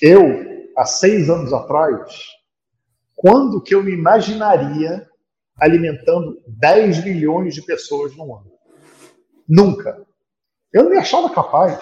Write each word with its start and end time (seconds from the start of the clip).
Eu, 0.00 0.70
há 0.76 0.84
seis 0.84 1.28
anos 1.28 1.52
atrás, 1.52 2.12
quando 3.14 3.62
que 3.62 3.74
eu 3.74 3.82
me 3.82 3.92
imaginaria 3.92 5.06
alimentando 5.58 6.38
10 6.46 7.04
milhões 7.04 7.54
de 7.54 7.62
pessoas 7.62 8.16
no 8.16 8.34
ano? 8.34 8.50
Nunca. 9.48 10.00
Eu 10.72 10.84
não 10.84 10.90
me 10.90 10.96
achava 10.96 11.28
capaz. 11.28 11.78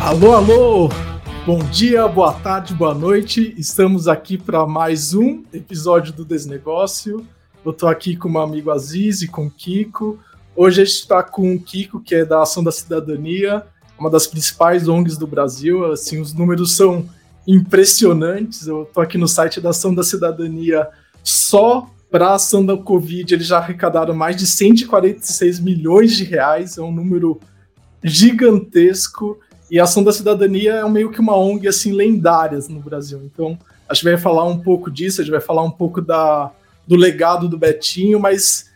Alô, 0.00 0.34
alô! 0.34 1.13
Bom 1.46 1.58
dia, 1.58 2.08
boa 2.08 2.32
tarde, 2.32 2.72
boa 2.72 2.94
noite. 2.94 3.54
Estamos 3.58 4.08
aqui 4.08 4.38
para 4.38 4.66
mais 4.66 5.12
um 5.12 5.42
episódio 5.52 6.10
do 6.10 6.24
Desnegócio. 6.24 7.26
Eu 7.62 7.70
estou 7.70 7.86
aqui 7.86 8.16
com 8.16 8.30
meu 8.30 8.40
amigo 8.40 8.70
Aziz 8.70 9.20
e 9.20 9.28
com 9.28 9.48
o 9.48 9.50
Kiko. 9.50 10.18
Hoje 10.56 10.80
a 10.80 10.84
gente 10.86 10.94
está 10.94 11.22
com 11.22 11.54
o 11.54 11.60
Kiko, 11.60 12.00
que 12.00 12.14
é 12.14 12.24
da 12.24 12.40
Ação 12.40 12.64
da 12.64 12.72
Cidadania, 12.72 13.62
uma 13.98 14.08
das 14.08 14.26
principais 14.26 14.88
ONGs 14.88 15.18
do 15.18 15.26
Brasil. 15.26 15.84
Assim, 15.92 16.18
os 16.18 16.32
números 16.32 16.76
são 16.76 17.06
impressionantes. 17.46 18.66
Eu 18.66 18.84
estou 18.84 19.02
aqui 19.02 19.18
no 19.18 19.28
site 19.28 19.60
da 19.60 19.68
Ação 19.68 19.94
da 19.94 20.02
Cidadania. 20.02 20.88
Só 21.22 21.90
para 22.10 22.28
a 22.28 22.34
ação 22.36 22.64
da 22.64 22.74
Covid, 22.74 23.34
eles 23.34 23.46
já 23.46 23.58
arrecadaram 23.58 24.14
mais 24.14 24.34
de 24.36 24.46
146 24.46 25.60
milhões 25.60 26.16
de 26.16 26.24
reais. 26.24 26.78
É 26.78 26.80
um 26.80 26.90
número 26.90 27.38
gigantesco. 28.02 29.38
E 29.70 29.80
a 29.80 29.84
Ação 29.84 30.04
da 30.04 30.12
Cidadania 30.12 30.74
é 30.74 30.88
meio 30.88 31.10
que 31.10 31.20
uma 31.20 31.36
ONG 31.36 31.68
assim 31.68 31.92
lendária 31.92 32.58
no 32.68 32.80
Brasil. 32.80 33.20
Então, 33.24 33.58
a 33.88 33.94
gente 33.94 34.04
vai 34.04 34.16
falar 34.16 34.44
um 34.44 34.58
pouco 34.58 34.90
disso, 34.90 35.20
a 35.20 35.24
gente 35.24 35.32
vai 35.32 35.40
falar 35.40 35.62
um 35.62 35.70
pouco 35.70 36.00
da, 36.00 36.52
do 36.86 36.96
legado 36.96 37.48
do 37.48 37.58
Betinho, 37.58 38.20
mas 38.20 38.70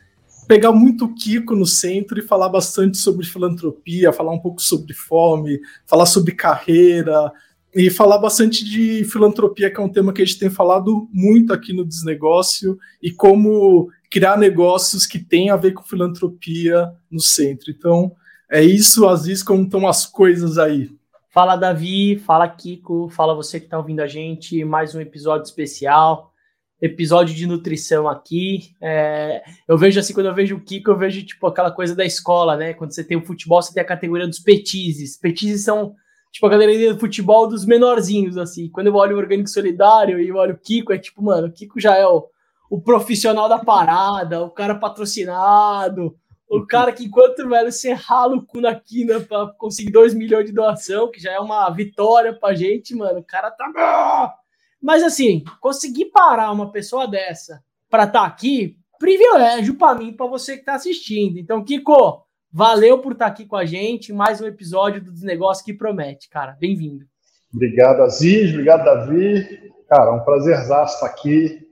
pegar 0.46 0.72
muito 0.72 1.04
o 1.04 1.14
Kiko 1.14 1.54
no 1.54 1.66
centro 1.66 2.18
e 2.18 2.22
falar 2.22 2.48
bastante 2.48 2.96
sobre 2.96 3.26
filantropia, 3.26 4.12
falar 4.12 4.32
um 4.32 4.38
pouco 4.38 4.62
sobre 4.62 4.94
fome, 4.94 5.60
falar 5.86 6.06
sobre 6.06 6.34
carreira 6.34 7.30
e 7.74 7.90
falar 7.90 8.16
bastante 8.18 8.64
de 8.64 9.04
filantropia, 9.04 9.70
que 9.70 9.78
é 9.78 9.84
um 9.84 9.90
tema 9.90 10.12
que 10.12 10.22
a 10.22 10.24
gente 10.24 10.38
tem 10.38 10.48
falado 10.48 11.06
muito 11.12 11.52
aqui 11.52 11.74
no 11.74 11.84
Desnegócio 11.84 12.78
e 13.02 13.12
como 13.12 13.90
criar 14.10 14.38
negócios 14.38 15.06
que 15.06 15.18
têm 15.18 15.50
a 15.50 15.56
ver 15.56 15.72
com 15.72 15.82
filantropia 15.82 16.90
no 17.10 17.20
centro. 17.20 17.70
Então, 17.70 18.12
é 18.50 18.62
isso, 18.62 19.06
Aziz, 19.06 19.42
como 19.42 19.64
estão 19.64 19.86
as 19.86 20.06
coisas 20.06 20.58
aí? 20.58 20.90
Fala, 21.30 21.56
Davi, 21.56 22.18
fala, 22.18 22.48
Kiko, 22.48 23.08
fala 23.10 23.34
você 23.34 23.60
que 23.60 23.66
está 23.66 23.78
ouvindo 23.78 24.00
a 24.00 24.06
gente, 24.06 24.64
mais 24.64 24.94
um 24.94 25.00
episódio 25.00 25.44
especial, 25.44 26.32
episódio 26.80 27.34
de 27.34 27.46
nutrição 27.46 28.08
aqui. 28.08 28.70
É, 28.80 29.42
eu 29.68 29.76
vejo 29.76 30.00
assim, 30.00 30.14
quando 30.14 30.26
eu 30.26 30.34
vejo 30.34 30.56
o 30.56 30.60
Kiko, 30.60 30.90
eu 30.90 30.98
vejo 30.98 31.24
tipo 31.24 31.46
aquela 31.46 31.70
coisa 31.70 31.94
da 31.94 32.04
escola, 32.04 32.56
né? 32.56 32.72
Quando 32.72 32.92
você 32.92 33.04
tem 33.04 33.16
o 33.16 33.24
futebol, 33.24 33.60
você 33.60 33.74
tem 33.74 33.82
a 33.82 33.86
categoria 33.86 34.26
dos 34.26 34.38
petizes. 34.38 35.18
Petizes 35.18 35.64
são 35.64 35.94
tipo 36.32 36.46
a 36.46 36.50
galeria 36.50 36.94
do 36.94 37.00
futebol 37.00 37.46
dos 37.46 37.66
menorzinhos, 37.66 38.38
assim. 38.38 38.70
Quando 38.70 38.86
eu 38.86 38.94
olho 38.94 39.16
o 39.16 39.18
Orgânico 39.18 39.50
Solidário 39.50 40.18
e 40.18 40.32
olho 40.32 40.54
o 40.54 40.58
Kiko, 40.58 40.92
é 40.92 40.98
tipo, 40.98 41.22
mano, 41.22 41.48
o 41.48 41.52
Kiko 41.52 41.78
já 41.78 41.94
é 41.96 42.06
o, 42.06 42.26
o 42.70 42.80
profissional 42.80 43.48
da 43.48 43.58
parada, 43.58 44.42
o 44.42 44.50
cara 44.50 44.74
patrocinado, 44.74 46.16
o 46.48 46.66
cara 46.66 46.92
que, 46.92 47.04
enquanto 47.04 47.46
velho, 47.46 47.70
você 47.70 47.92
rala 47.92 48.36
o 48.36 48.44
cu 48.44 48.60
na 48.60 48.74
quina 48.74 49.20
pra 49.20 49.52
conseguir 49.58 49.92
2 49.92 50.14
milhões 50.14 50.46
de 50.46 50.52
doação, 50.52 51.10
que 51.10 51.20
já 51.20 51.32
é 51.32 51.38
uma 51.38 51.68
vitória 51.70 52.32
pra 52.32 52.54
gente, 52.54 52.94
mano. 52.94 53.18
O 53.18 53.24
cara 53.24 53.50
tá. 53.50 54.34
Mas 54.80 55.02
assim, 55.02 55.44
conseguir 55.60 56.06
parar 56.06 56.50
uma 56.50 56.72
pessoa 56.72 57.06
dessa 57.06 57.62
pra 57.90 58.04
estar 58.04 58.20
tá 58.20 58.26
aqui, 58.26 58.78
privilégio 58.98 59.74
para 59.74 59.98
mim, 59.98 60.12
para 60.12 60.26
você 60.26 60.56
que 60.56 60.64
tá 60.64 60.74
assistindo. 60.74 61.38
Então, 61.38 61.62
Kiko, 61.62 62.24
valeu 62.50 62.98
por 62.98 63.12
estar 63.12 63.26
tá 63.26 63.30
aqui 63.30 63.44
com 63.44 63.56
a 63.56 63.66
gente. 63.66 64.12
Mais 64.12 64.40
um 64.40 64.46
episódio 64.46 65.04
do 65.04 65.12
Desnegócio 65.12 65.64
que 65.64 65.74
promete, 65.74 66.30
cara. 66.30 66.56
Bem-vindo. 66.58 67.04
Obrigado, 67.52 68.02
Aziz. 68.02 68.50
Obrigado, 68.50 68.84
Davi. 68.84 69.72
Cara, 69.86 70.10
é 70.10 70.14
um 70.14 70.24
prazer 70.24 70.58
estar 70.58 71.04
aqui. 71.04 71.67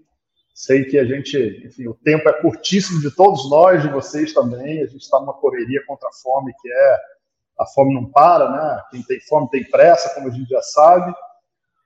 Sei 0.56 0.86
que 0.86 0.98
a 0.98 1.04
gente, 1.04 1.36
enfim, 1.66 1.86
o 1.86 1.92
tempo 1.92 2.26
é 2.30 2.32
curtíssimo 2.32 2.98
de 3.02 3.14
todos 3.14 3.50
nós, 3.50 3.82
de 3.82 3.90
vocês 3.90 4.32
também. 4.32 4.80
A 4.82 4.86
gente 4.86 5.02
está 5.02 5.20
numa 5.20 5.34
correria 5.34 5.84
contra 5.86 6.08
a 6.08 6.12
fome, 6.12 6.50
que 6.58 6.72
é 6.72 6.98
a 7.60 7.66
fome 7.66 7.94
não 7.94 8.10
para, 8.10 8.50
né? 8.50 8.82
Quem 8.90 9.02
tem 9.02 9.20
fome 9.28 9.50
tem 9.50 9.68
pressa, 9.68 10.14
como 10.14 10.28
a 10.28 10.30
gente 10.30 10.48
já 10.48 10.62
sabe. 10.62 11.14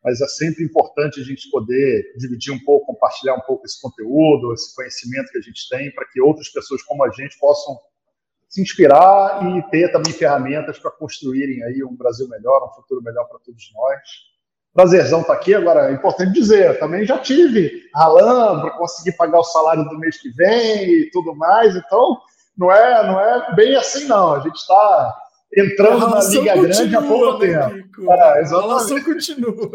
Mas 0.05 0.21
é 0.21 0.27
sempre 0.29 0.63
importante 0.63 1.21
a 1.21 1.25
gente 1.25 1.51
poder 1.51 2.15
dividir 2.17 2.55
um 2.55 2.65
pouco, 2.65 2.87
compartilhar 2.87 3.35
um 3.35 3.41
pouco 3.41 3.67
esse 3.67 3.83
conteúdo, 3.83 4.55
esse 4.55 4.73
conhecimento 4.77 5.33
que 5.33 5.39
a 5.39 5.43
gente 5.43 5.69
tem, 5.69 5.93
para 5.93 6.07
que 6.07 6.21
outras 6.21 6.49
pessoas 6.49 6.81
como 6.85 7.05
a 7.05 7.11
gente 7.11 7.37
possam 7.41 7.77
se 8.49 8.63
inspirar 8.63 9.45
e 9.49 9.69
ter 9.71 9.91
também 9.91 10.13
ferramentas 10.13 10.79
para 10.79 10.93
construírem 10.93 11.61
aí 11.65 11.83
um 11.83 11.97
Brasil 11.97 12.29
melhor, 12.29 12.69
um 12.69 12.75
futuro 12.81 13.03
melhor 13.03 13.25
para 13.25 13.41
todos 13.41 13.69
nós 13.75 14.30
prazerzão 14.75 15.21
estar 15.21 15.35
tá 15.35 15.39
aqui. 15.39 15.55
Agora, 15.55 15.91
é 15.91 15.95
importante 15.95 16.33
dizer, 16.33 16.79
também 16.79 17.05
já 17.05 17.19
tive 17.19 17.83
ralando 17.95 18.63
para 18.63 18.71
conseguir 18.71 19.17
pagar 19.17 19.41
o 19.41 19.45
salário 19.45 19.85
do 19.85 19.99
mês 19.99 20.21
que 20.21 20.31
vem 20.31 20.85
e 20.85 21.11
tudo 21.11 21.35
mais. 21.35 21.75
Então, 21.77 22.19
não 22.57 22.71
é, 22.71 23.07
não 23.07 23.21
é 23.21 23.55
bem 23.55 23.77
assim, 23.77 24.05
não. 24.07 24.35
A 24.35 24.41
gente 24.41 24.57
está 24.57 25.17
entrando 25.57 26.09
na 26.09 26.21
Liga 26.23 26.55
continua, 26.55 26.69
Grande 26.69 26.97
há 26.97 27.03
pouco 27.03 27.39
né, 27.39 27.69
tempo. 27.69 28.13
É, 28.13 28.23
a 28.23 28.45
relação 28.45 29.03
continua. 29.03 29.71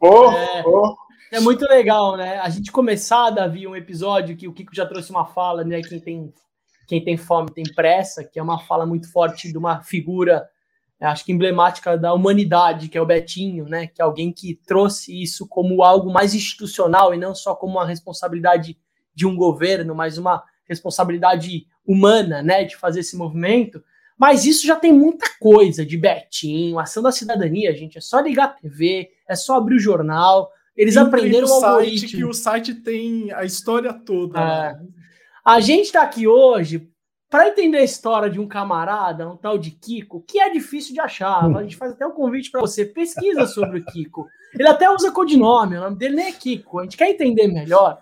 Oh, 0.00 0.30
é, 0.30 0.62
oh. 0.66 0.94
é, 1.32 1.40
muito 1.40 1.64
legal, 1.66 2.16
né? 2.16 2.38
A 2.40 2.50
gente 2.50 2.70
começar, 2.70 3.30
Davi, 3.30 3.66
um 3.66 3.74
episódio 3.74 4.36
que 4.36 4.46
o 4.46 4.52
Kiko 4.52 4.74
já 4.74 4.84
trouxe 4.84 5.10
uma 5.10 5.24
fala, 5.24 5.64
né? 5.64 5.80
Quem 5.80 6.00
tem, 6.00 6.34
quem 6.86 7.02
tem 7.02 7.16
fome 7.16 7.50
tem 7.50 7.64
pressa, 7.74 8.22
que 8.22 8.38
é 8.38 8.42
uma 8.42 8.58
fala 8.58 8.84
muito 8.84 9.10
forte 9.10 9.50
de 9.50 9.56
uma 9.56 9.82
figura 9.82 10.46
acho 11.00 11.24
que 11.24 11.32
emblemática 11.32 11.96
da 11.96 12.14
humanidade, 12.14 12.88
que 12.88 12.96
é 12.96 13.00
o 13.00 13.06
Betinho, 13.06 13.66
né? 13.66 13.86
Que 13.86 14.00
é 14.00 14.04
alguém 14.04 14.32
que 14.32 14.58
trouxe 14.66 15.22
isso 15.22 15.46
como 15.46 15.82
algo 15.82 16.10
mais 16.10 16.34
institucional 16.34 17.14
e 17.14 17.18
não 17.18 17.34
só 17.34 17.54
como 17.54 17.74
uma 17.74 17.86
responsabilidade 17.86 18.78
de 19.14 19.26
um 19.26 19.36
governo, 19.36 19.94
mas 19.94 20.16
uma 20.16 20.42
responsabilidade 20.68 21.66
humana, 21.86 22.42
né? 22.42 22.64
De 22.64 22.76
fazer 22.76 23.00
esse 23.00 23.16
movimento. 23.16 23.82
Mas 24.18 24.46
isso 24.46 24.66
já 24.66 24.76
tem 24.76 24.92
muita 24.92 25.26
coisa 25.38 25.84
de 25.84 25.96
Betinho, 25.98 26.78
ação 26.78 27.02
da 27.02 27.12
cidadania, 27.12 27.76
gente. 27.76 27.98
É 27.98 28.00
só 28.00 28.20
ligar 28.20 28.44
a 28.44 28.48
TV, 28.48 29.10
é 29.28 29.36
só 29.36 29.56
abrir 29.56 29.76
o 29.76 29.80
jornal. 29.80 30.50
Eles 30.74 30.96
aprenderam 30.96 31.46
o 31.46 31.60
site 31.60 32.06
que 32.08 32.24
o 32.24 32.32
site 32.32 32.74
tem 32.74 33.30
a 33.32 33.44
história 33.44 33.92
toda. 33.92 34.38
É. 34.38 34.42
Né? 34.42 34.86
A 35.44 35.60
gente 35.60 35.86
está 35.86 36.02
aqui 36.02 36.26
hoje 36.26 36.88
para 37.36 37.48
entender 37.48 37.76
a 37.76 37.84
história 37.84 38.30
de 38.30 38.40
um 38.40 38.48
camarada, 38.48 39.28
um 39.28 39.36
tal 39.36 39.58
de 39.58 39.70
Kiko, 39.70 40.24
que 40.26 40.40
é 40.40 40.48
difícil 40.48 40.94
de 40.94 41.00
achar, 41.00 41.44
a 41.44 41.62
gente 41.62 41.76
faz 41.76 41.92
até 41.92 42.06
um 42.06 42.12
convite 42.12 42.50
para 42.50 42.62
você, 42.62 42.82
pesquisa 42.82 43.46
sobre 43.46 43.80
o 43.80 43.84
Kiko. 43.84 44.26
Ele 44.54 44.66
até 44.66 44.90
usa 44.90 45.12
codinome, 45.12 45.76
o 45.76 45.80
nome 45.80 45.96
dele 45.96 46.16
nem 46.16 46.28
é 46.28 46.32
Kiko. 46.32 46.78
A 46.78 46.84
gente 46.84 46.96
quer 46.96 47.10
entender 47.10 47.48
melhor 47.48 48.00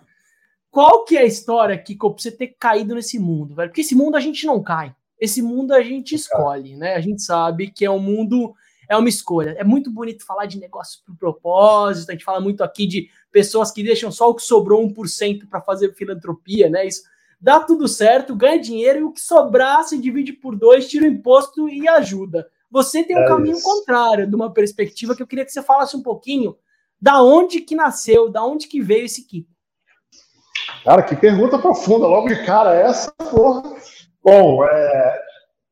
qual 0.71 1.03
que 1.03 1.17
é 1.17 1.23
a 1.23 1.25
história, 1.25 1.77
Kiko, 1.77 2.11
para 2.11 2.21
você 2.21 2.31
ter 2.31 2.55
caído 2.57 2.95
nesse 2.95 3.19
mundo, 3.19 3.53
velho? 3.53 3.67
Porque 3.67 3.81
esse 3.81 3.93
mundo 3.93 4.15
a 4.15 4.21
gente 4.21 4.45
não 4.45 4.63
cai. 4.63 4.95
Esse 5.19 5.41
mundo 5.41 5.73
a 5.73 5.83
gente 5.83 6.15
escolhe, 6.15 6.77
né? 6.77 6.95
A 6.95 7.01
gente 7.01 7.21
sabe 7.21 7.69
que 7.69 7.83
é 7.83 7.91
um 7.91 7.99
mundo, 7.99 8.53
é 8.89 8.95
uma 8.95 9.09
escolha. 9.09 9.53
É 9.57 9.65
muito 9.65 9.91
bonito 9.91 10.25
falar 10.25 10.45
de 10.45 10.57
negócio 10.57 11.01
por 11.05 11.17
propósito, 11.17 12.09
a 12.09 12.13
gente 12.13 12.23
fala 12.23 12.39
muito 12.39 12.63
aqui 12.63 12.87
de 12.87 13.09
pessoas 13.33 13.69
que 13.69 13.83
deixam 13.83 14.13
só 14.13 14.29
o 14.29 14.33
que 14.33 14.43
sobrou 14.43 14.81
1% 14.87 15.49
para 15.49 15.59
fazer 15.59 15.93
filantropia, 15.93 16.69
né? 16.69 16.87
Isso 16.87 17.03
dá 17.45 17.59
tudo 17.59 17.87
certo, 17.87 18.35
ganha 18.35 18.59
dinheiro 18.59 18.99
e 18.99 19.03
o 19.03 19.11
que 19.11 19.21
sobrar 19.21 19.83
se 19.83 19.99
divide 19.99 20.33
por 20.33 20.55
dois, 20.55 20.89
tira 20.89 21.05
o 21.05 21.07
imposto 21.07 21.69
e 21.69 21.87
ajuda. 21.87 22.49
Você 22.71 23.03
tem 23.03 23.15
um 23.15 23.19
é 23.19 23.27
caminho 23.27 23.55
isso. 23.55 23.63
contrário, 23.63 24.27
de 24.27 24.35
uma 24.35 24.51
perspectiva 24.51 25.15
que 25.15 25.21
eu 25.21 25.27
queria 25.27 25.45
que 25.45 25.51
você 25.51 25.61
falasse 25.61 25.95
um 25.95 26.01
pouquinho 26.01 26.57
da 26.99 27.21
onde 27.21 27.61
que 27.61 27.75
nasceu, 27.75 28.31
da 28.31 28.43
onde 28.43 28.67
que 28.67 28.81
veio 28.81 29.05
esse 29.05 29.27
Kiko. 29.27 29.51
Cara, 30.83 31.03
que 31.03 31.15
pergunta 31.15 31.59
profunda, 31.59 32.07
logo 32.07 32.27
de 32.29 32.43
cara 32.47 32.73
essa, 32.73 33.11
porra. 33.11 33.75
Bom, 34.23 34.65
é, 34.65 35.21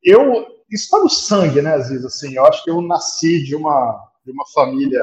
eu 0.03 0.45
isso 0.69 0.83
está 0.83 0.99
no 0.99 1.09
sangue, 1.09 1.59
né, 1.59 1.73
Aziz? 1.73 2.05
Assim, 2.05 2.35
eu 2.35 2.45
acho 2.45 2.63
que 2.63 2.69
eu 2.69 2.79
nasci 2.83 3.43
de 3.43 3.55
uma 3.55 3.99
de 4.23 4.31
uma 4.31 4.45
família 4.53 5.01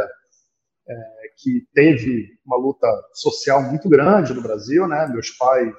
é, 0.89 0.95
que 1.37 1.67
teve 1.75 2.29
uma 2.47 2.57
luta 2.57 2.87
social 3.13 3.61
muito 3.61 3.89
grande 3.89 4.33
no 4.33 4.41
Brasil, 4.41 4.87
né? 4.87 5.09
Meus 5.09 5.31
pais 5.31 5.75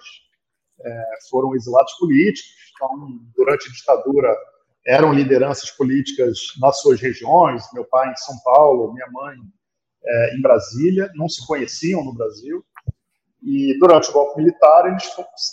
é, 0.85 1.03
foram 1.29 1.55
exilados 1.55 1.93
políticos, 1.93 2.51
então, 2.75 2.89
durante 3.35 3.69
a 3.69 3.71
ditadura, 3.71 4.35
eram 4.85 5.13
lideranças 5.13 5.69
políticas 5.71 6.39
nas 6.59 6.79
suas 6.81 6.99
regiões, 6.99 7.63
meu 7.73 7.85
pai 7.85 8.11
em 8.11 8.15
São 8.15 8.35
Paulo, 8.43 8.93
minha 8.93 9.07
mãe 9.11 9.35
é, 10.03 10.35
em 10.35 10.41
Brasília, 10.41 11.11
não 11.15 11.29
se 11.29 11.45
conheciam 11.45 12.03
no 12.03 12.13
Brasil, 12.13 12.65
e 13.43 13.77
durante 13.79 14.09
o 14.09 14.13
golpe 14.13 14.41
militar 14.41 14.87
eles 14.87 15.03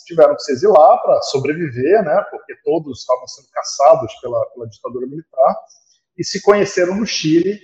tiveram 0.06 0.34
que 0.34 0.42
se 0.42 0.52
exilar 0.52 1.02
para 1.02 1.20
sobreviver, 1.22 2.02
né, 2.02 2.24
porque 2.30 2.54
todos 2.64 3.00
estavam 3.00 3.26
sendo 3.26 3.48
caçados 3.50 4.12
pela, 4.20 4.44
pela 4.50 4.68
ditadura 4.68 5.06
militar, 5.06 5.56
e 6.16 6.24
se 6.24 6.42
conheceram 6.42 6.96
no 6.96 7.06
Chile 7.06 7.60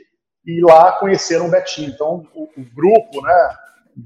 e 0.46 0.60
lá 0.62 0.92
conheceram 0.98 1.46
o 1.46 1.50
Betinho. 1.50 1.90
Então, 1.90 2.26
o, 2.34 2.44
o 2.44 2.64
grupo, 2.74 3.22
né, 3.22 3.56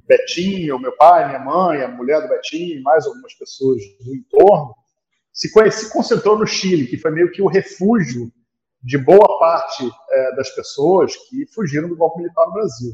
Betinho, 0.07 0.79
meu 0.79 0.97
pai, 0.97 1.27
minha 1.27 1.39
mãe, 1.39 1.83
a 1.83 1.89
mulher 1.89 2.23
do 2.23 2.29
Betinho, 2.29 2.83
mais 2.83 3.07
algumas 3.07 3.35
pessoas 3.35 3.81
do 4.01 4.15
entorno, 4.15 4.75
se, 5.33 5.49
se 5.71 5.93
concentrou 5.93 6.39
no 6.39 6.47
Chile, 6.47 6.87
que 6.87 6.99
foi 6.99 7.11
meio 7.11 7.31
que 7.31 7.41
o 7.41 7.47
refúgio 7.47 8.31
de 8.83 8.99
boa 8.99 9.39
parte 9.39 9.89
é, 10.11 10.37
das 10.37 10.51
pessoas 10.51 11.17
que 11.29 11.47
fugiram 11.55 11.89
do 11.89 11.97
golpe 11.97 12.19
militar 12.19 12.47
no 12.47 12.53
Brasil. 12.53 12.93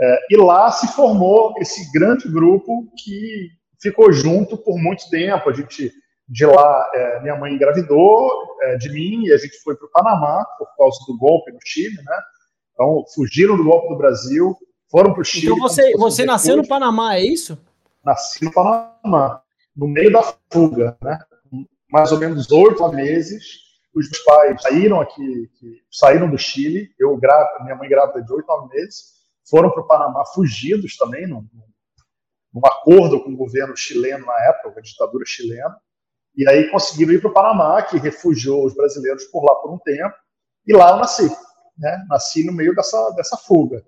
É, 0.00 0.18
e 0.30 0.36
lá 0.36 0.70
se 0.70 0.88
formou 0.88 1.54
esse 1.58 1.90
grande 1.92 2.28
grupo 2.28 2.90
que 2.96 3.50
ficou 3.80 4.12
junto 4.12 4.56
por 4.56 4.78
muito 4.78 5.08
tempo. 5.10 5.48
A 5.48 5.52
gente 5.52 5.92
de 6.30 6.46
lá, 6.46 6.90
é, 6.94 7.20
minha 7.22 7.36
mãe 7.36 7.52
engravidou 7.52 8.30
é, 8.62 8.76
de 8.76 8.88
mim 8.90 9.24
e 9.24 9.32
a 9.32 9.36
gente 9.36 9.58
foi 9.62 9.76
para 9.76 9.86
o 9.86 9.90
Panamá 9.90 10.44
por 10.56 10.68
causa 10.76 10.98
do 11.08 11.18
golpe 11.18 11.50
no 11.50 11.58
Chile, 11.64 11.96
né? 11.96 12.16
Então, 12.72 13.04
fugiram 13.14 13.56
do 13.56 13.64
golpe 13.64 13.88
do 13.88 13.98
Brasil, 13.98 14.56
foram 14.90 15.12
para 15.12 15.22
o 15.22 15.24
Chile. 15.24 15.46
Então, 15.46 15.58
você, 15.58 15.92
você 15.96 16.24
nasceu 16.24 16.56
no 16.56 16.66
Panamá, 16.66 17.14
é 17.14 17.24
isso? 17.24 17.56
Nasci 18.04 18.44
no 18.44 18.52
Panamá, 18.52 19.42
no 19.76 19.86
meio 19.86 20.12
da 20.12 20.22
fuga, 20.52 20.98
né? 21.00 21.18
Mais 21.90 22.12
ou 22.12 22.18
menos 22.18 22.50
oito 22.50 22.86
meses. 22.92 23.70
Os 23.94 24.08
meus 24.08 24.22
pais 24.22 24.62
saíram 24.62 25.00
aqui, 25.00 25.50
saíram 25.90 26.30
do 26.30 26.38
Chile. 26.38 26.90
Eu, 26.98 27.18
minha 27.62 27.76
mãe 27.76 27.88
grávida 27.88 28.22
de 28.22 28.32
oito 28.32 28.68
meses, 28.68 29.04
foram 29.48 29.70
para 29.70 29.82
o 29.82 29.86
Panamá 29.86 30.24
fugidos 30.26 30.96
também, 30.96 31.26
num, 31.26 31.44
num 32.52 32.62
acordo 32.64 33.22
com 33.22 33.30
o 33.30 33.36
governo 33.36 33.76
chileno 33.76 34.24
na 34.26 34.44
época, 34.48 34.78
a 34.78 34.82
ditadura 34.82 35.24
chilena. 35.26 35.76
E 36.36 36.48
aí 36.48 36.70
conseguiram 36.70 37.12
ir 37.12 37.20
para 37.20 37.30
o 37.30 37.34
Panamá, 37.34 37.82
que 37.82 37.98
refugiou 37.98 38.64
os 38.64 38.74
brasileiros 38.74 39.24
por 39.24 39.44
lá 39.44 39.54
por 39.56 39.72
um 39.72 39.78
tempo, 39.78 40.14
e 40.66 40.72
lá 40.72 40.90
eu 40.90 40.96
nasci. 40.96 41.28
Né? 41.76 42.06
Nasci 42.08 42.44
no 42.44 42.52
meio 42.52 42.74
dessa, 42.74 43.10
dessa 43.10 43.36
fuga. 43.36 43.84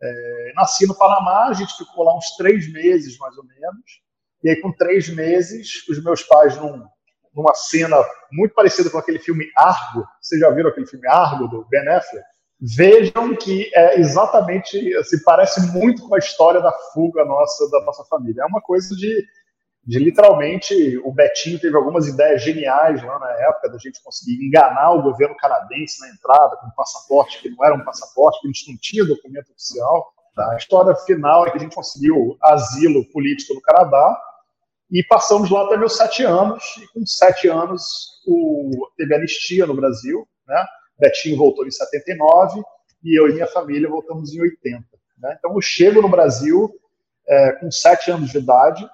É, 0.00 0.52
nasci 0.54 0.86
no 0.86 0.96
Panamá, 0.96 1.46
a 1.46 1.52
gente 1.52 1.76
ficou 1.76 2.04
lá 2.04 2.16
uns 2.16 2.36
três 2.36 2.70
meses, 2.72 3.16
mais 3.18 3.36
ou 3.36 3.44
menos, 3.44 4.02
e 4.44 4.50
aí 4.50 4.60
com 4.60 4.72
três 4.72 5.08
meses, 5.08 5.86
os 5.88 6.02
meus 6.02 6.22
pais, 6.22 6.56
num, 6.56 6.84
numa 7.34 7.54
cena 7.54 7.96
muito 8.30 8.54
parecida 8.54 8.90
com 8.90 8.98
aquele 8.98 9.18
filme 9.18 9.50
Argo, 9.56 10.06
vocês 10.20 10.40
já 10.40 10.50
viram 10.50 10.70
aquele 10.70 10.86
filme 10.86 11.06
Argo, 11.08 11.48
do 11.48 11.66
Ben 11.68 11.88
Affleck? 11.88 12.24
Vejam 12.58 13.36
que 13.36 13.70
é 13.74 14.00
exatamente, 14.00 14.94
assim, 14.96 15.22
parece 15.22 15.60
muito 15.72 16.08
com 16.08 16.14
a 16.14 16.18
história 16.18 16.60
da 16.60 16.72
fuga 16.94 17.22
nossa, 17.24 17.70
da 17.70 17.82
nossa 17.82 18.02
família. 18.04 18.42
É 18.42 18.46
uma 18.46 18.62
coisa 18.62 18.96
de 18.96 19.26
de 19.86 20.00
literalmente 20.00 20.98
o 21.04 21.12
Betinho 21.12 21.60
teve 21.60 21.76
algumas 21.76 22.08
ideias 22.08 22.42
geniais 22.42 23.00
lá 23.04 23.20
na 23.20 23.30
época 23.30 23.70
da 23.70 23.78
gente 23.78 24.02
conseguir 24.02 24.44
enganar 24.44 24.90
o 24.92 25.02
governo 25.02 25.36
canadense 25.36 26.00
na 26.00 26.08
entrada 26.08 26.56
com 26.56 26.66
um 26.66 26.74
passaporte 26.76 27.40
que 27.40 27.48
não 27.50 27.64
era 27.64 27.74
um 27.74 27.84
passaporte, 27.84 28.40
que 28.40 28.48
gente 28.48 28.70
não 28.72 28.78
tinha 28.80 29.04
documento 29.04 29.52
oficial. 29.52 30.12
A 30.36 30.56
história 30.56 30.94
final 30.96 31.46
é 31.46 31.50
que 31.50 31.58
a 31.58 31.60
gente 31.60 31.74
conseguiu 31.74 32.36
asilo 32.42 33.08
político 33.12 33.54
no 33.54 33.60
Canadá 33.62 34.20
e 34.90 35.04
passamos 35.04 35.50
lá 35.50 35.64
até 35.64 35.76
meus 35.76 35.96
sete 35.96 36.24
anos. 36.24 36.62
E 36.82 36.86
com 36.92 37.06
sete 37.06 37.48
anos 37.48 38.20
o, 38.26 38.90
teve 38.96 39.14
anistia 39.14 39.66
no 39.66 39.74
Brasil. 39.74 40.26
Né? 40.48 40.66
Betinho 40.98 41.38
voltou 41.38 41.64
em 41.64 41.70
79 41.70 42.60
e 43.04 43.18
eu 43.18 43.28
e 43.28 43.34
minha 43.34 43.46
família 43.46 43.88
voltamos 43.88 44.34
em 44.34 44.40
80. 44.40 44.84
Né? 45.18 45.36
Então 45.38 45.54
eu 45.54 45.60
chego 45.60 46.02
no 46.02 46.08
Brasil 46.08 46.74
é, 47.28 47.52
com 47.52 47.70
sete 47.70 48.10
anos 48.10 48.30
de 48.30 48.38
idade 48.38 48.86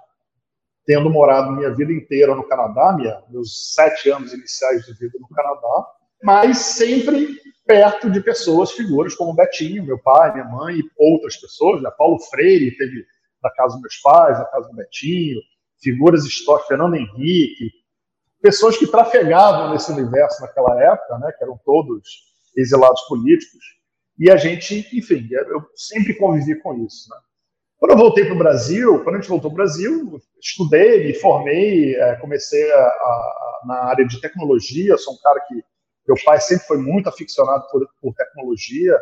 tendo 0.84 1.11
morado 1.11 1.52
minha 1.52 1.75
vida 1.75 1.93
inteira 1.93 2.34
no 2.34 2.46
Canadá, 2.46 2.94
minha, 2.96 3.23
meus 3.31 3.73
sete 3.75 4.11
anos 4.11 4.32
iniciais 4.32 4.84
de 4.84 4.93
vida 4.94 5.19
no 5.20 5.29
Canadá, 5.29 5.87
mas 6.23 6.58
sempre 6.58 7.40
perto 7.67 8.11
de 8.11 8.20
pessoas, 8.20 8.73
figuras 8.73 9.14
como 9.14 9.34
Betinho, 9.34 9.84
meu 9.84 9.99
pai, 9.99 10.32
minha 10.32 10.44
mãe 10.44 10.76
e 10.79 10.90
outras 10.99 11.37
pessoas. 11.37 11.82
Né? 11.82 11.90
Paulo 11.96 12.19
Freire 12.19 12.76
teve 12.76 13.05
na 13.43 13.50
casa 13.50 13.75
dos 13.75 13.82
meus 13.82 13.96
pais, 13.99 14.38
na 14.38 14.44
casa 14.46 14.69
do 14.69 14.76
Betinho, 14.76 15.40
figuras 15.81 16.25
históricas, 16.25 16.69
Fernando 16.69 16.94
Henrique, 16.94 17.70
pessoas 18.40 18.76
que 18.76 18.87
trafegavam 18.87 19.70
nesse 19.73 19.90
universo 19.93 20.43
naquela 20.43 20.81
época, 20.82 21.19
né? 21.19 21.32
que 21.37 21.44
eram 21.44 21.58
todos 21.64 22.02
exilados 22.56 23.00
políticos. 23.02 23.64
E 24.19 24.31
a 24.31 24.37
gente, 24.37 24.88
enfim, 24.96 25.26
eu 25.31 25.64
sempre 25.75 26.14
convivi 26.14 26.61
com 26.61 26.75
isso. 26.84 27.08
Né? 27.11 27.17
Quando 27.82 27.94
eu 27.94 27.99
voltei 27.99 28.25
para 28.25 28.34
o 28.34 28.38
Brasil, 28.38 29.02
quando 29.02 29.17
a 29.17 29.20
gente 29.20 29.29
voltou 29.29 29.50
para 29.50 29.55
o 29.55 29.64
Brasil, 29.64 30.20
estudei, 30.40 31.05
me 31.05 31.14
formei, 31.14 31.96
é, 31.96 32.14
comecei 32.14 32.70
a, 32.70 32.79
a, 32.79 33.61
na 33.67 33.75
área 33.87 34.06
de 34.06 34.20
tecnologia. 34.20 34.96
Sou 34.96 35.14
um 35.14 35.19
cara 35.20 35.40
que 35.49 35.55
meu 36.06 36.17
pai 36.25 36.40
sempre 36.40 36.64
foi 36.64 36.79
muito 36.79 37.08
aficionado 37.08 37.67
por, 37.73 37.84
por 38.00 38.14
tecnologia. 38.14 38.96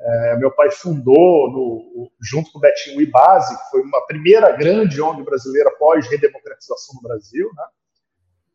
É, 0.00 0.36
meu 0.38 0.50
pai 0.50 0.72
fundou, 0.72 1.52
no, 1.52 2.10
junto 2.20 2.50
com 2.50 2.58
o 2.58 2.60
Betinho, 2.60 3.00
IBASE, 3.00 3.56
que 3.56 3.70
foi 3.70 3.82
uma 3.82 4.04
primeira 4.08 4.50
grande 4.50 5.00
ONG 5.00 5.22
brasileira 5.22 5.70
pós-redemocratização 5.78 6.96
no 6.96 7.08
Brasil. 7.08 7.48
Né? 7.56 7.64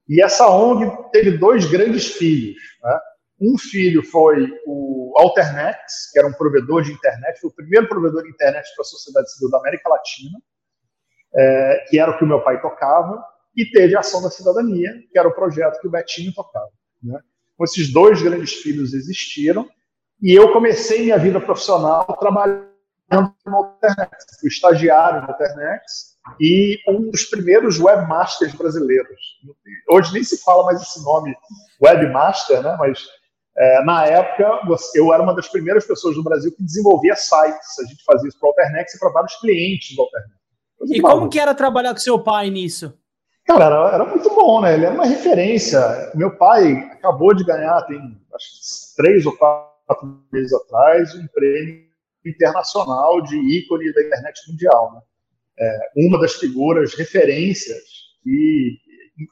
E 0.10 0.22
essa 0.22 0.50
ONG 0.50 0.92
teve 1.14 1.38
dois 1.38 1.64
grandes 1.64 2.08
filhos. 2.08 2.58
Né? 2.84 3.00
Um 3.42 3.58
filho 3.58 4.04
foi 4.04 4.48
o 4.68 5.16
Alternex, 5.18 6.12
que 6.14 6.20
era 6.20 6.28
um 6.28 6.34
provedor 6.34 6.84
de 6.84 6.92
internet, 6.92 7.40
foi 7.42 7.50
o 7.50 7.54
primeiro 7.54 7.90
provedor 7.90 8.22
de 8.24 8.30
internet 8.30 8.70
para 8.76 8.84
a 8.84 8.86
sociedade 8.86 9.34
civil 9.34 9.50
da 9.50 9.58
América 9.58 9.90
Latina, 9.90 10.38
é, 11.34 11.86
que 11.90 12.00
era 12.00 12.12
o 12.12 12.18
que 12.18 12.24
o 12.24 12.28
meu 12.28 12.44
pai 12.44 12.62
tocava, 12.62 13.24
e 13.58 13.66
teve 13.66 13.96
a 13.96 14.00
Ação 14.00 14.22
da 14.22 14.30
Cidadania, 14.30 14.94
que 15.12 15.18
era 15.18 15.28
o 15.28 15.34
projeto 15.34 15.82
que 15.82 15.88
o 15.88 15.92
Betinho 15.92 16.32
tocava. 16.34 16.70
Né? 17.02 17.20
Então, 17.54 17.64
esses 17.64 17.92
dois 17.92 18.22
grandes 18.22 18.54
filhos 18.54 18.94
existiram, 18.94 19.68
e 20.22 20.34
eu 20.34 20.54
comecei 20.54 21.02
minha 21.02 21.18
vida 21.18 21.42
profissional 21.42 22.06
trabalhando 22.20 22.70
no 23.12 23.56
Alternex. 23.56 24.40
Fui 24.40 24.50
estagiário 24.50 25.24
no 25.24 25.30
Alternex 25.30 26.12
e 26.40 26.78
um 26.88 27.10
dos 27.10 27.26
primeiros 27.26 27.80
webmasters 27.80 28.54
brasileiros. 28.54 29.20
Hoje 29.90 30.14
nem 30.14 30.24
se 30.24 30.42
fala 30.44 30.64
mais 30.64 30.80
esse 30.80 31.04
nome 31.04 31.36
webmaster, 31.82 32.62
né? 32.62 32.76
mas 32.80 33.04
é, 33.58 33.84
na 33.84 34.06
época, 34.06 34.62
eu 34.96 35.14
era 35.14 35.22
uma 35.22 35.36
das 35.36 35.48
primeiras 35.50 35.86
pessoas 35.86 36.16
no 36.16 36.24
Brasil 36.24 36.52
que 36.56 36.64
desenvolvia 36.64 37.16
sites. 37.16 37.80
A 37.80 37.84
gente 37.84 38.04
fazia 38.04 38.30
isso 38.30 38.40
para 38.40 38.48
o 38.48 38.50
Alternex 38.50 38.94
e 38.94 39.00
para 39.00 39.10
vários 39.12 39.36
clientes 39.38 39.96
do 39.96 40.04
Alternex. 40.04 40.42
E 40.90 41.02
como 41.02 41.30
que 41.30 41.40
era 41.40 41.54
trabalhar 41.54 41.94
com 41.94 42.00
seu 42.00 42.18
pai 42.24 42.50
nisso? 42.50 42.98
Cara, 43.46 43.66
era, 43.66 43.96
era, 43.96 44.06
muito 44.06 44.30
bom, 44.30 44.62
né? 44.62 44.74
Ele 44.74 44.86
era 44.86 44.94
uma 44.94 45.06
referência. 45.06 45.80
Meu 46.16 46.36
pai 46.38 46.74
acabou 46.92 47.34
de 47.34 47.44
ganhar, 47.44 47.82
tem 47.84 48.00
acho 48.34 48.96
três 48.96 49.26
ou 49.26 49.36
quatro 49.36 50.24
meses 50.32 50.54
atrás, 50.54 51.14
um 51.16 51.28
prêmio 51.28 51.86
internacional 52.26 53.22
de 53.22 53.36
ícone 53.36 53.94
da 53.94 54.02
internet 54.02 54.50
mundial. 54.50 54.94
Né? 54.94 55.02
É, 55.60 55.80
uma 55.98 56.20
das 56.20 56.36
figuras 56.36 56.94
referências 56.94 57.82
que 58.24 58.78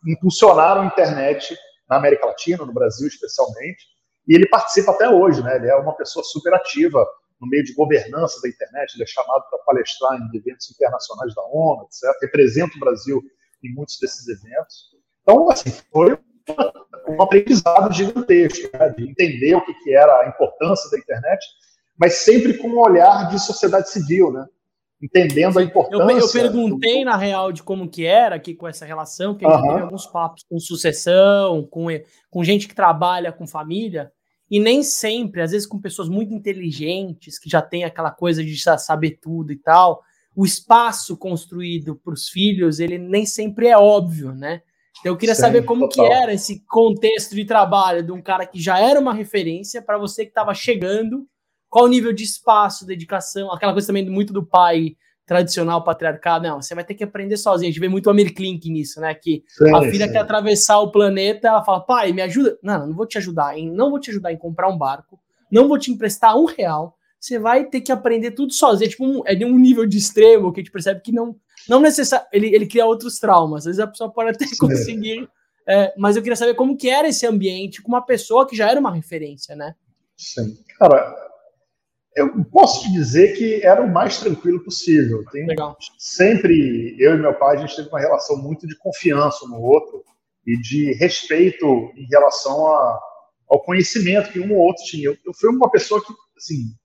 impulsionaram 0.08 0.82
a 0.82 0.86
internet 0.86 1.56
na 1.90 1.98
América 1.98 2.26
Latina, 2.26 2.66
no 2.66 2.74
Brasil 2.74 3.08
especialmente. 3.08 3.99
E 4.30 4.36
ele 4.36 4.48
participa 4.48 4.92
até 4.92 5.10
hoje, 5.10 5.42
né? 5.42 5.56
Ele 5.56 5.68
é 5.68 5.76
uma 5.76 5.96
pessoa 5.96 6.24
super 6.24 6.54
ativa 6.54 7.04
no 7.42 7.48
meio 7.48 7.64
de 7.64 7.74
governança 7.74 8.40
da 8.42 8.50
internet, 8.50 8.94
ele 8.94 9.04
é 9.04 9.08
chamado 9.08 9.44
para 9.50 9.60
palestrar 9.60 10.20
em 10.20 10.38
eventos 10.38 10.70
internacionais 10.72 11.34
da 11.34 11.42
ONU, 11.44 11.86
etc. 11.86 12.16
Representa 12.22 12.76
o 12.76 12.80
Brasil 12.80 13.22
em 13.64 13.74
muitos 13.74 13.98
desses 14.00 14.28
eventos. 14.28 14.90
Então, 15.22 15.50
assim, 15.50 15.72
foi 15.92 16.18
um 17.08 17.22
aprendizado 17.22 17.94
gigantesco, 17.94 18.70
né? 18.78 18.90
de 18.90 19.10
entender 19.10 19.56
o 19.56 19.66
que, 19.66 19.94
era 19.94 20.22
a 20.22 20.28
importância 20.28 20.90
da 20.92 20.98
internet, 20.98 21.46
mas 21.98 22.16
sempre 22.16 22.58
com 22.58 22.68
um 22.68 22.80
olhar 22.80 23.30
de 23.30 23.40
sociedade 23.40 23.90
civil, 23.90 24.32
né? 24.32 24.46
entendendo 25.02 25.60
a 25.60 25.64
importância. 25.64 26.04
Eu, 26.04 26.20
eu 26.20 26.32
perguntei, 26.32 27.00
do... 27.00 27.06
na 27.06 27.16
real, 27.16 27.52
de 27.52 27.64
como 27.64 27.90
que 27.90 28.06
era 28.06 28.36
aqui 28.36 28.54
com 28.54 28.68
essa 28.68 28.86
relação, 28.86 29.36
que 29.36 29.46
a 29.46 29.50
gente 29.50 29.62
uhum. 29.62 29.70
teve 29.70 29.82
alguns 29.82 30.06
papos 30.06 30.44
com 30.50 30.60
sucessão, 30.60 31.66
com, 31.66 31.88
com 32.30 32.44
gente 32.44 32.68
que 32.68 32.76
trabalha 32.76 33.32
com 33.32 33.48
família, 33.48 34.12
e 34.50 34.60
nem 34.60 34.82
sempre, 34.82 35.42
às 35.42 35.52
vezes 35.52 35.68
com 35.68 35.80
pessoas 35.80 36.10
muito 36.10 36.34
inteligentes, 36.34 37.38
que 37.38 37.50
já 37.50 37.62
tem 37.62 37.84
aquela 37.84 38.12
coisa 38.12 38.44
de 38.44 38.58
saber 38.58 39.20
tudo 39.22 39.52
e 39.52 39.58
tal, 39.58 40.04
o 40.36 40.46
espaço 40.46 41.18
construído 41.18 41.96
para 41.96 42.14
os 42.14 42.30
filhos, 42.30 42.80
ele 42.80 42.98
nem 42.98 43.26
sempre 43.26 43.68
é 43.68 43.78
óbvio, 43.78 44.34
né? 44.34 44.62
Então 45.00 45.14
eu 45.14 45.18
queria 45.18 45.36
Sim, 45.36 45.42
saber 45.42 45.64
como 45.64 45.88
total. 45.88 46.06
que 46.06 46.12
era 46.12 46.34
esse 46.34 46.64
contexto 46.66 47.36
de 47.36 47.46
trabalho 47.46 48.04
de 48.04 48.12
um 48.12 48.22
cara 48.22 48.46
que 48.46 48.60
já 48.60 48.80
era 48.80 49.00
uma 49.00 49.14
referência 49.14 49.82
para 49.82 49.98
você 49.98 50.24
que 50.24 50.32
estava 50.32 50.54
chegando, 50.54 51.28
qual 51.70 51.86
o 51.86 51.90
nível 51.90 52.12
de 52.12 52.24
espaço, 52.24 52.86
dedicação, 52.86 53.52
aquela 53.52 53.72
coisa 53.72 53.88
também 53.88 54.10
muito 54.10 54.34
do 54.34 54.46
pai 54.46 54.96
tradicional 55.30 55.84
patriarcado, 55.84 56.48
não, 56.48 56.60
você 56.60 56.74
vai 56.74 56.84
ter 56.84 56.96
que 56.96 57.04
aprender 57.04 57.38
sozinho. 57.38 57.70
A 57.70 57.72
gente 57.72 57.80
vê 57.80 57.88
muito 57.88 58.08
o 58.08 58.10
Amir 58.10 58.34
Klink 58.34 58.68
nisso, 58.68 59.00
né? 59.00 59.14
Que 59.14 59.44
sim, 59.48 59.76
a 59.76 59.82
filha 59.84 60.08
sim. 60.08 60.12
quer 60.12 60.18
atravessar 60.18 60.80
o 60.80 60.92
planeta, 60.92 61.48
ela 61.48 61.64
fala, 61.64 61.82
pai, 61.82 62.12
me 62.12 62.24
ajuda. 62.24 62.58
Não, 62.64 62.88
não 62.88 62.96
vou 62.96 63.06
te 63.06 63.20
ajudar, 63.20 63.56
hein? 63.56 63.72
Não 63.72 63.92
vou 63.92 64.00
te 64.00 64.10
ajudar 64.10 64.34
em 64.34 64.38
comprar 64.38 64.68
um 64.70 64.78
barco, 64.78 65.20
não 65.52 65.68
vou 65.68 65.78
te 65.78 65.92
emprestar 65.92 66.36
um 66.36 66.46
real. 66.46 66.96
Você 67.20 67.38
vai 67.38 67.66
ter 67.66 67.82
que 67.82 67.92
aprender 67.92 68.32
tudo 68.32 68.52
sozinho. 68.52 68.88
É 68.88 68.90
tipo 68.90 69.06
um, 69.06 69.22
é 69.24 69.36
de 69.36 69.46
um 69.46 69.56
nível 69.60 69.86
de 69.86 70.00
extremo 70.00 70.52
que 70.52 70.62
a 70.62 70.64
gente 70.64 70.72
percebe 70.72 71.02
que 71.02 71.12
não, 71.12 71.36
não 71.68 71.80
necessariamente. 71.80 72.36
Ele, 72.36 72.56
ele 72.56 72.66
cria 72.66 72.88
outros 72.88 73.20
traumas. 73.20 73.60
Às 73.60 73.66
vezes 73.66 73.80
a 73.82 73.88
pessoa 73.88 74.12
pode 74.12 74.32
até 74.32 74.48
sim. 74.48 74.58
conseguir. 74.58 75.30
É, 75.68 75.94
mas 75.96 76.16
eu 76.16 76.24
queria 76.24 76.36
saber 76.36 76.56
como 76.56 76.76
que 76.76 76.90
era 76.90 77.08
esse 77.08 77.28
ambiente 77.28 77.84
com 77.84 77.90
uma 77.90 78.04
pessoa 78.04 78.48
que 78.48 78.56
já 78.56 78.68
era 78.68 78.80
uma 78.80 78.92
referência, 78.92 79.56
né? 79.56 79.76
Sim. 80.18 80.58
Cara, 80.80 81.29
eu 82.20 82.46
posso 82.46 82.84
te 82.84 82.92
dizer 82.92 83.36
que 83.36 83.64
era 83.66 83.82
o 83.82 83.92
mais 83.92 84.20
tranquilo 84.20 84.64
possível. 84.64 85.24
Tem, 85.32 85.46
Legal. 85.46 85.78
Sempre, 85.98 86.96
eu 87.00 87.16
e 87.16 87.18
meu 87.18 87.34
pai, 87.34 87.58
a 87.58 87.60
gente 87.60 87.76
teve 87.76 87.90
uma 87.90 88.00
relação 88.00 88.38
muito 88.38 88.68
de 88.68 88.78
confiança 88.78 89.46
um 89.46 89.50
no 89.50 89.62
outro 89.62 90.04
e 90.46 90.60
de 90.60 90.94
respeito 90.94 91.66
em 91.96 92.08
relação 92.10 92.68
a, 92.68 93.00
ao 93.50 93.62
conhecimento 93.62 94.32
que 94.32 94.40
um 94.40 94.54
ou 94.54 94.60
outro 94.60 94.84
tinha. 94.86 95.06
Eu, 95.06 95.18
eu 95.26 95.34
fui 95.34 95.50
uma 95.50 95.70
pessoa 95.70 96.04
que, 96.04 96.14
assim, 96.38 96.76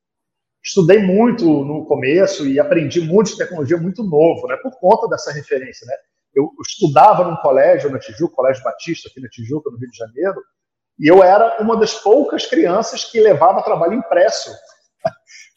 estudei 0.62 0.98
muito 0.98 1.44
no 1.44 1.84
começo 1.86 2.46
e 2.46 2.58
aprendi 2.58 3.00
muito 3.00 3.32
de 3.32 3.38
tecnologia 3.38 3.76
muito 3.76 4.02
novo, 4.02 4.46
né, 4.46 4.56
por 4.56 4.78
conta 4.78 5.08
dessa 5.08 5.32
referência, 5.32 5.86
né. 5.86 5.94
Eu, 6.34 6.44
eu 6.44 6.62
estudava 6.66 7.22
num 7.22 7.36
colégio 7.36 7.90
na 7.90 7.98
Tijuca, 7.98 8.34
Colégio 8.34 8.64
Batista, 8.64 9.08
aqui 9.08 9.20
na 9.20 9.28
Tijuca, 9.28 9.70
no 9.70 9.78
Rio 9.78 9.90
de 9.90 9.96
Janeiro, 9.96 10.42
e 10.98 11.06
eu 11.06 11.22
era 11.22 11.60
uma 11.60 11.76
das 11.76 11.94
poucas 11.94 12.46
crianças 12.46 13.04
que 13.04 13.20
levava 13.20 13.62
trabalho 13.62 13.94
impresso 13.94 14.50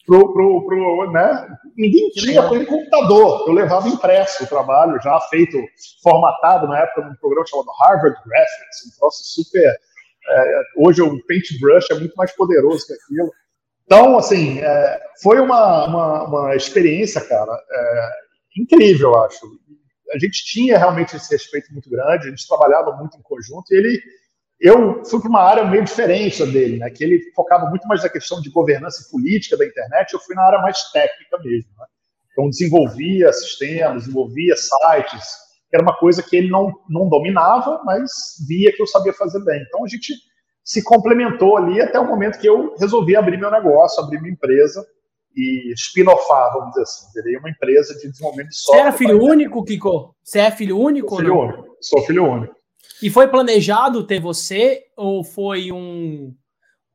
pro, 0.08 0.32
pro, 0.32 0.64
pro, 0.64 1.12
né? 1.12 1.46
Ninguém 1.76 2.08
tinha 2.08 2.40
aquele 2.40 2.64
computador. 2.64 3.44
Eu 3.46 3.52
levava 3.52 3.86
impresso 3.86 4.42
o 4.42 4.46
trabalho, 4.46 4.98
já 5.02 5.20
feito, 5.28 5.58
formatado 6.02 6.66
na 6.66 6.80
época 6.80 7.02
num 7.02 7.14
programa 7.16 7.46
chamado 7.46 7.68
Harvard 7.82 8.16
Graphics, 8.26 8.86
um 8.86 8.98
troço 8.98 9.22
super. 9.22 9.76
É, 10.30 10.62
hoje 10.78 11.02
o 11.02 11.24
Paintbrush 11.26 11.90
é 11.90 11.94
muito 11.98 12.14
mais 12.16 12.34
poderoso 12.34 12.86
que 12.86 12.94
aquilo. 12.94 13.30
Então, 13.84 14.16
assim, 14.18 14.60
é, 14.60 15.00
foi 15.22 15.40
uma, 15.40 15.86
uma, 15.86 16.24
uma, 16.24 16.56
experiência, 16.56 17.20
cara, 17.20 17.52
é, 17.70 18.10
incrível, 18.56 19.10
eu 19.10 19.24
acho. 19.24 19.46
A 20.14 20.18
gente 20.18 20.44
tinha 20.46 20.78
realmente 20.78 21.16
esse 21.16 21.30
respeito 21.32 21.70
muito 21.70 21.90
grande, 21.90 22.26
a 22.26 22.30
gente 22.30 22.48
trabalhava 22.48 22.96
muito 22.96 23.18
em 23.18 23.22
conjunto 23.22 23.72
e 23.72 23.76
ele 23.76 24.02
eu 24.60 25.04
fui 25.04 25.20
para 25.20 25.28
uma 25.28 25.42
área 25.42 25.64
meio 25.64 25.84
diferente 25.84 26.44
dele, 26.46 26.78
né? 26.78 26.90
Que 26.90 27.04
ele 27.04 27.20
focava 27.34 27.66
muito 27.70 27.86
mais 27.86 28.02
na 28.02 28.08
questão 28.08 28.40
de 28.40 28.50
governança 28.50 29.08
política 29.10 29.56
da 29.56 29.64
internet. 29.64 30.12
Eu 30.12 30.20
fui 30.20 30.34
na 30.34 30.42
área 30.42 30.60
mais 30.60 30.90
técnica 30.90 31.38
mesmo. 31.38 31.70
Né? 31.78 31.86
Então 32.32 32.50
desenvolvia 32.50 33.32
sistemas, 33.32 34.02
desenvolvia 34.02 34.54
sites, 34.56 35.26
que 35.70 35.76
era 35.76 35.82
uma 35.82 35.96
coisa 35.96 36.22
que 36.22 36.36
ele 36.36 36.50
não, 36.50 36.72
não 36.88 37.08
dominava, 37.08 37.80
mas 37.84 38.10
via 38.48 38.72
que 38.72 38.82
eu 38.82 38.86
sabia 38.86 39.12
fazer 39.12 39.44
bem. 39.44 39.62
Então 39.68 39.84
a 39.84 39.88
gente 39.88 40.12
se 40.64 40.82
complementou 40.82 41.56
ali 41.56 41.80
até 41.80 41.98
o 41.98 42.06
momento 42.06 42.38
que 42.38 42.48
eu 42.48 42.74
resolvi 42.78 43.16
abrir 43.16 43.38
meu 43.38 43.50
negócio, 43.50 44.02
abrir 44.02 44.20
minha 44.20 44.32
empresa 44.32 44.84
e 45.36 45.72
spin-offar, 45.74 46.52
vamos 46.52 46.70
dizer 46.70 46.82
assim. 46.82 47.06
Virei 47.14 47.36
uma 47.36 47.48
empresa 47.48 47.94
de 47.94 48.10
desenvolvimento 48.10 48.48
de 48.48 48.56
software. 48.56 48.78
Você 48.78 48.88
era 48.88 48.92
filho 48.92 49.22
único, 49.22 49.64
Kiko? 49.64 50.14
Você 50.22 50.40
é 50.40 50.50
filho 50.50 50.78
único? 50.78 51.10
Sou 51.10 51.18
filho 51.18 51.38
único. 51.38 51.76
Sou 51.80 52.02
filho 52.02 52.24
único. 52.24 52.57
E 53.02 53.10
foi 53.10 53.28
planejado 53.28 54.06
ter 54.06 54.20
você 54.20 54.86
ou 54.96 55.22
foi 55.22 55.70
um 55.72 56.34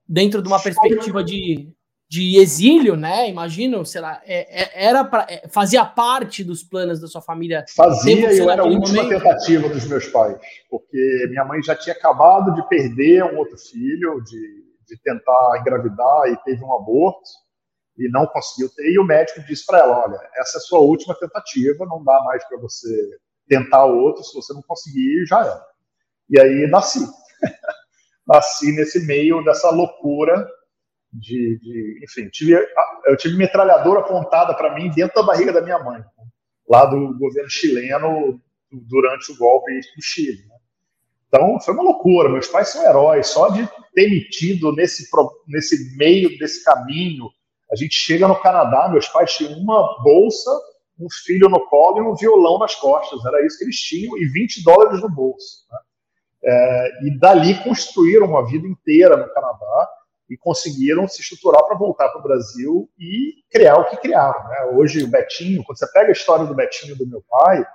dentro 0.08 0.42
de 0.42 0.48
uma 0.48 0.62
perspectiva 0.62 1.24
de, 1.24 1.74
de 2.10 2.38
exílio, 2.38 2.96
né? 2.96 3.30
Imagino, 3.30 3.86
sei 3.86 4.02
lá, 4.02 4.22
é, 4.26 4.64
é, 4.64 4.86
era 4.88 5.04
pra, 5.04 5.26
é, 5.30 5.48
fazia 5.48 5.86
parte 5.86 6.44
dos 6.44 6.64
planos 6.64 7.00
da 7.00 7.08
sua 7.08 7.22
família. 7.22 7.66
Fazia 7.76 8.32
e 8.32 8.38
eu 8.38 8.50
era 8.50 8.64
a 8.64 8.66
última 8.66 9.04
momento? 9.04 9.18
tentativa 9.18 9.70
dos 9.70 9.88
meus 9.88 10.08
pais, 10.08 10.38
porque 10.70 11.26
minha 11.30 11.46
mãe 11.46 11.62
já 11.64 11.76
tinha 11.76 11.96
acabado 11.96 12.54
de 12.54 12.68
perder 12.68 13.24
um 13.24 13.38
outro 13.38 13.58
filho, 13.58 14.22
de, 14.24 14.64
de 14.88 15.02
tentar 15.02 15.58
engravidar 15.60 16.28
e 16.28 16.38
teve 16.44 16.64
um 16.64 16.76
aborto 16.76 17.30
e 17.98 18.10
não 18.10 18.28
conseguiu 18.28 18.70
ter. 18.76 18.92
E 18.92 19.00
o 19.00 19.06
médico 19.06 19.42
disse 19.48 19.66
para 19.66 19.80
ela: 19.80 20.04
olha, 20.06 20.20
essa 20.36 20.58
é 20.58 20.60
a 20.60 20.62
sua 20.62 20.80
última 20.80 21.16
tentativa, 21.16 21.86
não 21.86 22.04
dá 22.04 22.22
mais 22.26 22.44
para 22.48 22.60
você 22.60 22.90
tentar 23.48 23.86
outro, 23.86 24.24
se 24.24 24.34
você 24.34 24.54
não 24.54 24.62
conseguir, 24.62 25.26
já 25.26 25.40
era. 25.42 25.73
E 26.30 26.40
aí 26.40 26.68
nasci. 26.68 27.00
nasci 28.28 28.72
nesse 28.72 29.06
meio 29.06 29.44
dessa 29.44 29.70
loucura 29.70 30.48
de, 31.14 31.60
de, 31.60 32.00
enfim, 32.04 32.28
tive, 32.30 32.54
eu 33.06 33.16
tive 33.16 33.38
metralhadora 33.38 34.00
apontada 34.00 34.54
para 34.56 34.74
mim 34.74 34.90
dentro 34.90 35.16
da 35.16 35.24
barriga 35.24 35.54
da 35.54 35.62
minha 35.62 35.78
mãe, 35.78 36.04
lá 36.68 36.86
do 36.86 37.18
governo 37.18 37.50
chileno 37.50 38.42
durante 38.72 39.32
o 39.32 39.38
golpe 39.38 39.72
do 39.96 40.02
Chile. 40.02 40.44
Né? 40.48 40.56
Então 41.28 41.60
foi 41.60 41.74
uma 41.74 41.84
loucura. 41.84 42.30
Meus 42.30 42.48
pais 42.48 42.70
são 42.70 42.84
heróis. 42.84 43.28
Só 43.28 43.50
de 43.50 43.68
ter 43.94 44.10
metido 44.10 44.72
nesse 44.74 45.08
nesse 45.48 45.96
meio 45.96 46.38
desse 46.40 46.64
caminho, 46.64 47.30
a 47.72 47.76
gente 47.76 47.96
chega 47.96 48.28
no 48.28 48.40
Canadá. 48.40 48.90
Meus 48.90 49.08
pais 49.08 49.34
tinham 49.34 49.54
uma 49.60 50.02
bolsa, 50.04 50.50
um 51.00 51.08
filho 51.26 51.50
no 51.50 51.66
colo 51.68 52.00
e 52.00 52.02
um 52.02 52.16
violão 52.16 52.58
nas 52.58 52.74
costas. 52.76 53.24
Era 53.26 53.46
isso 53.46 53.60
que 53.60 53.66
eles 53.66 53.80
tinham 53.80 54.18
e 54.18 54.26
20 54.26 54.64
dólares 54.64 55.02
no 55.02 55.10
bolso. 55.10 55.66
Né? 55.72 55.78
É, 56.46 57.06
e 57.06 57.18
dali 57.20 57.56
construíram 57.64 58.28
uma 58.28 58.46
vida 58.46 58.68
inteira 58.68 59.16
no 59.16 59.32
Canadá 59.34 59.90
e 60.30 60.38
conseguiram 60.38 61.08
se 61.08 61.22
estruturar 61.22 61.64
para 61.66 61.78
voltar 61.78 62.10
para 62.10 62.20
o 62.20 62.24
Brasil 62.24 62.90
e 63.00 63.44
criar 63.50 63.78
o 63.78 63.86
que 63.86 63.98
criaram. 63.98 64.48
Né? 64.50 64.72
Hoje, 64.76 65.04
o 65.04 65.08
Betinho, 65.08 65.64
quando 65.64 65.78
você 65.78 65.92
pega 65.92 66.10
a 66.10 66.12
história 66.12 66.46
do 66.46 66.56
Betinho 66.56 66.96
e 66.96 66.98
do 66.98 67.08
meu 67.08 67.24
pai, 67.30 67.66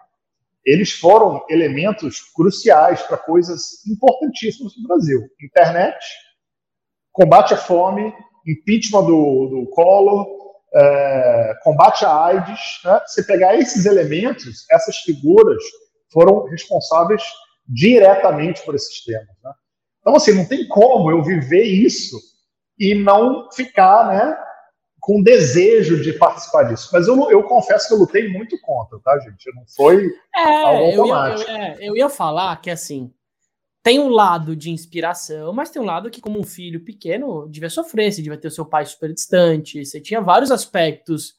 eles 0.65 0.93
foram 0.93 1.45
elementos 1.49 2.21
cruciais 2.35 3.03
para 3.03 3.17
coisas 3.17 3.87
importantíssimas 3.87 4.75
no 4.77 4.87
Brasil: 4.87 5.27
internet, 5.41 5.97
combate 7.13 7.55
à 7.55 7.57
fome, 7.57 8.13
impeachment 8.47 9.05
do, 9.05 9.47
do 9.47 9.71
Collor, 9.71 10.27
é, 10.75 11.55
combate 11.63 12.05
à 12.05 12.25
AIDS. 12.27 12.81
Né? 12.85 13.01
Você 13.07 13.23
pegar 13.23 13.57
esses 13.57 13.87
elementos, 13.87 14.67
essas 14.71 14.99
figuras 14.99 15.63
foram 16.13 16.45
responsáveis 16.45 17.23
diretamente 17.69 18.65
por 18.65 18.75
esses 18.75 19.05
temas. 19.05 19.27
Né? 19.45 19.53
Então, 20.01 20.17
assim, 20.17 20.33
não 20.33 20.47
tem 20.47 20.67
como 20.69 21.11
eu 21.11 21.23
viver 21.23 21.65
isso 21.65 22.17
e 22.79 22.95
não 22.95 23.51
ficar 23.53 24.09
né, 24.09 24.37
com 25.01 25.23
desejo 25.23 26.03
de 26.03 26.13
participar 26.13 26.65
disso. 26.65 26.89
Mas 26.93 27.07
eu, 27.07 27.31
eu 27.31 27.43
confesso 27.43 27.89
que 27.89 27.95
eu 27.95 27.99
lutei 27.99 28.29
muito 28.29 28.59
contra, 28.61 28.99
tá, 29.01 29.19
gente? 29.19 29.55
Não 29.55 29.65
foi 29.77 30.11
é, 30.35 30.63
algo 30.63 31.03
automático. 31.03 31.51
Eu 31.51 31.57
ia, 31.57 31.61
eu, 31.61 31.63
é, 31.63 31.77
eu 31.81 31.97
ia 31.97 32.09
falar 32.09 32.61
que, 32.61 32.71
assim, 32.71 33.13
tem 33.83 33.99
um 33.99 34.09
lado 34.09 34.55
de 34.57 34.71
inspiração, 34.71 35.53
mas 35.53 35.71
tem 35.71 35.81
um 35.81 35.85
lado 35.87 36.11
que, 36.11 36.21
como 36.21 36.39
um 36.39 36.45
filho 36.45 36.85
pequeno, 36.85 37.49
devia 37.49 37.71
sofrer, 37.71 38.13
você 38.13 38.23
devia 38.23 38.39
ter 38.39 38.49
o 38.49 38.51
seu 38.51 38.67
pai 38.67 38.85
super 38.85 39.13
distante, 39.13 39.85
você 39.85 40.01
tinha 40.01 40.21
vários 40.21 40.51
aspectos 40.51 41.35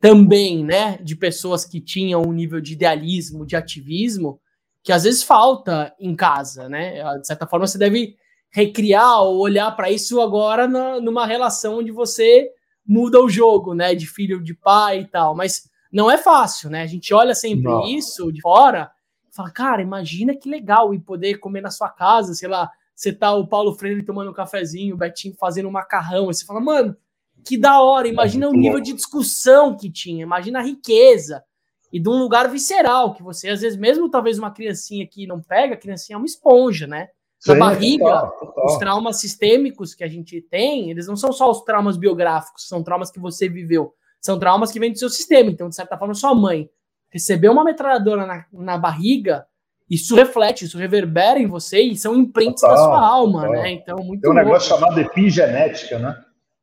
também, 0.00 0.64
né, 0.64 0.96
de 0.98 1.16
pessoas 1.16 1.64
que 1.64 1.80
tinham 1.80 2.22
um 2.22 2.32
nível 2.32 2.60
de 2.60 2.74
idealismo, 2.74 3.44
de 3.44 3.56
ativismo, 3.56 4.40
que 4.88 4.92
às 4.92 5.04
vezes 5.04 5.22
falta 5.22 5.94
em 6.00 6.16
casa, 6.16 6.66
né? 6.66 7.02
De 7.18 7.26
certa 7.26 7.46
forma, 7.46 7.66
você 7.66 7.76
deve 7.76 8.16
recriar 8.50 9.20
ou 9.20 9.38
olhar 9.38 9.70
para 9.76 9.90
isso 9.90 10.18
agora 10.18 10.66
na, 10.66 10.98
numa 10.98 11.26
relação 11.26 11.80
onde 11.80 11.92
você 11.92 12.48
muda 12.86 13.22
o 13.22 13.28
jogo, 13.28 13.74
né? 13.74 13.94
De 13.94 14.06
filho, 14.06 14.42
de 14.42 14.54
pai 14.54 15.00
e 15.00 15.06
tal. 15.06 15.36
Mas 15.36 15.68
não 15.92 16.10
é 16.10 16.16
fácil, 16.16 16.70
né? 16.70 16.80
A 16.80 16.86
gente 16.86 17.12
olha 17.12 17.34
sempre 17.34 17.64
não. 17.64 17.86
isso 17.86 18.32
de 18.32 18.40
fora 18.40 18.90
e 19.30 19.36
fala, 19.36 19.50
cara, 19.50 19.82
imagina 19.82 20.34
que 20.34 20.48
legal 20.48 20.94
e 20.94 20.98
poder 20.98 21.34
comer 21.34 21.60
na 21.60 21.70
sua 21.70 21.90
casa, 21.90 22.32
sei 22.32 22.48
lá, 22.48 22.70
você 22.94 23.12
tá 23.12 23.34
o 23.34 23.46
Paulo 23.46 23.74
Freire 23.74 24.02
tomando 24.02 24.30
um 24.30 24.34
cafezinho, 24.34 24.94
o 24.94 24.98
Betinho 24.98 25.34
fazendo 25.38 25.68
um 25.68 25.72
macarrão, 25.72 26.30
e 26.30 26.34
você 26.34 26.46
fala, 26.46 26.62
mano, 26.62 26.96
que 27.44 27.58
da 27.58 27.82
hora, 27.82 28.08
imagina 28.08 28.46
é 28.46 28.48
o 28.48 28.52
nível 28.52 28.80
de 28.80 28.94
discussão 28.94 29.76
que 29.76 29.92
tinha, 29.92 30.22
imagina 30.22 30.60
a 30.60 30.62
riqueza, 30.62 31.44
e 31.92 31.98
de 31.98 32.08
um 32.08 32.18
lugar 32.18 32.48
visceral, 32.48 33.14
que 33.14 33.22
você, 33.22 33.48
às 33.48 33.60
vezes, 33.60 33.78
mesmo 33.78 34.10
talvez 34.10 34.38
uma 34.38 34.50
criancinha 34.50 35.06
que 35.06 35.26
não 35.26 35.40
pega, 35.40 35.74
a 35.74 35.78
criancinha 35.78 36.16
é 36.16 36.18
uma 36.18 36.26
esponja, 36.26 36.86
né? 36.86 37.08
Na 37.46 37.54
Sim, 37.54 37.60
barriga, 37.60 38.04
total, 38.04 38.36
total. 38.38 38.66
os 38.66 38.76
traumas 38.78 39.20
sistêmicos 39.20 39.94
que 39.94 40.02
a 40.02 40.08
gente 40.08 40.40
tem, 40.40 40.90
eles 40.90 41.06
não 41.06 41.16
são 41.16 41.32
só 41.32 41.48
os 41.50 41.62
traumas 41.62 41.96
biográficos, 41.96 42.66
são 42.66 42.82
traumas 42.82 43.10
que 43.10 43.20
você 43.20 43.48
viveu, 43.48 43.94
são 44.20 44.38
traumas 44.38 44.72
que 44.72 44.80
vêm 44.80 44.92
do 44.92 44.98
seu 44.98 45.08
sistema. 45.08 45.48
Então, 45.50 45.68
de 45.68 45.76
certa 45.76 45.96
forma, 45.96 46.14
sua 46.14 46.34
mãe 46.34 46.68
recebeu 47.10 47.52
uma 47.52 47.64
metralhadora 47.64 48.26
na, 48.26 48.44
na 48.52 48.76
barriga, 48.76 49.46
isso 49.88 50.14
reflete, 50.14 50.64
isso 50.64 50.76
reverbera 50.76 51.38
em 51.38 51.46
você 51.46 51.80
e 51.80 51.96
são 51.96 52.14
imprints 52.14 52.60
total, 52.60 52.76
da 52.76 52.82
sua 52.82 53.06
alma, 53.06 53.48
né? 53.48 53.70
Então, 53.70 53.98
muito 53.98 54.20
Tem 54.20 54.30
um 54.30 54.34
negócio 54.34 54.68
chamado 54.68 55.00
epigenética, 55.00 55.98
né? 55.98 56.20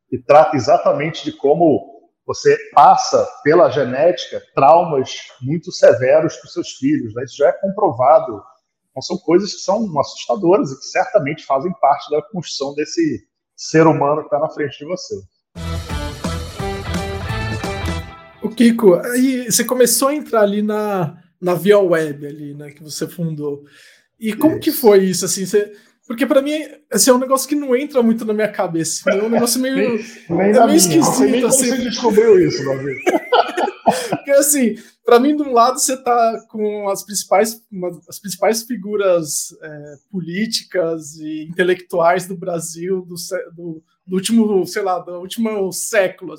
Que 0.10 0.20
trata 0.20 0.55
exatamente 0.55 1.24
de 1.24 1.32
como 1.32 1.95
você 2.25 2.58
passa 2.74 3.27
pela 3.44 3.70
genética 3.70 4.41
traumas 4.55 5.27
muito 5.41 5.72
severos 5.72 6.36
para 6.38 6.48
os 6.48 6.53
seus 6.53 6.72
filhos. 6.72 7.13
Né? 7.13 7.24
Isso 7.24 7.38
já 7.38 7.50
é 7.50 7.51
comprovado. 7.51 8.41
Então, 8.89 9.01
são 9.01 9.17
coisas 9.17 9.53
que 9.53 9.60
são 9.60 10.00
assustadoras 10.00 10.72
e 10.72 10.79
que 10.79 10.86
certamente 10.86 11.46
fazem 11.46 11.72
parte 11.79 12.10
da 12.10 12.22
construção 12.24 12.74
desse 12.74 13.27
ser 13.55 13.86
humano 13.86 14.22
que 14.22 14.27
está 14.27 14.39
na 14.39 14.50
frente 14.50 14.79
de 14.79 14.86
você. 14.86 15.15
O 18.41 18.50
Kiko, 18.50 18.96
aí 18.96 19.51
você 19.51 19.63
começou 19.63 20.08
a 20.08 20.15
entrar 20.15 20.41
ali 20.41 20.62
na, 20.62 21.22
na 21.39 21.53
Via 21.53 21.79
Web 21.79 22.25
ali, 22.25 22.53
né, 22.53 22.72
que 22.72 22.84
você 22.84 23.08
fundou. 23.08 23.63
E 24.20 24.34
como 24.34 24.53
isso. 24.53 24.62
que 24.62 24.72
foi 24.72 25.03
isso? 25.03 25.25
Assim, 25.25 25.46
você, 25.46 25.74
porque 26.08 26.26
para 26.26 26.42
mim, 26.42 26.52
esse 26.92 27.10
é 27.10 27.14
um 27.14 27.18
negócio 27.18 27.48
que 27.50 27.56
não 27.56 27.76
entra 27.76 28.04
muito 28.04 28.26
na 28.26 28.34
minha 28.34 28.52
cabeça. 28.52 29.10
É 29.10 29.24
um 29.24 29.30
negócio 29.30 29.60
meio, 29.60 29.76
nem, 30.30 30.38
nem 30.38 30.50
é 30.52 30.66
meio 30.66 30.76
esquisito. 30.76 31.20
Nem 31.22 31.44
assim. 31.44 31.70
você 31.70 31.78
descobriu 31.78 32.40
isso, 32.40 32.64
Davi. 32.64 32.96
Porque 34.10 34.32
assim, 34.32 34.76
para 35.04 35.20
mim, 35.20 35.36
de 35.36 35.44
um 35.44 35.52
lado 35.52 35.80
você 35.80 35.96
tá 35.96 36.46
com 36.50 36.90
as 36.90 37.04
principais, 37.04 37.62
uma, 37.72 37.90
as 38.10 38.20
principais 38.20 38.64
figuras 38.64 39.56
é, 39.62 39.96
políticas 40.12 41.16
e 41.18 41.44
intelectuais 41.44 42.28
do 42.28 42.36
Brasil 42.36 43.02
do, 43.02 43.16
do, 43.56 43.84
do 44.06 44.16
último, 44.16 44.66
sei 44.66 44.82
lá, 44.82 45.00
do 45.00 45.20
último 45.20 45.72
século. 45.72 46.36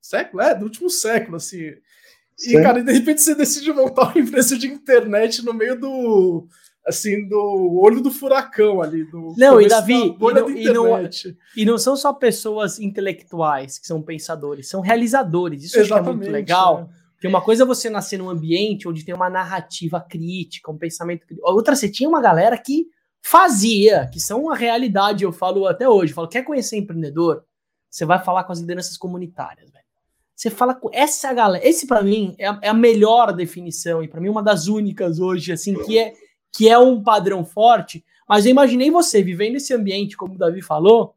Século? 0.00 0.42
É, 0.42 0.54
do 0.54 0.64
último 0.64 0.90
século, 0.90 1.36
assim. 1.36 1.72
E, 2.38 2.50
Sim. 2.50 2.62
cara, 2.62 2.82
de 2.82 2.92
repente 2.92 3.22
você 3.22 3.34
decide 3.34 3.72
montar 3.72 4.08
uma 4.08 4.20
empresa 4.20 4.58
de 4.58 4.66
internet 4.66 5.44
no 5.44 5.54
meio 5.54 5.78
do. 5.78 6.48
Assim, 6.84 7.28
do 7.28 7.80
olho 7.80 8.00
do 8.00 8.10
furacão 8.10 8.82
ali. 8.82 9.04
Do 9.04 9.34
não, 9.38 9.60
e 9.60 9.68
Davi, 9.68 9.92
e 9.94 10.18
não, 10.18 10.50
e, 10.50 10.64
não, 10.64 11.10
e 11.56 11.64
não 11.64 11.78
são 11.78 11.96
só 11.96 12.12
pessoas 12.12 12.80
intelectuais 12.80 13.78
que 13.78 13.86
são 13.86 14.02
pensadores, 14.02 14.68
são 14.68 14.80
realizadores. 14.80 15.62
Isso 15.62 15.78
é 15.78 16.00
muito 16.02 16.30
legal. 16.30 16.90
É. 16.98 17.02
Porque 17.12 17.28
uma 17.28 17.40
coisa 17.40 17.62
é 17.62 17.66
você 17.66 17.88
nascer 17.88 18.18
num 18.18 18.28
ambiente 18.28 18.88
onde 18.88 19.04
tem 19.04 19.14
uma 19.14 19.30
narrativa 19.30 20.00
crítica, 20.00 20.72
um 20.72 20.76
pensamento 20.76 21.24
crítico. 21.24 21.48
Outra, 21.48 21.76
você 21.76 21.88
tinha 21.88 22.08
uma 22.08 22.20
galera 22.20 22.58
que 22.58 22.88
fazia, 23.22 24.08
que 24.12 24.18
são 24.18 24.50
a 24.50 24.56
realidade, 24.56 25.22
eu 25.22 25.30
falo 25.30 25.68
até 25.68 25.88
hoje. 25.88 26.10
Eu 26.10 26.16
falo, 26.16 26.28
quer 26.28 26.42
conhecer 26.42 26.76
empreendedor? 26.76 27.44
Você 27.88 28.04
vai 28.04 28.18
falar 28.24 28.42
com 28.42 28.52
as 28.52 28.58
lideranças 28.58 28.96
comunitárias, 28.96 29.70
velho. 29.70 29.84
Você 30.34 30.50
fala 30.50 30.74
com 30.74 30.90
essa 30.92 31.32
galera. 31.32 31.64
Esse, 31.64 31.86
para 31.86 32.02
mim, 32.02 32.34
é 32.38 32.48
a, 32.48 32.58
é 32.62 32.68
a, 32.68 32.74
melhor 32.74 33.32
definição, 33.32 34.02
e 34.02 34.08
para 34.08 34.20
mim, 34.20 34.28
uma 34.28 34.42
das 34.42 34.66
únicas 34.66 35.20
hoje, 35.20 35.52
assim, 35.52 35.74
que 35.84 35.98
é, 35.98 36.12
que 36.52 36.68
é 36.68 36.78
um 36.78 37.02
padrão 37.02 37.44
forte. 37.44 38.04
Mas 38.28 38.44
eu 38.44 38.50
imaginei 38.50 38.90
você 38.90 39.22
vivendo 39.22 39.56
esse 39.56 39.74
ambiente, 39.74 40.16
como 40.16 40.34
o 40.34 40.38
Davi 40.38 40.62
falou, 40.62 41.14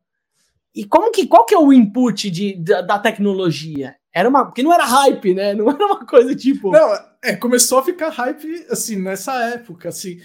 e 0.75 0.83
como 0.83 1.11
que, 1.11 1.25
qual 1.25 1.45
que 1.45 1.55
é 1.55 1.57
o 1.57 1.71
input 1.71 2.29
de, 2.29 2.55
da, 2.55 2.81
da 2.81 2.99
tecnologia? 2.99 3.95
Era 4.13 4.27
uma. 4.27 4.45
Porque 4.45 4.63
não 4.63 4.73
era 4.73 4.85
hype, 4.85 5.33
né? 5.33 5.53
Não 5.53 5.69
era 5.69 5.85
uma 5.85 6.05
coisa 6.05 6.35
tipo. 6.35 6.71
Não, 6.71 6.89
é, 7.23 7.35
começou 7.35 7.79
a 7.79 7.83
ficar 7.83 8.09
hype, 8.09 8.65
assim, 8.69 8.95
nessa 8.97 9.33
época, 9.45 9.89
assim. 9.89 10.17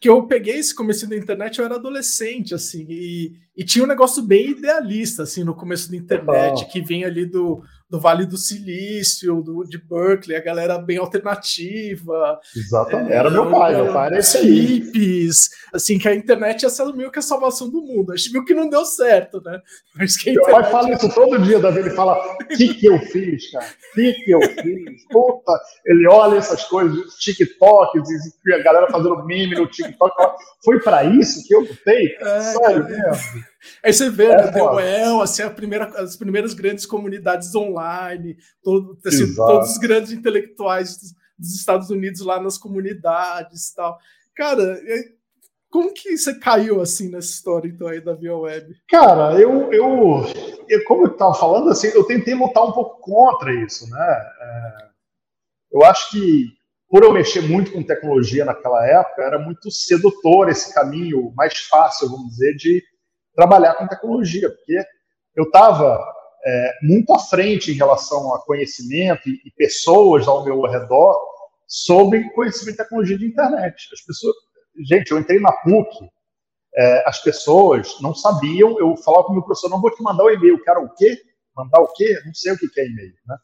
Que 0.00 0.08
eu 0.08 0.26
peguei 0.26 0.56
esse 0.56 0.74
começo 0.74 1.08
da 1.08 1.16
internet, 1.16 1.58
eu 1.58 1.64
era 1.64 1.76
adolescente, 1.76 2.52
assim, 2.52 2.84
e, 2.88 3.34
e 3.56 3.64
tinha 3.64 3.84
um 3.84 3.88
negócio 3.88 4.20
bem 4.20 4.50
idealista, 4.50 5.22
assim, 5.22 5.44
no 5.44 5.54
começo 5.54 5.88
da 5.88 5.96
internet, 5.96 6.66
que 6.72 6.80
vinha 6.80 7.06
ali 7.06 7.24
do, 7.24 7.62
do 7.92 8.00
Vale 8.00 8.24
do 8.24 8.38
Silício, 8.38 9.42
do, 9.42 9.64
de 9.64 9.76
Berkeley, 9.76 10.34
a 10.34 10.42
galera 10.42 10.78
bem 10.78 10.96
alternativa. 10.96 12.40
Exatamente. 12.56 13.12
É, 13.12 13.16
era 13.16 13.30
meu 13.30 13.50
pai, 13.50 13.74
meu 13.74 13.92
pai 13.92 14.06
era 14.06 14.18
esse 14.18 14.38
hippies, 14.38 15.50
assim, 15.74 15.98
que 15.98 16.08
a 16.08 16.14
internet 16.14 16.62
ia 16.62 16.70
ser 16.70 16.86
meio 16.94 17.10
que 17.10 17.18
a 17.18 17.22
salvação 17.22 17.68
do 17.68 17.82
mundo. 17.82 18.10
A 18.10 18.16
gente 18.16 18.32
viu 18.32 18.46
que 18.46 18.54
não 18.54 18.66
deu 18.66 18.86
certo, 18.86 19.42
né? 19.44 19.60
Mas 19.94 20.16
que 20.16 20.32
Meu 20.32 20.42
pai 20.44 20.64
fala 20.70 20.90
isso 20.90 21.14
todo 21.14 21.38
dia, 21.42 21.58
Davi, 21.58 21.80
ele 21.80 21.90
fala, 21.90 22.16
o 22.16 22.46
que 22.46 22.72
que 22.72 22.86
eu 22.86 22.98
fiz, 22.98 23.50
cara? 23.50 23.66
O 23.66 23.94
que 23.94 24.12
que 24.14 24.30
eu 24.30 24.40
fiz? 24.40 25.06
Puta, 25.10 25.52
ele 25.84 26.08
olha 26.08 26.38
essas 26.38 26.64
coisas, 26.64 27.14
TikToks, 27.16 28.08
e 28.46 28.54
a 28.54 28.62
galera 28.62 28.90
fazendo 28.90 29.22
meme 29.26 29.54
no 29.54 29.66
TikTok, 29.66 30.14
foi 30.64 30.80
para 30.80 31.04
isso 31.04 31.46
que 31.46 31.54
eu 31.54 31.60
lutei? 31.60 32.16
É, 32.22 32.40
Sério 32.40 32.84
mesmo? 32.84 33.51
Aí 33.82 33.92
você 33.92 34.10
vê, 34.10 34.26
é, 34.26 34.36
né, 34.36 34.52
The 34.52 34.62
Well, 34.62 35.20
assim, 35.20 35.42
a 35.42 35.50
primeira, 35.50 35.86
as 36.00 36.16
primeiras 36.16 36.54
grandes 36.54 36.86
comunidades 36.86 37.54
online, 37.54 38.36
todo, 38.62 38.98
assim, 39.06 39.34
todos 39.34 39.72
os 39.72 39.78
grandes 39.78 40.12
intelectuais 40.12 40.96
dos, 40.96 41.14
dos, 41.38 41.54
Estados 41.54 41.90
Unidos 41.90 42.20
lá 42.20 42.40
nas 42.40 42.58
comunidades 42.58 43.68
e 43.68 43.74
tal. 43.74 43.98
Cara, 44.34 44.80
como 45.70 45.92
que 45.92 46.16
você 46.16 46.38
caiu 46.38 46.80
assim 46.80 47.08
nessa 47.08 47.30
história 47.30 47.68
então 47.68 47.88
aí 47.88 48.00
da 48.00 48.14
Via 48.14 48.36
Web? 48.36 48.74
Cara, 48.88 49.40
eu, 49.40 49.72
eu, 49.72 50.24
eu 50.68 50.84
como 50.84 51.06
eu 51.06 51.12
estava 51.12 51.34
falando, 51.34 51.70
assim, 51.70 51.88
eu 51.88 52.04
tentei 52.04 52.34
lutar 52.34 52.64
um 52.64 52.72
pouco 52.72 53.00
contra 53.00 53.52
isso, 53.54 53.88
né? 53.88 54.30
É, 54.40 54.88
eu 55.72 55.84
acho 55.84 56.10
que 56.10 56.46
por 56.92 57.02
eu 57.02 57.10
mexer 57.10 57.40
muito 57.40 57.72
com 57.72 57.82
tecnologia 57.82 58.44
naquela 58.44 58.86
época, 58.86 59.22
era 59.22 59.38
muito 59.38 59.70
sedutor 59.70 60.50
esse 60.50 60.74
caminho 60.74 61.32
mais 61.34 61.56
fácil, 61.60 62.10
vamos 62.10 62.32
dizer, 62.32 62.54
de 62.56 62.84
trabalhar 63.34 63.74
com 63.74 63.86
tecnologia, 63.86 64.50
porque 64.50 64.78
eu 65.34 65.44
estava 65.44 66.02
é, 66.44 66.72
muito 66.82 67.12
à 67.12 67.18
frente 67.18 67.70
em 67.70 67.74
relação 67.74 68.34
a 68.34 68.44
conhecimento 68.44 69.28
e, 69.28 69.40
e, 69.44 69.50
pessoas 69.56 70.26
ao 70.26 70.44
meu 70.44 70.60
redor 70.62 71.18
sobre 71.66 72.28
conhecimento 72.30 72.76
de 72.76 72.82
tecnologia 72.82 73.18
de 73.18 73.26
internet. 73.26 73.88
As 73.92 74.00
pessoas, 74.00 74.34
gente, 74.86 75.10
eu 75.10 75.18
entrei 75.18 75.40
na 75.40 75.52
PUC, 75.52 76.10
é, 76.74 77.08
as 77.08 77.22
pessoas 77.22 78.00
não 78.00 78.14
sabiam, 78.14 78.78
eu 78.78 78.96
falava 78.96 79.24
com 79.24 79.30
o 79.30 79.34
meu 79.34 79.42
professor, 79.42 79.68
não 79.68 79.80
vou 79.80 79.90
te 79.90 80.02
mandar 80.02 80.24
o 80.24 80.30
e-mail, 80.30 80.62
cara, 80.64 80.80
o 80.80 80.94
quê? 80.94 81.16
Mandar 81.56 81.80
o 81.80 81.92
quê? 81.92 82.18
Não 82.24 82.34
sei 82.34 82.52
o 82.52 82.58
que 82.58 82.80
é 82.80 82.86
e-mail, 82.86 83.14
né? 83.26 83.36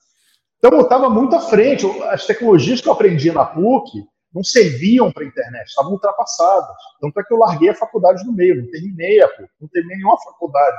Então 0.59 0.73
eu 0.73 0.81
estava 0.81 1.09
muito 1.09 1.37
à 1.37 1.41
frente, 1.41 1.87
as 2.05 2.27
tecnologias 2.27 2.81
que 2.81 2.89
eu 2.89 2.93
aprendi 2.93 3.31
na 3.31 3.45
PUC, 3.45 4.03
não 4.35 4.43
serviam 4.43 5.11
para 5.11 5.25
a 5.25 5.27
internet, 5.27 5.69
estavam 5.69 5.93
ultrapassadas. 5.93 6.77
Tanto 7.01 7.19
é 7.19 7.25
que 7.25 7.33
eu 7.33 7.39
larguei 7.39 7.71
a 7.71 7.75
faculdade 7.75 8.25
no 8.25 8.33
meio, 8.33 8.63
não 8.63 8.71
terminei 8.71 9.23
a 9.23 9.29
PUC, 9.29 9.51
não 9.61 9.69
terminei 9.69 9.97
nenhuma 9.99 10.19
faculdade. 10.21 10.77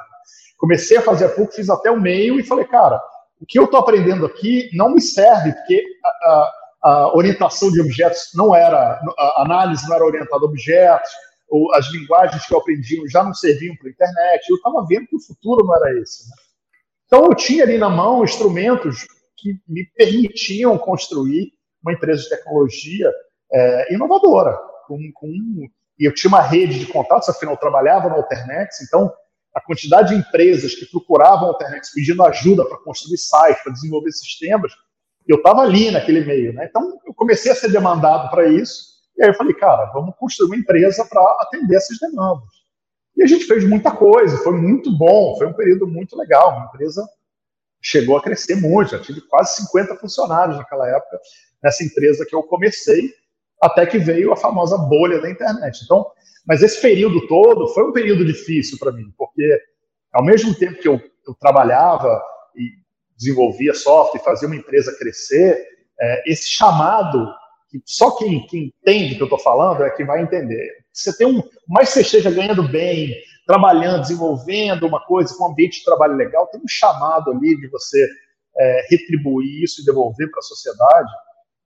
Comecei 0.58 0.98
a 0.98 1.02
fazer 1.02 1.26
a 1.26 1.30
PUC, 1.30 1.56
fiz 1.56 1.70
até 1.70 1.90
o 1.90 2.00
meio 2.00 2.40
e 2.40 2.44
falei, 2.44 2.66
cara, 2.66 3.02
o 3.42 3.46
que 3.46 3.58
eu 3.58 3.66
estou 3.66 3.80
aprendendo 3.80 4.26
aqui 4.26 4.70
não 4.74 4.94
me 4.94 5.02
serve, 5.02 5.54
porque 5.54 5.84
a, 6.04 6.10
a, 6.10 6.54
a, 6.84 7.16
orientação 7.16 7.72
de 7.72 7.82
objetos 7.82 8.32
não 8.36 8.54
era, 8.54 9.02
a 9.18 9.42
análise 9.42 9.88
não 9.88 9.96
era 9.96 10.06
orientada 10.06 10.44
a 10.44 10.48
objetos, 10.48 11.10
ou 11.50 11.74
as 11.74 11.90
linguagens 11.92 12.46
que 12.46 12.54
eu 12.54 12.60
aprendi 12.60 13.02
já 13.08 13.24
não 13.24 13.34
serviam 13.34 13.76
para 13.78 13.88
a 13.88 13.92
internet. 13.92 14.50
Eu 14.50 14.58
estava 14.58 14.86
vendo 14.88 15.08
que 15.08 15.16
o 15.16 15.22
futuro 15.22 15.66
não 15.66 15.76
era 15.76 16.00
esse. 16.00 16.30
Né? 16.30 16.36
Então 17.08 17.26
eu 17.26 17.34
tinha 17.34 17.64
ali 17.64 17.78
na 17.78 17.90
mão 17.90 18.24
instrumentos 18.24 19.08
que 19.38 19.58
me 19.68 19.86
permitiam 19.96 20.78
construir 20.78 21.54
uma 21.82 21.94
empresa 21.94 22.24
de 22.24 22.30
tecnologia 22.30 23.12
é, 23.52 23.94
inovadora. 23.94 24.58
Com, 24.88 24.98
com, 25.14 25.30
e 26.00 26.06
eu 26.06 26.14
tinha 26.14 26.30
uma 26.30 26.42
rede 26.42 26.80
de 26.80 26.88
contatos, 26.88 27.30
afinal, 27.30 27.54
eu 27.56 27.60
trabalhava 27.60 28.10
no 28.10 28.16
Alternex, 28.16 28.82
então 28.82 29.12
a 29.54 29.62
quantidade 29.62 30.10
de 30.10 30.20
empresas 30.20 30.76
que 30.76 30.86
procuravam 30.86 31.50
Alternex 31.50 31.92
pedindo 31.94 32.24
ajuda 32.24 32.66
para 32.66 32.78
construir 32.80 33.18
sites, 33.18 33.62
para 33.64 33.74
desenvolver 33.74 34.12
sistemas, 34.12 34.72
eu 35.28 35.38
estava 35.38 35.62
ali 35.62 35.92
naquele 35.92 36.24
meio. 36.24 36.54
Né? 36.54 36.66
Então, 36.70 37.00
eu 37.06 37.14
comecei 37.14 37.52
a 37.52 37.56
ser 37.56 37.72
demandado 37.72 38.30
para 38.30 38.48
isso, 38.48 38.90
e 39.18 39.24
aí 39.24 39.30
eu 39.30 39.34
falei, 39.34 39.54
cara, 39.54 39.92
vamos 39.92 40.16
construir 40.18 40.48
uma 40.48 40.56
empresa 40.56 41.06
para 41.06 41.22
atender 41.42 41.76
essas 41.76 42.00
demandas. 42.00 42.48
E 43.18 43.24
a 43.24 43.28
gente 43.28 43.46
fez 43.46 43.66
muita 43.66 43.92
coisa, 43.92 44.38
foi 44.38 44.54
muito 44.54 44.98
bom, 44.98 45.36
foi 45.38 45.48
um 45.48 45.54
período 45.54 45.86
muito 45.86 46.16
legal. 46.16 46.52
Uma 46.56 46.66
empresa 46.68 47.06
chegou 47.82 48.18
a 48.18 48.24
crescer 48.24 48.56
muito, 48.56 48.92
já 48.92 49.00
tive 49.00 49.22
quase 49.22 49.56
50 49.58 49.98
funcionários 49.98 50.58
naquela 50.58 50.88
época, 50.88 51.20
nessa 51.62 51.84
empresa 51.84 52.26
que 52.26 52.36
eu 52.36 52.44
comecei, 52.44 53.14
até 53.62 53.86
que 53.86 53.98
veio 53.98 54.32
a 54.32 54.38
famosa 54.38 54.78
bolha 54.78 55.22
da 55.22 55.30
internet. 55.30 55.82
Então, 55.84 56.06
mas 56.46 56.64
esse 56.64 56.82
período 56.82 57.28
todo 57.28 57.68
foi 57.70 57.84
um 57.84 57.92
período 57.92 58.26
difícil 58.26 58.78
para 58.80 58.92
mim, 58.92 59.14
porque 59.18 59.62
ao 60.14 60.24
mesmo 60.24 60.54
tempo 60.56 60.80
que 60.80 60.88
eu, 60.88 61.00
eu, 61.28 61.36
trabalhava 61.40 62.22
e 62.56 62.72
desenvolvia 63.18 63.74
software 63.74 64.22
fazia 64.22 64.48
uma 64.48 64.56
empresa 64.56 64.96
crescer, 64.98 65.64
é, 66.00 66.32
esse 66.32 66.50
chamado, 66.50 67.28
que 67.70 67.82
só 67.86 68.12
quem, 68.12 68.48
quem 68.48 68.74
entende 68.82 69.14
o 69.14 69.18
que 69.18 69.24
eu 69.24 69.26
estou 69.26 69.40
falando 69.40 69.84
é 69.84 69.90
que 69.90 70.04
vai 70.04 70.22
entender. 70.22 70.72
Você 70.92 71.16
tem 71.16 71.28
um, 71.28 71.44
mais 71.68 71.90
você 71.90 72.02
esteja 72.02 72.32
ganhando 72.32 72.68
bem, 72.68 73.14
trabalhando, 73.46 74.02
desenvolvendo 74.02 74.88
uma 74.88 75.06
coisa 75.06 75.36
com 75.36 75.44
um 75.44 75.52
ambiente 75.52 75.80
de 75.80 75.86
trabalho 75.86 76.16
legal, 76.16 76.48
tem 76.48 76.62
um 76.62 76.68
chamado 76.68 77.32
ali 77.32 77.60
de 77.60 77.68
você 77.68 78.08
é, 78.58 78.88
retribuir 78.90 79.64
isso 79.64 79.82
e 79.82 79.86
devolver 79.86 80.30
para 80.32 80.40
a 80.40 80.44
sociedade 80.44 81.12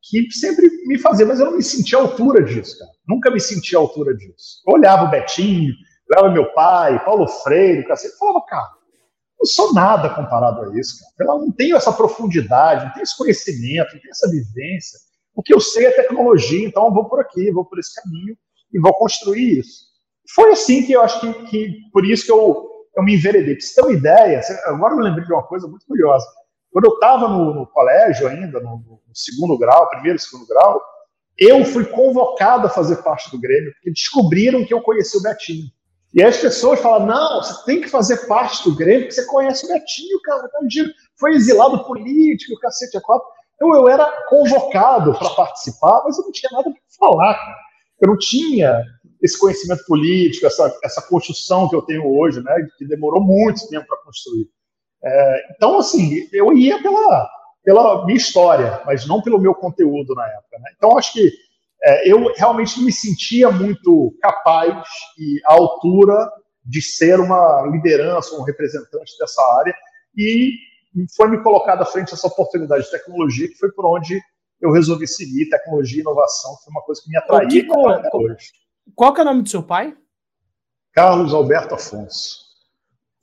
que 0.03 0.29
sempre 0.33 0.69
me 0.85 0.99
fazia, 0.99 1.25
mas 1.25 1.39
eu 1.39 1.45
não 1.45 1.57
me 1.57 1.63
sentia 1.63 1.97
à 1.97 2.01
altura 2.01 2.43
disso, 2.43 2.77
cara. 2.77 2.91
Nunca 3.07 3.31
me 3.31 3.39
sentia 3.39 3.77
à 3.77 3.81
altura 3.81 4.13
disso. 4.13 4.61
Eu 4.67 4.73
olhava 4.73 5.05
o 5.05 5.09
Betinho, 5.09 5.73
olhava 6.11 6.33
meu 6.33 6.53
pai, 6.53 7.03
Paulo 7.05 7.27
Freire, 7.27 7.87
cacete, 7.87 8.17
falava, 8.17 8.45
cara, 8.45 8.69
não 9.39 9.45
sou 9.45 9.73
nada 9.73 10.09
comparado 10.09 10.61
a 10.61 10.79
isso, 10.79 10.99
cara. 10.99 11.31
Eu 11.31 11.39
não 11.39 11.51
tenho 11.51 11.77
essa 11.77 11.91
profundidade, 11.93 12.85
não 12.85 12.93
tenho 12.93 13.03
esse 13.03 13.17
conhecimento, 13.17 13.93
não 13.93 14.01
tenho 14.01 14.11
essa 14.11 14.29
vivência. 14.29 14.99
O 15.33 15.41
que 15.41 15.53
eu 15.53 15.59
sei 15.59 15.85
é 15.85 15.91
tecnologia, 15.91 16.67
então 16.67 16.87
eu 16.87 16.93
vou 16.93 17.07
por 17.07 17.19
aqui, 17.21 17.51
vou 17.51 17.65
por 17.65 17.79
esse 17.79 17.95
caminho 18.01 18.37
e 18.73 18.79
vou 18.79 18.93
construir 18.93 19.59
isso. 19.59 19.85
Foi 20.35 20.51
assim 20.51 20.85
que 20.85 20.91
eu 20.91 21.01
acho 21.01 21.19
que, 21.19 21.33
que 21.45 21.77
por 21.91 22.05
isso 22.05 22.25
que 22.25 22.31
eu, 22.31 22.69
eu 22.97 23.03
me 23.03 23.15
enveredei. 23.15 23.55
Pra 23.55 23.65
você 23.65 23.73
ter 23.73 23.81
uma 23.81 23.93
ideia, 23.93 24.41
agora 24.65 24.93
eu 24.93 24.97
me 24.97 25.03
lembrei 25.03 25.25
de 25.25 25.33
uma 25.33 25.43
coisa 25.43 25.67
muito 25.67 25.85
curiosa. 25.85 26.25
Quando 26.73 26.85
eu 26.85 26.95
estava 26.95 27.27
no, 27.27 27.53
no, 27.53 27.67
colégio 27.67 28.27
ainda, 28.27 28.59
no, 28.59 28.77
no, 28.79 28.99
segundo 29.13 29.55
grau, 29.59 29.87
primeiro 29.91 30.17
segundo 30.17 30.47
grau, 30.47 30.81
eu 31.37 31.63
fui 31.63 31.85
convocado 31.85 32.65
a 32.65 32.69
fazer 32.69 32.97
parte 33.03 33.29
do 33.29 33.39
Grêmio, 33.39 33.71
porque 33.73 33.91
descobriram 33.91 34.65
que 34.65 34.73
eu 34.73 34.81
conhecia 34.81 35.19
o 35.19 35.23
Betinho. 35.23 35.67
E 36.11 36.21
aí 36.21 36.29
as 36.29 36.37
pessoas 36.37 36.79
falam, 36.79 37.05
não, 37.05 37.43
você 37.43 37.63
tem 37.65 37.81
que 37.81 37.87
fazer 37.87 38.27
parte 38.27 38.63
do 38.67 38.75
Grêmio, 38.75 39.01
porque 39.01 39.13
você 39.13 39.25
conhece 39.27 39.65
o 39.65 39.69
Betinho, 39.69 40.19
cara, 40.21 40.49
tá 40.49 40.59
foi 41.19 41.35
exilado 41.35 41.85
político, 41.85 42.59
cacete 42.59 42.97
é 42.97 43.01
quatro. 43.01 43.27
Então 43.55 43.75
eu 43.75 43.87
era 43.87 44.25
convocado 44.27 45.13
para 45.13 45.29
participar, 45.29 46.01
mas 46.03 46.17
eu 46.17 46.25
não 46.25 46.31
tinha 46.31 46.51
nada 46.51 46.71
para 46.71 46.81
falar, 46.99 47.35
cara. 47.35 47.57
Eu 48.01 48.07
não 48.09 48.17
tinha 48.17 48.81
esse 49.21 49.39
conhecimento 49.39 49.85
político, 49.85 50.47
essa, 50.47 50.75
essa 50.83 51.01
construção 51.03 51.69
que 51.69 51.75
eu 51.75 51.83
tenho 51.83 52.05
hoje, 52.05 52.41
né, 52.41 52.67
que 52.77 52.85
demorou 52.85 53.23
muito 53.23 53.67
tempo 53.69 53.85
para 53.87 53.97
construir. 54.03 54.49
É, 55.03 55.51
então, 55.51 55.77
assim, 55.79 56.27
eu 56.31 56.53
ia 56.53 56.81
pela, 56.81 57.29
pela 57.63 58.05
minha 58.05 58.17
história, 58.17 58.81
mas 58.85 59.05
não 59.07 59.21
pelo 59.21 59.39
meu 59.39 59.53
conteúdo 59.53 60.15
na 60.15 60.25
época. 60.27 60.59
Né? 60.59 60.71
Então, 60.77 60.97
acho 60.97 61.13
que 61.13 61.31
é, 61.83 62.09
eu 62.09 62.31
realmente 62.35 62.81
me 62.81 62.91
sentia 62.91 63.51
muito 63.51 64.15
capaz 64.21 64.87
e 65.19 65.41
à 65.45 65.53
altura 65.53 66.31
de 66.63 66.81
ser 66.81 67.19
uma 67.19 67.67
liderança, 67.69 68.35
um 68.35 68.43
representante 68.43 69.17
dessa 69.19 69.41
área, 69.59 69.75
e 70.15 70.53
foi 71.15 71.27
me 71.27 71.43
colocada 71.43 71.83
à 71.83 71.85
frente 71.85 72.13
essa 72.13 72.27
oportunidade 72.27 72.85
de 72.85 72.91
tecnologia, 72.91 73.49
que 73.49 73.57
foi 73.57 73.71
por 73.71 73.85
onde 73.85 74.21
eu 74.61 74.71
resolvi 74.71 75.05
seguir 75.07 75.49
tecnologia 75.49 75.97
e 75.97 76.01
inovação, 76.01 76.55
que 76.55 76.63
foi 76.63 76.71
uma 76.71 76.81
coisa 76.83 77.01
que 77.03 77.09
me 77.09 77.17
atraiu 77.17 77.67
qual, 77.67 78.01
hoje. 78.13 78.51
Qual 78.95 79.13
que 79.13 79.19
é 79.19 79.23
o 79.23 79.25
nome 79.25 79.43
do 79.43 79.49
seu 79.49 79.61
pai? 79.61 79.97
Carlos 80.93 81.33
Alberto 81.33 81.75
Afonso. 81.75 82.42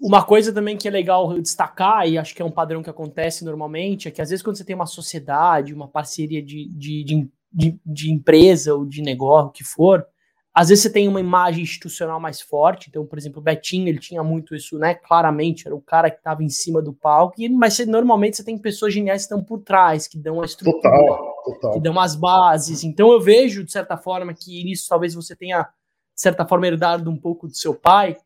Uma 0.00 0.24
coisa 0.24 0.50
também 0.50 0.78
que 0.78 0.88
é 0.88 0.90
legal 0.90 1.38
destacar, 1.38 2.08
e 2.08 2.16
acho 2.16 2.34
que 2.34 2.40
é 2.40 2.44
um 2.44 2.50
padrão 2.50 2.82
que 2.82 2.88
acontece 2.88 3.44
normalmente, 3.44 4.08
é 4.08 4.10
que 4.10 4.22
às 4.22 4.30
vezes 4.30 4.42
quando 4.42 4.56
você 4.56 4.64
tem 4.64 4.74
uma 4.74 4.86
sociedade, 4.86 5.74
uma 5.74 5.86
parceria 5.86 6.42
de, 6.42 6.70
de, 6.70 7.28
de, 7.52 7.80
de, 7.84 8.10
empresa 8.10 8.74
ou 8.74 8.86
de 8.86 9.02
negócio, 9.02 9.48
o 9.48 9.52
que 9.52 9.62
for, 9.62 10.06
às 10.54 10.70
vezes 10.70 10.82
você 10.82 10.90
tem 10.90 11.06
uma 11.06 11.20
imagem 11.20 11.62
institucional 11.62 12.18
mais 12.18 12.40
forte, 12.40 12.88
então, 12.88 13.04
por 13.04 13.18
exemplo, 13.18 13.40
o 13.40 13.42
Betinho, 13.42 13.88
ele 13.88 13.98
tinha 13.98 14.24
muito 14.24 14.54
isso, 14.54 14.78
né, 14.78 14.94
claramente, 14.94 15.66
era 15.66 15.76
o 15.76 15.82
cara 15.82 16.10
que 16.10 16.16
estava 16.16 16.42
em 16.42 16.48
cima 16.48 16.80
do 16.80 16.94
palco, 16.94 17.34
e, 17.38 17.46
mas 17.50 17.74
você, 17.74 17.84
normalmente 17.84 18.38
você 18.38 18.44
tem 18.44 18.56
pessoas 18.56 18.94
geniais 18.94 19.26
que 19.26 19.34
estão 19.34 19.44
por 19.44 19.60
trás, 19.60 20.08
que 20.08 20.18
dão 20.18 20.40
a 20.40 20.46
estrutura, 20.46 20.80
total, 20.80 21.34
total. 21.44 21.72
que 21.74 21.80
dão 21.80 22.00
as 22.00 22.16
bases, 22.16 22.84
então 22.84 23.12
eu 23.12 23.20
vejo, 23.20 23.62
de 23.62 23.70
certa 23.70 23.98
forma, 23.98 24.32
que 24.32 24.64
nisso 24.64 24.86
talvez 24.88 25.14
você 25.14 25.36
tenha, 25.36 25.62
de 25.62 26.22
certa 26.22 26.46
forma, 26.46 26.66
herdado 26.66 27.10
um 27.10 27.18
pouco 27.18 27.46
do 27.46 27.54
seu 27.54 27.74
pai, 27.74 28.16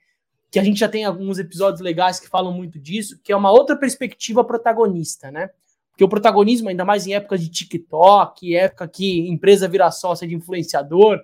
que 0.54 0.58
a 0.60 0.62
gente 0.62 0.78
já 0.78 0.88
tem 0.88 1.04
alguns 1.04 1.40
episódios 1.40 1.80
legais 1.80 2.20
que 2.20 2.28
falam 2.28 2.52
muito 2.52 2.78
disso, 2.78 3.18
que 3.24 3.32
é 3.32 3.36
uma 3.36 3.50
outra 3.50 3.74
perspectiva 3.74 4.44
protagonista, 4.44 5.28
né, 5.28 5.50
porque 5.90 6.04
o 6.04 6.08
protagonismo, 6.08 6.68
ainda 6.68 6.84
mais 6.84 7.08
em 7.08 7.12
épocas 7.12 7.40
de 7.40 7.48
TikTok, 7.48 8.54
época 8.54 8.86
que 8.86 9.28
empresa 9.28 9.66
vira 9.66 9.90
sócia 9.90 10.28
de 10.28 10.34
influenciador, 10.36 11.20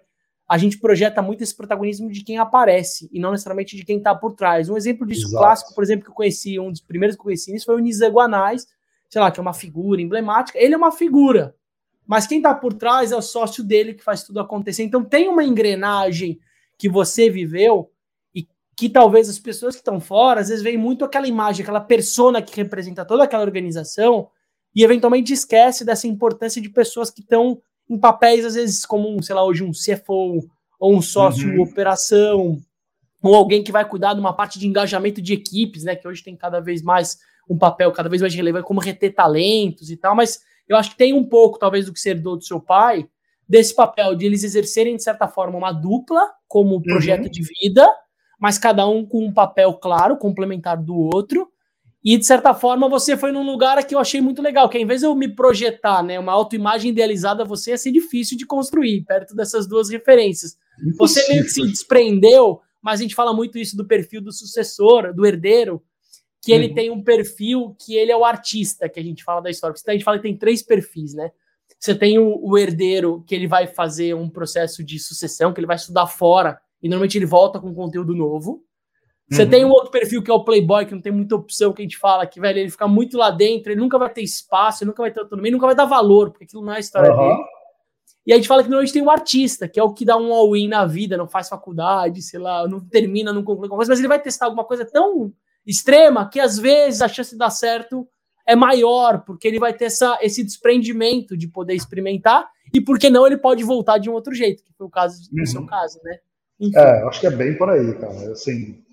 a 0.48 0.58
gente 0.58 0.80
projeta 0.80 1.22
muito 1.22 1.44
esse 1.44 1.56
protagonismo 1.56 2.10
de 2.10 2.24
quem 2.24 2.38
aparece 2.38 3.08
e 3.12 3.20
não 3.20 3.30
necessariamente 3.30 3.76
de 3.76 3.84
quem 3.84 3.98
está 3.98 4.16
por 4.16 4.32
trás. 4.32 4.68
Um 4.68 4.76
exemplo 4.76 5.06
disso 5.06 5.28
Exato. 5.28 5.36
clássico, 5.36 5.74
por 5.76 5.84
exemplo, 5.84 6.06
que 6.06 6.10
eu 6.10 6.14
conheci, 6.14 6.58
um 6.58 6.72
dos 6.72 6.80
primeiros 6.80 7.14
que 7.14 7.20
eu 7.20 7.24
conheci 7.26 7.54
isso 7.54 7.66
foi 7.66 7.76
o 7.76 7.78
Nizam 7.78 8.10
Guanais, 8.10 8.66
sei 9.08 9.20
lá, 9.20 9.30
que 9.30 9.38
é 9.38 9.42
uma 9.42 9.54
figura 9.54 10.02
emblemática. 10.02 10.58
Ele 10.58 10.74
é 10.74 10.76
uma 10.76 10.90
figura, 10.90 11.54
mas 12.04 12.26
quem 12.26 12.38
está 12.38 12.52
por 12.52 12.72
trás 12.72 13.12
é 13.12 13.16
o 13.16 13.22
sócio 13.22 13.62
dele 13.62 13.94
que 13.94 14.02
faz 14.02 14.24
tudo 14.24 14.40
acontecer. 14.40 14.82
Então 14.82 15.04
tem 15.04 15.28
uma 15.28 15.44
engrenagem 15.44 16.40
que 16.76 16.88
você 16.88 17.30
viveu 17.30 17.92
que 18.80 18.88
talvez 18.88 19.28
as 19.28 19.38
pessoas 19.38 19.74
que 19.74 19.82
estão 19.82 20.00
fora, 20.00 20.40
às 20.40 20.48
vezes 20.48 20.64
veem 20.64 20.78
muito 20.78 21.04
aquela 21.04 21.28
imagem, 21.28 21.62
aquela 21.62 21.82
persona 21.82 22.40
que 22.40 22.56
representa 22.56 23.04
toda 23.04 23.24
aquela 23.24 23.42
organização 23.42 24.30
e 24.74 24.82
eventualmente 24.82 25.34
esquece 25.34 25.84
dessa 25.84 26.06
importância 26.06 26.62
de 26.62 26.70
pessoas 26.70 27.10
que 27.10 27.20
estão 27.20 27.60
em 27.86 27.98
papéis, 27.98 28.42
às 28.42 28.54
vezes, 28.54 28.86
como, 28.86 29.14
um, 29.14 29.20
sei 29.20 29.34
lá, 29.34 29.44
hoje 29.44 29.62
um 29.62 29.72
CFO, 29.72 30.48
ou 30.78 30.96
um 30.96 31.02
sócio 31.02 31.46
uhum. 31.46 31.60
operação, 31.60 32.58
ou 33.22 33.34
alguém 33.34 33.62
que 33.62 33.70
vai 33.70 33.86
cuidar 33.86 34.14
de 34.14 34.20
uma 34.20 34.32
parte 34.32 34.58
de 34.58 34.66
engajamento 34.66 35.20
de 35.20 35.34
equipes, 35.34 35.84
né? 35.84 35.94
Que 35.94 36.08
hoje 36.08 36.24
tem 36.24 36.34
cada 36.34 36.58
vez 36.58 36.80
mais 36.80 37.18
um 37.50 37.58
papel 37.58 37.92
cada 37.92 38.08
vez 38.08 38.22
mais 38.22 38.34
relevante, 38.34 38.66
como 38.66 38.80
reter 38.80 39.14
talentos 39.14 39.90
e 39.90 39.96
tal, 39.98 40.16
mas 40.16 40.40
eu 40.66 40.74
acho 40.74 40.92
que 40.92 40.96
tem 40.96 41.12
um 41.12 41.24
pouco, 41.24 41.58
talvez, 41.58 41.84
do 41.84 41.92
que 41.92 42.00
ser 42.00 42.14
do 42.14 42.40
seu 42.40 42.58
pai, 42.58 43.06
desse 43.46 43.74
papel 43.74 44.16
de 44.16 44.24
eles 44.24 44.42
exercerem, 44.42 44.96
de 44.96 45.02
certa 45.02 45.28
forma, 45.28 45.58
uma 45.58 45.70
dupla 45.70 46.30
como 46.48 46.80
projeto 46.80 47.24
uhum. 47.24 47.30
de 47.30 47.42
vida, 47.42 47.86
mas 48.40 48.58
cada 48.58 48.88
um 48.88 49.04
com 49.04 49.26
um 49.26 49.32
papel 49.32 49.74
claro, 49.74 50.16
complementar 50.16 50.82
do 50.82 50.96
outro, 50.96 51.48
e, 52.02 52.16
de 52.16 52.24
certa 52.24 52.54
forma, 52.54 52.88
você 52.88 53.14
foi 53.14 53.30
num 53.30 53.44
lugar 53.44 53.84
que 53.86 53.94
eu 53.94 53.98
achei 53.98 54.22
muito 54.22 54.40
legal, 54.40 54.70
que 54.70 54.78
ao 54.78 54.82
invés 54.82 55.00
de 55.00 55.06
eu 55.06 55.14
me 55.14 55.28
projetar, 55.28 56.02
né, 56.02 56.18
uma 56.18 56.32
autoimagem 56.32 56.90
idealizada, 56.90 57.44
você 57.44 57.72
ia 57.72 57.78
ser 57.78 57.92
difícil 57.92 58.38
de 58.38 58.46
construir, 58.46 59.04
perto 59.04 59.34
dessas 59.34 59.66
duas 59.66 59.90
referências. 59.90 60.56
Você 60.98 61.28
meio 61.28 61.44
que 61.44 61.50
se 61.50 61.62
desprendeu, 61.62 62.60
mas 62.80 63.00
a 63.00 63.02
gente 63.02 63.14
fala 63.14 63.34
muito 63.34 63.58
isso 63.58 63.76
do 63.76 63.86
perfil 63.86 64.22
do 64.22 64.32
sucessor, 64.32 65.12
do 65.12 65.26
herdeiro, 65.26 65.82
que 66.42 66.52
ele 66.52 66.68
uhum. 66.68 66.74
tem 66.74 66.90
um 66.90 67.04
perfil 67.04 67.76
que 67.78 67.94
ele 67.94 68.10
é 68.10 68.16
o 68.16 68.24
artista, 68.24 68.88
que 68.88 68.98
a 68.98 69.02
gente 69.02 69.22
fala 69.22 69.42
da 69.42 69.50
história. 69.50 69.74
Porque 69.74 69.90
a 69.90 69.92
gente 69.92 70.04
fala 70.04 70.16
que 70.16 70.22
tem 70.22 70.38
três 70.38 70.62
perfis, 70.62 71.12
né? 71.12 71.30
Você 71.78 71.94
tem 71.94 72.18
o, 72.18 72.40
o 72.42 72.56
herdeiro, 72.56 73.22
que 73.26 73.34
ele 73.34 73.46
vai 73.46 73.66
fazer 73.66 74.14
um 74.14 74.28
processo 74.28 74.82
de 74.82 74.98
sucessão, 74.98 75.52
que 75.52 75.60
ele 75.60 75.66
vai 75.66 75.76
estudar 75.76 76.06
fora, 76.06 76.58
e 76.82 76.88
normalmente 76.88 77.18
ele 77.18 77.26
volta 77.26 77.60
com 77.60 77.74
conteúdo 77.74 78.14
novo. 78.14 78.64
Você 79.30 79.44
uhum. 79.44 79.50
tem 79.50 79.64
um 79.64 79.70
outro 79.70 79.92
perfil 79.92 80.22
que 80.22 80.30
é 80.30 80.34
o 80.34 80.42
Playboy, 80.42 80.86
que 80.86 80.94
não 80.94 81.00
tem 81.00 81.12
muita 81.12 81.36
opção, 81.36 81.72
que 81.72 81.82
a 81.82 81.84
gente 81.84 81.96
fala 81.96 82.26
que, 82.26 82.40
velho, 82.40 82.58
ele 82.58 82.70
fica 82.70 82.88
muito 82.88 83.16
lá 83.16 83.30
dentro, 83.30 83.70
ele 83.70 83.80
nunca 83.80 83.96
vai 83.96 84.10
ter 84.10 84.22
espaço, 84.22 84.82
ele 84.82 84.90
nunca 84.90 85.02
vai 85.02 85.12
ter 85.12 85.20
autonomia, 85.20 85.52
nunca 85.52 85.66
vai 85.66 85.74
dar 85.74 85.84
valor, 85.84 86.30
porque 86.30 86.44
aquilo 86.44 86.64
não 86.64 86.72
é 86.72 86.78
a 86.78 86.80
história 86.80 87.12
uhum. 87.12 87.16
dele. 87.16 87.44
E 88.26 88.32
a 88.32 88.36
gente 88.36 88.48
fala 88.48 88.62
que 88.62 88.68
normalmente 88.68 88.92
tem 88.92 89.02
um 89.02 89.10
artista, 89.10 89.68
que 89.68 89.78
é 89.78 89.82
o 89.82 89.94
que 89.94 90.04
dá 90.04 90.16
um 90.16 90.32
all-in 90.32 90.68
na 90.68 90.84
vida, 90.84 91.16
não 91.16 91.28
faz 91.28 91.48
faculdade, 91.48 92.22
sei 92.22 92.40
lá, 92.40 92.66
não 92.66 92.80
termina, 92.80 93.32
não 93.32 93.42
conclui 93.42 93.66
alguma 93.66 93.78
coisa, 93.78 93.92
mas 93.92 93.98
ele 93.98 94.08
vai 94.08 94.20
testar 94.20 94.46
alguma 94.46 94.64
coisa 94.64 94.84
tão 94.84 95.32
extrema 95.66 96.28
que 96.28 96.40
às 96.40 96.58
vezes 96.58 97.00
a 97.00 97.08
chance 97.08 97.30
de 97.30 97.38
dar 97.38 97.50
certo 97.50 98.06
é 98.46 98.56
maior, 98.56 99.24
porque 99.24 99.46
ele 99.46 99.58
vai 99.58 99.72
ter 99.72 99.86
essa, 99.86 100.18
esse 100.20 100.42
desprendimento 100.42 101.36
de 101.36 101.46
poder 101.46 101.74
experimentar, 101.74 102.48
e 102.74 102.80
porque 102.80 103.08
não 103.08 103.26
ele 103.26 103.36
pode 103.36 103.62
voltar 103.62 103.98
de 103.98 104.10
um 104.10 104.12
outro 104.12 104.34
jeito, 104.34 104.64
que 104.64 104.72
foi 104.72 104.86
o 104.86 104.90
caso 104.90 105.22
uhum. 105.32 105.46
seu 105.46 105.66
caso, 105.66 106.00
né? 106.02 106.18
Enfim. 106.60 106.76
É, 106.76 107.02
acho 107.04 107.20
que 107.20 107.26
é 107.26 107.30
bem 107.30 107.56
por 107.56 107.70
aí, 107.70 107.94
cara. 107.98 108.32
Assim, 108.32 108.84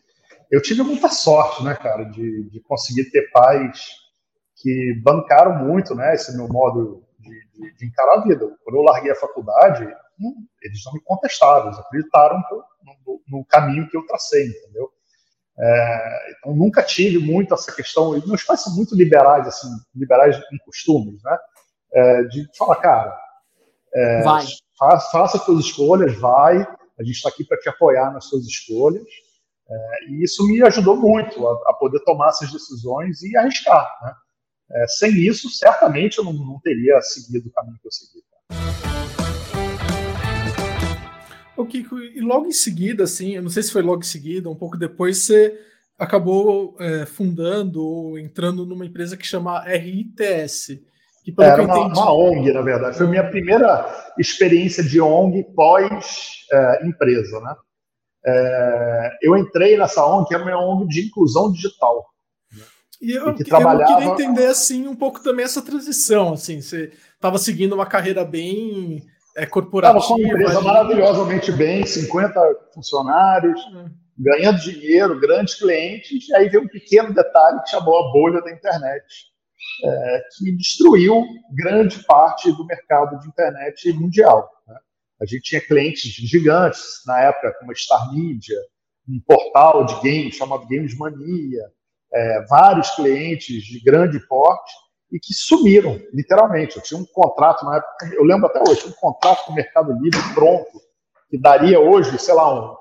eu 0.50 0.62
tive 0.62 0.82
muita 0.84 1.10
sorte, 1.10 1.64
né, 1.64 1.76
cara, 1.76 2.06
de, 2.06 2.50
de 2.50 2.60
conseguir 2.62 3.12
ter 3.12 3.30
pais 3.32 4.08
que 4.56 5.00
bancaram 5.04 5.66
muito, 5.66 5.94
né, 5.94 6.16
esse 6.16 6.36
meu 6.36 6.48
modo 6.48 7.04
de, 7.20 7.30
de, 7.54 7.76
de 7.76 7.86
encarar 7.86 8.20
a 8.20 8.24
vida. 8.24 8.48
Quando 8.64 8.78
eu 8.78 8.82
larguei 8.82 9.12
a 9.12 9.16
faculdade, 9.16 9.86
hum, 10.20 10.48
eles 10.62 10.82
não 10.86 10.94
me 10.94 11.02
contestaram, 11.02 11.68
eles 11.68 11.80
acreditaram 11.80 12.42
no, 13.06 13.22
no, 13.28 13.46
caminho 13.46 13.88
que 13.90 13.98
eu 13.98 14.06
tracei, 14.06 14.48
entendeu? 14.48 14.90
É, 15.60 16.32
então 16.32 16.56
nunca 16.56 16.82
tive 16.84 17.20
muito 17.20 17.54
essa 17.54 17.72
questão. 17.76 18.18
E 18.18 18.26
meus 18.26 18.44
pais 18.44 18.62
são 18.62 18.76
muito 18.76 18.96
liberais, 18.96 19.48
assim, 19.48 19.68
liberais 19.94 20.38
em 20.54 20.58
costumes, 20.60 21.22
né? 21.24 21.38
É, 21.94 22.24
de 22.24 22.48
falar, 22.58 22.76
cara, 22.78 23.18
é, 23.94 24.22
vai. 24.22 24.46
Faça, 24.78 25.12
faça 25.12 25.38
suas 25.40 25.66
escolhas, 25.66 26.16
vai. 26.20 26.66
A 27.00 27.04
gente 27.04 27.16
está 27.16 27.30
aqui 27.30 27.44
para 27.44 27.58
te 27.60 27.70
apoiar 27.70 28.12
nas 28.12 28.26
suas 28.26 28.46
escolhas. 28.46 29.08
É, 29.70 30.10
e 30.10 30.24
isso 30.24 30.48
me 30.48 30.62
ajudou 30.64 30.96
muito 30.96 31.48
a, 31.48 31.54
a, 31.70 31.74
poder 31.74 32.00
tomar 32.04 32.30
essas 32.30 32.52
decisões 32.52 33.22
e 33.22 33.36
arriscar. 33.38 33.88
Né? 34.02 34.14
É, 34.72 34.88
sem 34.88 35.12
isso, 35.12 35.50
certamente 35.50 36.18
eu 36.18 36.24
não, 36.24 36.34
não, 36.34 36.60
teria 36.60 37.00
seguido 37.02 37.50
o 37.50 37.52
caminho 37.52 37.78
que 37.80 37.88
eu 37.88 37.92
segui. 37.92 38.24
O 41.56 41.66
Kiko, 41.66 41.98
e 42.00 42.22
logo 42.22 42.46
em 42.46 42.52
seguida, 42.52 43.04
assim, 43.04 43.36
eu 43.36 43.42
não 43.42 43.50
sei 43.50 43.64
se 43.64 43.72
foi 43.72 43.82
logo 43.82 44.02
em 44.02 44.06
seguida, 44.06 44.50
um 44.50 44.56
pouco 44.56 44.78
depois, 44.78 45.18
você 45.18 45.60
acabou 45.98 46.76
é, 46.80 47.06
fundando 47.06 47.84
ou 47.84 48.20
entrando 48.20 48.66
numa 48.66 48.86
empresa 48.86 49.18
que 49.18 49.26
chama 49.26 49.64
RITS. 49.64 50.80
Que, 51.28 51.44
Era 51.44 51.62
uma, 51.62 51.78
entendi... 51.78 52.00
uma, 52.00 52.14
ONG, 52.14 52.54
na 52.54 52.62
verdade. 52.62 52.98
Foi 52.98 53.06
a 53.06 53.10
minha 53.10 53.30
primeira 53.30 54.14
experiência 54.18 54.82
de 54.82 55.02
ONG 55.02 55.44
pós-empresa, 55.54 57.38
é, 57.38 57.42
né? 57.42 57.56
É, 58.26 59.10
eu 59.22 59.36
entrei 59.36 59.78
nessa 59.78 60.06
ONG, 60.06 60.30
que 60.30 60.36
é 60.36 60.38
uma 60.38 60.58
ONG 60.58 60.88
de 60.88 61.08
inclusão 61.08 61.52
digital. 61.52 62.06
E 63.02 63.12
eu, 63.12 63.36
que 63.36 63.44
trabalhava... 63.44 63.92
eu 63.92 63.98
queria 63.98 64.14
entender 64.14 64.48
assim 64.48 64.88
um 64.88 64.96
pouco 64.96 65.22
também 65.22 65.44
essa 65.44 65.62
transição. 65.62 66.32
Assim, 66.32 66.62
você 66.62 66.94
estava 67.14 67.38
seguindo 67.38 67.74
uma 67.74 67.86
carreira 67.86 68.24
bem 68.24 69.04
é, 69.36 69.46
corporativa. 69.46 70.00
Estava 70.00 70.16
com 70.16 70.24
uma 70.24 70.34
empresa 70.34 70.62
maravilhosamente 70.62 71.52
bem, 71.52 71.86
50 71.86 72.40
funcionários, 72.74 73.60
hum. 73.74 73.90
ganhando 74.18 74.62
dinheiro, 74.62 75.20
grandes 75.20 75.56
clientes, 75.56 76.30
e 76.30 76.36
aí 76.36 76.48
veio 76.48 76.64
um 76.64 76.70
pequeno 76.70 77.14
detalhe 77.14 77.62
que 77.64 77.70
chamou 77.70 78.00
a 78.00 78.14
bolha 78.14 78.42
da 78.42 78.52
internet, 78.52 79.04
é, 79.84 80.24
que 80.38 80.52
destruiu 80.52 81.24
grande 81.52 82.04
parte 82.06 82.52
do 82.52 82.66
mercado 82.66 83.20
de 83.20 83.28
internet 83.28 83.92
mundial. 83.94 84.50
Né? 84.68 84.76
A 85.22 85.26
gente 85.26 85.44
tinha 85.44 85.62
clientes 85.62 86.12
gigantes 86.12 87.02
na 87.06 87.22
época, 87.22 87.56
como 87.60 87.72
a 87.72 87.76
Star 87.76 88.14
Media, 88.14 88.58
um 89.08 89.20
portal 89.26 89.86
de 89.86 89.96
games 89.96 90.36
chamado 90.36 90.68
Games 90.68 90.98
Mania, 90.98 91.72
é, 92.14 92.46
vários 92.46 92.90
clientes 92.92 93.64
de 93.64 93.80
grande 93.80 94.20
porte 94.28 94.74
e 95.12 95.20
que 95.20 95.34
sumiram, 95.34 96.00
literalmente. 96.14 96.76
Eu 96.76 96.84
tinha 96.84 97.00
um 97.00 97.06
contrato 97.06 97.66
na 97.66 97.78
época, 97.78 98.12
eu 98.14 98.24
lembro 98.24 98.48
até 98.48 98.60
hoje, 98.60 98.88
um 98.88 98.92
contrato 98.92 99.46
com 99.46 99.54
o 99.54 99.56
Mercado 99.56 99.94
Livre 99.94 100.34
pronto, 100.34 100.82
que 101.30 101.38
daria 101.38 101.80
hoje, 101.80 102.18
sei 102.20 102.34
lá, 102.34 102.72
um, 102.72 102.76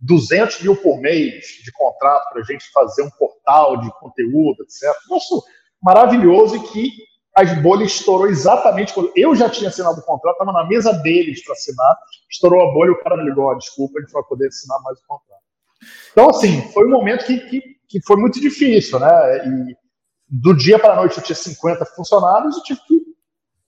200 0.00 0.62
mil 0.62 0.76
por 0.76 0.98
mês 0.98 1.46
de 1.62 1.72
contrato 1.72 2.30
para 2.30 2.40
a 2.40 2.44
gente 2.44 2.70
fazer 2.72 3.02
um 3.02 3.10
portal 3.10 3.80
de 3.80 3.90
conteúdo, 3.98 4.62
etc. 4.62 4.94
Nossa, 5.08 5.34
maravilhoso 5.82 6.56
e 6.56 6.60
que 6.60 6.90
as 7.34 7.62
bolhas 7.62 7.92
estourou 7.92 8.26
exatamente 8.26 8.92
quando 8.92 9.12
eu 9.16 9.34
já 9.34 9.48
tinha 9.48 9.68
assinado 9.68 10.00
o 10.00 10.02
contrato, 10.02 10.34
estava 10.34 10.52
na 10.52 10.66
mesa 10.66 10.92
deles 10.92 11.44
para 11.44 11.54
assinar, 11.54 11.96
estourou 12.28 12.68
a 12.68 12.72
bolha, 12.72 12.92
o 12.92 13.00
cara 13.00 13.16
me 13.16 13.24
ligou, 13.24 13.56
desculpa, 13.56 13.98
a 13.98 14.02
gente 14.02 14.12
vai 14.12 14.22
poder 14.24 14.48
assinar 14.48 14.80
mais 14.82 14.98
o 14.98 15.06
contrato. 15.06 15.40
Então, 16.12 16.28
assim, 16.28 16.60
foi 16.72 16.86
um 16.86 16.90
momento 16.90 17.24
que, 17.24 17.38
que, 17.48 17.62
que 17.88 18.02
foi 18.02 18.16
muito 18.16 18.40
difícil, 18.40 18.98
né? 18.98 19.46
E 19.46 19.76
do 20.28 20.54
dia 20.54 20.78
para 20.78 20.92
a 20.92 20.96
noite 20.96 21.18
eu 21.18 21.24
tinha 21.24 21.36
50 21.36 21.84
funcionários, 21.86 22.56
eu 22.56 22.62
tive 22.62 22.80
que 22.86 23.00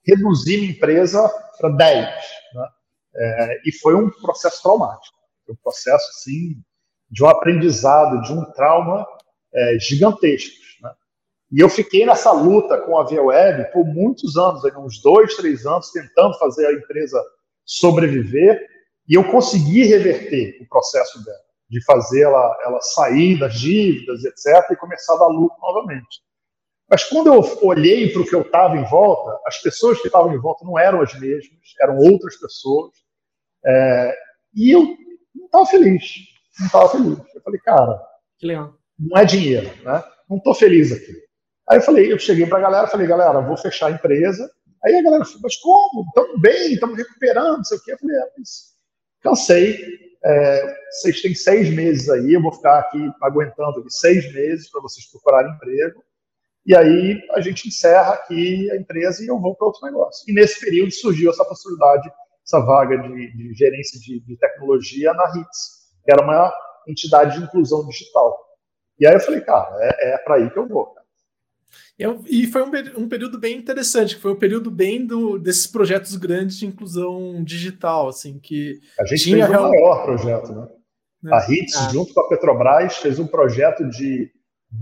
reduzir 0.04 0.58
minha 0.58 0.70
empresa 0.70 1.28
para 1.58 1.70
10, 1.70 2.06
né? 2.06 2.68
É, 3.14 3.60
e 3.66 3.72
foi 3.72 3.94
um 3.94 4.10
processo 4.10 4.62
traumático, 4.62 5.16
um 5.48 5.56
processo, 5.62 6.08
assim, 6.10 6.56
de 7.10 7.22
um 7.22 7.28
aprendizado, 7.28 8.22
de 8.22 8.32
um 8.32 8.44
trauma 8.52 9.06
é, 9.54 9.78
gigantescos. 9.78 10.61
E 11.52 11.60
eu 11.60 11.68
fiquei 11.68 12.06
nessa 12.06 12.32
luta 12.32 12.78
com 12.78 12.96
a 12.96 13.04
Via 13.04 13.22
Web 13.22 13.70
por 13.72 13.84
muitos 13.84 14.38
anos, 14.38 14.62
uns 14.78 15.02
dois, 15.02 15.36
três 15.36 15.66
anos, 15.66 15.90
tentando 15.90 16.38
fazer 16.38 16.66
a 16.66 16.72
empresa 16.72 17.22
sobreviver, 17.62 18.66
e 19.06 19.14
eu 19.14 19.30
consegui 19.30 19.84
reverter 19.84 20.58
o 20.62 20.68
processo 20.68 21.22
dela, 21.22 21.38
de 21.68 21.84
fazer 21.84 22.22
ela, 22.22 22.58
ela 22.64 22.80
sair 22.80 23.38
das 23.38 23.54
dívidas, 23.54 24.24
etc., 24.24 24.70
e 24.70 24.76
começar 24.76 25.14
a 25.14 25.18
dar 25.18 25.26
lucro 25.26 25.58
novamente. 25.60 26.22
Mas 26.88 27.04
quando 27.04 27.26
eu 27.26 27.42
olhei 27.62 28.10
para 28.10 28.22
o 28.22 28.26
que 28.26 28.34
eu 28.34 28.42
estava 28.42 28.76
em 28.76 28.84
volta, 28.84 29.38
as 29.46 29.60
pessoas 29.60 30.00
que 30.00 30.06
estavam 30.06 30.32
em 30.34 30.38
volta 30.38 30.64
não 30.64 30.78
eram 30.78 31.02
as 31.02 31.12
mesmas, 31.20 31.58
eram 31.80 31.98
outras 31.98 32.36
pessoas, 32.36 32.92
é, 33.64 34.14
e 34.54 34.70
eu 34.70 34.96
não 35.34 35.46
estava 35.46 35.66
feliz, 35.66 36.02
não 36.58 36.66
estava 36.66 36.88
feliz. 36.88 37.18
Eu 37.34 37.42
falei, 37.42 37.60
cara, 37.60 38.02
não 38.98 39.18
é 39.18 39.24
dinheiro, 39.24 39.70
né? 39.84 40.02
Não 40.28 40.38
estou 40.38 40.54
feliz 40.54 40.92
aqui. 40.92 41.31
Aí 41.72 41.78
eu 41.78 41.82
falei, 41.82 42.12
eu 42.12 42.18
cheguei 42.18 42.44
para 42.44 42.58
a 42.58 42.60
galera, 42.60 42.86
falei, 42.86 43.06
galera, 43.06 43.40
vou 43.40 43.56
fechar 43.56 43.86
a 43.86 43.92
empresa. 43.92 44.50
Aí 44.84 44.94
a 44.94 45.02
galera 45.02 45.24
falou, 45.24 45.40
mas 45.42 45.56
como? 45.56 46.04
Estamos 46.06 46.40
bem, 46.42 46.74
estamos 46.74 46.98
recuperando, 46.98 47.56
não 47.56 47.64
sei 47.64 47.78
o 47.78 47.82
quê. 47.82 47.92
Eu 47.92 47.98
falei, 47.98 48.16
é, 48.16 48.32
mas 48.36 48.74
cansei. 49.22 49.78
É, 50.22 50.74
vocês 50.90 51.22
têm 51.22 51.34
seis 51.34 51.70
meses 51.70 52.10
aí, 52.10 52.34
eu 52.34 52.42
vou 52.42 52.52
ficar 52.52 52.78
aqui 52.78 53.10
aguentando 53.22 53.80
aqui 53.80 53.90
seis 53.90 54.30
meses 54.34 54.70
para 54.70 54.82
vocês 54.82 55.10
procurarem 55.10 55.50
emprego. 55.50 56.04
E 56.66 56.76
aí 56.76 57.18
a 57.30 57.40
gente 57.40 57.66
encerra 57.68 58.12
aqui 58.12 58.70
a 58.70 58.76
empresa 58.76 59.24
e 59.24 59.28
eu 59.28 59.40
vou 59.40 59.56
para 59.56 59.66
outro 59.66 59.86
negócio. 59.86 60.30
E 60.30 60.34
nesse 60.34 60.60
período 60.60 60.92
surgiu 60.92 61.30
essa 61.30 61.44
possibilidade, 61.46 62.12
essa 62.46 62.60
vaga 62.60 62.98
de, 62.98 63.34
de 63.34 63.54
gerência 63.54 63.98
de, 63.98 64.20
de, 64.20 64.36
tecnologia 64.36 65.14
na 65.14 65.24
HITS, 65.24 65.90
que 66.04 66.12
era 66.12 66.22
uma 66.22 66.52
entidade 66.86 67.38
de 67.38 67.44
inclusão 67.44 67.88
digital. 67.88 68.38
E 69.00 69.06
aí 69.06 69.14
eu 69.14 69.20
falei, 69.20 69.40
cara, 69.40 69.74
é, 69.80 70.12
é 70.12 70.18
para 70.18 70.34
aí 70.34 70.50
que 70.50 70.58
eu 70.58 70.68
vou. 70.68 71.01
E 72.26 72.46
foi 72.46 72.62
um, 72.62 73.02
um, 73.02 73.08
período 73.08 73.38
bem 73.38 73.56
interessante, 73.56 74.16
foi 74.16 74.32
um 74.32 74.38
período 74.38 74.70
bem 74.70 75.06
do, 75.06 75.38
desses 75.38 75.66
projetos 75.66 76.16
grandes 76.16 76.58
de 76.58 76.66
inclusão 76.66 77.42
digital, 77.44 78.08
assim, 78.08 78.38
que 78.38 78.80
a 78.98 79.04
gente 79.04 79.24
tinha 79.24 79.46
fez 79.46 79.58
o 79.58 79.62
maior 79.62 80.04
projeto, 80.04 80.52
né? 80.52 80.68
É. 81.24 81.34
A 81.34 81.38
HITS, 81.38 81.76
ah. 81.76 81.90
junto 81.92 82.12
com 82.12 82.20
a 82.20 82.28
Petrobras, 82.28 82.96
fez 82.96 83.18
um 83.18 83.26
projeto 83.26 83.88
de 83.88 84.30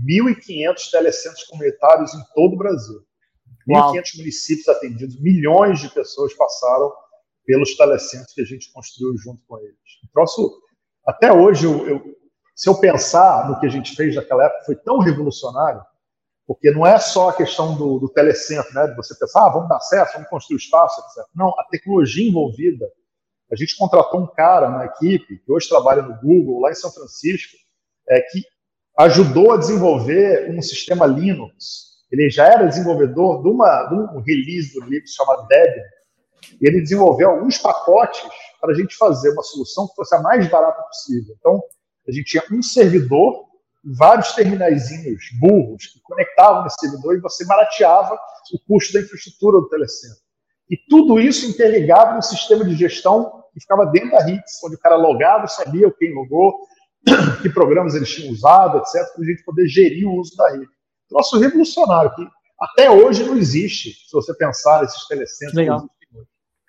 1.500 0.09 0.89
telecentros 0.89 1.43
comunitários 1.43 2.13
em 2.13 2.21
todo 2.33 2.53
o 2.53 2.57
Brasil. 2.57 3.01
1.500 3.69 4.17
municípios 4.17 4.67
atendidos, 4.67 5.21
milhões 5.21 5.79
de 5.79 5.89
pessoas 5.89 6.33
passaram 6.33 6.91
pelos 7.45 7.75
telecentros 7.75 8.33
que 8.33 8.41
a 8.41 8.45
gente 8.45 8.71
construiu 8.71 9.15
junto 9.17 9.41
com 9.47 9.59
eles. 9.59 9.75
Um 10.03 10.07
troço, 10.13 10.61
até 11.05 11.31
hoje, 11.31 11.65
eu, 11.65 11.87
eu, 11.87 12.01
se 12.55 12.69
eu 12.69 12.79
pensar 12.79 13.49
no 13.49 13.59
que 13.59 13.67
a 13.67 13.69
gente 13.69 13.95
fez 13.95 14.15
naquela 14.15 14.45
época, 14.45 14.65
foi 14.65 14.75
tão 14.77 14.99
revolucionário, 14.99 15.81
porque 16.47 16.71
não 16.71 16.85
é 16.85 16.99
só 16.99 17.29
a 17.29 17.33
questão 17.33 17.75
do, 17.75 17.99
do 17.99 18.09
telecentro, 18.09 18.73
né, 18.73 18.87
de 18.87 18.95
você 18.95 19.15
pensar, 19.17 19.45
ah, 19.45 19.49
vamos 19.49 19.69
dar 19.69 19.77
acesso, 19.77 20.13
vamos 20.13 20.29
construir 20.29 20.57
espaço, 20.57 20.99
etc. 21.01 21.25
Não, 21.35 21.49
a 21.49 21.63
tecnologia 21.69 22.27
envolvida. 22.27 22.85
A 23.51 23.55
gente 23.55 23.77
contratou 23.77 24.21
um 24.21 24.27
cara 24.27 24.69
na 24.69 24.85
equipe, 24.85 25.37
que 25.37 25.51
hoje 25.51 25.67
trabalha 25.67 26.01
no 26.01 26.19
Google, 26.21 26.61
lá 26.61 26.71
em 26.71 26.75
São 26.75 26.91
Francisco, 26.91 27.57
é, 28.09 28.21
que 28.21 28.43
ajudou 28.97 29.53
a 29.53 29.57
desenvolver 29.57 30.49
um 30.51 30.61
sistema 30.61 31.05
Linux. 31.05 31.91
Ele 32.11 32.29
já 32.29 32.45
era 32.45 32.67
desenvolvedor 32.67 33.41
de, 33.41 33.49
uma, 33.49 33.85
de 33.85 33.95
um 33.95 34.21
release 34.21 34.73
do 34.73 34.85
Linux 34.85 35.11
chamado 35.11 35.47
Debian. 35.47 35.83
E 36.61 36.67
ele 36.67 36.81
desenvolveu 36.81 37.29
alguns 37.29 37.57
pacotes 37.57 38.21
para 38.59 38.71
a 38.71 38.73
gente 38.73 38.95
fazer 38.95 39.31
uma 39.31 39.43
solução 39.43 39.87
que 39.87 39.95
fosse 39.95 40.15
a 40.15 40.21
mais 40.21 40.49
barata 40.49 40.81
possível. 40.83 41.35
Então, 41.39 41.61
a 42.07 42.11
gente 42.11 42.25
tinha 42.25 42.43
um 42.51 42.61
servidor, 42.61 43.45
vários 43.83 44.33
terminaizinhos 44.33 45.25
burros 45.39 45.87
que 45.87 45.99
conectavam 46.01 46.63
nesse 46.63 46.77
servidor 46.79 47.15
e 47.15 47.21
você 47.21 47.45
barateava 47.45 48.17
o 48.53 48.59
custo 48.67 48.93
da 48.93 49.01
infraestrutura 49.01 49.59
do 49.59 49.69
telecentro. 49.69 50.19
E 50.69 50.77
tudo 50.89 51.19
isso 51.19 51.45
interligava 51.45 52.15
no 52.15 52.21
sistema 52.21 52.63
de 52.63 52.75
gestão 52.75 53.43
que 53.53 53.59
ficava 53.59 53.85
dentro 53.87 54.11
da 54.11 54.25
HITS, 54.25 54.63
onde 54.63 54.75
o 54.75 54.79
cara 54.79 54.95
logava, 54.95 55.47
sabia 55.47 55.91
quem 55.91 56.13
logou, 56.13 56.53
que 57.41 57.49
programas 57.49 57.95
eles 57.95 58.09
tinham 58.09 58.31
usado, 58.31 58.77
etc., 58.77 59.13
para 59.13 59.23
a 59.23 59.27
gente 59.27 59.43
poder 59.43 59.67
gerir 59.67 60.07
o 60.07 60.15
uso 60.15 60.35
da 60.37 60.49
rede. 60.51 60.69
Troço 61.09 61.39
revolucionário, 61.39 62.13
que 62.15 62.25
até 62.59 62.89
hoje 62.89 63.23
não 63.23 63.35
existe, 63.35 63.91
se 63.91 64.11
você 64.13 64.33
pensar 64.33 64.81
nesses 64.81 65.05
telecentros. 65.07 65.57
Legal. 65.57 65.85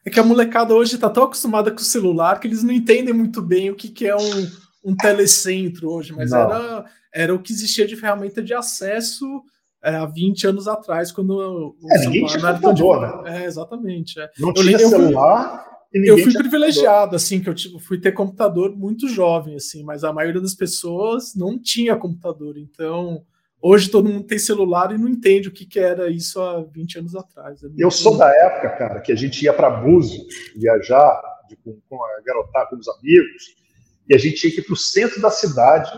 É 0.05 0.11
que 0.11 0.18
a 0.18 0.25
molecada 0.25 0.75
hoje 0.75 0.96
está 0.96 1.09
tão 1.09 1.22
acostumada 1.22 1.70
com 1.70 1.77
o 1.77 1.85
celular 1.85 2.40
que 2.40 2.48
eles 2.48 2.64
não 2.64 2.72
entendem 2.72 3.14
muito 3.14 3.40
bem 3.40 3.70
o 3.70 3.77
que, 3.77 3.88
que 3.88 4.09
é 4.09 4.16
um, 4.16 4.51
um 4.85 4.97
telecentro 4.97 5.90
hoje, 5.90 6.12
mas 6.12 6.33
era, 6.33 6.85
era 7.12 7.35
o 7.35 7.40
que 7.40 7.53
existia 7.53 7.87
de 7.87 7.97
ferramenta 7.97 8.42
de 8.42 8.55
acesso 8.55 9.42
é, 9.83 9.97
há 9.97 10.07
20 10.07 10.47
anos 10.47 10.68
atrás, 10.68 11.11
quando 11.11 11.31
o 11.31 11.77
é, 11.90 11.99
tinha 12.11 12.23
computador, 12.23 13.25
né? 13.25 13.42
É, 13.42 13.45
exatamente. 13.45 14.21
É. 14.21 14.31
Não 14.38 14.51
eu, 14.51 14.55
tinha 14.55 14.79
eu, 14.79 14.88
celular, 14.88 15.64
eu 15.92 16.18
fui 16.18 16.33
privilegiado, 16.33 17.16
assim, 17.16 17.40
que 17.40 17.49
eu 17.49 17.55
tipo, 17.55 17.79
fui 17.79 18.01
ter 18.01 18.12
computador 18.12 18.75
muito 18.77 19.09
jovem, 19.09 19.57
assim, 19.57 19.83
mas 19.83 20.05
a 20.05 20.12
maioria 20.12 20.40
das 20.40 20.55
pessoas 20.55 21.35
não 21.35 21.59
tinha 21.59 21.97
computador. 21.97 22.57
Então, 22.57 23.25
hoje 23.61 23.90
todo 23.90 24.09
mundo 24.09 24.25
tem 24.25 24.38
celular 24.38 24.92
e 24.95 24.99
não 24.99 25.09
entende 25.09 25.49
o 25.49 25.53
que, 25.53 25.66
que 25.66 25.81
era 25.81 26.09
isso 26.09 26.40
há 26.40 26.62
20 26.62 27.01
anos 27.01 27.16
atrás. 27.16 27.62
É 27.62 27.66
eu 27.77 27.90
sou 27.90 28.16
da 28.16 28.29
época, 28.29 28.71
cara, 28.71 29.01
que 29.01 29.11
a 29.11 29.16
gente 29.16 29.45
ia 29.45 29.53
para 29.53 29.68
Búzios 29.68 30.25
viajar 30.57 31.21
de, 31.49 31.57
com, 31.57 31.77
com 31.88 32.05
a 32.05 32.21
garotada, 32.25 32.71
com 32.71 32.77
os 32.77 32.88
amigos, 32.88 33.62
e 34.09 34.15
a 34.15 34.19
gente 34.19 34.37
tinha 34.37 34.53
que 34.53 34.61
ir 34.61 34.65
para 34.65 34.75
o 34.75 34.77
centro 34.77 35.21
da 35.21 35.31
cidade 35.31 35.91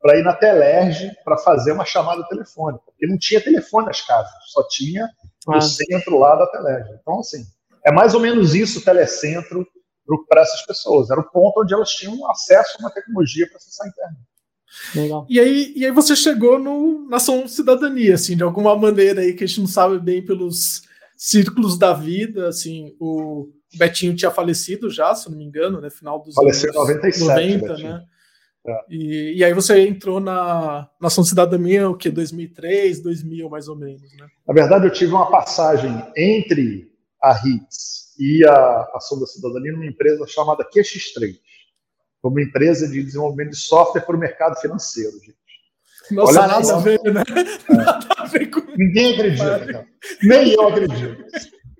para 0.00 0.18
ir 0.18 0.22
na 0.22 0.32
Telerge 0.32 1.10
para 1.24 1.36
fazer 1.38 1.72
uma 1.72 1.84
chamada 1.84 2.26
telefônica, 2.28 2.84
porque 2.86 3.06
não 3.06 3.18
tinha 3.18 3.40
telefone 3.40 3.86
nas 3.86 4.00
casas, 4.00 4.32
só 4.46 4.62
tinha 4.68 5.08
ah. 5.48 5.56
o 5.56 5.60
centro 5.60 6.18
lá 6.18 6.36
da 6.36 6.46
Telerge. 6.46 6.90
Então, 7.00 7.20
assim, 7.20 7.44
é 7.84 7.90
mais 7.90 8.14
ou 8.14 8.20
menos 8.20 8.54
isso 8.54 8.78
o 8.78 8.82
telecentro 8.82 9.66
para 10.28 10.42
essas 10.42 10.64
pessoas. 10.64 11.10
Era 11.10 11.20
o 11.20 11.30
ponto 11.30 11.60
onde 11.60 11.74
elas 11.74 11.90
tinham 11.90 12.28
acesso 12.30 12.76
a 12.78 12.82
uma 12.82 12.90
tecnologia 12.90 13.46
para 13.46 13.56
acessar 13.56 13.86
a 13.86 13.90
internet. 13.90 14.28
Legal. 14.94 15.26
E 15.28 15.40
aí, 15.40 15.72
e 15.76 15.84
aí 15.84 15.90
você 15.90 16.14
chegou 16.14 16.58
no 16.58 17.08
Nação 17.08 17.48
Cidadania, 17.48 18.14
assim, 18.14 18.36
de 18.36 18.42
alguma 18.42 18.76
maneira 18.76 19.20
aí 19.22 19.34
que 19.34 19.44
a 19.44 19.46
gente 19.46 19.60
não 19.60 19.66
sabe 19.66 19.98
bem 19.98 20.24
pelos 20.24 20.82
círculos 21.16 21.78
da 21.78 21.92
vida, 21.92 22.48
assim, 22.48 22.94
o 23.00 23.48
Betinho 23.74 24.16
tinha 24.16 24.30
falecido 24.30 24.90
já, 24.90 25.14
se 25.14 25.30
não 25.30 25.36
me 25.36 25.44
engano, 25.44 25.80
né, 25.80 25.90
final 25.90 26.22
dos 26.22 26.34
Faleceu 26.34 26.70
anos 26.70 26.88
97, 26.88 27.20
90, 27.20 27.68
Betinho. 27.68 27.88
né? 27.88 28.04
É. 28.66 28.84
E, 28.90 29.38
e, 29.38 29.44
aí 29.44 29.54
você 29.54 29.86
entrou 29.86 30.20
na 30.20 30.90
Nação 31.00 31.24
Cidadania, 31.24 31.88
o 31.88 31.96
que, 31.96 32.10
2003, 32.10 33.00
2000 33.00 33.48
mais 33.48 33.68
ou 33.68 33.76
menos, 33.76 34.02
né? 34.16 34.26
Na 34.46 34.52
verdade, 34.52 34.86
eu 34.86 34.92
tive 34.92 35.12
uma 35.12 35.30
passagem 35.30 35.90
entre 36.16 36.90
a 37.22 37.32
HITS 37.32 38.14
e 38.18 38.44
a 38.44 38.90
Ação 38.94 39.18
da 39.18 39.26
Cidadania 39.26 39.72
numa 39.72 39.86
empresa 39.86 40.26
chamada 40.26 40.64
QX3, 40.64 41.38
uma 42.22 42.42
empresa 42.42 42.86
de 42.88 43.02
desenvolvimento 43.02 43.50
de 43.50 43.56
software 43.56 44.02
para 44.02 44.16
o 44.16 44.18
mercado 44.18 44.60
financeiro, 44.60 45.12
gente. 45.20 45.38
Nossa, 46.10 46.40
Olha 46.40 46.48
nada 46.48 46.74
a 46.74 46.78
ver, 46.78 47.00
né? 47.04 47.22
É. 47.70 47.72
Nada 47.74 48.06
a 48.16 48.24
ver 48.26 48.46
com... 48.46 48.60
Ninguém 48.76 49.14
acredita, 49.14 49.66
cara. 49.66 49.86
Nem 50.22 50.52
eu 50.52 50.68
acredito. 50.68 51.24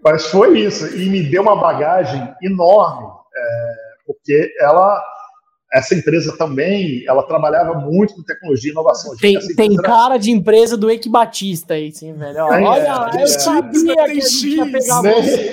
Mas 0.03 0.27
foi 0.27 0.61
isso, 0.61 0.97
e 0.97 1.09
me 1.09 1.23
deu 1.23 1.43
uma 1.43 1.57
bagagem 1.57 2.33
enorme, 2.43 3.09
é, 3.37 3.75
porque 4.07 4.53
ela 4.61 5.03
essa 5.73 5.95
empresa 5.95 6.35
também, 6.37 7.05
ela 7.07 7.23
trabalhava 7.23 7.75
muito 7.75 8.15
com 8.15 8.23
tecnologia 8.23 8.71
e 8.71 8.73
inovação. 8.73 9.15
Tem, 9.17 9.39
tem 9.55 9.77
cara 9.77 10.17
de 10.17 10.31
empresa 10.31 10.79
do 10.79 10.91
Eike 10.91 11.11
Batista 11.11 11.75
aí, 11.75 11.93
sim, 11.93 12.15
velho. 12.15 12.43
Olha, 12.43 13.11
é, 13.13 13.17
eu 13.17 13.25
é, 13.25 13.27
sabia 13.27 13.95
que 13.95 14.01
a 14.01 14.15
gente 14.15 14.49
ia 14.49 14.65
pegar 14.65 15.03
nem, 15.03 15.15
você. 15.15 15.51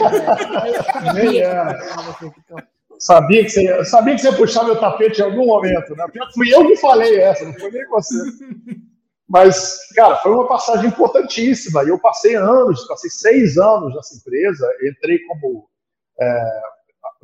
Nem 1.14 1.40
era. 1.40 1.78
Sabia 2.98 3.44
que, 3.44 3.50
você, 3.50 3.86
sabia 3.86 4.16
que 4.16 4.22
você 4.22 4.30
ia 4.30 4.38
puxar 4.38 4.64
meu 4.64 4.80
tapete 4.80 5.20
em 5.20 5.26
algum 5.26 5.48
momento, 5.48 5.94
né? 5.96 6.06
Fui 6.34 6.54
eu 6.54 6.66
que 6.66 6.78
falei 6.78 7.20
essa, 7.20 7.44
não 7.44 7.54
foi 7.54 7.72
nem 7.72 7.86
você. 7.88 8.16
Mas, 9.28 9.80
cara, 9.96 10.18
foi 10.18 10.32
uma 10.32 10.48
passagem 10.48 10.88
importantíssima. 10.88 11.84
E 11.84 11.90
eu 11.90 12.00
passei 12.00 12.36
anos, 12.36 12.86
passei 12.88 13.10
seis 13.10 13.58
anos 13.58 13.94
nessa 13.96 14.16
empresa. 14.16 14.70
Entrei 14.84 15.20
como 15.26 15.68
é, 16.22 16.62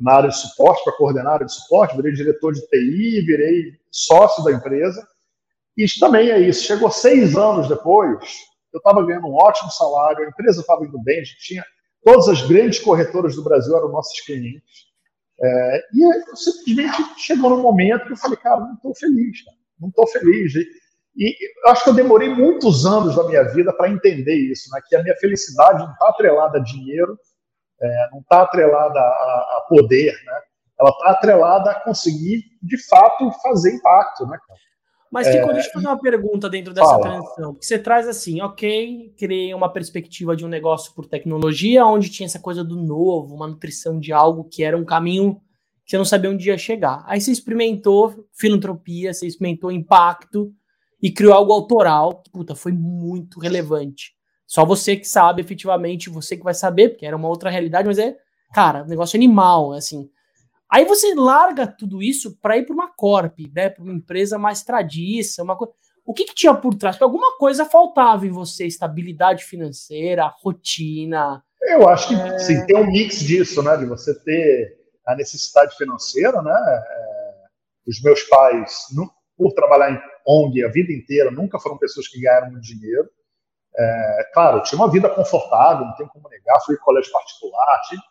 na 0.00 0.14
área 0.14 0.28
de 0.28 0.36
suporte, 0.36 0.82
para 0.84 0.96
coordenar 0.96 1.28
a 1.28 1.34
área 1.34 1.46
de 1.46 1.54
suporte, 1.54 1.96
virei 1.96 2.12
diretor 2.12 2.52
de 2.52 2.60
TI, 2.66 3.24
virei 3.24 3.72
sócio 3.90 4.42
da 4.42 4.52
empresa. 4.52 5.06
E 5.76 5.86
também 6.00 6.30
é 6.30 6.40
isso. 6.40 6.64
Chegou 6.64 6.90
seis 6.90 7.36
anos 7.36 7.68
depois, 7.68 8.18
eu 8.72 8.78
estava 8.78 9.04
ganhando 9.04 9.28
um 9.28 9.34
ótimo 9.34 9.70
salário, 9.70 10.24
a 10.24 10.28
empresa 10.28 10.60
estava 10.60 10.84
indo 10.84 10.98
bem, 11.02 11.20
a 11.20 11.24
gente 11.24 11.38
tinha. 11.40 11.64
Todas 12.04 12.28
as 12.28 12.42
grandes 12.42 12.80
corretoras 12.80 13.36
do 13.36 13.44
Brasil 13.44 13.76
eram 13.76 13.88
nossos 13.90 14.20
clientes. 14.20 14.90
É, 15.40 15.82
e 15.94 16.02
eu 16.02 16.36
simplesmente 16.36 16.96
chegou 17.18 17.50
num 17.50 17.62
momento 17.62 18.06
que 18.06 18.12
eu 18.12 18.16
falei, 18.16 18.36
cara, 18.38 18.60
não 18.60 18.74
estou 18.74 18.94
feliz, 18.94 19.44
cara, 19.44 19.56
não 19.80 19.88
estou 19.88 20.06
feliz. 20.08 20.52
E 21.16 21.36
eu 21.64 21.70
acho 21.70 21.84
que 21.84 21.90
eu 21.90 21.94
demorei 21.94 22.28
muitos 22.28 22.86
anos 22.86 23.16
da 23.16 23.24
minha 23.24 23.42
vida 23.44 23.72
para 23.72 23.90
entender 23.90 24.34
isso, 24.34 24.70
né, 24.72 24.80
que 24.88 24.96
a 24.96 25.02
minha 25.02 25.16
felicidade 25.16 25.84
não 25.84 25.92
está 25.92 26.08
atrelada 26.08 26.58
a 26.58 26.62
dinheiro, 26.62 27.18
é, 27.80 28.08
não 28.12 28.20
está 28.20 28.42
atrelada 28.42 28.98
a, 28.98 29.02
a, 29.02 29.66
poder, 29.68 30.12
né? 30.24 30.40
ela 30.80 30.90
está 30.90 31.10
atrelada 31.10 31.70
a 31.70 31.80
conseguir, 31.80 32.44
de 32.62 32.78
fato, 32.88 33.30
fazer 33.42 33.74
impacto, 33.74 34.26
né? 34.26 34.38
Mas, 35.10 35.28
Kiko, 35.28 35.50
é... 35.50 35.52
deixa 35.52 35.68
eu 35.68 35.72
fazer 35.74 35.86
uma 35.88 36.00
pergunta 36.00 36.48
dentro 36.48 36.72
dessa 36.72 36.88
Fala. 36.88 37.02
transição. 37.02 37.52
Porque 37.52 37.66
você 37.66 37.78
traz 37.78 38.08
assim, 38.08 38.40
ok, 38.40 39.14
criei 39.18 39.52
uma 39.52 39.70
perspectiva 39.70 40.34
de 40.34 40.44
um 40.44 40.48
negócio 40.48 40.94
por 40.94 41.04
tecnologia, 41.04 41.84
onde 41.84 42.08
tinha 42.08 42.24
essa 42.24 42.40
coisa 42.40 42.64
do 42.64 42.76
novo, 42.76 43.34
uma 43.34 43.46
nutrição 43.46 44.00
de 44.00 44.10
algo 44.10 44.44
que 44.44 44.64
era 44.64 44.76
um 44.76 44.84
caminho 44.84 45.40
que 45.84 45.90
você 45.90 45.98
não 45.98 46.04
sabia 46.04 46.30
onde 46.30 46.48
ia 46.48 46.56
chegar. 46.56 47.04
Aí 47.06 47.20
você 47.20 47.30
experimentou 47.30 48.26
filantropia, 48.32 49.12
você 49.12 49.26
experimentou 49.26 49.70
impacto 49.70 50.54
e 51.02 51.10
criou 51.10 51.34
algo 51.34 51.52
autoral, 51.52 52.22
que, 52.22 52.30
puta, 52.30 52.54
foi 52.54 52.70
muito 52.70 53.40
relevante. 53.40 54.12
Só 54.46 54.64
você 54.64 54.96
que 54.96 55.08
sabe, 55.08 55.42
efetivamente, 55.42 56.08
você 56.08 56.36
que 56.36 56.44
vai 56.44 56.54
saber, 56.54 56.90
porque 56.90 57.06
era 57.06 57.16
uma 57.16 57.28
outra 57.28 57.50
realidade, 57.50 57.88
mas 57.88 57.98
é, 57.98 58.16
cara, 58.54 58.84
negócio 58.84 59.16
animal, 59.16 59.72
assim. 59.72 60.08
Aí 60.70 60.84
você 60.84 61.14
larga 61.14 61.66
tudo 61.66 62.02
isso 62.02 62.38
para 62.40 62.56
ir 62.56 62.64
para 62.64 62.74
uma 62.74 62.94
corp, 62.94 63.38
né, 63.54 63.68
para 63.68 63.82
uma 63.82 63.92
empresa 63.92 64.38
mais 64.38 64.62
tradiça, 64.62 65.42
uma 65.42 65.56
coisa. 65.56 65.72
O 66.04 66.14
que, 66.14 66.24
que, 66.24 66.34
tinha 66.34 66.54
por 66.54 66.74
trás? 66.74 66.96
Porque 66.96 67.04
alguma 67.04 67.36
coisa 67.36 67.64
faltava 67.64 68.26
em 68.26 68.30
você, 68.30 68.66
estabilidade 68.66 69.44
financeira, 69.44 70.32
rotina. 70.42 71.42
Eu 71.62 71.88
acho 71.88 72.08
que 72.08 72.14
é... 72.14 72.38
sim, 72.38 72.66
tem 72.66 72.76
um 72.76 72.90
mix 72.90 73.20
disso, 73.20 73.62
né? 73.62 73.76
De 73.76 73.86
você 73.86 74.14
ter 74.20 74.78
a 75.06 75.14
necessidade 75.14 75.76
financeira, 75.76 76.42
né? 76.42 76.52
É, 76.52 77.34
os 77.86 78.02
meus 78.02 78.22
pais, 78.24 78.86
por 79.36 79.52
trabalhar 79.52 79.92
em 79.92 80.11
ONG 80.26 80.64
a 80.64 80.68
vida 80.68 80.92
inteira, 80.92 81.30
nunca 81.30 81.58
foram 81.58 81.78
pessoas 81.78 82.08
que 82.08 82.20
ganharam 82.20 82.50
muito 82.50 82.62
dinheiro. 82.62 83.08
É, 83.76 84.30
claro, 84.34 84.62
tinha 84.62 84.78
uma 84.78 84.90
vida 84.90 85.08
confortável, 85.08 85.86
não 85.86 85.94
tem 85.94 86.06
como 86.06 86.28
negar, 86.28 86.60
fui 86.64 86.74
em 86.74 86.78
colégio 86.78 87.10
particular, 87.10 87.80
tive, 87.88 88.02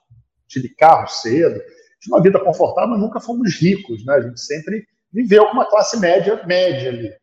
tive 0.47 0.75
carro 0.75 1.07
cedo 1.07 1.61
tinha 2.01 2.15
uma 2.15 2.21
vida 2.21 2.39
confortável, 2.39 2.89
mas 2.89 2.99
nunca 2.99 3.19
fomos 3.19 3.55
ricos, 3.55 4.03
né? 4.05 4.15
A 4.15 4.21
gente 4.21 4.41
sempre 4.41 4.85
viveu 5.13 5.45
com 5.45 5.53
uma 5.53 5.69
classe 5.69 5.99
média, 5.99 6.41
média 6.45 6.89
ali. 6.89 7.13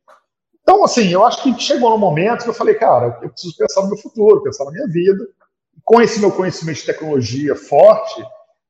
Então, 0.62 0.84
assim, 0.84 1.08
eu 1.08 1.24
acho 1.24 1.42
que 1.42 1.60
chegou 1.60 1.90
no 1.90 1.98
momento 1.98 2.44
que 2.44 2.50
eu 2.50 2.54
falei, 2.54 2.74
cara, 2.74 3.18
eu 3.22 3.30
preciso 3.30 3.56
pensar 3.56 3.82
no 3.82 3.88
meu 3.88 3.98
futuro, 3.98 4.42
pensar 4.42 4.64
na 4.66 4.70
minha 4.70 4.86
vida. 4.86 5.26
Com 5.84 6.00
esse 6.00 6.20
meu 6.20 6.30
conhecimento 6.30 6.76
de 6.76 6.86
tecnologia 6.86 7.56
forte, 7.56 8.22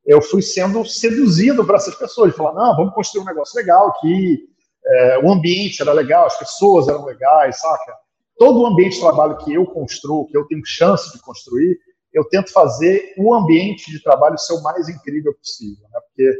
eu 0.06 0.22
fui 0.22 0.40
sendo 0.40 0.84
seduzido 0.84 1.66
por 1.66 1.74
essas 1.74 1.94
pessoas, 1.96 2.34
falar, 2.34 2.54
não, 2.54 2.76
vamos 2.76 2.94
construir 2.94 3.22
um 3.22 3.26
negócio 3.26 3.56
legal 3.58 3.88
aqui, 3.88 4.48
é, 4.86 5.18
o 5.18 5.30
ambiente 5.30 5.82
era 5.82 5.92
legal, 5.92 6.26
as 6.26 6.38
pessoas 6.38 6.88
eram 6.88 7.04
legais, 7.04 7.60
saca? 7.60 7.94
Todo 8.38 8.60
o 8.60 8.66
ambiente 8.66 8.94
de 8.94 9.00
trabalho 9.00 9.36
que 9.38 9.52
eu 9.52 9.66
construo, 9.66 10.28
que 10.28 10.36
eu 10.36 10.46
tenho 10.46 10.64
chance 10.64 11.12
de 11.12 11.20
construir, 11.22 11.78
eu 12.12 12.24
tento 12.28 12.52
fazer 12.52 13.14
o 13.18 13.34
ambiente 13.34 13.90
de 13.90 14.02
trabalho 14.02 14.38
ser 14.38 14.54
o 14.54 14.62
mais 14.62 14.88
incrível 14.88 15.34
possível, 15.34 15.86
né? 15.92 16.00
Porque 16.06 16.32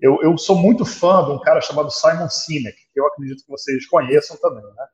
eu, 0.00 0.18
eu 0.22 0.36
sou 0.36 0.56
muito 0.56 0.84
fã 0.84 1.24
de 1.24 1.30
um 1.30 1.40
cara 1.40 1.60
chamado 1.60 1.90
Simon 1.90 2.28
Sinek, 2.28 2.76
que 2.92 3.00
eu 3.00 3.06
acredito 3.06 3.44
que 3.44 3.50
vocês 3.50 3.86
conheçam 3.86 4.36
também, 4.38 4.64
né? 4.64 4.86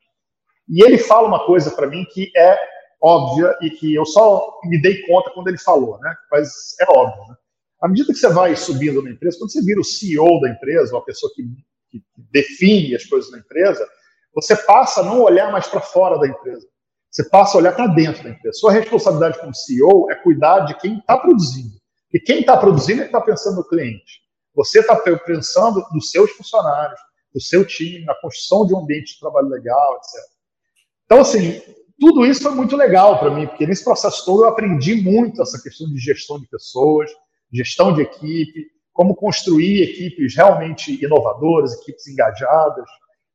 E 0.67 0.83
ele 0.83 0.99
fala 0.99 1.27
uma 1.27 1.45
coisa 1.45 1.71
para 1.71 1.87
mim 1.87 2.05
que 2.13 2.31
é 2.37 2.57
óbvia 3.01 3.57
e 3.61 3.71
que 3.71 3.95
eu 3.95 4.05
só 4.05 4.59
me 4.65 4.79
dei 4.79 5.01
conta 5.07 5.31
quando 5.31 5.47
ele 5.47 5.57
falou, 5.57 5.97
né? 5.99 6.13
Mas 6.31 6.75
é 6.79 6.85
óbvio, 6.91 7.23
né? 7.27 7.35
À 7.81 7.87
medida 7.87 8.11
que 8.11 8.19
você 8.19 8.29
vai 8.29 8.55
subindo 8.55 9.01
na 9.01 9.09
empresa, 9.09 9.37
quando 9.39 9.51
você 9.51 9.63
vira 9.63 9.79
o 9.79 9.85
CEO 9.85 10.41
da 10.41 10.49
empresa, 10.49 10.93
ou 10.93 11.01
a 11.01 11.05
pessoa 11.05 11.31
que, 11.33 11.43
que 11.89 12.03
define 12.31 12.95
as 12.95 13.05
coisas 13.05 13.31
da 13.31 13.37
empresa, 13.37 13.87
você 14.33 14.55
passa 14.55 15.01
a 15.01 15.03
não 15.03 15.21
olhar 15.21 15.51
mais 15.51 15.67
para 15.67 15.81
fora 15.81 16.17
da 16.17 16.27
empresa. 16.27 16.67
Você 17.09 17.27
passa 17.27 17.57
a 17.57 17.61
olhar 17.61 17.75
para 17.75 17.87
dentro 17.87 18.23
da 18.23 18.29
empresa. 18.29 18.57
Sua 18.57 18.71
responsabilidade 18.71 19.39
como 19.39 19.53
CEO 19.53 20.11
é 20.11 20.15
cuidar 20.15 20.61
de 20.61 20.77
quem 20.79 20.99
está 20.99 21.17
produzindo. 21.17 21.75
E 22.13 22.19
quem 22.19 22.41
está 22.41 22.55
produzindo 22.55 23.01
é 23.01 23.03
que 23.03 23.09
está 23.09 23.21
pensando 23.21 23.57
no 23.57 23.67
cliente. 23.67 24.21
Você 24.55 24.79
está 24.79 24.95
pensando 24.95 25.83
nos 25.91 26.09
seus 26.09 26.31
funcionários, 26.31 26.99
no 27.33 27.41
seu 27.41 27.65
time, 27.65 28.05
na 28.05 28.15
construção 28.15 28.65
de 28.65 28.73
um 28.73 28.79
ambiente 28.79 29.13
de 29.13 29.19
trabalho 29.19 29.47
legal, 29.47 29.95
etc. 29.95 30.21
Então, 31.05 31.21
assim, 31.21 31.61
tudo 31.99 32.25
isso 32.25 32.43
foi 32.43 32.53
muito 32.53 32.75
legal 32.75 33.19
para 33.19 33.31
mim, 33.31 33.47
porque 33.47 33.67
nesse 33.67 33.83
processo 33.83 34.25
todo 34.25 34.43
eu 34.43 34.49
aprendi 34.49 34.95
muito 34.95 35.41
essa 35.41 35.61
questão 35.61 35.87
de 35.87 35.99
gestão 35.99 36.39
de 36.39 36.47
pessoas, 36.47 37.11
gestão 37.51 37.93
de 37.93 38.01
equipe, 38.01 38.67
como 38.93 39.15
construir 39.15 39.83
equipes 39.83 40.35
realmente 40.35 41.03
inovadoras, 41.03 41.73
equipes 41.73 42.07
engajadas, 42.07 42.85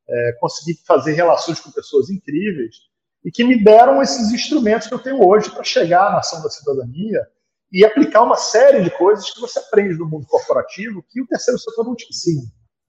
é, 0.08 0.32
conseguir 0.38 0.78
fazer 0.86 1.12
relações 1.12 1.60
com 1.60 1.70
pessoas 1.70 2.10
incríveis 2.10 2.76
e 3.24 3.30
que 3.30 3.44
me 3.44 3.62
deram 3.62 4.02
esses 4.02 4.30
instrumentos 4.32 4.86
que 4.86 4.94
eu 4.94 4.98
tenho 4.98 5.26
hoje 5.26 5.50
para 5.50 5.64
chegar 5.64 6.12
na 6.12 6.18
ação 6.18 6.42
da 6.42 6.50
cidadania 6.50 7.26
e 7.72 7.84
aplicar 7.84 8.22
uma 8.22 8.36
série 8.36 8.82
de 8.82 8.90
coisas 8.90 9.30
que 9.30 9.40
você 9.40 9.58
aprende 9.58 9.98
no 9.98 10.06
mundo 10.06 10.26
corporativo 10.26 11.04
que 11.10 11.20
o 11.20 11.26
terceiro 11.26 11.58
setor 11.58 11.84
não 11.84 11.96
te 11.96 12.06
ensina. 12.08 12.42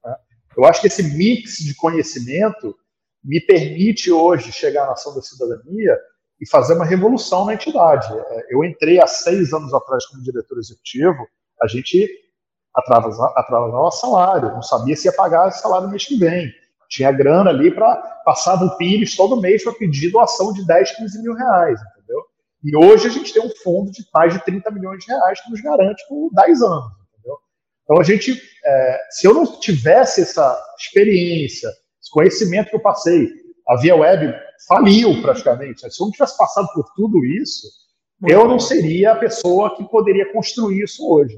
Né? 0.04 0.14
Eu 0.56 0.64
acho 0.64 0.80
que 0.80 0.86
esse 0.86 1.02
mix 1.02 1.56
de 1.58 1.74
conhecimento 1.74 2.76
me 3.24 3.40
permite 3.40 4.12
hoje 4.12 4.52
chegar 4.52 4.86
na 4.86 4.92
ação 4.92 5.14
da 5.14 5.22
cidadania 5.22 5.98
e 6.40 6.48
fazer 6.48 6.74
uma 6.74 6.84
revolução 6.84 7.46
na 7.46 7.54
entidade. 7.54 8.06
É, 8.12 8.54
eu 8.54 8.62
entrei 8.62 9.00
há 9.00 9.06
seis 9.06 9.52
anos 9.52 9.72
atrás 9.72 10.04
como 10.06 10.22
diretor 10.22 10.58
executivo, 10.58 11.26
a 11.60 11.66
gente 11.66 12.06
atrasava 12.76 13.90
salário, 13.90 14.52
não 14.52 14.62
sabia 14.62 14.94
se 14.94 15.08
ia 15.08 15.12
pagar 15.12 15.50
salário 15.50 15.86
no 15.86 15.90
mês 15.90 16.04
que 16.04 16.16
vem 16.16 16.52
tinha 16.88 17.12
grana 17.12 17.50
ali 17.50 17.70
para 17.70 17.96
passar 18.24 18.62
o 18.62 18.76
Pires 18.76 19.16
todo 19.16 19.40
mês 19.40 19.62
para 19.62 19.72
pedir 19.74 20.10
doação 20.10 20.52
de 20.52 20.66
10, 20.66 20.96
15 20.96 21.22
mil 21.22 21.34
reais, 21.34 21.80
entendeu? 21.92 22.22
E 22.64 22.76
hoje 22.76 23.08
a 23.08 23.10
gente 23.10 23.32
tem 23.32 23.42
um 23.42 23.50
fundo 23.62 23.90
de 23.90 24.04
mais 24.14 24.32
de 24.32 24.44
30 24.44 24.70
milhões 24.70 25.04
de 25.04 25.12
reais 25.12 25.40
que 25.40 25.50
nos 25.50 25.60
garante 25.60 26.02
por 26.08 26.30
10 26.32 26.62
anos, 26.62 26.92
entendeu? 27.12 27.38
Então 27.84 28.00
a 28.00 28.02
gente, 28.02 28.40
é, 28.64 28.98
se 29.10 29.26
eu 29.26 29.34
não 29.34 29.46
tivesse 29.60 30.22
essa 30.22 30.58
experiência, 30.78 31.68
esse 32.00 32.10
conhecimento 32.10 32.70
que 32.70 32.76
eu 32.76 32.82
passei, 32.82 33.28
a 33.68 33.76
Via 33.76 33.96
Web 33.96 34.32
faliu 34.68 35.20
praticamente. 35.22 35.80
Se 35.80 36.00
eu 36.00 36.06
não 36.06 36.12
tivesse 36.12 36.36
passado 36.36 36.68
por 36.72 36.84
tudo 36.94 37.24
isso, 37.24 37.66
eu 38.26 38.46
não 38.46 38.58
seria 38.58 39.12
a 39.12 39.16
pessoa 39.16 39.76
que 39.76 39.84
poderia 39.84 40.32
construir 40.32 40.84
isso 40.84 41.06
hoje. 41.08 41.36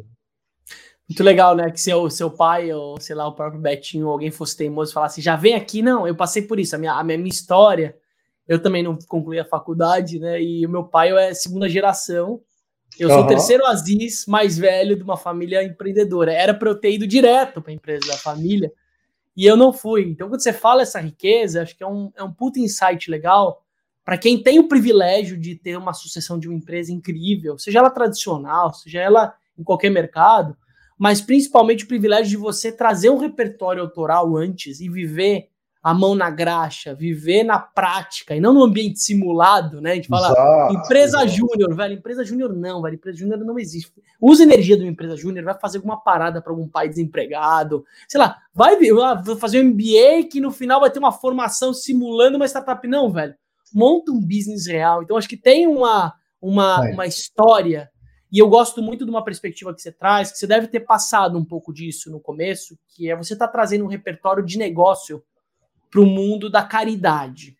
Muito 1.08 1.24
legal, 1.24 1.56
né? 1.56 1.70
Que 1.70 1.80
seu, 1.80 2.10
seu 2.10 2.30
pai, 2.30 2.72
ou 2.72 3.00
sei 3.00 3.16
lá, 3.16 3.26
o 3.26 3.32
próprio 3.32 3.60
Betinho, 3.60 4.06
ou 4.06 4.12
alguém 4.12 4.30
fosse 4.30 4.56
teimoso 4.56 4.90
e 4.90 4.94
falasse, 4.94 5.22
já 5.22 5.36
vem 5.36 5.54
aqui, 5.54 5.80
não, 5.80 6.06
eu 6.06 6.14
passei 6.14 6.42
por 6.42 6.60
isso, 6.60 6.76
a 6.76 6.78
minha, 6.78 6.92
a 6.92 7.02
minha, 7.02 7.16
minha 7.16 7.30
história, 7.30 7.96
eu 8.46 8.60
também 8.60 8.82
não 8.82 8.96
concluí 9.08 9.38
a 9.38 9.44
faculdade, 9.44 10.18
né? 10.18 10.42
E 10.42 10.66
o 10.66 10.68
meu 10.68 10.84
pai 10.84 11.10
é 11.16 11.32
segunda 11.32 11.68
geração, 11.68 12.42
eu 12.98 13.08
sou 13.08 13.18
uhum. 13.18 13.24
o 13.24 13.28
terceiro 13.28 13.64
Aziz 13.66 14.26
mais 14.26 14.58
velho 14.58 14.96
de 14.96 15.02
uma 15.02 15.16
família 15.16 15.62
empreendedora. 15.62 16.32
Era 16.32 16.52
para 16.52 16.68
eu 16.68 16.74
ter 16.74 16.92
ido 16.92 17.06
direto 17.06 17.60
para 17.62 17.70
a 17.70 17.74
empresa 17.74 18.06
da 18.08 18.16
família 18.16 18.72
e 19.36 19.46
eu 19.46 19.56
não 19.56 19.72
fui. 19.72 20.02
Então, 20.02 20.28
quando 20.28 20.42
você 20.42 20.52
fala 20.52 20.82
essa 20.82 21.00
riqueza, 21.00 21.62
acho 21.62 21.76
que 21.76 21.84
é 21.84 21.86
um, 21.86 22.10
é 22.16 22.22
um 22.22 22.32
puta 22.32 22.58
insight 22.58 23.10
legal 23.10 23.62
para 24.04 24.18
quem 24.18 24.42
tem 24.42 24.58
o 24.58 24.66
privilégio 24.66 25.38
de 25.38 25.54
ter 25.54 25.76
uma 25.76 25.92
sucessão 25.92 26.38
de 26.38 26.48
uma 26.48 26.56
empresa 26.56 26.90
incrível, 26.90 27.58
seja 27.58 27.78
ela 27.78 27.90
tradicional, 27.90 28.72
seja 28.72 29.00
ela 29.00 29.34
em 29.56 29.62
qualquer 29.62 29.90
mercado 29.90 30.56
mas 30.98 31.20
principalmente 31.20 31.84
o 31.84 31.88
privilégio 31.88 32.30
de 32.30 32.36
você 32.36 32.72
trazer 32.72 33.10
um 33.10 33.18
repertório 33.18 33.82
autoral 33.82 34.36
antes 34.36 34.80
e 34.80 34.88
viver 34.88 35.48
a 35.80 35.94
mão 35.94 36.14
na 36.14 36.28
graxa, 36.28 36.92
viver 36.92 37.44
na 37.44 37.58
prática 37.58 38.34
e 38.34 38.40
não 38.40 38.52
no 38.52 38.64
ambiente 38.64 38.98
simulado, 38.98 39.80
né? 39.80 39.92
A 39.92 39.94
gente 39.94 40.08
fala 40.08 40.32
Exato. 40.32 40.74
empresa 40.74 41.26
júnior, 41.26 41.74
velho, 41.74 41.94
empresa 41.94 42.24
júnior 42.24 42.52
não, 42.52 42.82
velho, 42.82 42.96
empresa 42.96 43.16
júnior 43.16 43.38
não 43.38 43.58
existe. 43.58 43.92
Usa 44.20 44.42
energia 44.42 44.76
de 44.76 44.82
uma 44.82 44.90
empresa 44.90 45.16
júnior, 45.16 45.44
vai 45.44 45.58
fazer 45.58 45.78
alguma 45.78 46.02
parada 46.02 46.42
para 46.42 46.52
algum 46.52 46.68
pai 46.68 46.88
desempregado, 46.88 47.84
sei 48.08 48.20
lá, 48.20 48.36
vai 48.52 48.76
fazer 49.38 49.62
um 49.62 49.68
MBA 49.68 50.28
que 50.30 50.40
no 50.40 50.50
final 50.50 50.80
vai 50.80 50.90
ter 50.90 50.98
uma 50.98 51.12
formação 51.12 51.72
simulando 51.72 52.36
uma 52.36 52.46
startup, 52.46 52.86
não, 52.88 53.10
velho. 53.10 53.34
Monta 53.72 54.10
um 54.10 54.20
business 54.20 54.66
real. 54.66 55.02
Então 55.02 55.16
acho 55.16 55.28
que 55.28 55.36
tem 55.36 55.66
uma 55.66 56.12
uma, 56.40 56.80
uma 56.90 57.06
história 57.06 57.90
e 58.30 58.38
eu 58.38 58.48
gosto 58.48 58.82
muito 58.82 59.04
de 59.04 59.10
uma 59.10 59.24
perspectiva 59.24 59.74
que 59.74 59.80
você 59.80 59.90
traz, 59.90 60.30
que 60.30 60.38
você 60.38 60.46
deve 60.46 60.68
ter 60.68 60.80
passado 60.80 61.38
um 61.38 61.44
pouco 61.44 61.72
disso 61.72 62.10
no 62.10 62.20
começo, 62.20 62.78
que 62.88 63.10
é 63.10 63.16
você 63.16 63.32
está 63.32 63.48
trazendo 63.48 63.84
um 63.84 63.88
repertório 63.88 64.44
de 64.44 64.58
negócio 64.58 65.22
para 65.90 66.00
o 66.00 66.06
mundo 66.06 66.50
da 66.50 66.62
caridade. 66.62 67.56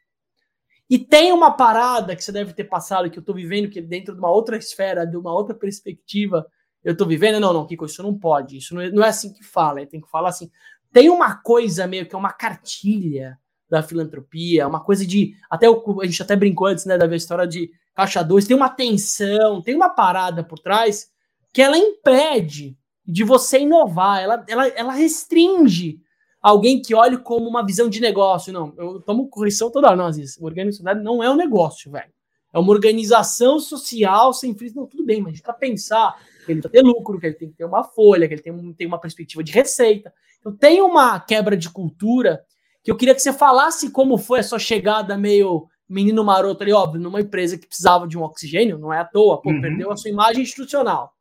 E 0.90 0.98
tem 0.98 1.32
uma 1.32 1.50
parada 1.50 2.16
que 2.16 2.22
você 2.22 2.32
deve 2.32 2.52
ter 2.52 2.64
passado, 2.64 3.10
que 3.10 3.18
eu 3.18 3.20
estou 3.20 3.34
vivendo, 3.34 3.68
que 3.68 3.80
dentro 3.80 4.14
de 4.14 4.20
uma 4.20 4.30
outra 4.30 4.56
esfera, 4.56 5.06
de 5.06 5.16
uma 5.16 5.32
outra 5.32 5.54
perspectiva, 5.54 6.46
eu 6.82 6.92
estou 6.92 7.06
vivendo. 7.06 7.40
Não, 7.40 7.52
não, 7.52 7.66
Kiko, 7.66 7.84
isso 7.84 8.02
não 8.02 8.18
pode. 8.18 8.56
Isso 8.58 8.74
não 8.74 8.80
é, 8.80 8.90
não 8.90 9.04
é 9.04 9.08
assim 9.08 9.32
que 9.32 9.44
fala. 9.44 9.84
Tem 9.86 10.00
que 10.00 10.10
falar 10.10 10.30
assim. 10.30 10.50
Tem 10.92 11.10
uma 11.10 11.36
coisa 11.36 11.86
meio 11.86 12.06
que 12.06 12.14
é 12.14 12.18
uma 12.18 12.32
cartilha 12.32 13.38
da 13.68 13.82
filantropia, 13.82 14.66
uma 14.66 14.82
coisa 14.82 15.06
de. 15.06 15.34
Até 15.50 15.68
o, 15.68 16.00
a 16.00 16.06
gente 16.06 16.22
até 16.22 16.34
brincou 16.34 16.66
antes, 16.66 16.86
né, 16.86 16.96
da 16.96 17.14
história 17.14 17.46
de 17.46 17.70
caixa 17.98 18.22
2, 18.22 18.46
tem 18.46 18.56
uma 18.56 18.68
tensão, 18.68 19.60
tem 19.60 19.74
uma 19.74 19.88
parada 19.88 20.44
por 20.44 20.60
trás 20.60 21.10
que 21.52 21.60
ela 21.60 21.76
impede 21.76 22.78
de 23.04 23.24
você 23.24 23.58
inovar, 23.58 24.22
ela, 24.22 24.44
ela, 24.46 24.68
ela 24.68 24.92
restringe 24.92 25.98
alguém 26.40 26.80
que 26.80 26.94
olhe 26.94 27.18
como 27.18 27.48
uma 27.48 27.66
visão 27.66 27.88
de 27.88 28.00
negócio. 28.00 28.52
Não, 28.52 28.72
eu 28.78 29.00
tomo 29.00 29.28
correção 29.28 29.68
toda 29.68 29.88
hora, 29.88 29.96
não, 29.96 30.06
Aziz. 30.06 30.40
Organização 30.40 30.94
não 31.02 31.24
é 31.24 31.28
um 31.28 31.34
negócio, 31.34 31.90
velho. 31.90 32.12
É 32.54 32.58
uma 32.60 32.70
organização 32.70 33.58
social 33.58 34.32
sem 34.32 34.54
fins. 34.54 34.72
Não, 34.72 34.86
tudo 34.86 35.04
bem, 35.04 35.20
mas 35.20 35.40
para 35.40 35.52
pensar 35.52 36.16
que 36.46 36.52
ele 36.52 36.62
tem 36.62 36.70
que 36.70 36.76
ter 36.78 36.82
lucro, 36.82 37.18
que 37.18 37.26
ele 37.26 37.34
tem 37.34 37.50
que 37.50 37.56
ter 37.56 37.64
uma 37.64 37.82
folha, 37.82 38.28
que 38.28 38.34
ele 38.34 38.42
tem, 38.42 38.72
tem 38.74 38.86
uma 38.86 39.00
perspectiva 39.00 39.42
de 39.42 39.50
receita. 39.50 40.12
Então 40.38 40.54
tem 40.54 40.80
uma 40.80 41.18
quebra 41.18 41.56
de 41.56 41.68
cultura 41.68 42.44
que 42.84 42.92
eu 42.92 42.96
queria 42.96 43.14
que 43.14 43.20
você 43.20 43.32
falasse 43.32 43.90
como 43.90 44.16
foi 44.16 44.38
a 44.38 44.44
sua 44.44 44.60
chegada 44.60 45.18
meio 45.18 45.66
menino 45.88 46.22
maroto 46.24 46.62
ali, 46.62 46.72
óbvio, 46.72 47.00
numa 47.00 47.20
empresa 47.20 47.56
que 47.56 47.66
precisava 47.66 48.06
de 48.06 48.18
um 48.18 48.22
oxigênio, 48.22 48.78
não 48.78 48.92
é 48.92 49.00
à 49.00 49.04
toa, 49.04 49.40
pô, 49.40 49.50
uhum. 49.50 49.60
perdeu 49.60 49.90
a 49.90 49.96
sua 49.96 50.10
imagem 50.10 50.42
institucional. 50.42 51.14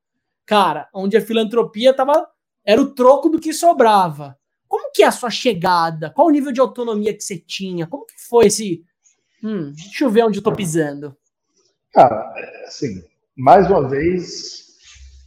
Cara, 0.46 0.90
onde 0.94 1.16
a 1.16 1.22
filantropia 1.22 1.94
tava, 1.94 2.28
era 2.66 2.82
o 2.82 2.94
troco 2.94 3.30
do 3.30 3.40
que 3.40 3.54
sobrava. 3.54 4.38
Como 4.68 4.92
que 4.92 5.04
é 5.04 5.08
a 5.08 5.12
sua 5.12 5.30
chegada? 5.30 6.10
Qual 6.10 6.28
o 6.28 6.32
nível 6.32 6.52
de 6.52 6.60
autonomia 6.60 7.14
que 7.14 7.24
você 7.24 7.38
tinha? 7.38 7.88
Como 7.88 8.06
que 8.06 8.16
foi 8.28 8.48
esse. 8.48 8.84
Hum, 9.42 9.72
deixa 9.74 10.04
eu 10.04 10.10
ver 10.10 10.26
onde 10.26 10.40
eu 10.40 10.44
tô 10.44 10.52
pisando. 10.52 11.16
Cara, 11.94 12.34
assim, 12.66 13.02
mais 13.36 13.70
uma 13.70 13.88
vez, 13.88 14.68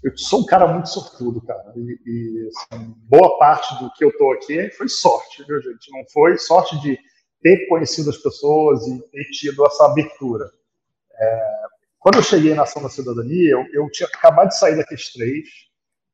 eu 0.04 0.16
sou 0.16 0.40
um 0.40 0.46
cara 0.46 0.70
muito 0.70 0.88
sortudo, 0.88 1.40
cara. 1.40 1.72
E, 1.76 1.98
e 2.06 2.48
assim, 2.48 2.94
boa 3.08 3.38
parte 3.38 3.82
do 3.82 3.90
que 3.92 4.04
eu 4.04 4.16
tô 4.16 4.32
aqui 4.32 4.70
foi 4.72 4.88
sorte, 4.88 5.42
viu, 5.44 5.60
gente? 5.62 5.90
Não 5.92 6.04
foi 6.12 6.36
sorte 6.36 6.78
de 6.80 6.98
ter 7.42 7.66
conhecido 7.68 8.10
as 8.10 8.18
pessoas 8.18 8.86
e 8.86 9.00
ter 9.10 9.24
tido 9.30 9.64
essa 9.66 9.86
abertura. 9.86 10.50
É, 11.18 11.60
quando 11.98 12.16
eu 12.16 12.22
cheguei 12.22 12.54
na 12.54 12.62
Ação 12.62 12.82
da 12.82 12.88
Cidadania, 12.88 13.50
eu, 13.50 13.66
eu 13.72 13.90
tinha 13.90 14.08
acabado 14.08 14.48
de 14.48 14.58
sair 14.58 14.76
daqueles 14.76 15.12
três 15.12 15.48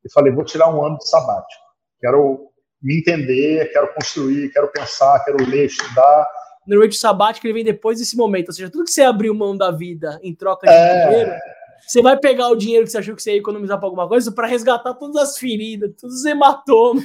e 0.05 0.13
falei, 0.13 0.33
vou 0.33 0.45
tirar 0.45 0.75
um 0.75 0.85
ano 0.85 0.99
de 0.99 1.09
sabático. 1.09 1.63
Quero 2.01 2.51
me 2.83 2.99
entender, 2.99 3.71
quero 3.73 3.93
construir, 3.95 4.51
quero 4.53 4.69
pensar, 4.69 5.25
quero 5.25 5.49
ler, 5.49 5.67
estudar. 5.67 6.27
Normalmente 6.67 6.97
o 6.97 7.01
sabático 7.01 7.47
ele 7.47 7.55
vem 7.55 7.65
depois 7.65 7.99
desse 7.99 8.17
momento, 8.17 8.49
ou 8.49 8.55
seja, 8.55 8.71
tudo 8.71 8.85
que 8.85 8.91
você 8.91 9.03
abriu 9.03 9.35
mão 9.35 9.57
da 9.57 9.71
vida 9.71 10.19
em 10.23 10.35
troca 10.35 10.67
de 10.67 10.73
é... 10.73 11.09
dinheiro, 11.09 11.33
você 11.87 12.03
vai 12.03 12.19
pegar 12.19 12.49
o 12.49 12.57
dinheiro 12.57 12.85
que 12.85 12.91
você 12.91 12.99
achou 12.99 13.15
que 13.15 13.23
você 13.23 13.33
ia 13.33 13.39
economizar 13.39 13.79
para 13.79 13.87
alguma 13.87 14.09
coisa 14.09 14.33
para 14.33 14.47
resgatar 14.47 14.95
todas 14.95 15.17
as 15.17 15.39
feridas, 15.39 15.95
todos 16.01 16.17
os 16.17 16.25
hematomas. 16.25 17.05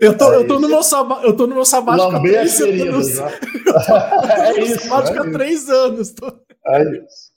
Eu 0.00 0.16
tô, 0.16 0.32
é 0.32 0.36
eu 0.36 0.46
tô 0.46 0.58
no 0.58 0.68
meu 0.68 0.82
sabático, 0.82 1.26
eu 1.26 1.36
tô 1.36 1.46
no 1.46 1.54
meu 1.54 1.64
sabático 1.64 2.16
há 2.16 2.20
três 2.20 2.60
anos. 2.60 3.18
Né? 3.18 3.30
é 4.56 4.60
isso, 4.60 4.88
sabático 4.88 5.22
há 5.22 5.26
é 5.26 5.30
três 5.30 5.68
anos. 5.68 6.12
Tô... 6.12 6.26
É 6.66 6.82
isso. 6.82 7.34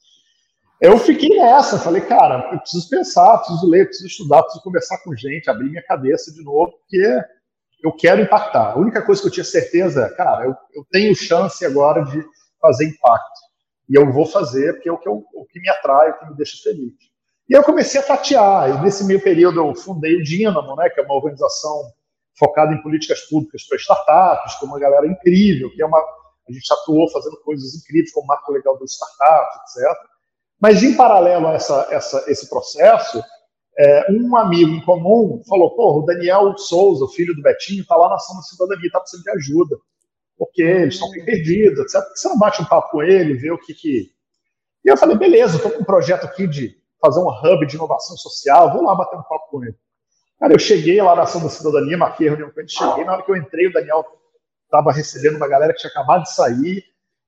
Eu 0.80 0.98
fiquei 1.00 1.30
nessa, 1.30 1.80
falei, 1.80 2.02
cara, 2.02 2.52
eu 2.54 2.60
preciso 2.60 2.88
pensar, 2.90 3.40
preciso 3.40 3.68
ler, 3.68 3.86
preciso 3.86 4.08
estudar, 4.08 4.44
preciso 4.44 4.64
conversar 4.64 5.00
com 5.00 5.16
gente, 5.16 5.50
abrir 5.50 5.70
minha 5.70 5.84
cabeça 5.84 6.32
de 6.32 6.44
novo, 6.44 6.72
porque 6.80 7.20
eu 7.84 7.92
quero 7.94 8.22
impactar. 8.22 8.74
A 8.74 8.78
única 8.78 9.02
coisa 9.02 9.22
que 9.22 9.28
eu 9.28 9.32
tinha 9.32 9.44
certeza 9.44 10.06
é, 10.06 10.10
cara, 10.10 10.46
eu, 10.46 10.56
eu 10.76 10.86
tenho 10.92 11.16
chance 11.16 11.66
agora 11.66 12.04
de 12.06 12.24
fazer 12.62 12.86
impacto. 12.86 13.40
E 13.90 13.98
eu 13.98 14.12
vou 14.12 14.26
fazer, 14.26 14.74
porque 14.74 14.90
é 14.90 14.92
o 14.92 14.98
que, 14.98 15.10
eu, 15.10 15.26
o 15.34 15.46
que 15.46 15.60
me 15.60 15.70
atrai, 15.70 16.12
o 16.12 16.20
que 16.20 16.26
me 16.28 16.36
deixa 16.36 16.58
feliz. 16.62 16.94
E 17.50 17.56
aí 17.56 17.62
eu 17.62 17.66
comecei 17.66 18.00
a 18.00 18.04
tatear, 18.04 18.70
e 18.70 18.82
nesse 18.84 19.04
meio 19.06 19.22
período 19.22 19.60
eu 19.60 19.74
fundei 19.74 20.16
o 20.16 20.24
Dínamo, 20.24 20.76
né, 20.76 20.90
que 20.90 21.00
é 21.00 21.04
uma 21.04 21.16
organização 21.16 21.92
focada 22.38 22.74
em 22.74 22.82
políticas 22.82 23.22
públicas 23.22 23.64
para 23.68 23.78
startups, 23.78 24.56
com 24.56 24.68
uma 24.68 24.80
galera 24.80 25.08
incrível, 25.08 25.70
que 25.72 25.82
é 25.82 25.86
uma. 25.86 26.00
A 26.00 26.52
gente 26.52 26.72
atuou 26.72 27.10
fazendo 27.10 27.38
coisas 27.42 27.76
incríveis, 27.76 28.12
como 28.14 28.24
o 28.24 28.28
marco 28.28 28.52
legal 28.54 28.80
das 28.80 28.92
startups, 28.92 29.76
etc. 29.76 29.98
Mas, 30.60 30.82
em 30.82 30.96
paralelo 30.96 31.48
a 31.48 31.54
essa, 31.54 31.88
essa, 31.92 32.24
esse 32.32 32.50
processo, 32.50 33.22
é, 33.78 34.12
um 34.12 34.36
amigo 34.38 34.72
em 34.72 34.84
comum 34.84 35.42
falou: 35.48 35.76
pô, 35.76 36.00
o 36.00 36.06
Daniel 36.06 36.58
Souza, 36.58 37.06
o 37.06 37.10
filho 37.10 37.36
do 37.36 37.42
Betinho, 37.42 37.82
está 37.82 37.96
lá 37.96 38.10
na 38.10 38.16
ação 38.16 38.36
da 38.36 38.42
cidadania, 38.44 38.88
está 38.88 39.00
precisando 39.00 39.24
de 39.24 39.32
ajuda. 39.32 39.78
Porque 40.38 40.62
eles 40.62 40.94
estão 40.94 41.10
bem 41.10 41.26
perdidos, 41.26 41.80
etc. 41.80 42.02
Por 42.04 42.14
que 42.14 42.20
você 42.20 42.30
não 42.30 42.38
bate 42.38 42.62
um 42.62 42.66
papo 42.66 42.92
com 42.92 43.04
ele, 43.04 43.34
vê 43.34 43.52
o 43.52 43.58
que 43.58 43.74
que. 43.74 44.12
E 44.86 44.90
eu 44.90 44.98
falei: 44.98 45.18
beleza, 45.18 45.58
estou 45.58 45.72
com 45.72 45.82
um 45.82 45.86
projeto 45.86 46.26
aqui 46.26 46.48
de 46.48 46.76
fazer 47.02 47.20
um 47.20 47.28
hub 47.28 47.66
de 47.68 47.76
inovação 47.76 48.16
social, 48.18 48.72
vou 48.72 48.84
lá 48.84 48.96
bater 48.96 49.18
um 49.18 49.24
papo 49.24 49.50
com 49.50 49.64
ele. 49.64 49.76
Cara, 50.40 50.54
eu 50.54 50.60
cheguei 50.60 51.02
lá 51.02 51.16
na 51.16 51.24
ação 51.24 51.42
da 51.42 51.50
cidadania, 51.50 51.98
marquei 51.98 52.28
a 52.28 52.32
reunião 52.32 52.52
com 52.52 52.60
ele, 52.60 52.70
cheguei, 52.70 53.04
na 53.04 53.14
hora 53.14 53.24
que 53.24 53.32
eu 53.32 53.36
entrei, 53.36 53.68
o 53.68 53.74
Daniel 53.74 54.06
estava 54.66 54.92
recebendo 54.92 55.38
uma 55.38 55.48
galera 55.48 55.74
que 55.74 55.80
tinha 55.80 55.90
acabado 55.90 56.24
de 56.24 56.34
sair. 56.34 56.84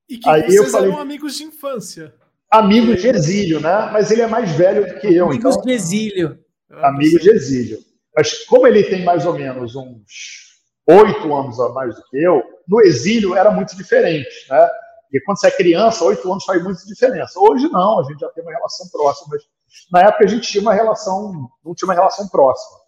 E 0.07 0.17
que 0.17 0.29
aí 0.29 0.43
vocês 0.43 0.55
eu 0.55 0.65
falei, 0.67 0.91
eram 0.91 1.01
amigos 1.01 1.35
de 1.35 1.43
infância. 1.43 2.13
Amigos 2.51 3.01
de 3.01 3.07
exílio, 3.07 3.59
né? 3.59 3.89
Mas 3.91 4.11
ele 4.11 4.21
é 4.21 4.27
mais 4.27 4.51
velho 4.51 4.87
do 4.87 4.99
que 4.99 5.07
eu. 5.07 5.27
Amigos 5.27 5.55
então, 5.55 5.65
de 5.65 5.71
exílio. 5.71 6.39
Amigos 6.69 7.21
de 7.21 7.29
exílio. 7.29 7.79
Mas 8.15 8.43
como 8.45 8.67
ele 8.67 8.83
tem 8.83 9.03
mais 9.03 9.25
ou 9.25 9.33
menos 9.33 9.75
uns 9.75 10.49
oito 10.87 11.33
anos 11.33 11.59
a 11.59 11.69
mais 11.69 11.95
do 11.95 12.03
que 12.09 12.17
eu, 12.17 12.43
no 12.67 12.81
exílio 12.81 13.35
era 13.35 13.51
muito 13.51 13.75
diferente, 13.75 14.47
né? 14.49 14.67
Porque 15.03 15.23
quando 15.25 15.39
você 15.39 15.47
é 15.47 15.51
criança, 15.51 16.03
oito 16.05 16.31
anos 16.31 16.43
faz 16.43 16.63
muita 16.63 16.85
diferença. 16.85 17.39
Hoje 17.39 17.67
não, 17.69 17.99
a 17.99 18.03
gente 18.03 18.19
já 18.19 18.29
tem 18.29 18.43
uma 18.43 18.51
relação 18.51 18.87
próxima, 18.89 19.27
mas 19.31 19.43
na 19.91 20.07
época 20.07 20.25
a 20.25 20.27
gente 20.27 20.51
tinha 20.51 20.61
uma 20.61 20.73
relação, 20.73 21.49
não 21.63 21.73
tinha 21.73 21.87
uma 21.87 21.95
relação 21.95 22.27
próxima. 22.27 22.78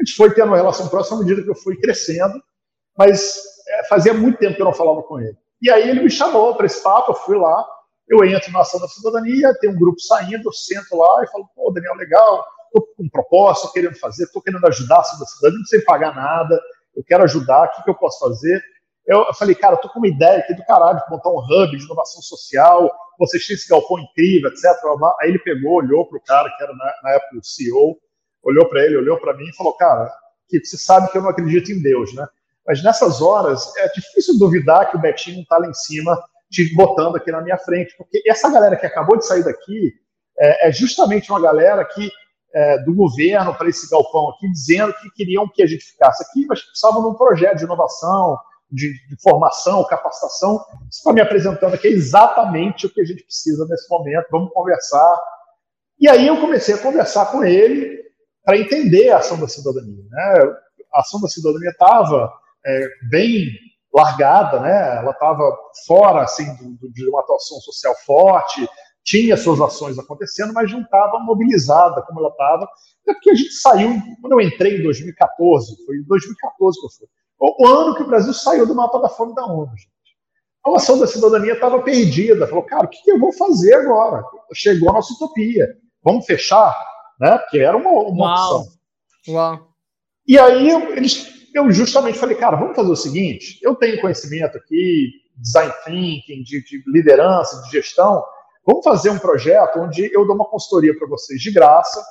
A 0.00 0.02
gente 0.02 0.16
foi 0.16 0.32
tendo 0.32 0.48
uma 0.48 0.56
relação 0.56 0.88
próxima 0.88 1.18
à 1.18 1.20
medida 1.20 1.42
que 1.42 1.50
eu 1.50 1.54
fui 1.54 1.76
crescendo, 1.76 2.42
mas 2.96 3.42
é, 3.68 3.84
fazia 3.84 4.14
muito 4.14 4.38
tempo 4.38 4.56
que 4.56 4.62
eu 4.62 4.66
não 4.66 4.72
falava 4.72 5.02
com 5.02 5.20
ele. 5.20 5.36
E 5.60 5.70
aí 5.70 5.90
ele 5.90 6.00
me 6.00 6.10
chamou 6.10 6.54
para 6.54 6.64
esse 6.64 6.82
papo, 6.82 7.10
eu 7.10 7.16
fui 7.16 7.36
lá, 7.36 7.66
eu 8.08 8.24
entro 8.24 8.50
na 8.50 8.60
ação 8.60 8.80
da 8.80 8.88
cidadania, 8.88 9.54
tem 9.60 9.68
um 9.68 9.78
grupo 9.78 10.00
saindo, 10.00 10.48
eu 10.48 10.52
sento 10.52 10.96
lá 10.96 11.22
e 11.22 11.26
falo, 11.26 11.46
pô, 11.54 11.70
Daniel, 11.70 11.94
legal, 11.96 12.46
estou 12.64 12.94
com 12.96 13.04
um 13.04 13.08
propósito, 13.10 13.66
estou 13.66 13.72
querendo 13.72 13.98
fazer, 13.98 14.24
estou 14.24 14.40
querendo 14.40 14.66
ajudar 14.66 14.96
a 14.96 15.00
ação 15.00 15.18
da 15.18 15.26
cidadania, 15.26 15.64
sem 15.66 15.84
pagar 15.84 16.14
nada, 16.14 16.58
eu 16.96 17.04
quero 17.04 17.24
ajudar, 17.24 17.66
o 17.66 17.70
que, 17.72 17.84
que 17.84 17.90
eu 17.90 17.94
posso 17.94 18.18
fazer? 18.18 18.62
Eu, 19.06 19.34
falei, 19.34 19.54
cara, 19.54 19.74
estou 19.74 19.90
com 19.90 19.98
uma 19.98 20.08
ideia 20.08 20.38
aqui 20.38 20.54
do 20.54 20.64
caralho, 20.64 20.98
de 20.98 21.10
montar 21.10 21.30
um 21.30 21.38
hub 21.38 21.76
de 21.76 21.84
inovação 21.84 22.22
social, 22.22 22.90
vocês 23.18 23.46
têm 23.46 23.54
esse 23.54 23.68
galpão 23.68 23.98
incrível, 23.98 24.50
etc. 24.50 24.64
Aí 25.20 25.28
ele 25.28 25.38
pegou, 25.40 25.74
olhou 25.74 26.06
para 26.06 26.18
o 26.18 26.22
cara, 26.22 26.50
que 26.56 26.62
era 26.62 26.72
na, 26.72 26.94
na 27.02 27.10
época 27.10 27.36
o 27.36 27.44
CEO, 27.44 27.98
olhou 28.42 28.68
para 28.68 28.84
ele, 28.84 28.96
olhou 28.96 29.18
para 29.18 29.34
mim 29.34 29.46
e 29.48 29.56
falou, 29.56 29.74
cara, 29.74 30.10
que 30.48 30.64
você 30.64 30.76
sabe 30.76 31.10
que 31.10 31.18
eu 31.18 31.22
não 31.22 31.30
acredito 31.30 31.70
em 31.70 31.80
Deus, 31.80 32.14
né? 32.14 32.26
Mas 32.66 32.82
nessas 32.82 33.22
horas 33.22 33.74
é 33.76 33.88
difícil 33.88 34.38
duvidar 34.38 34.90
que 34.90 34.96
o 34.96 35.00
Betinho 35.00 35.42
está 35.42 35.58
lá 35.58 35.66
em 35.66 35.74
cima 35.74 36.20
te 36.50 36.74
botando 36.74 37.16
aqui 37.16 37.30
na 37.30 37.40
minha 37.40 37.56
frente, 37.58 37.94
porque 37.96 38.22
essa 38.26 38.50
galera 38.50 38.76
que 38.76 38.86
acabou 38.86 39.16
de 39.16 39.26
sair 39.26 39.44
daqui 39.44 39.92
é, 40.38 40.68
é 40.68 40.72
justamente 40.72 41.30
uma 41.30 41.40
galera 41.40 41.84
que 41.84 42.10
é, 42.52 42.78
do 42.82 42.94
governo 42.94 43.54
para 43.54 43.68
esse 43.68 43.88
galpão 43.88 44.30
aqui, 44.30 44.50
dizendo 44.50 44.92
que 44.94 45.10
queriam 45.10 45.48
que 45.48 45.62
a 45.62 45.66
gente 45.66 45.84
ficasse 45.84 46.24
aqui, 46.24 46.44
mas 46.46 46.60
precisavam 46.62 47.02
de 47.02 47.08
um 47.08 47.14
projeto 47.14 47.58
de 47.58 47.64
inovação, 47.64 48.36
de, 48.70 48.92
de 49.08 49.22
formação, 49.22 49.84
capacitação. 49.84 50.58
Você 50.90 50.98
está 50.98 51.12
me 51.12 51.20
apresentando 51.20 51.74
aqui 51.74 51.88
exatamente 51.88 52.86
o 52.86 52.90
que 52.90 53.00
a 53.00 53.04
gente 53.04 53.22
precisa 53.22 53.64
nesse 53.66 53.88
momento, 53.88 54.26
vamos 54.30 54.52
conversar. 54.52 55.18
E 55.98 56.08
aí 56.08 56.26
eu 56.26 56.40
comecei 56.40 56.74
a 56.74 56.78
conversar 56.78 57.26
com 57.26 57.44
ele 57.44 58.00
para 58.44 58.58
entender 58.58 59.10
a 59.10 59.18
ação 59.18 59.38
da 59.38 59.48
cidadania. 59.48 60.04
Né? 60.10 60.54
A 60.94 61.00
ação 61.00 61.20
da 61.20 61.28
cidadania 61.28 61.70
estava 61.70 62.32
é, 62.64 62.88
bem 63.10 63.46
largada, 63.92 64.60
né? 64.60 64.98
ela 64.98 65.10
estava 65.10 65.42
fora 65.86 66.22
assim, 66.22 66.46
de 66.92 67.08
uma 67.08 67.20
atuação 67.20 67.58
social 67.60 67.94
forte, 68.06 68.68
tinha 69.04 69.36
suas 69.36 69.60
ações 69.60 69.98
acontecendo, 69.98 70.52
mas 70.52 70.70
não 70.70 70.82
estava 70.82 71.18
mobilizada 71.20 72.02
como 72.02 72.20
ela 72.20 72.28
estava, 72.28 72.64
até 73.02 73.14
porque 73.14 73.30
a 73.30 73.34
gente 73.34 73.52
saiu, 73.54 73.90
quando 74.20 74.34
eu 74.34 74.40
entrei 74.40 74.78
em 74.78 74.82
2014, 74.82 75.84
foi 75.84 75.96
em 75.96 76.04
2014 76.04 76.80
que 76.80 76.86
eu 76.86 76.90
fui, 76.90 77.08
o 77.40 77.66
ano 77.66 77.96
que 77.96 78.02
o 78.02 78.06
Brasil 78.06 78.34
saiu 78.34 78.66
do 78.66 78.74
mapa 78.74 78.98
da 79.00 79.08
fome 79.08 79.34
da 79.34 79.46
ONU, 79.46 79.70
gente. 79.76 79.88
A 80.66 80.76
ação 80.76 80.98
da 80.98 81.06
cidadania 81.06 81.54
estava 81.54 81.80
perdida, 81.82 82.46
falou, 82.46 82.64
cara, 82.64 82.84
o 82.84 82.88
que 82.88 83.10
eu 83.10 83.18
vou 83.18 83.32
fazer 83.32 83.72
agora? 83.74 84.22
Chegou 84.52 84.90
a 84.90 84.92
nossa 84.92 85.14
utopia, 85.14 85.66
vamos 86.04 86.26
fechar? 86.26 86.76
Né? 87.20 87.38
Porque 87.38 87.58
era 87.58 87.76
uma, 87.76 87.90
uma 87.90 88.26
Uau. 88.26 88.60
opção. 88.60 88.72
Uau. 89.28 89.68
E 90.26 90.38
aí 90.38 90.70
eles 90.70 91.40
eu 91.54 91.70
justamente 91.72 92.18
falei, 92.18 92.36
cara, 92.36 92.56
vamos 92.56 92.76
fazer 92.76 92.90
o 92.90 92.96
seguinte: 92.96 93.58
eu 93.62 93.74
tenho 93.74 94.00
conhecimento 94.00 94.56
aqui, 94.56 95.10
design 95.36 95.72
thinking, 95.84 96.42
de, 96.42 96.62
de 96.64 96.82
liderança, 96.86 97.62
de 97.62 97.70
gestão. 97.70 98.22
Vamos 98.64 98.84
fazer 98.84 99.10
um 99.10 99.18
projeto 99.18 99.78
onde 99.80 100.10
eu 100.14 100.26
dou 100.26 100.36
uma 100.36 100.44
consultoria 100.44 100.96
para 100.96 101.08
vocês 101.08 101.40
de 101.40 101.50
graça, 101.50 102.02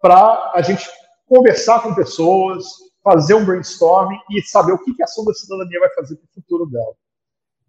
para 0.00 0.52
a 0.54 0.62
gente 0.62 0.88
conversar 1.26 1.82
com 1.82 1.94
pessoas, 1.94 2.64
fazer 3.04 3.34
um 3.34 3.44
brainstorming 3.44 4.18
e 4.30 4.42
saber 4.42 4.72
o 4.72 4.78
que, 4.78 4.94
que 4.94 5.02
a 5.02 5.04
ação 5.04 5.24
da 5.24 5.34
cidadania 5.34 5.80
vai 5.80 5.94
fazer 5.94 6.16
para 6.16 6.24
o 6.24 6.34
futuro 6.34 6.66
dela. 6.66 6.94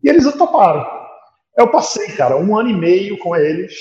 E 0.03 0.09
eles 0.09 0.23
toparam. 0.35 0.85
Eu 1.57 1.69
passei, 1.69 2.07
cara, 2.13 2.37
um 2.37 2.57
ano 2.57 2.69
e 2.69 2.73
meio 2.73 3.17
com 3.19 3.35
eles, 3.35 3.75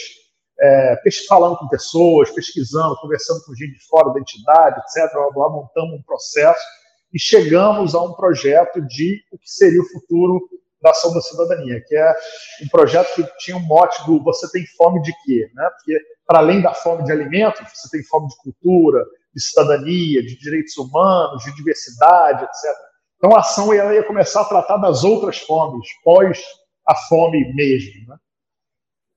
é, 0.60 0.96
falando 1.28 1.56
com 1.56 1.68
pessoas, 1.68 2.30
pesquisando, 2.30 2.96
conversando 3.00 3.44
com 3.44 3.54
gente 3.54 3.74
de 3.74 3.86
fora 3.86 4.12
da 4.12 4.20
entidade, 4.20 4.80
etc. 4.80 5.14
Montamos 5.34 5.98
um 5.98 6.02
processo 6.02 6.64
e 7.12 7.18
chegamos 7.18 7.94
a 7.94 8.02
um 8.02 8.12
projeto 8.12 8.80
de 8.86 9.22
o 9.32 9.38
que 9.38 9.48
seria 9.48 9.80
o 9.80 9.88
futuro 9.88 10.40
da 10.82 10.90
ação 10.90 11.12
da 11.12 11.20
cidadania, 11.20 11.82
que 11.86 11.96
é 11.96 12.14
um 12.62 12.68
projeto 12.68 13.14
que 13.14 13.24
tinha 13.38 13.56
um 13.56 13.66
mote 13.66 14.04
do 14.06 14.22
você 14.22 14.50
tem 14.50 14.64
fome 14.76 15.02
de 15.02 15.12
quê? 15.24 15.50
Né? 15.54 15.68
Porque, 15.76 15.98
para 16.26 16.38
além 16.38 16.60
da 16.60 16.72
fome 16.72 17.04
de 17.04 17.12
alimentos, 17.12 17.60
você 17.74 17.88
tem 17.90 18.04
fome 18.04 18.28
de 18.28 18.36
cultura, 18.36 19.04
de 19.34 19.42
cidadania, 19.42 20.22
de 20.22 20.38
direitos 20.38 20.76
humanos, 20.76 21.42
de 21.44 21.54
diversidade, 21.56 22.44
etc. 22.44 22.76
Então, 23.16 23.34
a 23.34 23.40
ação 23.40 23.74
ia, 23.74 23.92
ia 23.94 24.04
começar 24.04 24.42
a 24.42 24.44
tratar 24.44 24.76
das 24.76 25.02
outras 25.02 25.38
fomes, 25.38 25.88
pós 26.04 26.40
a 26.86 26.94
fome 26.94 27.52
mesmo. 27.54 28.08
Né? 28.08 28.16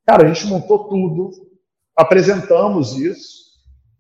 Cara, 0.06 0.26
a 0.26 0.28
gente 0.28 0.46
montou 0.48 0.90
tudo, 0.90 1.32
apresentamos 1.96 2.94
isso, 2.94 3.42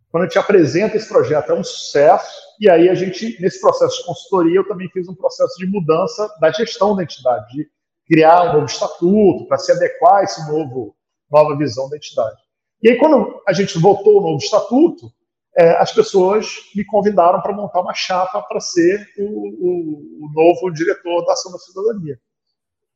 quando 0.09 0.23
a 0.23 0.27
gente 0.27 0.39
apresenta 0.39 0.97
esse 0.97 1.07
projeto, 1.07 1.51
é 1.51 1.55
um 1.55 1.63
sucesso, 1.63 2.41
e 2.59 2.69
aí 2.69 2.89
a 2.89 2.93
gente, 2.93 3.41
nesse 3.41 3.61
processo 3.61 3.99
de 3.99 4.05
consultoria, 4.05 4.57
eu 4.57 4.67
também 4.67 4.89
fiz 4.89 5.07
um 5.07 5.15
processo 5.15 5.57
de 5.57 5.65
mudança 5.65 6.29
da 6.39 6.51
gestão 6.51 6.95
da 6.95 7.03
entidade, 7.03 7.47
de 7.55 7.69
criar 8.05 8.49
um 8.49 8.53
novo 8.53 8.65
estatuto 8.65 9.47
para 9.47 9.57
se 9.57 9.71
adequar 9.71 10.17
a 10.17 10.23
esse 10.23 10.45
novo 10.51 10.93
nova 11.31 11.57
visão 11.57 11.89
da 11.89 11.95
entidade. 11.95 12.41
E 12.83 12.89
aí, 12.89 12.97
quando 12.97 13.41
a 13.47 13.53
gente 13.53 13.79
votou 13.79 14.19
o 14.19 14.21
novo 14.21 14.37
estatuto, 14.37 15.09
é, 15.57 15.77
as 15.77 15.93
pessoas 15.93 16.57
me 16.75 16.83
convidaram 16.83 17.41
para 17.41 17.53
montar 17.53 17.81
uma 17.81 17.93
chapa 17.93 18.41
para 18.41 18.59
ser 18.59 19.07
o, 19.17 19.23
o, 19.23 20.25
o, 20.25 20.31
novo 20.33 20.71
diretor 20.71 21.25
da 21.25 21.33
Ação 21.33 21.51
da 21.51 21.57
Cidadania. 21.57 22.19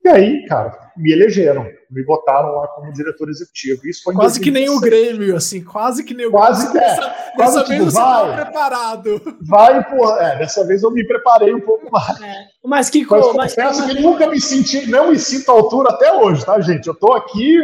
E 0.06 0.08
aí, 0.08 0.46
cara, 0.46 0.92
me 0.96 1.12
elegeram, 1.12 1.68
me 1.90 2.06
botaram 2.06 2.58
lá 2.58 2.68
como 2.68 2.94
diretor 2.94 3.28
executivo. 3.28 3.88
Isso 3.88 4.04
foi 4.04 4.14
quase 4.14 4.40
que 4.40 4.52
nem 4.52 4.70
o 4.70 4.80
Grêmio, 4.80 5.36
assim, 5.36 5.64
quase 5.64 6.04
que 6.04 6.14
nem 6.14 6.28
o 6.28 6.32
quase 6.32 6.72
Grêmio. 6.72 6.80
É, 6.80 6.96
dessa, 6.96 7.16
quase 7.36 7.56
dessa 7.56 7.68
vez 7.68 7.80
tipo, 7.80 7.92
você 7.92 8.00
vai, 8.00 8.44
preparado. 8.44 9.22
Vai, 9.42 9.90
porra. 9.90 10.22
É, 10.22 10.38
dessa 10.38 10.64
vez 10.64 10.84
eu 10.84 10.92
me 10.92 11.04
preparei 11.08 11.56
um 11.56 11.60
pouco 11.60 11.92
mais. 11.92 12.22
É, 12.22 12.36
mas 12.64 12.88
que 12.92 13.04
coisa. 13.04 13.34
Mas, 13.34 13.56
mas 13.56 13.56
confesso 13.56 13.88
que 13.88 14.00
nunca 14.00 14.28
me 14.28 14.40
senti, 14.40 14.86
não 14.88 15.10
me 15.10 15.18
sinto 15.18 15.50
à 15.50 15.56
altura 15.56 15.90
até 15.90 16.14
hoje, 16.14 16.46
tá, 16.46 16.62
gente? 16.62 16.86
Eu 16.86 16.94
tô 16.94 17.12
aqui 17.14 17.58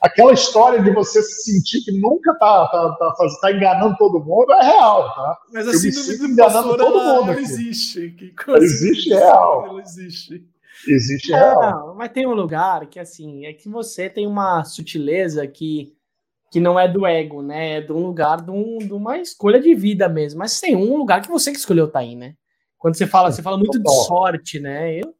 aquela 0.00 0.32
história 0.32 0.80
de 0.82 0.90
você 0.90 1.20
se 1.22 1.52
sentir 1.52 1.84
que 1.84 1.92
nunca 1.92 2.32
tá, 2.38 2.66
tá, 2.68 2.96
tá, 2.98 3.26
tá 3.42 3.52
enganando 3.52 3.94
todo 3.98 4.24
mundo 4.24 4.52
é 4.54 4.64
real, 4.64 5.14
tá? 5.14 5.38
Mas 5.52 5.68
assim, 5.68 5.92
síndrome 5.92 6.34
do 6.34 6.42
impostor, 6.42 6.76
todo 6.78 6.98
ela, 6.98 7.14
mundo 7.14 7.32
ela 7.32 7.40
existe. 7.42 8.10
Que 8.12 8.30
coisa 8.30 8.64
existe 8.64 9.10
real. 9.10 9.66
Ela 9.66 9.82
existe. 9.82 10.53
Existe 10.88 11.32
é, 11.32 11.36
real. 11.36 11.88
Não, 11.88 11.94
mas 11.94 12.12
tem 12.12 12.26
um 12.26 12.34
lugar 12.34 12.86
que, 12.86 12.98
assim, 12.98 13.46
é 13.46 13.52
que 13.52 13.68
você 13.68 14.08
tem 14.08 14.26
uma 14.26 14.64
sutileza 14.64 15.46
que, 15.46 15.94
que 16.50 16.60
não 16.60 16.78
é 16.78 16.88
do 16.88 17.06
ego, 17.06 17.42
né? 17.42 17.78
É 17.78 17.80
de 17.80 17.92
um 17.92 18.06
lugar 18.06 18.40
de, 18.40 18.50
um, 18.50 18.78
de 18.78 18.92
uma 18.92 19.18
escolha 19.18 19.60
de 19.60 19.74
vida 19.74 20.08
mesmo. 20.08 20.38
Mas 20.38 20.60
tem 20.60 20.76
um 20.76 20.96
lugar 20.96 21.22
que 21.22 21.28
você 21.28 21.50
que 21.50 21.58
escolheu 21.58 21.88
tá 21.88 22.00
aí, 22.00 22.14
né? 22.14 22.34
Quando 22.78 22.96
você 22.96 23.06
fala, 23.06 23.32
você 23.32 23.42
fala 23.42 23.56
muito 23.56 23.82
de 23.82 23.90
sorte, 24.04 24.60
né? 24.60 24.98
Eu, 25.00 25.14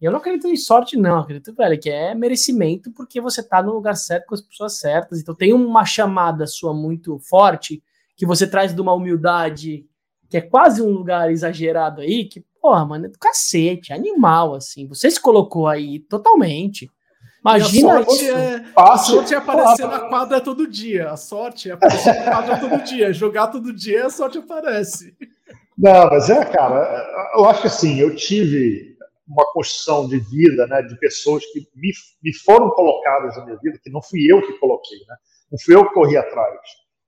eu 0.00 0.10
não 0.10 0.18
acredito 0.18 0.48
em 0.48 0.56
sorte, 0.56 0.96
não. 0.96 1.20
acredito, 1.20 1.54
velho, 1.54 1.78
que 1.78 1.90
é 1.90 2.14
merecimento 2.14 2.90
porque 2.90 3.20
você 3.20 3.42
tá 3.42 3.62
no 3.62 3.72
lugar 3.72 3.96
certo 3.96 4.26
com 4.26 4.34
as 4.34 4.40
pessoas 4.40 4.78
certas. 4.78 5.20
Então 5.20 5.34
tem 5.34 5.52
uma 5.52 5.84
chamada 5.84 6.46
sua 6.46 6.72
muito 6.72 7.18
forte 7.18 7.82
que 8.16 8.26
você 8.26 8.46
traz 8.46 8.74
de 8.74 8.80
uma 8.80 8.94
humildade 8.94 9.86
que 10.32 10.38
é 10.38 10.40
quase 10.40 10.80
um 10.80 10.90
lugar 10.90 11.30
exagerado 11.30 12.00
aí, 12.00 12.24
que, 12.24 12.42
porra, 12.62 12.86
mano, 12.86 13.06
é 13.06 13.08
do 13.08 13.18
cacete, 13.18 13.92
animal, 13.92 14.54
assim. 14.54 14.86
Você 14.86 15.10
se 15.10 15.20
colocou 15.20 15.66
aí 15.66 15.98
totalmente. 15.98 16.88
Imagina 17.40 17.98
a 17.98 18.04
sorte, 18.04 18.30
é, 18.30 18.64
a 18.76 18.98
sorte 18.98 19.34
é 19.34 19.36
aparecer 19.36 19.88
na 19.88 19.98
quadra 20.08 20.40
todo 20.40 20.68
dia. 20.68 21.10
A 21.10 21.16
sorte 21.16 21.68
é 21.68 21.72
aparecer 21.72 22.14
na 22.14 22.30
quadra 22.30 22.60
todo 22.60 22.84
dia. 22.84 23.12
Jogar 23.12 23.48
todo 23.48 23.72
dia, 23.72 24.06
a 24.06 24.10
sorte 24.10 24.38
aparece. 24.38 25.16
Não, 25.76 26.08
mas 26.08 26.30
é, 26.30 26.44
cara, 26.44 27.32
eu 27.34 27.44
acho 27.46 27.62
que 27.62 27.66
assim, 27.66 27.98
eu 27.98 28.14
tive 28.14 28.96
uma 29.26 29.44
construção 29.52 30.06
de 30.06 30.18
vida, 30.18 30.66
né, 30.68 30.82
de 30.82 30.96
pessoas 31.00 31.44
que 31.46 31.66
me, 31.74 31.90
me 32.22 32.34
foram 32.44 32.70
colocadas 32.70 33.36
na 33.36 33.44
minha 33.46 33.58
vida, 33.60 33.78
que 33.82 33.90
não 33.90 34.02
fui 34.02 34.20
eu 34.30 34.40
que 34.42 34.52
coloquei, 34.58 34.98
né, 35.08 35.16
não 35.50 35.58
fui 35.58 35.74
eu 35.74 35.88
que 35.88 35.94
corri 35.94 36.16
atrás, 36.16 36.60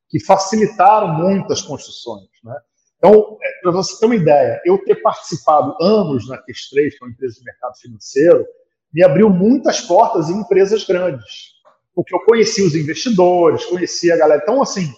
que 0.08 0.24
facilitaram 0.24 1.08
muitas 1.08 1.60
construções. 1.60 2.28
Né. 2.42 2.56
Então, 2.98 3.36
é, 3.42 3.60
para 3.62 3.72
você 3.72 3.98
ter 3.98 4.06
uma 4.06 4.16
ideia, 4.16 4.60
eu 4.64 4.78
ter 4.84 4.96
participado 4.96 5.76
anos 5.80 6.28
na 6.28 6.36
Q3, 6.38 6.90
que 6.90 6.98
é 7.00 7.04
uma 7.04 7.10
empresa 7.10 7.38
de 7.38 7.44
mercado 7.44 7.76
financeiro, 7.76 8.46
me 8.92 9.02
abriu 9.02 9.28
muitas 9.28 9.80
portas 9.80 10.30
em 10.30 10.38
empresas 10.38 10.84
grandes, 10.84 11.54
porque 11.94 12.14
eu 12.14 12.20
conheci 12.20 12.62
os 12.62 12.74
investidores, 12.74 13.64
conheci 13.66 14.10
a 14.10 14.16
galera. 14.16 14.40
Então, 14.42 14.62
assim, 14.62 14.92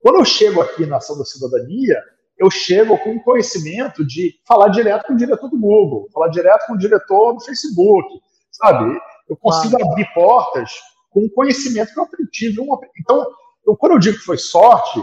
quando 0.00 0.18
eu 0.18 0.24
chego 0.24 0.60
aqui 0.60 0.84
na 0.84 0.96
Ação 0.96 1.16
da 1.16 1.24
Cidadania, 1.24 2.02
eu 2.38 2.50
chego 2.50 2.98
com 2.98 3.18
conhecimento 3.20 4.04
de 4.04 4.34
falar 4.46 4.68
direto 4.68 5.06
com 5.06 5.14
o 5.14 5.16
diretor 5.16 5.48
do 5.48 5.58
Google, 5.58 6.08
falar 6.12 6.28
direto 6.28 6.66
com 6.66 6.74
o 6.74 6.78
diretor 6.78 7.32
do 7.32 7.40
Facebook, 7.40 8.06
sabe? 8.52 8.98
Eu 9.28 9.36
consigo 9.36 9.82
abrir 9.82 10.06
portas 10.12 10.70
com 11.10 11.24
o 11.24 11.30
conhecimento 11.30 11.92
que 11.94 12.00
eu 12.00 12.30
tive. 12.30 12.60
Então, 13.00 13.26
eu, 13.66 13.76
quando 13.76 13.92
eu 13.92 13.98
digo 13.98 14.18
que 14.18 14.24
foi 14.24 14.36
sorte, 14.36 15.00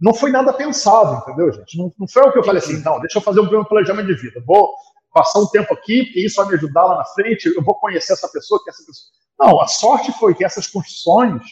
não 0.00 0.14
foi 0.14 0.30
nada 0.30 0.52
pensado, 0.52 1.22
entendeu, 1.22 1.52
gente? 1.52 1.76
Não, 1.76 1.92
não 1.98 2.08
foi 2.08 2.22
o 2.22 2.32
que 2.32 2.38
eu 2.38 2.44
falei 2.44 2.62
assim, 2.62 2.82
não, 2.82 2.98
deixa 3.00 3.18
eu 3.18 3.22
fazer 3.22 3.40
um 3.40 3.50
meu 3.50 3.64
planejamento 3.64 4.06
de 4.06 4.14
vida, 4.14 4.42
vou 4.46 4.70
passar 5.12 5.40
um 5.40 5.46
tempo 5.46 5.74
aqui, 5.74 6.04
porque 6.04 6.24
isso 6.24 6.36
vai 6.36 6.48
me 6.48 6.54
ajudar 6.54 6.84
lá 6.84 6.98
na 6.98 7.04
frente, 7.04 7.46
eu 7.46 7.62
vou 7.62 7.74
conhecer 7.74 8.12
essa 8.12 8.28
pessoa, 8.28 8.62
que 8.62 8.70
essa 8.70 8.84
pessoa... 8.84 9.10
Não, 9.38 9.60
a 9.60 9.66
sorte 9.66 10.12
foi 10.12 10.34
que 10.34 10.44
essas 10.44 10.66
construções, 10.66 11.42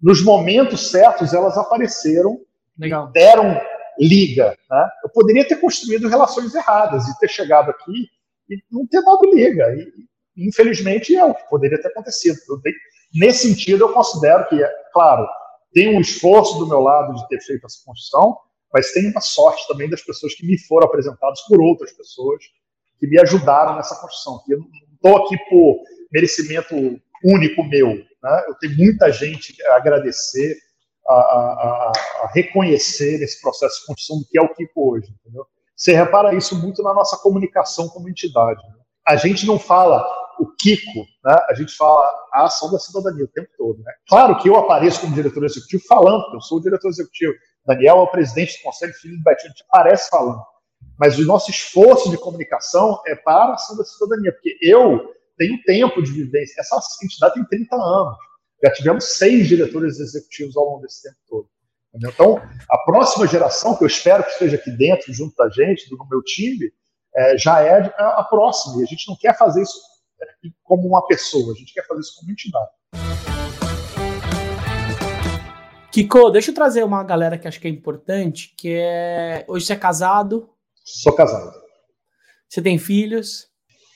nos 0.00 0.22
momentos 0.22 0.90
certos, 0.90 1.32
elas 1.32 1.56
apareceram, 1.58 2.40
Legal. 2.78 3.08
deram 3.12 3.60
liga. 3.98 4.56
Né? 4.70 4.88
Eu 5.04 5.10
poderia 5.10 5.46
ter 5.46 5.56
construído 5.56 6.08
relações 6.08 6.54
erradas 6.54 7.06
e 7.06 7.18
ter 7.18 7.28
chegado 7.28 7.70
aqui 7.70 8.08
e 8.48 8.56
não 8.70 8.86
ter 8.86 9.02
dado 9.02 9.24
liga. 9.32 9.66
E, 9.74 10.46
infelizmente, 10.48 11.14
é 11.14 11.24
o 11.24 11.34
que 11.34 11.48
poderia 11.48 11.80
ter 11.80 11.88
acontecido. 11.88 12.38
Tenho, 12.62 12.76
nesse 13.14 13.48
sentido, 13.48 13.84
eu 13.84 13.92
considero 13.92 14.48
que, 14.48 14.60
claro, 14.92 15.26
tem 15.72 15.96
um 15.96 16.00
esforço 16.00 16.58
do 16.58 16.66
meu 16.66 16.80
lado 16.80 17.14
de 17.14 17.28
ter 17.28 17.40
feito 17.40 17.66
essa 17.66 17.78
construção, 17.84 18.36
mas 18.72 18.92
tem 18.92 19.10
uma 19.10 19.20
sorte 19.20 19.66
também 19.68 19.88
das 19.88 20.02
pessoas 20.02 20.34
que 20.34 20.46
me 20.46 20.58
foram 20.58 20.86
apresentadas 20.86 21.40
por 21.42 21.60
outras 21.60 21.92
pessoas 21.92 22.42
que 22.98 23.06
me 23.06 23.20
ajudaram 23.20 23.76
nessa 23.76 23.96
construção. 24.00 24.40
Eu 24.48 24.58
não 24.58 24.66
estou 24.94 25.16
aqui 25.24 25.36
por 25.50 25.82
merecimento 26.12 26.74
único 27.24 27.64
meu. 27.64 27.88
Né? 28.22 28.44
Eu 28.48 28.54
tenho 28.54 28.76
muita 28.76 29.10
gente 29.10 29.54
a 29.66 29.76
agradecer, 29.76 30.56
a, 31.06 31.14
a, 31.14 31.92
a, 32.22 32.30
reconhecer 32.32 33.22
esse 33.22 33.40
processo 33.40 33.80
de 33.80 33.86
construção 33.86 34.18
do 34.18 34.26
que 34.26 34.38
é 34.38 34.42
o 34.42 34.54
Kiko 34.54 34.92
hoje. 34.92 35.12
Entendeu? 35.20 35.46
Você 35.76 35.92
repara 35.92 36.34
isso 36.34 36.56
muito 36.60 36.82
na 36.82 36.94
nossa 36.94 37.16
comunicação 37.18 37.88
como 37.88 38.08
entidade. 38.08 38.62
Né? 38.68 38.74
A 39.06 39.16
gente 39.16 39.46
não 39.46 39.58
fala 39.58 40.06
o 40.38 40.46
Kiko, 40.56 41.06
né? 41.24 41.36
a 41.48 41.54
gente 41.54 41.76
fala 41.76 42.04
a 42.32 42.44
ação 42.44 42.70
da 42.70 42.78
cidadania 42.78 43.24
o 43.24 43.28
tempo 43.28 43.48
todo. 43.56 43.82
Né? 43.82 43.92
Claro 44.08 44.38
que 44.38 44.48
eu 44.48 44.56
apareço 44.56 45.00
como 45.00 45.14
diretor 45.14 45.44
executivo 45.44 45.82
falando, 45.86 46.24
eu 46.34 46.40
sou 46.40 46.58
o 46.58 46.62
diretor 46.62 46.88
executivo. 46.88 47.34
Daniel 47.66 47.98
é 47.98 48.00
o 48.00 48.06
presidente 48.06 48.58
do 48.58 48.64
Conselho 48.64 48.92
Filho 48.94 49.16
do 49.16 49.22
Betinho, 49.22 49.48
a 49.48 49.52
gente 49.52 49.64
aparece 49.68 50.10
falando. 50.10 50.42
Mas 50.98 51.18
o 51.18 51.24
nosso 51.24 51.50
esforço 51.50 52.10
de 52.10 52.18
comunicação 52.18 53.00
é 53.06 53.14
para 53.14 53.52
a 53.52 53.54
ação 53.54 53.76
da 53.76 53.84
cidadania, 53.84 54.32
porque 54.32 54.58
eu 54.60 55.12
tenho 55.36 55.62
tempo 55.62 56.02
de 56.02 56.12
vivência. 56.12 56.60
Essa 56.60 56.78
entidade 57.02 57.34
tem 57.34 57.44
30 57.44 57.76
anos. 57.76 58.16
Já 58.62 58.72
tivemos 58.72 59.16
seis 59.16 59.48
diretores 59.48 59.98
executivos 59.98 60.56
ao 60.56 60.64
longo 60.64 60.82
desse 60.82 61.02
tempo 61.02 61.16
todo. 61.28 61.48
Então, 61.94 62.40
a 62.70 62.78
próxima 62.78 63.26
geração, 63.26 63.76
que 63.76 63.84
eu 63.84 63.88
espero 63.88 64.24
que 64.24 64.30
esteja 64.30 64.56
aqui 64.56 64.70
dentro, 64.70 65.12
junto 65.12 65.34
da 65.36 65.48
gente, 65.50 65.90
do 65.90 65.98
meu 66.08 66.22
time, 66.22 66.72
é, 67.14 67.36
já 67.36 67.60
é 67.60 67.92
a 67.98 68.24
próxima. 68.24 68.80
E 68.80 68.84
a 68.84 68.86
gente 68.86 69.08
não 69.08 69.16
quer 69.16 69.36
fazer 69.36 69.62
isso 69.62 69.78
como 70.62 70.88
uma 70.88 71.06
pessoa, 71.06 71.52
a 71.52 71.56
gente 71.56 71.72
quer 71.72 71.86
fazer 71.86 72.00
isso 72.00 72.14
como 72.18 72.30
entidade. 72.30 72.70
Kiko, 75.92 76.30
deixa 76.30 76.50
eu 76.50 76.54
trazer 76.54 76.84
uma 76.84 77.04
galera 77.04 77.36
que 77.36 77.46
acho 77.46 77.60
que 77.60 77.68
é 77.68 77.70
importante, 77.70 78.54
que 78.56 78.72
é... 78.72 79.44
Hoje 79.46 79.66
você 79.66 79.74
é 79.74 79.76
casado? 79.76 80.48
Sou 80.82 81.12
casado. 81.12 81.52
Você 82.48 82.62
tem 82.62 82.78
filhos? 82.78 83.48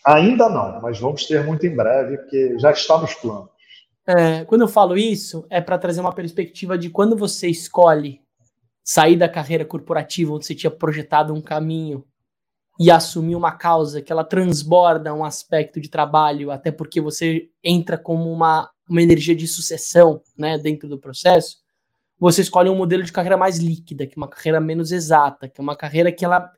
Ainda 0.07 0.49
não, 0.49 0.81
mas 0.83 1.01
vamos 1.01 1.27
ter 1.27 1.43
muito 1.45 1.67
em 1.67 1.75
breve, 1.75 2.19
porque 2.19 2.59
já 2.59 2.71
está 2.71 2.99
nos 2.99 3.15
planos. 3.15 3.49
É, 4.07 4.45
quando 4.45 4.61
eu 4.61 4.69
falo 4.69 4.97
isso, 4.97 5.45
é 5.51 5.61
para 5.61 5.79
trazer 5.79 6.01
uma 6.01 6.15
perspectiva 6.15 6.79
de 6.79 6.91
quando 6.91 7.17
você 7.17 7.49
escolhe 7.49 8.21
sair 8.85 9.17
da 9.17 9.29
carreira 9.29 9.65
corporativa, 9.65 10.33
onde 10.33 10.47
você 10.47 10.55
tinha 10.55 10.71
projetado 10.71 11.35
um 11.35 11.41
caminho, 11.41 12.07
e 12.79 12.91
assumir 12.91 13.37
uma 13.37 13.53
causa 13.53 14.03
que 14.03 14.13
ela 14.13 14.25
transborda 14.25 15.15
um 15.15 15.25
aspecto 15.25 15.81
de 15.81 15.89
trabalho, 15.89 16.51
até 16.51 16.71
porque 16.71 17.01
você 17.01 17.49
entra 17.65 17.97
como 17.97 18.31
uma, 18.31 18.71
uma 18.89 19.03
energia 19.03 19.35
de 19.35 19.47
sucessão 19.47 20.21
né, 20.37 20.59
dentro 20.59 20.89
do 20.89 20.99
processo, 20.99 21.59
você 22.19 22.43
escolhe 22.43 22.69
um 22.69 22.77
modelo 22.77 23.03
de 23.03 23.13
carreira 23.13 23.37
mais 23.37 23.59
líquida, 23.59 24.07
que 24.07 24.15
é 24.15 24.21
uma 24.21 24.29
carreira 24.29 24.61
menos 24.61 24.93
exata, 24.93 25.49
que 25.49 25.61
é 25.61 25.63
uma 25.63 25.77
carreira 25.77 26.13
que 26.13 26.25
ela 26.25 26.51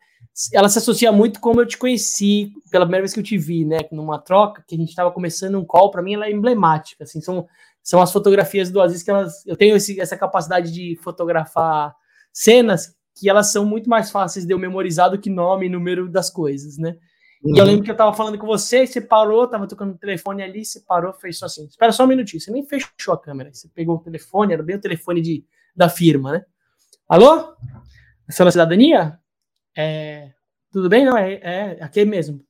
ela 0.52 0.68
se 0.68 0.78
associa 0.78 1.10
muito 1.10 1.40
como 1.40 1.60
eu 1.60 1.66
te 1.66 1.76
conheci 1.76 2.52
pela 2.70 2.84
primeira 2.84 3.02
vez 3.02 3.12
que 3.12 3.20
eu 3.20 3.24
te 3.24 3.36
vi, 3.36 3.64
né? 3.64 3.78
Numa 3.90 4.18
troca 4.18 4.64
que 4.66 4.74
a 4.74 4.78
gente 4.78 4.90
estava 4.90 5.10
começando 5.10 5.58
um 5.58 5.64
call, 5.64 5.90
para 5.90 6.02
mim 6.02 6.14
ela 6.14 6.26
é 6.26 6.32
emblemática, 6.32 7.04
assim, 7.04 7.20
são, 7.20 7.46
são 7.82 8.00
as 8.00 8.12
fotografias 8.12 8.70
do 8.70 8.80
Aziz 8.80 9.02
que 9.02 9.10
elas, 9.10 9.44
eu 9.46 9.56
tenho 9.56 9.76
esse, 9.76 10.00
essa 10.00 10.16
capacidade 10.16 10.72
de 10.72 10.96
fotografar 11.02 11.94
cenas 12.32 12.94
que 13.18 13.28
elas 13.28 13.50
são 13.52 13.64
muito 13.64 13.90
mais 13.90 14.10
fáceis 14.10 14.46
de 14.46 14.52
eu 14.52 14.58
memorizar 14.58 15.10
do 15.10 15.18
que 15.18 15.28
nome 15.28 15.66
e 15.66 15.68
número 15.68 16.08
das 16.08 16.30
coisas, 16.30 16.78
né? 16.78 16.96
Uhum. 17.42 17.54
E 17.54 17.58
eu 17.58 17.64
uhum. 17.64 17.70
lembro 17.70 17.84
que 17.84 17.90
eu 17.90 17.96
tava 17.96 18.14
falando 18.14 18.38
com 18.38 18.46
você, 18.46 18.86
você 18.86 19.00
parou, 19.00 19.46
tava 19.48 19.66
tocando 19.66 19.94
o 19.94 19.98
telefone 19.98 20.42
ali, 20.42 20.64
você 20.64 20.80
parou, 20.80 21.12
fez 21.12 21.38
só 21.38 21.46
assim, 21.46 21.66
espera 21.66 21.92
só 21.92 22.04
um 22.04 22.08
minutinho, 22.08 22.40
você 22.40 22.50
nem 22.50 22.64
fechou 22.64 23.14
a 23.14 23.20
câmera, 23.20 23.52
você 23.52 23.68
pegou 23.68 23.96
o 23.96 24.00
telefone, 24.00 24.52
era 24.52 24.62
bem 24.62 24.76
o 24.76 24.80
telefone 24.80 25.20
de, 25.20 25.44
da 25.74 25.88
firma, 25.88 26.32
né? 26.32 26.44
Alô? 27.08 27.54
Essa 28.28 28.50
cidadania? 28.50 29.18
É, 29.76 30.32
tudo 30.70 30.88
bem? 30.88 31.04
Não, 31.04 31.16
é, 31.16 31.34
é 31.34 31.82
aqui 31.82 32.04
mesmo. 32.04 32.44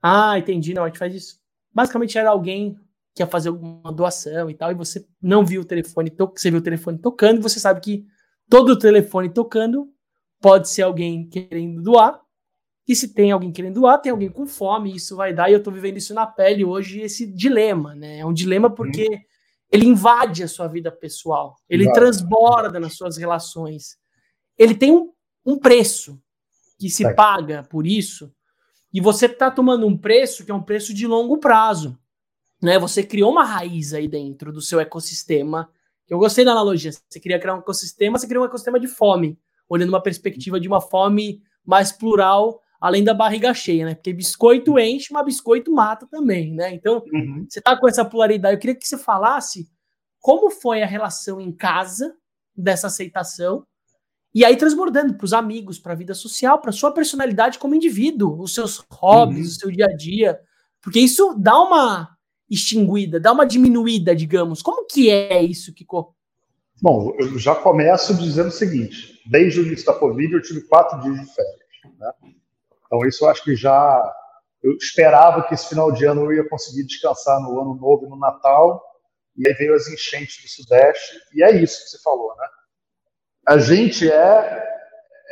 Ah, 0.00 0.38
entendi. 0.38 0.74
Não, 0.74 0.84
a 0.84 0.86
gente 0.86 0.98
faz 0.98 1.14
isso. 1.14 1.40
Basicamente 1.72 2.16
era 2.16 2.30
alguém 2.30 2.78
que 3.14 3.22
ia 3.22 3.26
fazer 3.26 3.48
alguma 3.48 3.92
doação 3.92 4.48
e 4.48 4.54
tal, 4.54 4.70
e 4.70 4.74
você 4.74 5.06
não 5.20 5.44
viu 5.44 5.60
o 5.60 5.64
telefone, 5.64 6.10
você 6.16 6.50
viu 6.50 6.60
o 6.60 6.62
telefone 6.62 6.98
tocando, 6.98 7.38
e 7.38 7.42
você 7.42 7.60
sabe 7.60 7.80
que 7.80 8.06
todo 8.52 8.78
telefone 8.78 9.30
tocando 9.30 9.90
pode 10.38 10.68
ser 10.68 10.82
alguém 10.82 11.26
querendo 11.26 11.80
doar. 11.80 12.20
E 12.86 12.94
se 12.94 13.14
tem 13.14 13.32
alguém 13.32 13.50
querendo 13.50 13.80
doar, 13.80 13.96
tem 13.96 14.12
alguém 14.12 14.28
com 14.28 14.46
fome, 14.46 14.94
isso 14.94 15.16
vai 15.16 15.32
dar, 15.32 15.48
e 15.48 15.54
eu 15.54 15.58
estou 15.58 15.72
vivendo 15.72 15.96
isso 15.96 16.12
na 16.12 16.26
pele 16.26 16.62
hoje, 16.62 17.00
esse 17.00 17.26
dilema, 17.26 17.94
né? 17.94 18.18
É 18.18 18.26
um 18.26 18.32
dilema 18.32 18.68
porque 18.68 19.08
hum. 19.08 19.18
ele 19.70 19.86
invade 19.86 20.42
a 20.42 20.48
sua 20.48 20.68
vida 20.68 20.92
pessoal, 20.92 21.56
ele 21.66 21.84
Exato. 21.84 21.98
transborda 21.98 22.78
nas 22.78 22.94
suas 22.94 23.16
relações. 23.16 23.96
Ele 24.58 24.74
tem 24.74 24.92
um, 24.92 25.10
um 25.46 25.58
preço 25.58 26.20
que 26.78 26.90
se 26.90 27.06
é. 27.06 27.14
paga 27.14 27.62
por 27.62 27.86
isso, 27.86 28.30
e 28.92 29.00
você 29.00 29.24
está 29.24 29.50
tomando 29.50 29.86
um 29.86 29.96
preço 29.96 30.44
que 30.44 30.50
é 30.50 30.54
um 30.54 30.62
preço 30.62 30.92
de 30.92 31.06
longo 31.06 31.38
prazo. 31.38 31.98
Né? 32.60 32.78
Você 32.78 33.02
criou 33.02 33.32
uma 33.32 33.44
raiz 33.44 33.94
aí 33.94 34.06
dentro 34.06 34.52
do 34.52 34.60
seu 34.60 34.78
ecossistema. 34.78 35.70
Eu 36.12 36.18
gostei 36.18 36.44
da 36.44 36.52
analogia. 36.52 36.90
Você 36.92 37.18
queria 37.18 37.40
criar 37.40 37.54
um 37.54 37.60
ecossistema, 37.60 38.18
você 38.18 38.26
criou 38.26 38.44
um 38.44 38.46
ecossistema 38.46 38.78
de 38.78 38.86
fome, 38.86 39.38
olhando 39.66 39.88
uma 39.88 40.02
perspectiva 40.02 40.60
de 40.60 40.68
uma 40.68 40.78
fome 40.78 41.40
mais 41.64 41.90
plural, 41.90 42.60
além 42.78 43.02
da 43.02 43.14
barriga 43.14 43.54
cheia, 43.54 43.86
né? 43.86 43.94
Porque 43.94 44.12
biscoito 44.12 44.78
enche, 44.78 45.10
mas 45.10 45.24
biscoito 45.24 45.72
mata 45.72 46.06
também, 46.06 46.52
né? 46.52 46.74
Então, 46.74 47.02
uhum. 47.10 47.46
você 47.48 47.62
tá 47.62 47.74
com 47.78 47.88
essa 47.88 48.04
pluralidade. 48.04 48.54
Eu 48.54 48.60
queria 48.60 48.76
que 48.76 48.86
você 48.86 48.98
falasse 48.98 49.70
como 50.20 50.50
foi 50.50 50.82
a 50.82 50.86
relação 50.86 51.40
em 51.40 51.50
casa 51.50 52.14
dessa 52.54 52.88
aceitação 52.88 53.66
e 54.34 54.44
aí 54.44 54.54
transbordando 54.54 55.14
para 55.14 55.24
os 55.24 55.32
amigos, 55.32 55.78
para 55.78 55.94
a 55.94 55.96
vida 55.96 56.12
social, 56.12 56.60
para 56.60 56.72
sua 56.72 56.92
personalidade 56.92 57.58
como 57.58 57.74
indivíduo, 57.74 58.38
os 58.38 58.52
seus 58.52 58.84
hobbies, 58.90 59.46
uhum. 59.46 59.52
o 59.52 59.60
seu 59.60 59.70
dia 59.70 59.86
a 59.86 59.96
dia, 59.96 60.38
porque 60.82 61.00
isso 61.00 61.34
dá 61.38 61.58
uma 61.58 62.14
extinguida, 62.52 63.18
dá 63.18 63.32
uma 63.32 63.46
diminuída, 63.46 64.14
digamos. 64.14 64.62
Como 64.62 64.86
que 64.86 65.10
é 65.10 65.42
isso, 65.42 65.72
Kiko? 65.72 66.14
Bom, 66.80 67.14
eu 67.18 67.38
já 67.38 67.54
começo 67.54 68.14
dizendo 68.14 68.48
o 68.48 68.52
seguinte: 68.52 69.20
desde 69.26 69.60
o 69.60 69.66
início 69.66 69.86
da 69.86 69.94
Covid, 69.94 70.32
eu 70.32 70.42
tive 70.42 70.62
quatro 70.62 71.00
dias 71.00 71.20
de 71.20 71.34
férias. 71.34 71.98
Né? 71.98 72.12
Então, 72.86 73.06
isso 73.06 73.24
eu 73.24 73.28
acho 73.28 73.42
que 73.42 73.56
já. 73.56 74.14
Eu 74.62 74.76
esperava 74.76 75.42
que 75.42 75.54
esse 75.54 75.68
final 75.68 75.90
de 75.90 76.04
ano 76.04 76.24
eu 76.26 76.34
ia 76.34 76.48
conseguir 76.48 76.84
descansar 76.84 77.40
no 77.40 77.60
Ano 77.60 77.74
Novo 77.74 78.06
e 78.06 78.08
no 78.08 78.16
Natal, 78.16 78.80
e 79.36 79.48
aí 79.48 79.54
veio 79.54 79.74
as 79.74 79.88
enchentes 79.88 80.40
do 80.40 80.48
Sudeste, 80.48 81.18
e 81.34 81.42
é 81.42 81.50
isso 81.60 81.82
que 81.82 81.90
você 81.90 81.98
falou, 82.00 82.32
né? 82.36 82.46
a 83.46 83.58
gente 83.58 84.10
é 84.10 84.68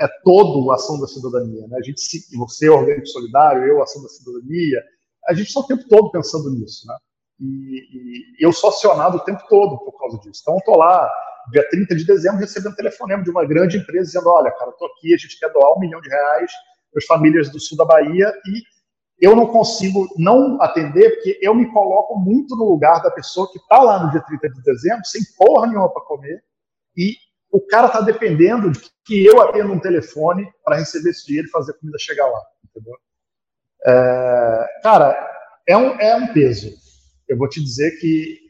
é 0.00 0.08
todo 0.24 0.70
a 0.70 0.76
ação 0.76 0.98
da 0.98 1.06
cidadania, 1.06 1.66
né? 1.68 1.76
A 1.78 1.82
gente 1.82 2.00
você 2.34 2.70
organismo 2.70 3.06
solidário, 3.06 3.66
eu 3.66 3.82
ação 3.82 4.02
da 4.02 4.08
cidadania, 4.08 4.82
a 5.28 5.34
gente 5.34 5.48
está 5.48 5.60
o 5.60 5.66
tempo 5.66 5.86
todo 5.88 6.10
pensando 6.10 6.50
nisso, 6.50 6.86
né? 6.86 6.96
E, 7.40 8.36
e 8.38 8.44
eu 8.44 8.52
sou 8.52 8.68
acionado 8.70 9.16
o 9.16 9.24
tempo 9.24 9.42
todo 9.48 9.78
por 9.78 9.98
causa 9.98 10.18
disso. 10.18 10.40
Então, 10.42 10.54
eu 10.54 10.58
estou 10.58 10.76
lá, 10.76 11.10
dia 11.50 11.66
30 11.70 11.96
de 11.96 12.04
dezembro, 12.04 12.38
recebendo 12.38 12.72
um 12.72 12.76
telefonema 12.76 13.22
de 13.22 13.30
uma 13.30 13.44
grande 13.46 13.78
empresa 13.78 14.06
dizendo: 14.06 14.28
olha, 14.28 14.50
cara, 14.52 14.70
estou 14.70 14.88
aqui, 14.88 15.14
a 15.14 15.16
gente 15.16 15.38
quer 15.38 15.50
doar 15.50 15.76
um 15.76 15.80
milhão 15.80 16.00
de 16.00 16.08
reais 16.08 16.52
para 16.92 16.98
as 16.98 17.06
famílias 17.06 17.48
do 17.48 17.58
sul 17.58 17.78
da 17.78 17.84
Bahia 17.84 18.32
e 18.46 18.62
eu 19.20 19.36
não 19.36 19.46
consigo 19.46 20.08
não 20.16 20.60
atender 20.62 21.14
porque 21.14 21.38
eu 21.42 21.54
me 21.54 21.70
coloco 21.70 22.18
muito 22.18 22.56
no 22.56 22.64
lugar 22.64 23.02
da 23.02 23.10
pessoa 23.10 23.50
que 23.52 23.58
está 23.58 23.82
lá 23.82 24.02
no 24.02 24.10
dia 24.10 24.22
30 24.22 24.48
de 24.48 24.62
dezembro, 24.62 25.04
sem 25.04 25.20
porra 25.36 25.66
nenhuma 25.66 25.92
para 25.92 26.02
comer, 26.02 26.42
e 26.96 27.16
o 27.50 27.60
cara 27.60 27.88
está 27.88 28.00
dependendo 28.00 28.70
de 28.70 28.80
que 29.04 29.26
eu 29.26 29.42
atenda 29.42 29.72
um 29.72 29.78
telefone 29.78 30.50
para 30.64 30.76
receber 30.76 31.10
esse 31.10 31.26
dinheiro 31.26 31.48
e 31.48 31.50
fazer 31.50 31.72
a 31.72 31.78
comida 31.78 31.98
chegar 31.98 32.26
lá, 32.26 32.40
entendeu? 32.64 32.96
É, 33.86 34.80
cara, 34.82 35.30
é 35.66 35.76
um, 35.76 36.00
é 36.00 36.16
um 36.16 36.32
peso. 36.32 36.74
Eu 37.30 37.38
vou 37.38 37.48
te 37.48 37.62
dizer 37.62 37.92
que 38.00 38.40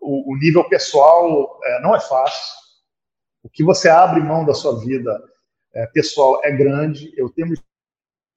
o, 0.00 0.32
o 0.32 0.36
nível 0.38 0.66
pessoal 0.70 1.60
é, 1.62 1.82
não 1.82 1.94
é 1.94 2.00
fácil. 2.00 2.54
O 3.42 3.48
que 3.50 3.62
você 3.62 3.90
abre 3.90 4.22
mão 4.22 4.42
da 4.42 4.54
sua 4.54 4.80
vida 4.80 5.22
é, 5.74 5.86
pessoal 5.88 6.40
é 6.42 6.50
grande. 6.50 7.12
Eu 7.14 7.28
tenho 7.28 7.48
uma 7.48 7.56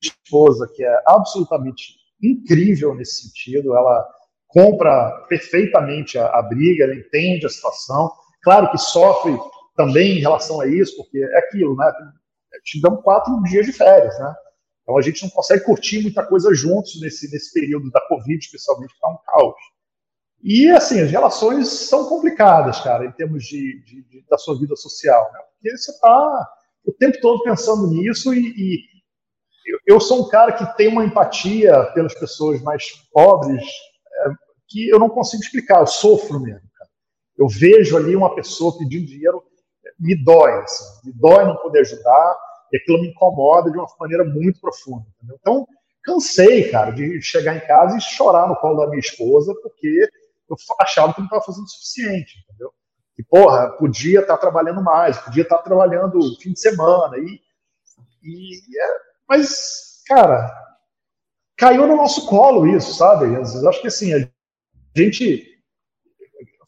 esposa 0.04 0.70
que 0.76 0.84
é 0.84 1.02
absolutamente 1.08 1.96
incrível 2.22 2.94
nesse 2.94 3.22
sentido. 3.22 3.74
Ela 3.74 4.06
compra 4.50 5.12
perfeitamente 5.30 6.18
a, 6.18 6.28
a 6.28 6.42
briga, 6.42 6.84
ela 6.84 6.96
entende 6.96 7.46
a 7.46 7.50
situação. 7.50 8.12
Claro 8.44 8.70
que 8.72 8.78
sofre 8.78 9.38
também 9.78 10.18
em 10.18 10.20
relação 10.20 10.60
a 10.60 10.68
isso, 10.68 10.98
porque 10.98 11.20
é 11.20 11.38
aquilo, 11.38 11.74
né? 11.78 11.90
Te 12.66 12.82
dão 12.82 12.98
quatro 12.98 13.42
dias 13.44 13.66
de 13.66 13.72
férias, 13.72 14.20
né? 14.20 14.36
Então 14.90 14.98
a 14.98 15.02
gente 15.04 15.22
não 15.22 15.30
consegue 15.30 15.64
curtir 15.66 16.02
muita 16.02 16.26
coisa 16.26 16.52
juntos 16.52 17.00
nesse, 17.00 17.32
nesse 17.32 17.54
período 17.54 17.92
da 17.92 18.02
Covid, 18.08 18.44
especialmente, 18.44 18.90
que 18.90 18.96
está 18.96 19.08
um 19.08 19.18
caos. 19.24 19.62
E, 20.42 20.68
assim, 20.72 21.00
as 21.00 21.12
relações 21.12 21.68
são 21.68 22.10
complicadas, 22.10 22.80
cara, 22.80 23.06
em 23.06 23.12
termos 23.12 23.44
de, 23.44 23.84
de, 23.84 24.02
de 24.02 24.26
da 24.28 24.36
sua 24.36 24.58
vida 24.58 24.76
social, 24.76 25.30
né? 25.32 25.40
Porque 25.54 25.78
você 25.78 25.92
está 25.92 26.48
o 26.84 26.92
tempo 26.92 27.22
todo 27.22 27.44
pensando 27.44 27.86
nisso 27.86 28.34
e, 28.34 28.40
e 28.40 28.84
eu, 29.68 29.80
eu, 29.86 30.00
sou 30.00 30.26
um 30.26 30.30
cara 30.30 30.54
que 30.54 30.76
tem 30.76 30.88
uma 30.88 31.06
empatia 31.06 31.84
pelas 31.94 32.16
pessoas 32.16 32.60
mais 32.64 32.90
pobres 33.12 33.62
é, 33.62 34.30
que 34.68 34.90
eu 34.90 34.98
não 34.98 35.10
consigo 35.10 35.44
explicar, 35.44 35.82
eu 35.82 35.88
sofro 35.88 36.40
mesmo, 36.40 36.68
cara. 36.76 36.90
Eu 37.38 37.48
vejo 37.48 37.96
ali 37.96 38.16
uma 38.16 38.34
pessoa 38.34 38.76
pedindo 38.76 39.06
dinheiro 39.06 39.44
me 40.00 40.16
dói, 40.16 40.52
assim, 40.64 41.08
me 41.08 41.14
dói 41.14 41.46
não 41.46 41.58
poder 41.58 41.82
ajudar, 41.82 42.38
e 42.72 42.78
aquilo 42.78 43.01
me 43.01 43.09
incomoda 43.09 43.72
de 43.72 43.78
uma 43.78 43.88
maneira 43.99 44.24
muito 44.24 44.59
profunda. 44.59 45.05
Entendeu? 45.17 45.38
Então, 45.39 45.67
cansei, 46.03 46.70
cara, 46.70 46.91
de 46.91 47.22
chegar 47.22 47.55
em 47.55 47.59
casa 47.61 47.97
e 47.97 48.01
chorar 48.01 48.47
no 48.47 48.55
colo 48.55 48.80
da 48.80 48.88
minha 48.88 48.99
esposa, 48.99 49.53
porque 49.61 50.09
eu 50.49 50.55
achava 50.80 51.13
que 51.13 51.20
não 51.20 51.26
estava 51.28 51.43
fazendo 51.43 51.65
o 51.65 51.70
suficiente, 51.70 52.43
entendeu? 52.43 52.72
E, 53.17 53.24
porra, 53.24 53.70
podia 53.72 54.22
estar 54.22 54.36
tá 54.36 54.39
trabalhando 54.39 54.82
mais, 54.82 55.17
podia 55.17 55.43
estar 55.43 55.57
tá 55.57 55.63
trabalhando 55.63 56.20
fim 56.41 56.53
de 56.53 56.59
semana, 56.59 57.17
e, 57.17 57.39
e 58.24 58.82
é, 58.82 58.88
mas, 59.28 60.01
cara, 60.07 60.49
caiu 61.57 61.86
no 61.86 61.97
nosso 61.97 62.26
colo 62.28 62.65
isso, 62.65 62.93
sabe? 62.93 63.26
Às 63.36 63.53
vezes, 63.53 63.65
acho 63.65 63.82
que 63.82 63.88
assim, 63.88 64.13
a 64.13 64.30
gente. 64.95 65.45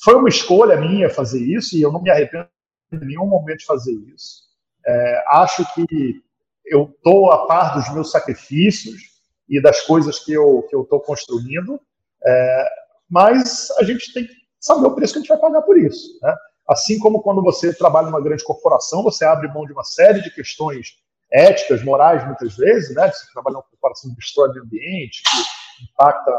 Foi 0.03 0.15
uma 0.15 0.29
escolha 0.29 0.79
minha 0.79 1.09
fazer 1.09 1.39
isso, 1.39 1.77
e 1.77 1.81
eu 1.81 1.91
não 1.91 2.01
me 2.01 2.09
arrependo 2.09 2.49
em 2.91 3.05
nenhum 3.05 3.27
momento 3.27 3.65
fazer 3.65 3.93
isso. 4.13 4.50
É, 4.85 5.23
acho 5.31 5.65
que 5.73 6.21
eu 6.65 6.93
estou 6.95 7.31
a 7.31 7.45
par 7.47 7.75
dos 7.75 7.93
meus 7.93 8.11
sacrifícios 8.11 9.01
e 9.49 9.61
das 9.61 9.81
coisas 9.81 10.19
que 10.19 10.33
eu 10.33 10.65
que 10.69 10.75
eu 10.75 10.83
estou 10.83 10.99
construindo, 11.01 11.79
é, 12.25 12.69
mas 13.09 13.69
a 13.77 13.83
gente 13.83 14.13
tem 14.13 14.25
que 14.25 14.33
saber 14.59 14.87
o 14.87 14.95
preço 14.95 15.13
que 15.13 15.19
a 15.19 15.21
gente 15.21 15.29
vai 15.29 15.39
pagar 15.39 15.61
por 15.63 15.77
isso. 15.77 16.17
Né? 16.21 16.35
Assim 16.69 16.97
como 16.99 17.21
quando 17.21 17.41
você 17.41 17.73
trabalha 17.73 18.07
numa 18.07 18.21
grande 18.21 18.43
corporação, 18.43 19.03
você 19.03 19.25
abre 19.25 19.47
mão 19.49 19.65
de 19.65 19.73
uma 19.73 19.83
série 19.83 20.21
de 20.21 20.31
questões 20.31 20.95
éticas, 21.31 21.83
morais, 21.83 22.25
muitas 22.25 22.55
vezes, 22.55 22.95
né? 22.95 23.09
Você 23.11 23.25
trabalha 23.33 23.53
numa 23.53 23.63
corporação 23.63 24.09
que 24.11 24.17
destrói 24.17 24.49
o 24.49 24.63
ambiente, 24.63 25.21
que 25.23 25.83
impacta 25.83 26.31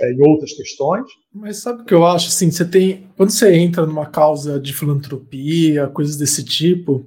é, 0.00 0.12
em 0.12 0.28
outras 0.28 0.52
questões. 0.52 1.06
Mas 1.32 1.62
sabe 1.62 1.82
o 1.82 1.84
que 1.84 1.94
eu 1.94 2.06
acho? 2.06 2.28
Assim, 2.28 2.50
você 2.50 2.64
tem. 2.64 3.10
Quando 3.16 3.30
você 3.30 3.54
entra 3.54 3.86
numa 3.86 4.06
causa 4.06 4.60
de 4.60 4.72
filantropia, 4.72 5.88
coisas 5.88 6.16
desse 6.16 6.44
tipo, 6.44 7.06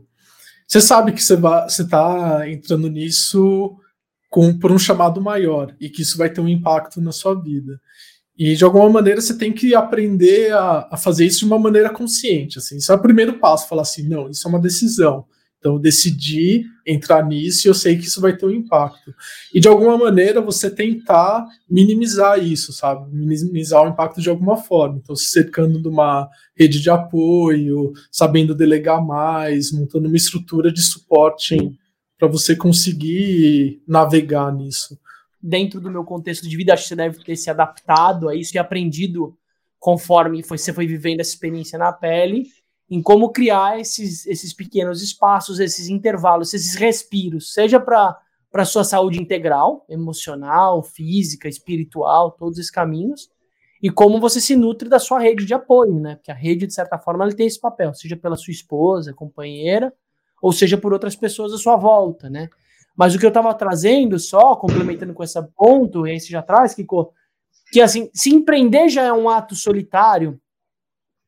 você 0.73 0.81
sabe 0.81 1.11
que 1.11 1.23
você 1.23 1.35
está 1.83 2.49
entrando 2.49 2.89
nisso 2.89 3.77
com, 4.27 4.57
por 4.57 4.71
um 4.71 4.79
chamado 4.79 5.21
maior 5.21 5.75
e 5.79 5.87
que 5.87 6.01
isso 6.01 6.17
vai 6.17 6.31
ter 6.31 6.41
um 6.41 6.49
impacto 6.49 6.99
na 6.99 7.11
sua 7.11 7.39
vida. 7.39 7.79
E 8.35 8.55
de 8.55 8.63
alguma 8.63 8.89
maneira 8.89 9.21
você 9.21 9.37
tem 9.37 9.53
que 9.53 9.75
aprender 9.75 10.51
a, 10.51 10.87
a 10.89 10.97
fazer 10.97 11.27
isso 11.27 11.39
de 11.39 11.45
uma 11.45 11.59
maneira 11.59 11.91
consciente. 11.91 12.57
Assim. 12.57 12.77
Isso 12.77 12.91
é 12.91 12.95
o 12.95 13.01
primeiro 13.01 13.37
passo, 13.37 13.69
falar 13.69 13.83
assim, 13.83 14.09
não, 14.09 14.31
isso 14.31 14.47
é 14.47 14.49
uma 14.49 14.59
decisão. 14.59 15.25
Então, 15.63 15.75
eu 15.75 15.79
decidi 15.79 16.65
entrar 16.85 17.25
nisso 17.25 17.65
e 17.65 17.69
eu 17.69 17.73
sei 17.73 17.97
que 17.97 18.03
isso 18.03 18.19
vai 18.19 18.35
ter 18.35 18.45
um 18.45 18.51
impacto. 18.51 19.15
E 19.53 19.61
de 19.61 19.69
alguma 19.69 19.97
maneira 19.97 20.41
você 20.41 20.69
tentar 20.69 21.47
minimizar 21.69 22.37
isso, 22.37 22.73
sabe? 22.73 23.09
Minimizar 23.15 23.81
o 23.81 23.87
impacto 23.87 24.21
de 24.21 24.29
alguma 24.29 24.57
forma. 24.57 24.99
Então, 25.01 25.15
se 25.15 25.27
cercando 25.27 25.81
de 25.81 25.87
uma 25.87 26.29
rede 26.53 26.81
de 26.81 26.89
apoio, 26.89 27.93
sabendo 28.11 28.53
delegar 28.53 29.01
mais, 29.01 29.71
montando 29.71 30.09
uma 30.09 30.17
estrutura 30.17 30.69
de 30.69 30.81
suporte 30.81 31.55
para 32.19 32.27
você 32.27 32.57
conseguir 32.57 33.81
navegar 33.87 34.53
nisso. 34.53 34.99
Dentro 35.41 35.79
do 35.79 35.89
meu 35.89 36.03
contexto 36.03 36.45
de 36.45 36.57
vida, 36.57 36.73
acho 36.73 36.83
que 36.83 36.89
você 36.89 36.95
deve 36.97 37.23
ter 37.23 37.37
se 37.37 37.49
adaptado 37.49 38.27
a 38.27 38.35
isso 38.35 38.53
e 38.57 38.59
aprendido 38.59 39.33
conforme 39.79 40.43
foi, 40.43 40.57
você 40.57 40.73
foi 40.73 40.85
vivendo 40.85 41.21
essa 41.21 41.31
experiência 41.31 41.79
na 41.79 41.93
pele 41.93 42.47
em 42.89 43.01
como 43.01 43.31
criar 43.31 43.79
esses, 43.79 44.25
esses 44.27 44.53
pequenos 44.53 45.01
espaços, 45.01 45.59
esses 45.59 45.87
intervalos, 45.87 46.53
esses 46.53 46.75
respiros, 46.75 47.53
seja 47.53 47.79
para 47.79 48.19
a 48.53 48.65
sua 48.65 48.83
saúde 48.83 49.21
integral, 49.21 49.85
emocional, 49.89 50.83
física, 50.83 51.47
espiritual, 51.47 52.31
todos 52.31 52.59
esses 52.59 52.71
caminhos, 52.71 53.29
e 53.81 53.89
como 53.89 54.19
você 54.19 54.39
se 54.39 54.55
nutre 54.55 54.87
da 54.87 54.99
sua 54.99 55.19
rede 55.19 55.45
de 55.45 55.53
apoio, 55.53 55.99
né? 55.99 56.15
Porque 56.15 56.31
a 56.31 56.35
rede, 56.35 56.65
de 56.65 56.73
certa 56.73 56.97
forma, 56.97 57.25
ela 57.25 57.33
tem 57.33 57.47
esse 57.47 57.59
papel, 57.59 57.93
seja 57.93 58.15
pela 58.15 58.37
sua 58.37 58.51
esposa, 58.51 59.13
companheira, 59.13 59.93
ou 60.41 60.53
seja 60.53 60.77
por 60.77 60.93
outras 60.93 61.15
pessoas 61.15 61.51
à 61.51 61.57
sua 61.57 61.75
volta, 61.75 62.29
né? 62.29 62.47
Mas 62.95 63.15
o 63.15 63.19
que 63.19 63.25
eu 63.25 63.29
estava 63.29 63.53
trazendo, 63.53 64.19
só 64.19 64.55
complementando 64.55 65.13
com 65.13 65.23
esse 65.23 65.41
ponto, 65.55 66.07
e 66.07 66.19
você 66.19 66.27
já 66.27 66.41
traz, 66.41 66.73
Kiko, 66.73 67.11
que 67.71 67.81
assim, 67.81 68.09
se 68.13 68.29
empreender 68.29 68.87
já 68.87 69.01
é 69.01 69.11
um 69.11 69.27
ato 69.27 69.55
solitário, 69.55 70.39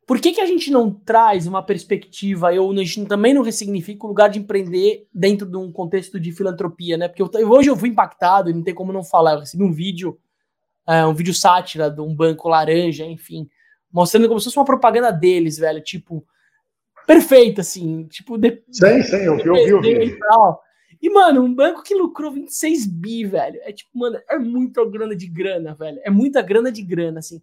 por 0.06 0.20
que, 0.22 0.34
que 0.34 0.42
a 0.42 0.46
gente 0.46 0.70
não 0.70 0.92
traz 0.92 1.48
uma 1.48 1.64
perspectiva, 1.64 2.54
eu, 2.54 2.70
a 2.70 2.76
gente 2.76 3.06
também 3.06 3.34
não 3.34 3.42
ressignifica 3.42 4.06
o 4.06 4.10
lugar 4.10 4.30
de 4.30 4.38
empreender 4.38 5.08
dentro 5.12 5.48
de 5.48 5.58
um 5.58 5.72
contexto 5.72 6.20
de 6.20 6.32
filantropia, 6.32 6.96
né? 6.96 7.08
Porque 7.08 7.24
eu, 7.24 7.50
hoje 7.50 7.70
eu 7.70 7.76
fui 7.76 7.90
impactado 7.90 8.50
e 8.50 8.54
não 8.54 8.64
tem 8.64 8.74
como 8.74 8.94
não 8.94 9.04
falar. 9.04 9.34
Eu 9.34 9.40
recebi 9.40 9.64
um 9.64 9.72
vídeo, 9.72 10.20
é, 10.88 11.04
um 11.06 11.14
vídeo 11.14 11.34
sátira 11.34 11.90
de 11.90 12.02
um 12.02 12.14
banco 12.16 12.48
laranja, 12.48 13.04
enfim, 13.04 13.50
mostrando 13.92 14.28
como 14.28 14.40
se 14.40 14.46
fosse 14.46 14.58
uma 14.60 14.66
propaganda 14.66 15.12
deles, 15.12 15.58
velho. 15.58 15.82
Tipo, 15.82 16.24
perfeita, 17.08 17.62
assim. 17.62 18.06
Tipo, 18.06 18.38
de, 18.38 18.62
sim, 18.72 19.02
sim, 19.02 19.16
eu 19.18 19.38
vi, 19.38 19.70
eu 19.70 19.82
vi, 19.82 19.90
E, 19.90 20.20
tal. 20.20 20.62
e, 21.02 21.10
mano, 21.10 21.42
um 21.42 21.54
banco 21.54 21.82
que 21.82 21.96
lucrou 21.96 22.32
26 22.32 22.86
bi, 22.86 23.26
velho. 23.26 23.60
É 23.64 23.72
tipo, 23.72 23.90
mano, 23.98 24.20
é 24.30 24.38
muita 24.38 24.88
grana 24.88 25.16
de 25.16 25.26
grana, 25.26 25.74
velho. 25.74 26.00
É 26.04 26.12
muita 26.12 26.44
grana 26.44 26.72
de 26.72 26.84
grana, 26.84 27.18
assim. 27.20 27.42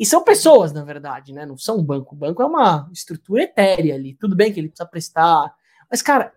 E 0.00 0.06
são 0.06 0.24
pessoas, 0.24 0.72
na 0.72 0.82
verdade, 0.82 1.30
né? 1.30 1.44
Não 1.44 1.58
são 1.58 1.76
um 1.76 1.84
banco. 1.84 2.14
O 2.14 2.18
banco 2.18 2.40
é 2.40 2.46
uma 2.46 2.88
estrutura 2.90 3.42
etérea 3.42 3.94
ali. 3.94 4.14
Tudo 4.14 4.34
bem 4.34 4.50
que 4.50 4.58
ele 4.58 4.68
precisa 4.68 4.88
prestar. 4.88 5.54
Mas, 5.90 6.00
cara, 6.00 6.32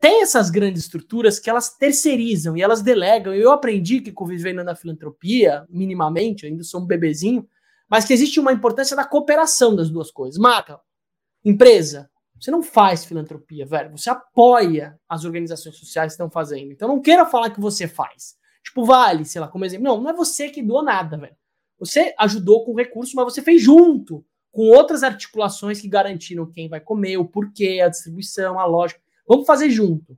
tem 0.00 0.22
essas 0.22 0.48
grandes 0.48 0.84
estruturas 0.84 1.38
que 1.38 1.50
elas 1.50 1.76
terceirizam 1.76 2.56
e 2.56 2.62
elas 2.62 2.80
delegam. 2.80 3.34
Eu 3.34 3.52
aprendi 3.52 4.00
que 4.00 4.14
vivendo 4.24 4.64
na 4.64 4.74
filantropia, 4.74 5.66
minimamente, 5.68 6.46
ainda 6.46 6.64
sou 6.64 6.80
um 6.80 6.86
bebezinho, 6.86 7.46
mas 7.86 8.06
que 8.06 8.14
existe 8.14 8.40
uma 8.40 8.50
importância 8.50 8.96
da 8.96 9.04
cooperação 9.04 9.76
das 9.76 9.90
duas 9.90 10.10
coisas. 10.10 10.38
Marca, 10.40 10.80
empresa, 11.44 12.08
você 12.40 12.50
não 12.50 12.62
faz 12.62 13.04
filantropia, 13.04 13.66
velho. 13.66 13.90
Você 13.90 14.08
apoia 14.08 14.98
as 15.06 15.26
organizações 15.26 15.76
sociais 15.76 16.12
que 16.12 16.14
estão 16.14 16.30
fazendo. 16.30 16.72
Então 16.72 16.88
não 16.88 17.02
queira 17.02 17.26
falar 17.26 17.50
que 17.50 17.60
você 17.60 17.86
faz. 17.86 18.36
Tipo, 18.64 18.86
vale, 18.86 19.26
sei 19.26 19.38
lá, 19.38 19.48
como 19.48 19.66
exemplo. 19.66 19.84
Não, 19.84 20.00
não 20.00 20.08
é 20.08 20.14
você 20.14 20.48
que 20.48 20.62
doa 20.62 20.82
nada, 20.82 21.18
velho. 21.18 21.36
Você 21.82 22.14
ajudou 22.16 22.64
com 22.64 22.76
recurso, 22.76 23.16
mas 23.16 23.24
você 23.24 23.42
fez 23.42 23.60
junto 23.60 24.24
com 24.52 24.68
outras 24.68 25.02
articulações 25.02 25.80
que 25.80 25.88
garantiram 25.88 26.46
quem 26.46 26.68
vai 26.68 26.78
comer, 26.78 27.16
o 27.16 27.24
porquê, 27.24 27.80
a 27.84 27.88
distribuição, 27.88 28.60
a 28.60 28.64
lógica. 28.64 29.00
Vamos 29.26 29.44
fazer 29.46 29.68
junto. 29.68 30.16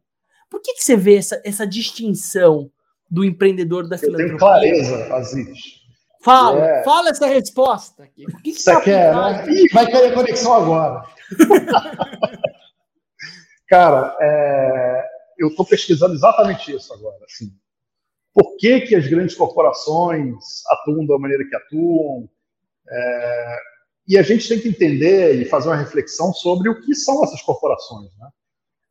Por 0.51 0.61
que, 0.61 0.75
que 0.75 0.85
você 0.85 0.95
vê 0.95 1.17
essa, 1.17 1.41
essa 1.43 1.67
distinção 1.67 2.71
do 3.11 3.25
empreendedor 3.25 3.89
da 3.89 3.97
filantropia? 3.97 4.25
Eu 4.25 4.29
tenho 4.29 4.39
clareza, 4.39 5.15
Aziz. 5.15 5.59
Fala, 6.23 6.63
é. 6.63 6.85
fala 6.85 7.09
essa 7.09 7.27
resposta. 7.27 8.03
Aqui. 8.03 8.27
O 8.27 8.43
que, 8.43 8.53
que 8.53 8.61
você 8.61 8.71
tá 8.71 8.81
quer, 8.83 9.15
né? 9.15 9.47
Ih, 9.49 9.67
vai 9.73 9.87
querer 9.87 10.13
conexão 10.13 10.53
agora. 10.53 11.03
Cara, 13.69 14.15
é, 14.21 15.07
eu 15.39 15.49
estou 15.49 15.65
pesquisando 15.65 16.15
exatamente 16.15 16.77
isso 16.77 16.93
agora. 16.93 17.25
Assim 17.25 17.51
por 18.35 18.57
que, 18.57 18.81
que 18.81 18.97
as 18.97 19.07
grandes 19.07 19.37
corporações 19.37 20.35
atuam 20.69 21.07
da 21.07 21.17
maneira 21.19 21.45
que 21.49 21.55
atuam. 21.55 22.29
É, 22.91 23.57
e 24.09 24.19
a 24.19 24.23
gente 24.23 24.49
tem 24.49 24.59
que 24.59 24.69
entender 24.69 25.41
e 25.41 25.45
fazer 25.45 25.69
uma 25.69 25.77
reflexão 25.77 26.33
sobre 26.33 26.69
o 26.69 26.81
que 26.83 26.95
são 26.95 27.23
essas 27.23 27.41
corporações. 27.41 28.11
Né? 28.19 28.29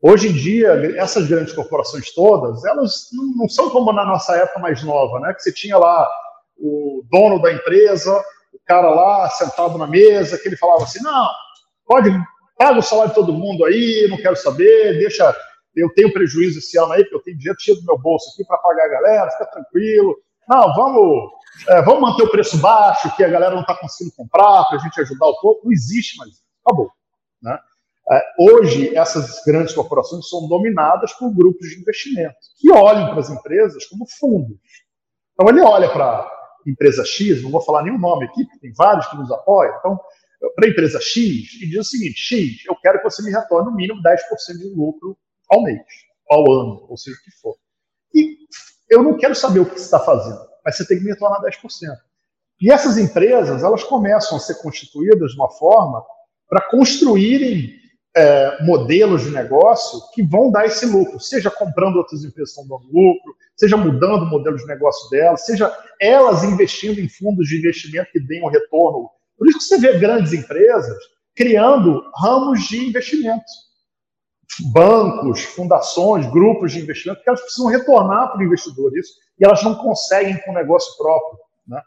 Hoje 0.01 0.29
em 0.29 0.33
dia, 0.33 0.95
essas 0.97 1.27
grandes 1.27 1.53
corporações 1.53 2.11
todas, 2.13 2.63
elas 2.63 3.09
não 3.37 3.47
são 3.49 3.69
como 3.69 3.91
na 3.91 4.05
nossa 4.05 4.35
época 4.37 4.59
mais 4.59 4.81
nova, 4.81 5.19
né? 5.19 5.33
que 5.33 5.43
você 5.43 5.51
tinha 5.51 5.77
lá 5.77 6.09
o 6.57 7.03
dono 7.11 7.41
da 7.41 7.51
empresa, 7.51 8.17
o 8.53 8.59
cara 8.65 8.89
lá 8.89 9.29
sentado 9.29 9.77
na 9.77 9.85
mesa, 9.85 10.37
que 10.37 10.47
ele 10.47 10.57
falava 10.57 10.83
assim, 10.83 11.03
não, 11.03 11.29
pode, 11.85 12.09
paga 12.57 12.79
o 12.79 12.83
salário 12.83 13.09
de 13.09 13.15
todo 13.15 13.33
mundo 13.33 13.65
aí, 13.65 14.07
não 14.09 14.17
quero 14.17 14.37
saber, 14.37 14.97
deixa 14.97 15.35
eu 15.75 15.93
tenho 15.93 16.13
prejuízo 16.13 16.59
esse 16.59 16.77
ano 16.77 16.93
aí, 16.93 17.03
porque 17.03 17.15
eu 17.15 17.23
tenho 17.23 17.37
dinheiro 17.37 17.57
tiro 17.57 17.79
do 17.79 17.85
meu 17.85 17.97
bolso 17.97 18.29
aqui 18.31 18.45
para 18.45 18.57
pagar 18.57 18.85
a 18.85 18.89
galera, 18.89 19.31
fica 19.31 19.45
tranquilo. 19.45 20.15
Não, 20.47 20.73
vamos, 20.75 21.31
é, 21.69 21.81
vamos 21.81 22.01
manter 22.01 22.23
o 22.23 22.31
preço 22.31 22.57
baixo, 22.57 23.15
que 23.15 23.23
a 23.23 23.29
galera 23.29 23.53
não 23.53 23.61
está 23.61 23.75
conseguindo 23.75 24.15
comprar, 24.15 24.65
para 24.65 24.77
a 24.77 24.81
gente 24.81 24.99
ajudar 25.01 25.27
o 25.27 25.39
povo. 25.39 25.61
Não 25.63 25.71
existe 25.71 26.17
mais. 26.17 26.31
Acabou. 26.65 26.91
Né? 27.41 27.57
É, 28.11 28.21
hoje, 28.37 28.95
essas 28.95 29.41
grandes 29.45 29.73
corporações 29.73 30.27
são 30.27 30.47
dominadas 30.47 31.13
por 31.13 31.33
grupos 31.33 31.69
de 31.69 31.79
investimento, 31.79 32.35
que 32.59 32.71
olham 32.71 33.09
para 33.09 33.19
as 33.19 33.29
empresas 33.29 33.85
como 33.85 34.05
fundos. 34.19 34.57
Então, 35.33 35.49
ele 35.49 35.61
olha 35.61 35.89
para 35.89 36.29
empresa 36.67 37.03
X, 37.03 37.41
não 37.41 37.51
vou 37.51 37.61
falar 37.61 37.83
nenhum 37.83 37.97
nome 37.97 38.25
aqui, 38.25 38.43
porque 38.43 38.59
tem 38.59 38.73
vários 38.73 39.07
que 39.07 39.17
nos 39.17 39.31
apoiam. 39.31 39.75
Então, 39.79 39.99
para 40.55 40.67
a 40.67 40.69
empresa 40.69 40.99
X, 40.99 41.61
e 41.61 41.69
diz 41.69 41.79
o 41.79 41.83
seguinte: 41.89 42.19
X, 42.19 42.65
eu 42.67 42.75
quero 42.75 42.99
que 42.99 43.05
você 43.05 43.23
me 43.23 43.31
retorne 43.31 43.69
no 43.69 43.75
mínimo 43.75 44.01
10% 44.01 44.57
de 44.57 44.69
lucro 44.75 45.17
ao 45.49 45.63
mês, 45.63 45.81
ao 46.29 46.51
ano, 46.51 46.85
ou 46.89 46.97
seja 46.97 47.17
o 47.17 47.23
que 47.23 47.31
for. 47.41 47.55
E 48.13 48.37
eu 48.89 49.03
não 49.03 49.17
quero 49.17 49.35
saber 49.35 49.59
o 49.59 49.65
que 49.65 49.79
você 49.79 49.85
está 49.85 49.99
fazendo, 49.99 50.39
mas 50.63 50.77
você 50.77 50.87
tem 50.87 50.97
que 50.97 51.03
me 51.03 51.11
retornar 51.11 51.41
10%. 51.41 51.95
E 52.61 52.71
essas 52.71 52.97
empresas, 52.97 53.63
elas 53.63 53.83
começam 53.83 54.37
a 54.37 54.39
ser 54.39 54.55
constituídas 54.55 55.31
de 55.31 55.37
uma 55.37 55.49
forma 55.49 56.03
para 56.47 56.61
construírem 56.69 57.73
é, 58.15 58.63
modelos 58.63 59.23
de 59.23 59.31
negócio 59.31 59.99
que 60.13 60.21
vão 60.23 60.51
dar 60.51 60.65
esse 60.65 60.85
lucro, 60.85 61.19
seja 61.19 61.49
comprando 61.49 61.95
outras 61.95 62.23
empresas 62.23 62.53
que 62.53 62.61
estão 62.61 62.77
dando 62.77 62.91
lucro, 62.91 63.35
seja 63.57 63.75
mudando 63.75 64.23
o 64.23 64.29
modelo 64.29 64.55
de 64.55 64.65
negócio 64.67 65.09
delas, 65.09 65.45
seja 65.45 65.75
elas 65.99 66.43
investindo 66.43 66.99
em 66.99 67.09
fundos 67.09 67.47
de 67.47 67.57
investimento 67.57 68.11
que 68.11 68.19
deem 68.19 68.43
um 68.43 68.49
retorno. 68.49 69.09
Por 69.37 69.47
isso 69.47 69.57
que 69.57 69.65
você 69.65 69.79
vê 69.79 69.97
grandes 69.97 70.31
empresas 70.31 70.97
criando 71.35 72.03
ramos 72.15 72.67
de 72.67 72.87
investimento 72.87 73.43
bancos, 74.71 75.41
fundações, 75.43 76.29
grupos 76.31 76.71
de 76.71 76.79
investimento, 76.79 77.21
que 77.21 77.29
elas 77.29 77.41
precisam 77.41 77.69
retornar 77.69 78.31
para 78.31 78.39
o 78.39 78.43
investidor 78.43 78.95
isso, 78.97 79.13
e 79.39 79.45
elas 79.45 79.63
não 79.63 79.75
conseguem 79.75 80.37
com 80.41 80.51
o 80.51 80.53
negócio 80.53 80.95
próprio. 80.97 81.39
Né? 81.67 81.81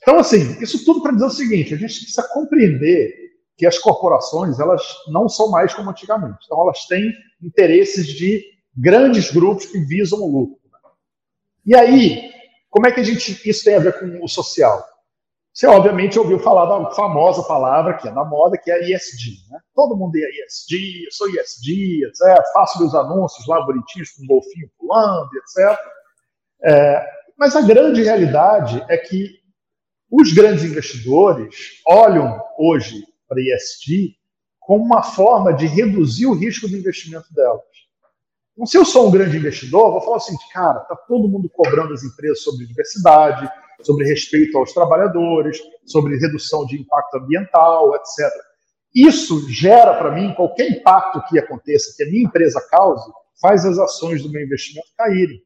Então, 0.00 0.18
assim, 0.18 0.60
isso 0.62 0.84
tudo 0.84 1.02
para 1.02 1.12
dizer 1.12 1.26
o 1.26 1.30
seguinte: 1.30 1.74
a 1.74 1.76
gente 1.76 1.94
precisa 1.94 2.28
compreender 2.32 3.14
que 3.56 3.66
as 3.66 3.78
corporações 3.78 4.58
elas 4.58 4.82
não 5.08 5.28
são 5.28 5.50
mais 5.50 5.74
como 5.74 5.90
antigamente. 5.90 6.44
Então, 6.44 6.60
elas 6.60 6.86
têm 6.86 7.12
interesses 7.42 8.06
de 8.06 8.44
grandes 8.76 9.30
grupos 9.30 9.66
que 9.66 9.78
visam 9.78 10.20
o 10.20 10.30
lucro. 10.30 10.58
Né? 10.70 10.78
E 11.66 11.74
aí, 11.74 12.32
como 12.70 12.86
é 12.86 12.92
que 12.92 13.00
a 13.00 13.04
gente 13.04 13.48
isso 13.48 13.64
tem 13.64 13.74
a 13.74 13.80
ver 13.80 13.98
com 13.98 14.24
o 14.24 14.28
social? 14.28 14.82
Você, 15.52 15.66
obviamente, 15.66 16.18
ouviu 16.18 16.38
falar 16.38 16.64
da 16.64 16.90
famosa 16.92 17.42
palavra 17.42 17.98
que 17.98 18.08
é 18.08 18.10
na 18.10 18.24
moda, 18.24 18.56
que 18.56 18.70
é 18.70 18.90
ESG. 18.90 19.36
Né? 19.50 19.60
Todo 19.74 19.96
mundo 19.96 20.14
é 20.16 20.44
ESG, 20.44 21.04
eu 21.04 21.12
sou 21.12 21.28
ESG, 21.28 22.04
etc. 22.04 22.42
Faço 22.52 22.78
meus 22.78 22.94
anúncios 22.94 23.46
lá 23.46 23.64
bonitinhos 23.64 24.10
com 24.10 24.24
um 24.24 24.26
golfinho 24.26 24.70
pulando, 24.78 25.30
etc. 25.36 25.78
É, 26.64 27.06
mas 27.38 27.56
a 27.56 27.62
grande 27.62 28.02
realidade 28.02 28.84
é 28.88 28.96
que 28.96 29.40
os 30.10 30.32
grandes 30.32 30.64
investidores 30.64 31.80
olham 31.86 32.38
hoje 32.58 33.02
para 33.26 33.40
ESG 33.40 34.14
como 34.60 34.84
uma 34.84 35.02
forma 35.02 35.52
de 35.52 35.66
reduzir 35.66 36.26
o 36.26 36.34
risco 36.34 36.68
do 36.68 36.76
investimento 36.76 37.32
delas. 37.32 37.62
Então, 38.52 38.66
se 38.66 38.76
eu 38.76 38.84
sou 38.84 39.08
um 39.08 39.10
grande 39.10 39.38
investidor, 39.38 39.90
vou 39.90 40.00
falar 40.02 40.18
assim, 40.18 40.36
cara, 40.52 40.82
está 40.82 40.94
todo 41.08 41.28
mundo 41.28 41.48
cobrando 41.48 41.94
as 41.94 42.04
empresas 42.04 42.42
sobre 42.42 42.66
diversidade, 42.66 43.50
sobre 43.80 44.06
respeito 44.06 44.56
aos 44.58 44.72
trabalhadores, 44.72 45.58
sobre 45.86 46.18
redução 46.18 46.66
de 46.66 46.78
impacto 46.78 47.16
ambiental, 47.16 47.94
etc. 47.96 48.30
Isso 48.94 49.48
gera 49.50 49.94
para 49.94 50.10
mim 50.10 50.34
qualquer 50.34 50.70
impacto 50.70 51.22
que 51.28 51.38
aconteça, 51.38 51.94
que 51.96 52.02
a 52.02 52.06
minha 52.06 52.24
empresa 52.24 52.60
cause, 52.70 53.10
faz 53.40 53.64
as 53.64 53.78
ações 53.78 54.22
do 54.22 54.30
meu 54.30 54.42
investimento 54.42 54.88
caírem. 54.96 55.40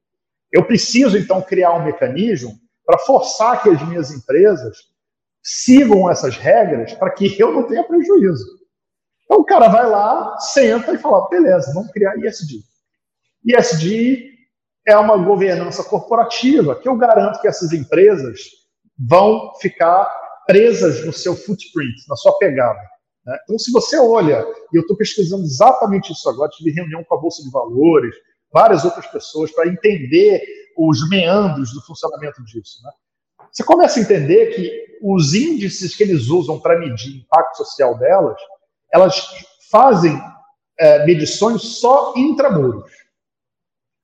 Eu 0.53 0.65
preciso 0.65 1.17
então 1.17 1.41
criar 1.43 1.75
um 1.75 1.85
mecanismo 1.85 2.53
para 2.85 2.99
forçar 2.99 3.63
que 3.63 3.71
as 3.71 3.89
minhas 3.89 4.11
empresas 4.11 4.77
sigam 5.43 6.11
essas 6.11 6.37
regras 6.37 6.93
para 6.95 7.11
que 7.11 7.39
eu 7.39 7.53
não 7.53 7.67
tenha 7.67 7.85
prejuízo. 7.85 8.45
Então 9.25 9.39
o 9.39 9.45
cara 9.45 9.69
vai 9.69 9.89
lá, 9.89 10.39
senta 10.39 10.93
e 10.93 10.99
fala: 10.99 11.29
beleza, 11.29 11.73
vamos 11.75 11.91
criar 11.93 12.17
ISD. 12.17 12.61
ISD 13.45 14.37
é 14.87 14.97
uma 14.97 15.17
governança 15.17 15.83
corporativa 15.85 16.77
que 16.77 16.89
eu 16.89 16.97
garanto 16.97 17.41
que 17.41 17.49
essas 17.49 17.73
empresas 17.73 18.41
vão 18.99 19.53
ficar 19.61 20.05
presas 20.47 21.05
no 21.05 21.13
seu 21.13 21.35
footprint, 21.35 22.09
na 22.09 22.17
sua 22.17 22.39
pegada. 22.39 22.81
Né? 23.27 23.37
Então, 23.45 23.59
se 23.59 23.73
você 23.73 23.99
olha, 23.99 24.47
e 24.73 24.77
eu 24.77 24.83
estou 24.83 24.97
pesquisando 24.97 25.45
exatamente 25.45 26.13
isso 26.13 26.29
agora, 26.29 26.51
tive 26.51 26.71
reunião 26.71 27.03
com 27.05 27.15
a 27.15 27.21
Bolsa 27.21 27.43
de 27.43 27.51
Valores, 27.51 28.15
várias 28.53 28.85
outras 28.85 29.07
pessoas, 29.07 29.51
para 29.51 29.69
entender 29.69 30.43
os 30.77 31.09
meandros 31.09 31.73
do 31.73 31.83
funcionamento 31.83 32.43
disso. 32.45 32.81
Né? 32.85 32.91
Você 33.51 33.65
começa 33.65 33.99
a 33.99 34.03
entender 34.03 34.55
que 34.55 34.99
os 35.03 35.35
índices 35.35 35.95
que 35.95 36.03
eles 36.03 36.29
usam 36.29 36.61
para 36.61 36.79
medir 36.79 37.13
o 37.13 37.17
impacto 37.19 37.57
social 37.57 37.99
delas, 37.99 38.39
elas 38.93 39.29
fazem 39.71 40.19
é, 40.79 41.05
medições 41.05 41.63
só 41.63 42.15
intramuros 42.17 43.07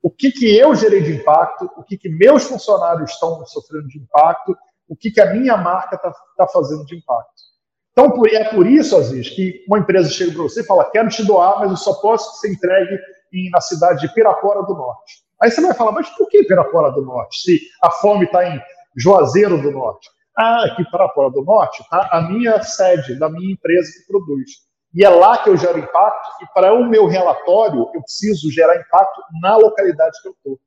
o 0.03 0.11
que, 0.11 0.33
que 0.33 0.57
eu 0.57 0.75
gerei 0.75 1.01
de 1.01 1.13
impacto, 1.13 1.71
o 1.77 1.85
que, 1.85 1.97
que 1.97 2.09
meus 2.09 2.43
funcionários 2.43 3.13
estão 3.13 3.47
sofrendo 3.47 3.87
de 3.87 3.99
impacto, 3.99 4.57
o 4.89 4.97
que, 4.97 5.13
que 5.13 5.21
a 5.21 5.33
minha 5.33 5.57
marca 5.57 5.95
está 5.95 6.13
tá 6.37 6.49
fazendo 6.49 6.85
de 6.85 6.97
impacto. 6.97 7.52
Então, 7.93 8.11
é 8.27 8.45
por 8.45 8.67
isso, 8.67 8.97
Aziz, 8.97 9.29
que 9.29 9.65
uma 9.69 9.79
empresa 9.79 10.09
chega 10.09 10.33
para 10.33 10.43
você 10.43 10.61
e 10.61 10.67
fala: 10.67 10.91
quero 10.91 11.09
te 11.09 11.25
doar, 11.25 11.61
mas 11.61 11.71
eu 11.71 11.77
só 11.77 11.95
posso 11.95 12.33
que 12.33 12.39
você 12.39 12.53
entregue 12.53 12.99
em, 13.33 13.51
na 13.51 13.61
cidade 13.61 14.01
de 14.01 14.15
Pirapora 14.15 14.63
do 14.63 14.75
Norte. 14.75 15.23
Aí 15.41 15.51
você 15.51 15.61
vai 15.61 15.75
falar: 15.75 15.93
mas 15.93 16.09
por 16.11 16.29
que 16.29 16.45
Pirapora 16.45 16.91
do 16.91 17.03
Norte? 17.03 17.43
Se 17.43 17.61
a 17.83 17.91
fome 17.91 18.25
está 18.25 18.49
em 18.49 18.61
Juazeiro 18.97 19.61
do 19.61 19.71
Norte. 19.71 20.09
Ah, 20.37 20.65
aqui 20.65 20.85
para 20.91 21.05
a 21.05 21.29
do 21.29 21.45
Norte 21.45 21.83
está 21.83 22.09
a 22.11 22.23
minha 22.23 22.63
sede 22.63 23.19
da 23.19 23.29
minha 23.29 23.53
empresa 23.53 23.91
que 23.93 24.07
produz. 24.07 24.51
E 24.95 25.05
é 25.05 25.09
lá 25.09 25.39
que 25.39 25.49
eu 25.49 25.57
gero 25.57 25.79
impacto, 25.79 26.29
e 26.43 26.47
para 26.55 26.73
o 26.75 26.85
meu 26.89 27.07
relatório, 27.07 27.91
eu 27.95 28.03
preciso 28.03 28.51
gerar 28.51 28.77
impacto 28.77 29.23
na 29.41 29.57
localidade 29.57 30.21
que 30.23 30.29
eu 30.29 30.33
estou. 30.33 30.61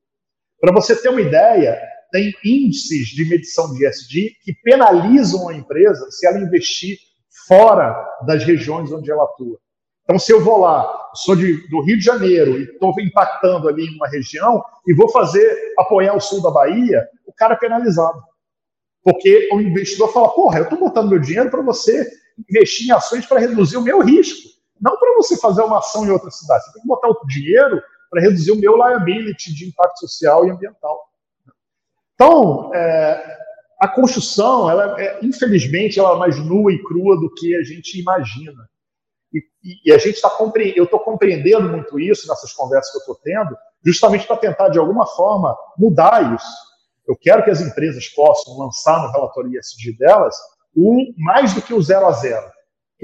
Para 0.60 0.72
você 0.72 1.00
ter 1.00 1.08
uma 1.08 1.20
ideia, 1.20 1.80
tem 2.10 2.32
índices 2.44 3.08
de 3.08 3.24
medição 3.28 3.72
de 3.72 3.86
ESG 3.86 4.36
que 4.42 4.52
penalizam 4.64 5.48
a 5.48 5.54
empresa 5.54 6.10
se 6.10 6.26
ela 6.26 6.38
investir 6.38 6.98
fora 7.46 7.96
das 8.26 8.44
regiões 8.44 8.90
onde 8.92 9.10
ela 9.10 9.24
atua. 9.24 9.58
Então, 10.04 10.18
se 10.18 10.32
eu 10.32 10.42
vou 10.42 10.58
lá, 10.58 11.10
sou 11.14 11.34
de, 11.34 11.68
do 11.68 11.80
Rio 11.82 11.98
de 11.98 12.04
Janeiro 12.04 12.58
e 12.58 12.62
estou 12.64 12.94
impactando 13.00 13.68
ali 13.68 13.86
em 13.86 13.96
uma 13.96 14.08
região 14.08 14.64
e 14.86 14.94
vou 14.94 15.08
fazer 15.08 15.74
apoiar 15.78 16.14
o 16.14 16.20
sul 16.20 16.40
da 16.40 16.50
Bahia, 16.50 17.08
o 17.26 17.32
cara 17.32 17.54
é 17.54 17.58
penalizado. 17.58 18.22
Porque 19.02 19.48
o 19.52 19.60
investidor 19.60 20.12
fala: 20.12 20.28
porra, 20.28 20.58
eu 20.58 20.64
estou 20.64 20.78
botando 20.78 21.10
meu 21.10 21.18
dinheiro 21.18 21.50
para 21.50 21.62
você 21.62 22.08
investir 22.48 22.88
em 22.88 22.92
ações 22.92 23.26
para 23.26 23.40
reduzir 23.40 23.76
o 23.76 23.82
meu 23.82 24.00
risco, 24.00 24.48
não 24.80 24.96
para 24.96 25.14
você 25.14 25.36
fazer 25.36 25.62
uma 25.62 25.78
ação 25.78 26.04
em 26.04 26.10
outra 26.10 26.30
cidade. 26.30 26.64
Você 26.64 26.72
tem 26.74 26.82
que 26.82 26.88
botar 26.88 27.08
o 27.08 27.26
dinheiro 27.26 27.82
para 28.10 28.20
reduzir 28.20 28.52
o 28.52 28.60
meu 28.60 28.76
liability 28.76 29.54
de 29.54 29.68
impacto 29.68 30.00
social 30.00 30.46
e 30.46 30.50
ambiental. 30.50 31.00
Então, 32.14 32.70
é, 32.74 33.38
a 33.78 33.88
construção, 33.88 34.70
ela 34.70 35.00
é, 35.00 35.18
infelizmente, 35.22 35.98
ela 35.98 36.14
é 36.14 36.18
mais 36.18 36.38
nua 36.38 36.72
e 36.72 36.82
crua 36.82 37.16
do 37.20 37.32
que 37.34 37.54
a 37.54 37.62
gente 37.62 38.00
imagina. 38.00 38.68
E, 39.32 39.42
e 39.84 39.92
a 39.92 39.98
gente 39.98 40.14
está 40.14 40.30
eu 40.74 40.84
estou 40.84 41.00
compreendendo 41.00 41.68
muito 41.68 41.98
isso 41.98 42.26
nessas 42.26 42.52
conversas 42.52 42.90
que 42.90 42.98
eu 42.98 43.00
estou 43.00 43.20
tendo, 43.22 43.56
justamente 43.84 44.26
para 44.26 44.36
tentar 44.36 44.68
de 44.70 44.78
alguma 44.78 45.06
forma 45.06 45.56
mudar 45.76 46.34
isso. 46.34 46.66
Eu 47.06 47.16
quero 47.16 47.44
que 47.44 47.50
as 47.50 47.60
empresas 47.60 48.08
possam 48.08 48.56
lançar 48.58 49.02
no 49.02 49.12
relatório 49.12 49.50
ISD 49.58 49.96
delas 49.98 50.36
um 50.76 51.14
mais 51.16 51.54
do 51.54 51.62
que 51.62 51.74
o 51.74 51.82
zero 51.82 52.06
a 52.06 52.12
zero. 52.12 52.50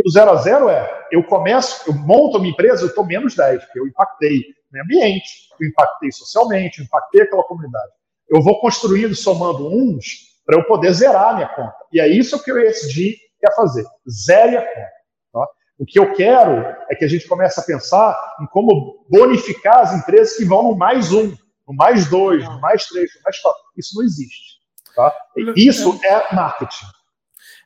o 0.04 0.10
zero 0.10 0.30
a 0.30 0.36
zero 0.36 0.68
é 0.68 1.08
eu 1.10 1.22
começo, 1.24 1.88
eu 1.88 1.94
monto 1.94 2.36
a 2.36 2.40
minha 2.40 2.52
empresa, 2.52 2.82
eu 2.82 2.88
estou 2.88 3.04
menos 3.04 3.34
10, 3.34 3.64
porque 3.64 3.78
eu 3.78 3.86
impactei 3.86 4.42
meio 4.72 4.84
ambiente, 4.84 5.48
eu 5.60 5.68
impactei 5.68 6.10
socialmente, 6.10 6.78
eu 6.78 6.84
impactei 6.84 7.22
aquela 7.22 7.44
comunidade. 7.44 7.92
Eu 8.28 8.40
vou 8.40 8.58
construindo, 8.60 9.14
somando 9.14 9.68
uns, 9.68 10.31
para 10.44 10.58
eu 10.58 10.64
poder 10.64 10.92
zerar 10.92 11.30
a 11.30 11.34
minha 11.34 11.48
conta. 11.48 11.74
E 11.92 12.00
é 12.00 12.08
isso 12.08 12.42
que 12.42 12.52
o 12.52 12.58
ESG 12.58 13.16
quer 13.40 13.54
fazer, 13.54 13.84
zere 14.08 14.56
a 14.56 14.62
conta. 14.62 14.90
Tá? 15.32 15.46
O 15.78 15.86
que 15.86 15.98
eu 15.98 16.12
quero 16.14 16.64
é 16.90 16.94
que 16.94 17.04
a 17.04 17.08
gente 17.08 17.26
comece 17.26 17.58
a 17.58 17.62
pensar 17.62 18.18
em 18.40 18.46
como 18.46 19.04
bonificar 19.08 19.80
as 19.80 19.94
empresas 19.94 20.36
que 20.36 20.44
vão 20.44 20.62
no 20.62 20.76
mais 20.76 21.12
um, 21.12 21.34
no 21.66 21.74
mais 21.74 22.08
dois, 22.08 22.44
no 22.44 22.60
mais 22.60 22.86
três, 22.86 23.10
no 23.16 23.22
mais 23.22 23.38
quatro. 23.40 23.62
Isso 23.76 23.96
não 23.96 24.04
existe. 24.04 24.52
Tá? 24.94 25.14
Isso 25.56 25.98
é 26.04 26.34
marketing. 26.34 26.86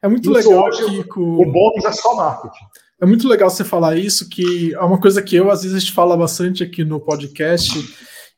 É 0.03 0.09
muito 0.09 0.31
isso 0.31 0.51
legal, 0.51 0.64
hoje, 0.64 0.85
Kiko. 0.87 1.20
O 1.20 1.53
bônus 1.53 1.85
é 1.85 1.93
só 1.93 2.14
marketing. 2.14 2.64
É 3.01 3.05
muito 3.05 3.29
legal 3.29 3.51
você 3.51 3.64
falar 3.64 3.97
isso, 3.97 4.29
que 4.29 4.72
é 4.72 4.81
uma 4.81 5.01
coisa 5.01 5.22
que 5.22 5.37
eu, 5.37 5.51
às 5.51 5.62
vezes, 5.62 5.77
a 5.77 5.81
gente 5.81 5.93
fala 5.93 6.16
bastante 6.16 6.62
aqui 6.62 6.85
no 6.85 7.01
podcast, 7.01 7.70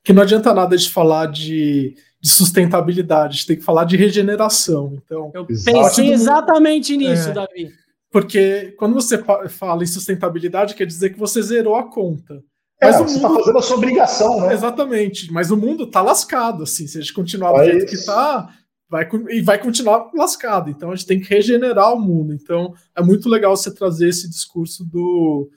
que 0.03 0.13
não 0.13 0.23
adianta 0.23 0.53
nada 0.53 0.77
de 0.77 0.91
falar 0.91 1.27
de 1.27 1.95
de 2.21 2.31
sustentabilidade, 2.31 3.29
a 3.29 3.37
gente 3.37 3.47
tem 3.47 3.57
que 3.57 3.63
falar 3.63 3.85
de 3.85 3.97
regeneração. 3.97 4.99
Então, 5.05 5.31
eu 5.35 5.47
pensei 5.47 6.13
exatamente 6.13 6.97
nisso, 6.97 7.29
é, 7.29 7.33
Davi. 7.33 7.73
Porque 8.11 8.75
quando 8.79 8.95
você 8.95 9.23
fala 9.49 9.85
em 9.85 9.87
sustentabilidade, 9.87 10.75
quer 10.75 10.87
dizer 10.87 11.11
que 11.11 11.19
você 11.19 11.43
zerou 11.43 11.77
a 11.77 11.85
conta. 11.91 12.43
É, 12.81 12.87
mas 12.87 12.97
você 12.97 13.17
está 13.17 13.29
fazendo 13.29 13.59
a 13.59 13.63
sua 13.63 13.77
obrigação, 13.77 14.41
né? 14.41 14.53
Exatamente. 14.53 15.33
Mas 15.33 15.51
o 15.51 15.57
mundo 15.57 15.85
está 15.85 16.01
lascado, 16.01 16.63
assim. 16.63 16.87
Se 16.87 16.99
a 16.99 17.01
gente 17.01 17.13
continuar 17.13 17.53
do 17.53 17.61
é 17.61 17.73
jeito 17.73 17.87
que 17.87 17.95
está, 17.95 18.49
vai, 18.89 19.09
e 19.31 19.41
vai 19.41 19.59
continuar 19.59 20.11
lascado. 20.15 20.71
Então 20.71 20.91
a 20.91 20.95
gente 20.95 21.07
tem 21.07 21.21
que 21.21 21.29
regenerar 21.29 21.93
o 21.93 22.01
mundo. 22.01 22.33
Então 22.33 22.73
é 22.97 23.03
muito 23.03 23.29
legal 23.29 23.57
você 23.57 23.73
trazer 23.73 24.09
esse 24.09 24.29
discurso 24.29 24.85
do, 24.85 25.51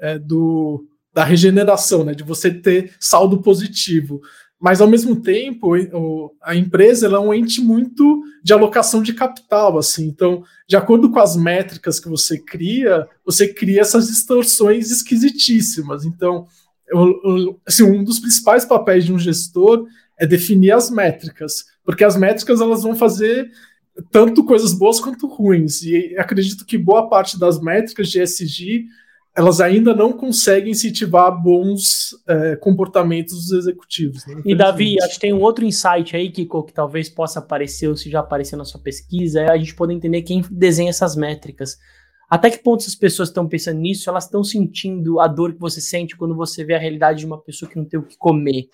é, 0.00 0.18
do 0.18 0.84
da 1.12 1.24
regeneração, 1.24 2.04
né? 2.04 2.14
De 2.14 2.22
você 2.22 2.50
ter 2.50 2.94
saldo 3.00 3.42
positivo 3.42 4.20
mas 4.60 4.80
ao 4.80 4.88
mesmo 4.88 5.20
tempo 5.20 5.74
a 6.42 6.56
empresa 6.56 7.06
é 7.06 7.18
um 7.18 7.32
ente 7.32 7.60
muito 7.60 8.22
de 8.42 8.52
alocação 8.52 9.02
de 9.02 9.12
capital, 9.12 9.78
assim. 9.78 10.06
Então, 10.06 10.42
de 10.66 10.76
acordo 10.76 11.10
com 11.10 11.20
as 11.20 11.36
métricas 11.36 12.00
que 12.00 12.08
você 12.08 12.38
cria, 12.38 13.06
você 13.24 13.46
cria 13.52 13.80
essas 13.80 14.08
distorções 14.08 14.90
esquisitíssimas. 14.90 16.04
Então, 16.04 16.46
assim, 17.64 17.84
um 17.84 18.02
dos 18.02 18.18
principais 18.18 18.64
papéis 18.64 19.04
de 19.04 19.12
um 19.12 19.18
gestor 19.18 19.86
é 20.18 20.26
definir 20.26 20.72
as 20.72 20.90
métricas, 20.90 21.66
porque 21.84 22.02
as 22.02 22.16
métricas 22.16 22.60
elas 22.60 22.82
vão 22.82 22.96
fazer 22.96 23.50
tanto 24.10 24.44
coisas 24.44 24.72
boas 24.72 24.98
quanto 24.98 25.28
ruins. 25.28 25.82
E 25.82 26.16
acredito 26.18 26.66
que 26.66 26.76
boa 26.76 27.08
parte 27.08 27.38
das 27.38 27.60
métricas 27.60 28.08
de 28.08 28.20
ESG 28.20 28.86
elas 29.38 29.60
ainda 29.60 29.94
não 29.94 30.12
conseguem 30.12 30.72
incentivar 30.72 31.30
bons 31.30 32.08
é, 32.26 32.56
comportamentos 32.56 33.34
dos 33.34 33.52
executivos. 33.52 34.26
Né? 34.26 34.42
E 34.44 34.52
Davi, 34.52 35.00
acho 35.00 35.14
que 35.14 35.20
tem 35.20 35.32
um 35.32 35.40
outro 35.40 35.64
insight 35.64 36.16
aí, 36.16 36.28
Kiko, 36.28 36.64
que 36.64 36.72
talvez 36.72 37.08
possa 37.08 37.38
aparecer, 37.38 37.86
ou 37.86 37.96
se 37.96 38.10
já 38.10 38.18
apareceu 38.18 38.58
na 38.58 38.64
sua 38.64 38.80
pesquisa, 38.80 39.42
é 39.42 39.48
a 39.48 39.56
gente 39.56 39.76
poder 39.76 39.94
entender 39.94 40.22
quem 40.22 40.42
desenha 40.50 40.90
essas 40.90 41.14
métricas. 41.14 41.78
Até 42.28 42.50
que 42.50 42.58
ponto 42.58 42.84
as 42.84 42.96
pessoas 42.96 43.28
estão 43.28 43.46
pensando 43.46 43.78
nisso? 43.78 44.10
Elas 44.10 44.24
estão 44.24 44.42
sentindo 44.42 45.20
a 45.20 45.28
dor 45.28 45.52
que 45.52 45.60
você 45.60 45.80
sente 45.80 46.16
quando 46.16 46.34
você 46.34 46.64
vê 46.64 46.74
a 46.74 46.78
realidade 46.78 47.20
de 47.20 47.26
uma 47.26 47.38
pessoa 47.38 47.70
que 47.70 47.76
não 47.76 47.84
tem 47.84 48.00
o 48.00 48.02
que 48.02 48.18
comer. 48.18 48.68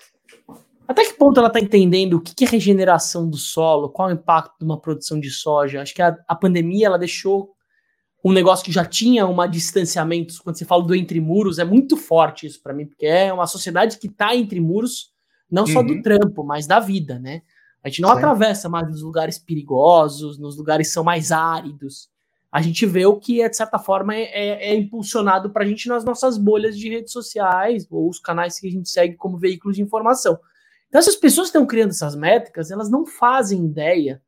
Até 0.89 1.05
que 1.05 1.13
ponto 1.13 1.39
ela 1.39 1.49
está 1.49 1.61
entendendo 1.61 2.15
o 2.15 2.21
que 2.23 2.43
é 2.43 2.49
regeneração 2.49 3.29
do 3.29 3.37
solo, 3.37 3.91
qual 3.91 4.09
é 4.09 4.15
o 4.15 4.17
impacto 4.17 4.55
de 4.59 4.65
uma 4.65 4.81
produção 4.81 5.21
de 5.21 5.29
soja? 5.29 5.83
Acho 5.83 5.95
que 5.95 6.01
a, 6.01 6.17
a 6.27 6.35
pandemia 6.35 6.87
ela 6.87 6.99
deixou 6.99 7.54
um 8.25 8.33
negócio 8.33 8.65
que 8.65 8.73
já 8.73 8.87
tinha 8.87 9.27
um 9.27 9.47
distanciamento, 9.47 10.35
quando 10.43 10.57
você 10.57 10.65
fala 10.65 10.83
do 10.83 10.95
entre 10.95 11.21
muros, 11.21 11.59
é 11.59 11.65
muito 11.65 11.95
forte 11.95 12.47
isso 12.47 12.63
para 12.63 12.73
mim, 12.73 12.87
porque 12.87 13.05
é 13.05 13.31
uma 13.31 13.47
sociedade 13.47 13.99
que 13.99 14.07
está 14.07 14.35
entre 14.35 14.59
muros, 14.61 15.13
não 15.51 15.65
uhum. 15.65 15.69
só 15.69 15.83
do 15.83 15.93
uhum. 15.93 16.03
trampo, 16.03 16.43
mas 16.43 16.67
da 16.67 16.81
vida, 16.81 17.19
né? 17.19 17.43
A 17.83 17.89
gente 17.91 18.01
não 18.01 18.09
Sim. 18.09 18.17
atravessa 18.17 18.67
mais 18.67 18.89
nos 18.89 19.03
lugares 19.03 19.39
perigosos, 19.39 20.39
nos 20.39 20.57
lugares 20.57 20.87
que 20.89 20.95
são 20.95 21.05
mais 21.05 21.31
áridos. 21.31 22.09
A 22.51 22.63
gente 22.63 22.87
vê 22.87 23.05
o 23.05 23.19
que, 23.19 23.43
é, 23.43 23.49
de 23.49 23.57
certa 23.57 23.79
forma, 23.79 24.15
é, 24.15 24.23
é, 24.23 24.71
é 24.71 24.75
impulsionado 24.75 25.51
para 25.51 25.65
a 25.65 25.67
gente 25.67 25.87
nas 25.87 26.03
nossas 26.03 26.39
bolhas 26.39 26.79
de 26.79 26.89
redes 26.89 27.13
sociais 27.13 27.87
ou 27.91 28.09
os 28.09 28.19
canais 28.19 28.59
que 28.59 28.67
a 28.67 28.71
gente 28.71 28.89
segue 28.89 29.17
como 29.17 29.37
veículos 29.37 29.77
de 29.77 29.83
informação. 29.83 30.39
Então, 30.89 30.99
essas 30.99 31.17
pessoas 31.17 31.51
que 31.51 31.59
estão 31.59 31.67
criando 31.67 31.91
essas 31.91 32.17
métricas, 32.17 32.71
elas 32.71 32.89
não 32.89 33.05
fazem 33.05 33.67
ideia 33.67 34.23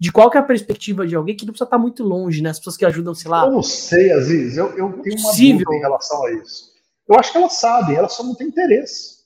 de 0.00 0.10
qual 0.10 0.30
que 0.30 0.38
é 0.38 0.40
a 0.40 0.44
perspectiva 0.44 1.06
de 1.06 1.14
alguém 1.14 1.36
que 1.36 1.44
não 1.44 1.52
precisa 1.52 1.66
estar 1.66 1.78
muito 1.78 2.02
longe, 2.02 2.42
né? 2.42 2.48
As 2.48 2.58
pessoas 2.58 2.78
que 2.78 2.86
ajudam, 2.86 3.14
sei 3.14 3.30
lá. 3.30 3.44
Eu 3.44 3.52
não 3.52 3.62
sei, 3.62 4.10
Aziz, 4.12 4.56
eu, 4.56 4.68
eu 4.68 4.92
tenho 5.02 5.16
uma 5.16 5.28
possível. 5.28 5.58
dúvida 5.58 5.76
em 5.76 5.80
relação 5.80 6.24
a 6.24 6.32
isso. 6.32 6.70
Eu 7.06 7.18
acho 7.18 7.30
que 7.30 7.36
elas 7.36 7.52
sabem, 7.52 7.96
elas 7.96 8.14
só 8.14 8.24
não 8.24 8.34
têm 8.34 8.46
interesse. 8.46 9.20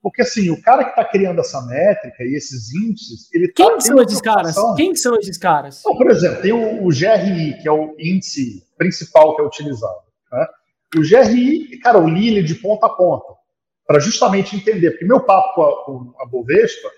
Porque 0.00 0.22
assim, 0.22 0.48
o 0.48 0.62
cara 0.62 0.84
que 0.84 0.90
está 0.90 1.04
criando 1.04 1.40
essa 1.40 1.60
métrica 1.66 2.24
e 2.24 2.34
esses 2.34 2.72
índices, 2.72 3.28
ele 3.34 3.48
Quem 3.48 3.74
tá 3.74 3.80
são 3.80 4.00
esses 4.00 4.20
caras? 4.22 4.56
Quem 4.76 4.94
são 4.94 5.14
esses 5.16 5.36
caras? 5.36 5.80
Então, 5.80 5.96
por 5.96 6.10
exemplo, 6.10 6.40
tem 6.40 6.52
o, 6.52 6.86
o, 6.86 6.88
GRI, 6.88 7.60
que 7.60 7.68
é 7.68 7.72
o 7.72 7.94
índice 7.98 8.64
principal 8.78 9.36
que 9.36 9.42
é 9.42 9.44
utilizado. 9.44 10.00
Né? 10.32 10.46
O 10.96 11.00
GRI, 11.00 11.78
cara, 11.80 11.98
o 11.98 12.08
li 12.08 12.42
de 12.42 12.54
ponta 12.54 12.86
a 12.86 12.90
ponta, 12.90 13.34
para 13.86 14.00
justamente 14.00 14.56
entender, 14.56 14.92
porque 14.92 15.04
meu 15.04 15.20
papo 15.20 15.54
com 15.54 15.62
a, 15.62 15.84
com 15.84 16.14
a 16.22 16.26
Bovespa 16.26 16.88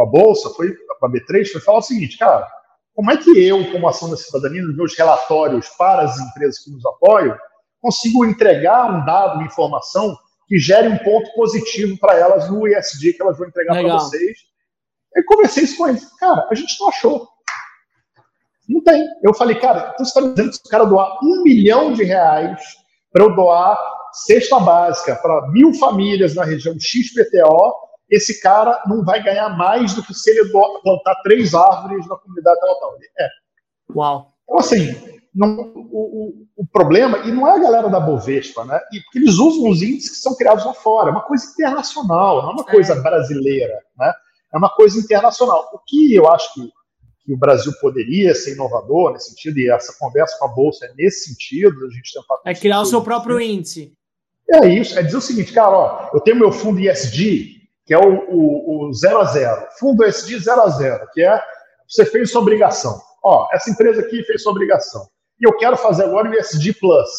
com 0.00 0.02
a 0.02 0.06
Bolsa, 0.06 0.50
foi 0.50 0.74
com 0.98 1.06
a 1.06 1.10
B3, 1.10 1.48
foi 1.52 1.60
falar 1.60 1.78
o 1.78 1.82
seguinte, 1.82 2.16
cara, 2.16 2.46
como 2.94 3.10
é 3.10 3.16
que 3.16 3.30
eu, 3.38 3.70
como 3.70 3.88
ação 3.88 4.10
da 4.10 4.16
cidadania, 4.16 4.62
nos 4.62 4.76
meus 4.76 4.96
relatórios 4.96 5.68
para 5.76 6.02
as 6.02 6.18
empresas 6.18 6.58
que 6.60 6.70
nos 6.70 6.84
apoiam, 6.86 7.36
consigo 7.80 8.24
entregar 8.24 8.90
um 8.90 9.04
dado, 9.04 9.36
uma 9.36 9.46
informação 9.46 10.16
que 10.46 10.58
gere 10.58 10.88
um 10.88 10.98
ponto 10.98 11.32
positivo 11.34 11.98
para 11.98 12.18
elas 12.18 12.50
no 12.50 12.66
ISD 12.66 13.12
que 13.12 13.22
elas 13.22 13.38
vão 13.38 13.48
entregar 13.48 13.80
para 13.80 13.94
vocês. 13.94 14.38
Eu 15.14 15.24
conversei 15.24 15.64
isso 15.64 15.76
com 15.76 15.88
eles. 15.88 16.04
Cara, 16.18 16.46
a 16.50 16.54
gente 16.54 16.78
não 16.80 16.88
achou. 16.88 17.28
Não 18.68 18.82
tem. 18.82 19.06
Eu 19.22 19.34
falei, 19.34 19.56
cara, 19.58 19.92
então 19.94 20.04
você 20.04 20.10
está 20.10 20.20
me 20.20 20.30
dizendo 20.30 20.50
que 20.50 20.56
se 20.56 20.62
o 20.64 20.68
cara 20.68 20.84
doar 20.84 21.18
um 21.22 21.42
milhão 21.42 21.92
de 21.92 22.04
reais 22.04 22.60
para 23.12 23.24
eu 23.24 23.34
doar 23.34 23.78
cesta 24.12 24.58
básica 24.60 25.16
para 25.16 25.48
mil 25.48 25.72
famílias 25.74 26.34
na 26.34 26.44
região 26.44 26.74
XPTO, 26.78 27.89
esse 28.10 28.40
cara 28.40 28.82
não 28.86 29.04
vai 29.04 29.22
ganhar 29.22 29.48
mais 29.50 29.94
do 29.94 30.02
que 30.02 30.12
se 30.12 30.30
ele 30.30 30.50
plantar 30.50 31.14
três 31.22 31.54
árvores 31.54 32.06
na 32.08 32.16
comunidade 32.16 32.58
tal, 32.60 32.96
É. 33.18 33.28
Uau. 33.94 34.34
Então, 34.44 34.58
assim, 34.58 34.94
não, 35.34 35.56
o, 35.56 35.80
o, 35.92 36.46
o, 36.56 36.66
problema, 36.66 37.18
e 37.18 37.30
não 37.30 37.46
é 37.46 37.52
a 37.52 37.58
galera 37.58 37.88
da 37.88 38.00
Bovespa, 38.00 38.64
né? 38.64 38.80
E, 38.92 39.00
porque 39.00 39.18
eles 39.18 39.36
usam 39.36 39.70
os 39.70 39.80
índices 39.80 40.10
que 40.10 40.16
são 40.16 40.34
criados 40.34 40.64
lá 40.64 40.74
fora, 40.74 41.10
é 41.10 41.12
uma 41.12 41.22
coisa 41.22 41.44
internacional, 41.52 42.42
não 42.42 42.50
é 42.50 42.52
uma 42.54 42.64
coisa 42.64 42.94
é. 42.94 43.00
brasileira, 43.00 43.78
né? 43.96 44.12
É 44.52 44.58
uma 44.58 44.68
coisa 44.68 44.98
internacional. 44.98 45.70
O 45.72 45.78
que 45.86 46.14
eu 46.14 46.28
acho 46.28 46.52
que, 46.54 46.68
que 47.24 47.32
o 47.32 47.38
Brasil 47.38 47.72
poderia 47.80 48.34
ser 48.34 48.54
inovador 48.54 49.12
nesse 49.12 49.30
sentido, 49.30 49.58
e 49.60 49.70
essa 49.70 49.94
conversa 49.98 50.36
com 50.36 50.46
a 50.46 50.48
Bolsa 50.48 50.86
é 50.86 50.92
nesse 50.96 51.30
sentido, 51.30 51.86
a 51.86 51.90
gente 51.90 52.12
tentar. 52.12 52.38
É 52.44 52.54
criar 52.54 52.80
o 52.80 52.86
seu 52.86 53.00
próprio 53.02 53.40
índice. 53.40 53.92
É 54.52 54.66
isso, 54.66 54.98
é 54.98 55.02
dizer 55.04 55.16
o 55.16 55.20
seguinte, 55.20 55.52
cara, 55.52 55.70
ó, 55.70 56.10
eu 56.12 56.20
tenho 56.20 56.36
meu 56.36 56.50
fundo 56.50 56.80
ISD, 56.80 57.59
que 57.90 57.94
é 57.94 57.98
o, 57.98 58.24
o, 58.28 58.88
o 58.88 58.92
zero 58.92 59.18
a 59.18 59.24
zero. 59.24 59.66
Fundo 59.80 60.04
SD 60.04 60.38
zero 60.38 60.60
a 60.60 60.68
zero, 60.68 61.08
que 61.12 61.24
é 61.24 61.42
você 61.88 62.06
fez 62.06 62.30
sua 62.30 62.40
obrigação. 62.40 63.02
ó, 63.24 63.48
essa 63.52 63.68
empresa 63.68 64.00
aqui 64.00 64.22
fez 64.22 64.44
sua 64.44 64.52
obrigação. 64.52 65.08
E 65.40 65.44
eu 65.44 65.56
quero 65.56 65.76
fazer 65.76 66.04
agora 66.04 66.30
o 66.30 66.34
ESG 66.34 66.74
Plus, 66.74 67.10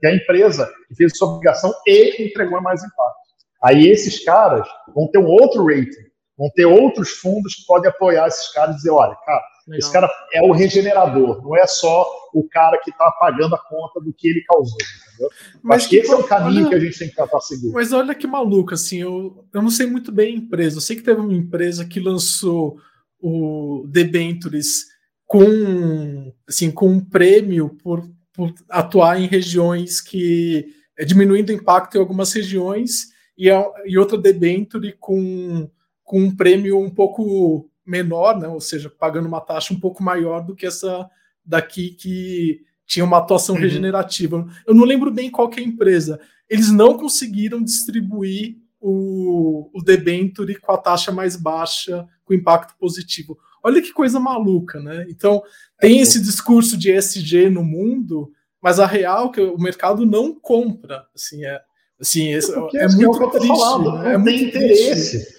que 0.00 0.06
é 0.06 0.12
a 0.12 0.14
empresa 0.14 0.72
que 0.88 0.94
fez 0.94 1.14
sua 1.14 1.28
obrigação 1.28 1.70
e 1.86 2.24
entregou 2.26 2.58
mais 2.62 2.82
impacto. 2.82 3.18
Aí 3.62 3.86
esses 3.86 4.24
caras 4.24 4.66
vão 4.94 5.10
ter 5.10 5.18
um 5.18 5.26
outro 5.26 5.66
rating, 5.66 6.08
vão 6.38 6.48
ter 6.54 6.64
outros 6.64 7.10
fundos 7.10 7.56
que 7.56 7.66
podem 7.66 7.90
apoiar 7.90 8.26
esses 8.26 8.50
caras 8.50 8.76
e 8.76 8.78
dizer, 8.78 8.92
olha, 8.92 9.14
cara, 9.26 9.44
Legal. 9.66 9.78
esse 9.78 9.92
cara 9.92 10.10
é 10.32 10.42
o 10.42 10.52
regenerador, 10.52 11.42
não 11.42 11.56
é 11.56 11.66
só 11.66 12.06
o 12.34 12.46
cara 12.48 12.78
que 12.78 12.90
está 12.90 13.10
pagando 13.12 13.54
a 13.54 13.58
conta 13.58 14.00
do 14.00 14.12
que 14.12 14.28
ele 14.28 14.42
causou. 14.42 14.76
Entendeu? 15.08 15.30
Mas 15.62 15.86
que 15.86 15.96
esse 15.96 16.12
é 16.12 16.16
o 16.16 16.24
caminho 16.24 16.62
olha, 16.62 16.68
que 16.68 16.74
a 16.74 16.80
gente 16.80 16.98
tem 16.98 17.08
que 17.08 17.16
tentar 17.16 17.40
seguir. 17.40 17.70
Mas 17.72 17.92
olha 17.92 18.14
que 18.14 18.26
maluco, 18.26 18.74
assim, 18.74 19.00
eu, 19.00 19.44
eu 19.52 19.62
não 19.62 19.70
sei 19.70 19.86
muito 19.86 20.12
bem 20.12 20.34
a 20.34 20.38
empresa. 20.38 20.76
Eu 20.76 20.80
sei 20.82 20.96
que 20.96 21.02
teve 21.02 21.20
uma 21.20 21.32
empresa 21.32 21.84
que 21.84 21.98
lançou 21.98 22.78
o 23.18 23.86
debentures 23.88 24.84
com, 25.26 26.32
assim, 26.46 26.70
com 26.70 26.88
um 26.88 27.00
prêmio 27.00 27.70
por, 27.82 28.06
por 28.32 28.52
atuar 28.68 29.18
em 29.18 29.26
regiões 29.26 30.00
que 30.00 30.66
é 30.98 31.04
diminuindo 31.04 31.50
o 31.50 31.54
impacto 31.54 31.96
em 31.96 32.00
algumas 32.00 32.32
regiões 32.32 33.08
e, 33.36 33.50
a, 33.50 33.64
e 33.86 33.96
outra 33.96 34.18
debenture 34.18 34.94
com, 35.00 35.70
com 36.02 36.20
um 36.20 36.36
prêmio 36.36 36.78
um 36.78 36.90
pouco 36.90 37.68
menor, 37.86 38.38
né? 38.38 38.48
ou 38.48 38.60
seja, 38.60 38.88
pagando 38.90 39.28
uma 39.28 39.40
taxa 39.40 39.74
um 39.74 39.80
pouco 39.80 40.02
maior 40.02 40.40
do 40.40 40.54
que 40.54 40.66
essa 40.66 41.08
daqui 41.44 41.90
que 41.90 42.62
tinha 42.86 43.04
uma 43.04 43.18
atuação 43.18 43.54
uhum. 43.54 43.60
regenerativa. 43.60 44.46
Eu 44.66 44.74
não 44.74 44.84
lembro 44.84 45.10
bem 45.10 45.30
qual 45.30 45.50
é 45.52 45.60
a 45.60 45.64
empresa. 45.64 46.20
Eles 46.48 46.70
não 46.70 46.96
conseguiram 46.96 47.62
distribuir 47.62 48.56
o, 48.80 49.70
o 49.72 49.82
debenture 49.82 50.58
com 50.60 50.72
a 50.72 50.78
taxa 50.78 51.10
mais 51.10 51.36
baixa, 51.36 52.06
com 52.24 52.34
impacto 52.34 52.76
positivo. 52.78 53.38
Olha 53.62 53.80
que 53.80 53.92
coisa 53.92 54.20
maluca, 54.20 54.78
né? 54.78 55.06
Então, 55.08 55.42
tem 55.80 56.00
esse 56.00 56.20
discurso 56.20 56.76
de 56.76 56.92
ESG 56.92 57.48
no 57.48 57.64
mundo, 57.64 58.30
mas 58.60 58.78
a 58.78 58.86
real 58.86 59.28
é 59.28 59.32
que 59.32 59.40
o 59.40 59.58
mercado 59.58 60.04
não 60.04 60.34
compra. 60.34 61.06
Assim, 61.14 61.44
é, 61.46 61.60
assim, 61.98 62.34
é, 62.34 62.38
é, 62.38 62.84
é 62.84 62.88
muito 62.88 63.22
é 63.22 63.30
triste. 63.30 63.48
Falando, 63.48 63.98
né? 63.98 64.14
É 64.14 64.18
muito 64.18 64.44
interesse. 64.44 65.24
Triste. 65.24 65.34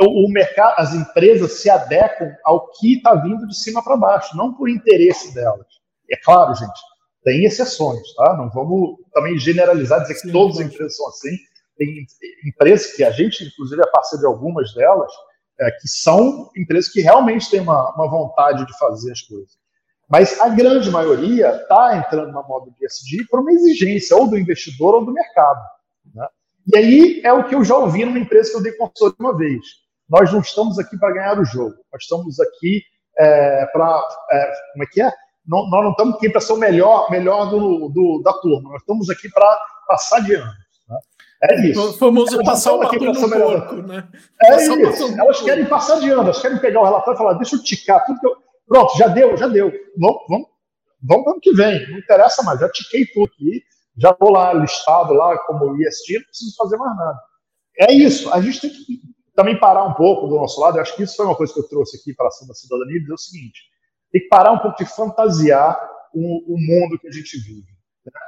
O, 0.00 0.26
o, 0.26 0.30
mercado, 0.30 0.74
as 0.76 0.94
empresas 0.94 1.60
se 1.60 1.68
adequam 1.68 2.32
ao 2.44 2.70
que 2.72 2.96
está 2.96 3.14
vindo 3.14 3.46
de 3.46 3.56
cima 3.56 3.82
para 3.82 3.96
baixo, 3.96 4.36
não 4.36 4.54
por 4.54 4.68
interesse 4.68 5.34
delas. 5.34 5.66
É 6.10 6.16
claro, 6.16 6.54
gente, 6.54 6.80
tem 7.24 7.44
exceções, 7.44 8.14
tá? 8.14 8.36
Não 8.36 8.48
vamos 8.50 8.96
também 9.12 9.36
generalizar, 9.38 10.00
dizer 10.00 10.20
que 10.20 10.32
todas 10.32 10.58
as 10.58 10.66
empresas 10.66 10.96
são 10.96 11.08
assim. 11.08 11.36
Tem 11.76 12.06
empresas 12.46 12.92
que 12.94 13.04
a 13.04 13.10
gente, 13.10 13.44
inclusive, 13.44 13.82
é 13.82 13.90
parceiro 13.90 14.20
de 14.20 14.26
algumas 14.26 14.72
delas, 14.74 15.12
é, 15.60 15.70
que 15.72 15.88
são 15.88 16.50
empresas 16.56 16.90
que 16.90 17.00
realmente 17.00 17.50
têm 17.50 17.60
uma, 17.60 17.94
uma 17.94 18.08
vontade 18.08 18.64
de 18.66 18.78
fazer 18.78 19.12
as 19.12 19.22
coisas. 19.22 19.58
Mas 20.08 20.40
a 20.40 20.48
grande 20.48 20.90
maioria 20.90 21.50
está 21.50 21.96
entrando 21.98 22.32
na 22.32 22.42
moda 22.42 22.70
de 22.70 22.86
ESG 22.86 23.26
por 23.28 23.40
uma 23.40 23.52
exigência 23.52 24.16
ou 24.16 24.28
do 24.28 24.38
investidor 24.38 24.94
ou 24.94 25.04
do 25.04 25.12
mercado. 25.12 25.60
Né? 26.14 26.26
E 26.72 26.76
aí 26.76 27.20
é 27.24 27.32
o 27.32 27.46
que 27.46 27.54
eu 27.54 27.62
já 27.62 27.76
ouvi 27.76 28.04
numa 28.04 28.18
empresa 28.18 28.50
que 28.50 28.56
eu 28.56 28.62
dei 28.62 28.72
consultoria 28.72 29.16
uma 29.18 29.36
vez. 29.36 29.60
Nós 30.08 30.32
não 30.32 30.40
estamos 30.40 30.78
aqui 30.78 30.98
para 30.98 31.12
ganhar 31.12 31.38
o 31.38 31.44
jogo, 31.44 31.74
nós 31.92 32.02
estamos 32.02 32.40
aqui 32.40 32.82
é, 33.18 33.66
para. 33.66 34.02
É, 34.30 34.52
como 34.72 34.84
é 34.84 34.86
que 34.86 35.02
é? 35.02 35.12
Não, 35.46 35.68
nós 35.70 35.84
não 35.84 35.90
estamos 35.90 36.14
aqui 36.16 36.30
para 36.30 36.40
ser 36.40 36.52
o 36.52 36.56
melhor, 36.56 37.10
melhor 37.10 37.46
do, 37.50 37.88
do, 37.88 38.22
da 38.22 38.32
turma, 38.34 38.70
nós 38.70 38.80
estamos 38.80 39.10
aqui 39.10 39.30
para 39.30 39.58
passar 39.86 40.20
de 40.20 40.34
ano. 40.34 40.52
Né? 40.88 40.98
É 41.42 41.66
isso. 41.68 41.90
O 41.90 41.92
famoso 41.94 42.42
passar 42.44 42.74
o 42.74 42.78
batom 42.78 42.96
no 42.96 43.30
porco, 43.30 43.76
né? 43.76 44.08
É 44.42 44.52
passar 44.52 44.78
isso. 44.78 45.18
Elas 45.18 45.40
querem 45.40 45.64
passar 45.66 46.00
de 46.00 46.10
ano, 46.10 46.22
elas 46.22 46.40
querem 46.40 46.58
pegar 46.58 46.80
o 46.80 46.84
relatório 46.84 47.16
e 47.16 47.18
falar, 47.18 47.32
deixa 47.34 47.56
eu 47.56 47.62
ticar 47.62 48.04
tudo 48.04 48.20
que 48.20 48.26
eu... 48.26 48.36
Pronto, 48.66 48.96
já 48.98 49.08
deu, 49.08 49.36
já 49.36 49.48
deu. 49.48 49.72
Vamos, 49.96 50.18
vamos, 50.28 50.46
vamos 51.02 51.24
para 51.24 51.30
o 51.30 51.32
ano 51.32 51.40
que 51.40 51.52
vem, 51.52 51.90
não 51.90 51.98
interessa 51.98 52.42
mais, 52.42 52.60
já 52.60 52.68
tiquei 52.70 53.06
tudo 53.06 53.30
aqui, 53.32 53.62
já 53.96 54.10
estou 54.10 54.30
lá 54.30 54.52
listado 54.52 55.14
lá 55.14 55.38
como 55.38 55.80
IST, 55.82 56.14
não 56.14 56.24
preciso 56.24 56.56
fazer 56.56 56.76
mais 56.76 56.96
nada. 56.96 57.18
É 57.80 57.92
isso, 57.92 58.30
a 58.32 58.40
gente 58.40 58.60
tem 58.60 58.70
que 58.70 59.00
também 59.38 59.56
parar 59.56 59.84
um 59.84 59.94
pouco 59.94 60.26
do 60.26 60.34
nosso 60.34 60.60
lado, 60.60 60.78
eu 60.78 60.82
acho 60.82 60.96
que 60.96 61.04
isso 61.04 61.14
foi 61.14 61.24
uma 61.24 61.36
coisa 61.36 61.54
que 61.54 61.60
eu 61.60 61.68
trouxe 61.68 61.96
aqui 61.96 62.12
para 62.12 62.26
a 62.26 62.28
ação 62.28 62.48
da 62.48 62.54
cidadania, 62.54 62.98
dizer 62.98 63.12
o 63.12 63.16
seguinte, 63.16 63.60
tem 64.10 64.20
que 64.20 64.26
parar 64.26 64.50
um 64.50 64.58
pouco 64.58 64.76
de 64.76 64.84
fantasiar 64.84 65.78
o, 66.12 66.54
o 66.54 66.58
mundo 66.58 66.98
que 66.98 67.06
a 67.06 67.12
gente 67.12 67.38
vive. 67.38 67.68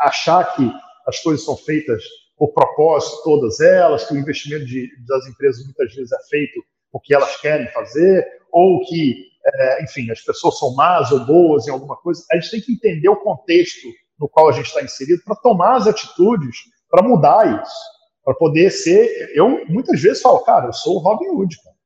Achar 0.03 0.55
que 0.55 0.71
as 1.09 1.19
coisas 1.19 1.45
são 1.45 1.57
feitas 1.57 2.05
por 2.37 2.53
propósito, 2.53 3.25
todas 3.25 3.59
elas, 3.59 4.05
que 4.05 4.15
o 4.15 4.19
investimento 4.19 4.65
de, 4.67 4.89
das 5.05 5.27
empresas 5.27 5.65
muitas 5.65 5.93
vezes 5.93 6.13
é 6.13 6.29
feito 6.29 6.63
porque 6.93 7.13
elas 7.13 7.41
querem 7.41 7.67
fazer, 7.73 8.25
ou 8.53 8.81
que, 8.87 9.27
é, 9.45 9.83
enfim, 9.83 10.09
as 10.13 10.21
pessoas 10.21 10.61
são 10.61 10.77
más 10.77 11.11
ou 11.11 11.27
boas 11.27 11.67
em 11.67 11.73
alguma 11.73 11.97
coisa. 11.97 12.25
A 12.31 12.37
gente 12.37 12.53
tem 12.53 12.61
que 12.61 12.73
entender 12.75 13.09
o 13.09 13.17
contexto 13.17 13.89
no 14.17 14.29
qual 14.29 14.49
a 14.49 14.53
gente 14.53 14.67
está 14.67 14.81
inserido 14.81 15.23
para 15.25 15.35
tomar 15.35 15.75
as 15.75 15.89
atitudes 15.89 16.57
para 16.89 17.03
mudar 17.03 17.61
isso, 17.61 18.00
para 18.25 18.35
poder 18.35 18.71
ser. 18.71 19.33
Eu 19.35 19.65
muitas 19.69 20.01
vezes 20.01 20.23
falo, 20.23 20.41
cara, 20.41 20.67
eu 20.67 20.73
sou 20.73 20.97
o 20.97 20.99
Robin 20.99 21.29
Hood. 21.29 21.57
Cara. 21.63 21.77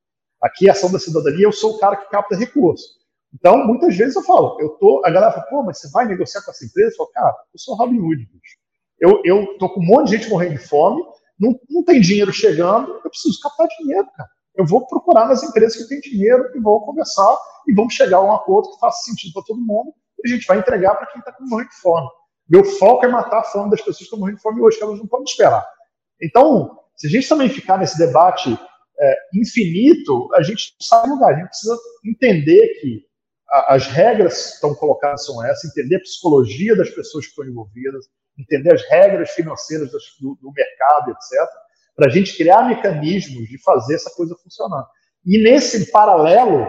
Aqui, 0.43 0.68
ação 0.68 0.91
da 0.91 0.99
cidadania, 0.99 1.47
eu 1.47 1.53
sou 1.53 1.74
o 1.74 1.78
cara 1.78 1.97
que 1.97 2.11
capta 2.11 2.37
recursos. 2.37 3.05
Então, 3.32 3.66
muitas 3.66 3.97
vezes 3.97 4.14
eu 4.14 4.22
falo, 4.22 4.57
eu 4.61 4.70
tô, 4.70 5.03
a 5.05 5.11
galera 5.11 5.32
fala, 5.32 5.47
pô, 5.47 5.62
mas 5.62 5.80
você 5.80 5.91
vai 5.91 6.07
negociar 6.07 6.43
com 6.43 6.51
essa 6.51 6.64
empresa? 6.64 6.93
Eu 6.93 6.97
falo, 6.97 7.11
cara, 7.11 7.35
eu 7.53 7.59
sou 7.59 7.74
Robin 7.74 7.99
Hood, 7.99 8.26
bicho. 8.26 8.57
Eu, 9.01 9.20
eu 9.24 9.59
tô 9.59 9.68
com 9.70 9.80
um 9.80 9.87
monte 9.87 10.11
de 10.11 10.16
gente 10.18 10.30
morrendo 10.30 10.53
de 10.53 10.68
fome, 10.68 11.03
não, 11.39 11.59
não 11.68 11.82
tem 11.82 12.01
dinheiro 12.01 12.32
chegando, 12.32 13.01
eu 13.05 13.11
preciso 13.11 13.41
captar 13.41 13.66
dinheiro, 13.78 14.07
cara. 14.16 14.28
Eu 14.55 14.64
vou 14.64 14.87
procurar 14.87 15.26
nas 15.26 15.43
empresas 15.43 15.76
que 15.76 15.89
têm 15.89 16.01
dinheiro 16.01 16.49
e 16.55 16.61
vou 16.61 16.85
conversar 16.87 17.37
e 17.66 17.74
vamos 17.74 17.93
chegar 17.93 18.18
a 18.18 18.22
um 18.22 18.32
acordo 18.32 18.70
que 18.70 18.78
faça 18.78 19.03
sentido 19.03 19.32
para 19.32 19.43
todo 19.43 19.61
mundo 19.61 19.93
e 20.22 20.28
a 20.28 20.35
gente 20.35 20.47
vai 20.47 20.59
entregar 20.59 20.95
para 20.95 21.07
quem 21.07 21.18
está 21.18 21.35
morrendo 21.41 21.70
de 21.70 21.76
fome. 21.76 22.09
Meu 22.49 22.64
foco 22.64 23.05
é 23.05 23.09
matar 23.09 23.41
a 23.41 23.45
fome 23.45 23.70
das 23.70 23.80
pessoas 23.80 23.99
que 23.99 24.05
estão 24.05 24.18
morrendo 24.18 24.37
de 24.37 24.43
fome 24.43 24.61
hoje, 24.61 24.78
que 24.78 24.85
elas 24.85 24.99
não 24.99 25.07
podem 25.07 25.24
esperar. 25.24 25.66
Então, 26.23 26.79
se 26.97 27.07
a 27.07 27.11
gente 27.11 27.29
também 27.29 27.49
ficar 27.49 27.79
nesse 27.79 27.99
debate 27.99 28.57
é, 29.01 29.17
infinito, 29.35 30.29
a 30.35 30.43
gente 30.43 30.75
não 30.81 30.87
sai 30.87 31.09
do 31.09 31.15
lugar. 31.15 31.35
A 31.35 31.39
gente 31.39 31.49
precisa 31.49 31.79
entender 32.05 32.69
que 32.81 33.03
a, 33.51 33.75
as 33.75 33.87
regras 33.87 34.47
que 34.47 34.55
estão 34.55 34.75
colocadas 34.75 35.25
são 35.25 35.45
essas, 35.45 35.71
entender 35.71 35.97
a 35.97 36.01
psicologia 36.01 36.77
das 36.77 36.91
pessoas 36.91 37.25
que 37.25 37.31
estão 37.31 37.45
envolvidas, 37.47 38.07
entender 38.39 38.75
as 38.75 38.83
regras 38.89 39.31
financeiras 39.31 39.91
do, 40.21 40.39
do 40.41 40.53
mercado, 40.53 41.11
etc., 41.11 41.49
para 41.97 42.07
a 42.07 42.11
gente 42.11 42.37
criar 42.37 42.69
mecanismos 42.69 43.49
de 43.49 43.62
fazer 43.62 43.95
essa 43.95 44.11
coisa 44.17 44.35
funcionar. 44.43 44.85
E 45.25 45.43
nesse 45.43 45.91
paralelo, 45.93 46.67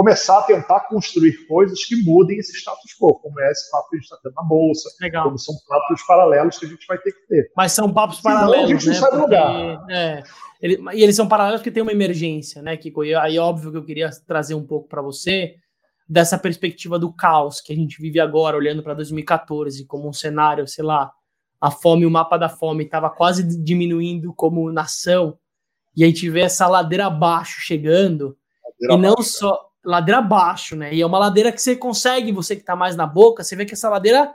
começar 0.00 0.38
a 0.38 0.42
tentar 0.42 0.80
construir 0.88 1.46
coisas 1.46 1.84
que 1.84 2.02
mudem 2.02 2.38
esse 2.38 2.56
status 2.56 2.96
quo, 2.98 3.14
como 3.16 3.38
é 3.38 3.50
esse 3.50 3.70
papo 3.70 3.90
que 3.90 3.96
a 3.96 3.98
gente 3.98 4.04
está 4.06 4.16
tendo 4.22 4.34
na 4.34 4.42
Bolsa, 4.42 4.88
Legal. 4.98 5.24
como 5.24 5.38
são 5.38 5.54
papos 5.68 6.02
paralelos 6.06 6.58
que 6.58 6.64
a 6.64 6.68
gente 6.70 6.86
vai 6.86 6.96
ter 6.96 7.12
que 7.12 7.26
ter. 7.28 7.52
Mas 7.54 7.72
são 7.72 7.92
papos 7.92 8.18
paralelos, 8.20 8.54
Senão, 8.54 8.64
a 8.64 8.78
gente 8.78 8.86
né? 8.86 8.92
não 8.94 9.00
sai 9.00 9.10
do 9.10 9.20
lugar. 9.20 9.90
É, 9.90 10.22
ele, 10.62 10.82
e 10.94 11.02
eles 11.02 11.14
são 11.14 11.28
paralelos 11.28 11.60
porque 11.60 11.70
tem 11.70 11.82
uma 11.82 11.92
emergência, 11.92 12.62
né, 12.62 12.78
Kiko? 12.78 13.04
E 13.04 13.14
aí, 13.14 13.38
óbvio 13.38 13.70
que 13.70 13.76
eu 13.76 13.84
queria 13.84 14.08
trazer 14.26 14.54
um 14.54 14.66
pouco 14.66 14.88
para 14.88 15.02
você 15.02 15.56
dessa 16.08 16.38
perspectiva 16.38 16.98
do 16.98 17.12
caos 17.12 17.60
que 17.60 17.70
a 17.70 17.76
gente 17.76 18.00
vive 18.00 18.18
agora, 18.18 18.56
olhando 18.56 18.82
para 18.82 18.94
2014 18.94 19.84
como 19.84 20.08
um 20.08 20.14
cenário, 20.14 20.66
sei 20.66 20.82
lá, 20.82 21.12
a 21.60 21.70
fome, 21.70 22.06
o 22.06 22.10
mapa 22.10 22.38
da 22.38 22.48
fome 22.48 22.84
estava 22.84 23.10
quase 23.10 23.44
diminuindo 23.62 24.32
como 24.32 24.72
nação, 24.72 25.38
e 25.94 26.02
a 26.02 26.06
gente 26.06 26.30
vê 26.30 26.40
essa 26.40 26.66
ladeira 26.66 27.06
abaixo 27.06 27.60
chegando, 27.60 28.34
ladeira 28.64 28.94
e 28.94 28.96
não 28.96 29.12
abaixo, 29.12 29.30
só 29.30 29.69
ladeira 29.84 30.18
abaixo, 30.18 30.76
né? 30.76 30.94
E 30.94 31.00
é 31.00 31.06
uma 31.06 31.18
ladeira 31.18 31.52
que 31.52 31.60
você 31.60 31.74
consegue, 31.76 32.32
você 32.32 32.54
que 32.54 32.62
está 32.62 32.76
mais 32.76 32.96
na 32.96 33.06
boca, 33.06 33.42
você 33.42 33.56
vê 33.56 33.64
que 33.64 33.74
essa 33.74 33.88
ladeira 33.88 34.34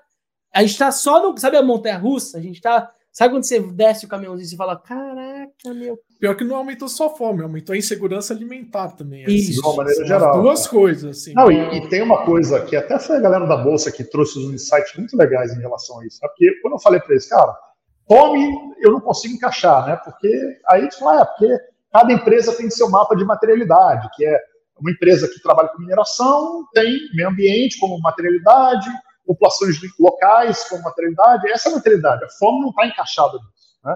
a 0.53 0.61
gente 0.61 0.71
está 0.71 0.91
só 0.91 1.21
no, 1.21 1.37
sabe 1.37 1.57
a 1.57 1.61
montanha 1.61 1.97
russa? 1.97 2.37
A 2.37 2.41
gente 2.41 2.55
está 2.55 2.91
Sabe 3.15 3.33
quando 3.33 3.45
você 3.45 3.61
desce 3.61 4.05
o 4.05 4.09
caminhãozinho 4.09 4.53
e 4.53 4.57
fala, 4.57 4.77
caraca, 4.77 5.73
meu. 5.73 5.97
Pior 6.19 6.35
que 6.35 6.43
não 6.43 6.57
aumentou 6.57 6.89
só 6.89 7.07
a 7.07 7.09
fome, 7.11 7.43
aumentou 7.43 7.73
a 7.73 7.77
insegurança 7.77 8.33
alimentar 8.33 8.89
também. 8.89 9.23
Assim. 9.23 9.35
Isso, 9.35 9.53
de 9.53 9.59
uma 9.61 9.73
maneira 9.73 10.05
geral. 10.05 10.41
Duas 10.41 10.67
coisas, 10.67 11.19
assim. 11.19 11.33
Não, 11.33 11.49
e, 11.49 11.77
e, 11.77 11.87
tem 11.87 12.01
uma 12.01 12.25
coisa 12.25 12.59
que 12.65 12.75
até 12.75 12.99
foi 12.99 13.15
a 13.15 13.21
galera 13.21 13.45
da 13.47 13.55
Bolsa 13.55 13.89
que 13.89 14.03
trouxe 14.03 14.37
uns 14.37 14.53
insights 14.53 14.97
muito 14.97 15.15
legais 15.15 15.53
em 15.53 15.61
relação 15.61 16.01
a 16.01 16.05
isso. 16.05 16.19
Né? 16.21 16.27
Porque 16.27 16.59
quando 16.61 16.73
eu 16.73 16.79
falei 16.79 16.99
para 16.99 17.13
eles, 17.13 17.25
cara, 17.25 17.55
fome 18.05 18.45
eu 18.81 18.91
não 18.91 18.99
consigo 18.99 19.33
encaixar, 19.33 19.87
né? 19.87 19.95
Porque 20.03 20.59
aí 20.67 20.81
eles 20.81 20.97
falaram, 20.97 21.21
é, 21.21 21.25
porque 21.25 21.57
cada 21.93 22.11
empresa 22.11 22.53
tem 22.53 22.69
seu 22.69 22.89
mapa 22.89 23.15
de 23.15 23.23
materialidade, 23.23 24.09
que 24.13 24.25
é 24.25 24.37
uma 24.79 24.91
empresa 24.91 25.27
que 25.27 25.41
trabalha 25.41 25.69
com 25.69 25.79
mineração, 25.79 26.67
tem 26.73 26.99
meio 27.13 27.29
ambiente 27.29 27.79
como 27.79 27.99
materialidade, 27.99 28.89
populações 29.25 29.77
locais 29.99 30.63
com 30.69 30.77
maternidade, 30.79 31.49
essa 31.49 31.69
é 31.69 31.71
a 31.71 31.75
maternidade, 31.75 32.23
a 32.23 32.29
fome 32.29 32.61
não 32.61 32.69
está 32.69 32.85
encaixada 32.85 33.33
nisso. 33.33 33.77
Né? 33.83 33.95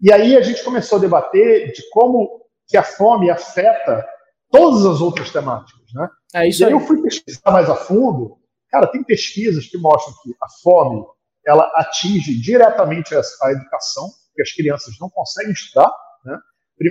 E 0.00 0.12
aí 0.12 0.36
a 0.36 0.40
gente 0.40 0.64
começou 0.64 0.98
a 0.98 1.00
debater 1.00 1.72
de 1.72 1.88
como 1.90 2.42
que 2.66 2.76
a 2.76 2.82
fome 2.82 3.30
afeta 3.30 4.06
todas 4.50 4.84
as 4.84 5.00
outras 5.00 5.30
temáticas. 5.30 5.82
Né? 5.94 6.08
É 6.34 6.48
isso 6.48 6.62
e 6.62 6.64
aí, 6.64 6.72
eu 6.72 6.80
fui 6.80 7.00
pesquisar 7.02 7.50
mais 7.50 7.70
a 7.70 7.76
fundo, 7.76 8.38
cara, 8.70 8.86
tem 8.86 9.04
pesquisas 9.04 9.66
que 9.66 9.78
mostram 9.78 10.14
que 10.22 10.34
a 10.42 10.48
fome 10.62 11.04
ela 11.46 11.70
atinge 11.76 12.40
diretamente 12.40 13.14
a, 13.14 13.20
a 13.42 13.52
educação, 13.52 14.10
que 14.34 14.42
as 14.42 14.50
crianças 14.50 14.96
não 15.00 15.08
conseguem 15.08 15.52
estudar, 15.52 15.92
né? 16.24 16.36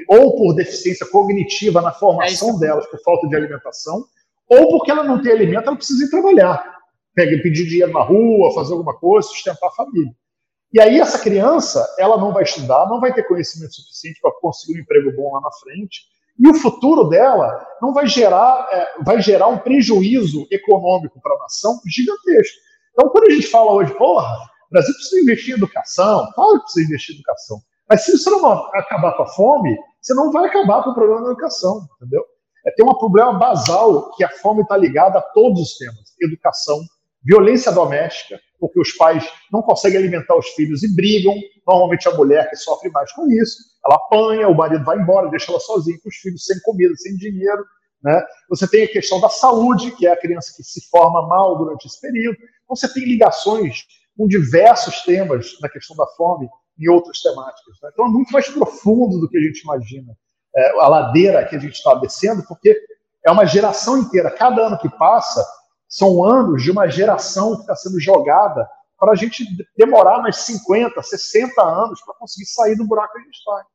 Ou 0.09 0.35
por 0.35 0.55
deficiência 0.55 1.05
cognitiva 1.07 1.81
na 1.81 1.91
formação 1.91 2.57
é 2.57 2.59
delas, 2.59 2.85
por 2.87 2.99
falta 3.03 3.27
de 3.27 3.35
alimentação, 3.35 4.05
ou 4.49 4.69
porque 4.69 4.91
ela 4.91 5.03
não 5.03 5.21
tem 5.21 5.31
alimento, 5.31 5.67
ela 5.67 5.75
precisa 5.75 6.05
ir 6.05 6.09
trabalhar, 6.09 6.75
pegar, 7.13 7.41
pedir 7.41 7.65
dinheiro 7.65 7.91
na 7.91 8.01
rua, 8.01 8.53
fazer 8.53 8.73
alguma 8.73 8.95
coisa, 8.95 9.27
sustentar 9.27 9.67
a 9.67 9.71
família. 9.71 10.13
E 10.73 10.81
aí 10.81 10.99
essa 10.99 11.19
criança, 11.19 11.87
ela 11.97 12.17
não 12.17 12.33
vai 12.33 12.43
estudar, 12.43 12.87
não 12.89 12.99
vai 12.99 13.13
ter 13.13 13.27
conhecimento 13.27 13.75
suficiente 13.75 14.19
para 14.21 14.31
conseguir 14.41 14.79
um 14.79 14.81
emprego 14.81 15.11
bom 15.15 15.33
lá 15.33 15.41
na 15.41 15.51
frente, 15.51 16.01
e 16.37 16.49
o 16.49 16.53
futuro 16.53 17.05
dela 17.05 17.65
não 17.81 17.93
vai 17.93 18.07
gerar, 18.07 18.67
é, 18.71 19.03
vai 19.03 19.21
gerar 19.21 19.47
um 19.47 19.57
prejuízo 19.57 20.45
econômico 20.51 21.19
para 21.21 21.33
a 21.33 21.39
nação 21.39 21.79
gigantesco. 21.85 22.57
Então, 22.91 23.09
quando 23.09 23.27
a 23.27 23.29
gente 23.29 23.47
fala 23.47 23.71
hoje, 23.71 23.93
porra, 23.97 24.35
o 24.69 24.71
Brasil 24.71 24.93
precisa 24.93 25.21
investir 25.21 25.53
em 25.53 25.57
educação, 25.57 26.29
claro 26.33 26.59
que 26.59 26.63
precisa 26.63 26.87
investir 26.87 27.15
em 27.15 27.19
educação. 27.19 27.61
Mas 27.89 28.03
se 28.03 28.17
você 28.17 28.29
não 28.29 28.45
acabar 28.73 29.15
com 29.15 29.23
a 29.23 29.27
fome, 29.27 29.77
você 30.01 30.13
não 30.13 30.31
vai 30.31 30.47
acabar 30.47 30.83
com 30.83 30.91
o 30.91 30.93
problema 30.93 31.21
da 31.23 31.31
educação, 31.31 31.87
entendeu? 31.97 32.23
É, 32.65 32.71
tem 32.71 32.85
um 32.85 32.97
problema 32.97 33.33
basal 33.33 34.11
que 34.15 34.23
a 34.23 34.29
fome 34.29 34.63
está 34.63 34.75
ligada 34.75 35.19
a 35.19 35.21
todos 35.21 35.61
os 35.61 35.77
temas: 35.77 36.15
educação, 36.19 36.79
violência 37.23 37.71
doméstica, 37.71 38.39
porque 38.59 38.79
os 38.79 38.91
pais 38.93 39.27
não 39.51 39.61
conseguem 39.61 39.99
alimentar 39.99 40.35
os 40.35 40.47
filhos 40.49 40.83
e 40.83 40.95
brigam. 40.95 41.35
Normalmente 41.67 42.07
a 42.07 42.13
mulher 42.13 42.49
que 42.49 42.55
sofre 42.55 42.89
mais 42.89 43.11
com 43.11 43.27
isso, 43.29 43.57
ela 43.85 43.95
apanha, 43.95 44.47
o 44.47 44.55
marido 44.55 44.83
vai 44.83 44.97
embora, 44.97 45.29
deixa 45.29 45.51
ela 45.51 45.59
sozinha 45.59 45.97
com 46.01 46.09
os 46.09 46.15
filhos, 46.15 46.45
sem 46.45 46.59
comida, 46.61 46.93
sem 46.95 47.15
dinheiro. 47.15 47.63
Né? 48.03 48.23
Você 48.49 48.67
tem 48.67 48.83
a 48.83 48.87
questão 48.87 49.19
da 49.19 49.29
saúde, 49.29 49.91
que 49.91 50.05
é 50.05 50.11
a 50.11 50.19
criança 50.19 50.53
que 50.55 50.63
se 50.63 50.87
forma 50.89 51.27
mal 51.27 51.57
durante 51.57 51.87
esse 51.87 51.99
período. 51.99 52.37
Então 52.63 52.75
você 52.75 52.91
tem 52.91 53.05
ligações 53.05 53.83
com 54.17 54.27
diversos 54.27 55.01
temas 55.03 55.59
na 55.59 55.69
questão 55.69 55.95
da 55.95 56.05
fome 56.15 56.47
e 56.77 56.89
outras 56.89 57.21
temáticas. 57.21 57.75
Né? 57.81 57.89
Então 57.93 58.05
é 58.05 58.09
muito 58.09 58.31
mais 58.31 58.49
profundo 58.49 59.19
do 59.19 59.29
que 59.29 59.37
a 59.37 59.41
gente 59.41 59.61
imagina. 59.61 60.15
É, 60.55 60.79
a 60.79 60.87
ladeira 60.87 61.45
que 61.45 61.55
a 61.55 61.59
gente 61.59 61.73
está 61.73 61.93
descendo, 61.95 62.43
porque 62.47 62.77
é 63.25 63.31
uma 63.31 63.45
geração 63.45 63.97
inteira. 63.97 64.31
Cada 64.31 64.67
ano 64.67 64.77
que 64.77 64.89
passa, 64.89 65.45
são 65.87 66.23
anos 66.23 66.63
de 66.63 66.71
uma 66.71 66.87
geração 66.87 67.55
que 67.55 67.61
está 67.61 67.75
sendo 67.75 67.99
jogada 67.99 68.67
para 68.97 69.11
a 69.11 69.15
gente 69.15 69.45
demorar 69.77 70.21
mais 70.21 70.37
50, 70.37 71.01
60 71.01 71.61
anos 71.61 72.01
para 72.03 72.15
conseguir 72.15 72.45
sair 72.45 72.75
do 72.75 72.87
buraco 72.87 73.13
que 73.13 73.19
a 73.19 73.23
gente 73.23 73.35
está. 73.35 73.65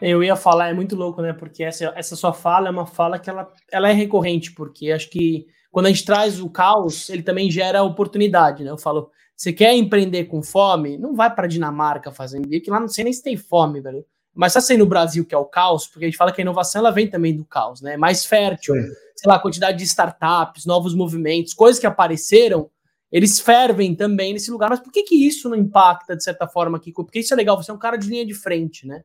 Eu 0.00 0.22
ia 0.22 0.36
falar, 0.36 0.68
é 0.68 0.74
muito 0.74 0.94
louco, 0.94 1.20
né? 1.20 1.32
Porque 1.32 1.64
essa, 1.64 1.92
essa 1.96 2.14
sua 2.14 2.32
fala 2.32 2.68
é 2.68 2.70
uma 2.70 2.86
fala 2.86 3.18
que 3.18 3.28
ela, 3.28 3.50
ela 3.70 3.90
é 3.90 3.92
recorrente, 3.92 4.52
porque 4.52 4.92
acho 4.92 5.10
que 5.10 5.46
quando 5.70 5.86
a 5.86 5.88
gente 5.90 6.04
traz 6.04 6.40
o 6.40 6.48
caos, 6.48 7.10
ele 7.10 7.22
também 7.22 7.50
gera 7.50 7.82
oportunidade, 7.82 8.62
né? 8.62 8.70
Eu 8.70 8.78
falo, 8.78 9.10
você 9.38 9.52
quer 9.52 9.72
empreender 9.76 10.24
com 10.24 10.42
fome? 10.42 10.98
Não 10.98 11.14
vai 11.14 11.32
para 11.32 11.46
Dinamarca 11.46 12.10
fazer 12.10 12.40
MBA, 12.40 12.58
que 12.58 12.70
lá 12.70 12.80
não 12.80 12.88
sei 12.88 13.04
nem 13.04 13.12
se 13.12 13.22
tem 13.22 13.36
fome, 13.36 13.80
velho. 13.80 14.04
Mas 14.34 14.52
tá 14.52 14.60
sendo 14.60 14.80
no 14.80 14.86
Brasil 14.86 15.24
que 15.24 15.32
é 15.32 15.38
o 15.38 15.44
caos, 15.44 15.86
porque 15.86 16.06
a 16.06 16.08
gente 16.08 16.16
fala 16.16 16.32
que 16.32 16.40
a 16.40 16.42
inovação 16.42 16.80
ela 16.80 16.90
vem 16.90 17.08
também 17.08 17.36
do 17.36 17.44
caos, 17.44 17.80
né? 17.80 17.94
É 17.94 17.96
mais 17.96 18.26
fértil, 18.26 18.74
Sim. 18.74 18.82
sei 19.14 19.28
lá, 19.28 19.36
a 19.36 19.38
quantidade 19.38 19.78
de 19.78 19.84
startups, 19.84 20.66
novos 20.66 20.92
movimentos, 20.92 21.54
coisas 21.54 21.78
que 21.78 21.86
apareceram, 21.86 22.68
eles 23.12 23.38
fervem 23.38 23.94
também 23.94 24.32
nesse 24.32 24.50
lugar. 24.50 24.70
Mas 24.70 24.80
por 24.80 24.92
que 24.92 25.04
que 25.04 25.14
isso 25.14 25.48
não 25.48 25.56
impacta 25.56 26.16
de 26.16 26.24
certa 26.24 26.48
forma 26.48 26.76
aqui? 26.76 26.92
Porque 26.92 27.20
isso 27.20 27.32
é 27.32 27.36
legal, 27.36 27.56
você 27.56 27.70
é 27.70 27.74
um 27.74 27.78
cara 27.78 27.96
de 27.96 28.08
linha 28.08 28.26
de 28.26 28.34
frente, 28.34 28.88
né? 28.88 29.04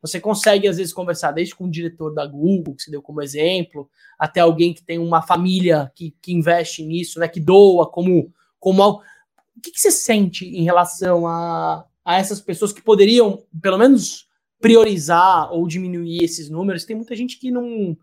Você 0.00 0.20
consegue, 0.20 0.68
às 0.68 0.76
vezes, 0.76 0.92
conversar 0.92 1.32
desde 1.32 1.56
com 1.56 1.64
o 1.64 1.70
diretor 1.70 2.14
da 2.14 2.24
Google, 2.24 2.76
que 2.76 2.82
você 2.84 2.90
deu 2.90 3.02
como 3.02 3.20
exemplo, 3.20 3.90
até 4.16 4.38
alguém 4.38 4.72
que 4.72 4.82
tem 4.82 4.98
uma 4.98 5.22
família 5.22 5.90
que, 5.94 6.14
que 6.22 6.32
investe 6.32 6.84
nisso, 6.84 7.18
né? 7.18 7.26
Que 7.26 7.40
doa 7.40 7.90
como. 7.90 8.32
como 8.60 9.02
O 9.56 9.60
que, 9.60 9.70
que 9.70 9.80
você 9.80 9.90
sente 9.90 10.46
em 10.46 10.64
relação 10.64 11.26
a, 11.26 11.84
a 12.04 12.18
essas 12.18 12.40
pessoas 12.40 12.72
que 12.72 12.82
poderiam, 12.82 13.44
pelo 13.60 13.78
menos 13.78 14.26
priorizar 14.60 15.52
ou 15.52 15.66
diminuir 15.66 16.22
esses 16.22 16.48
números, 16.48 16.84
tem 16.84 16.96
muita 16.96 17.16
gente 17.16 17.38
que 17.38 17.50
não 17.50 17.96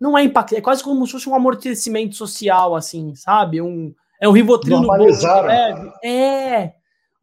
não 0.00 0.16
é 0.16 0.24
impacto, 0.24 0.54
é 0.54 0.62
quase 0.62 0.82
como 0.82 1.04
se 1.04 1.12
fosse 1.12 1.28
um 1.28 1.34
amortecimento 1.34 2.16
social, 2.16 2.74
assim, 2.74 3.14
sabe? 3.14 3.60
Um, 3.60 3.94
é 4.18 4.26
um 4.26 4.32
Rivotril 4.32 4.80
no 4.80 4.86
bolso 4.86 5.26
leve. 5.26 5.92
É. 6.02 6.74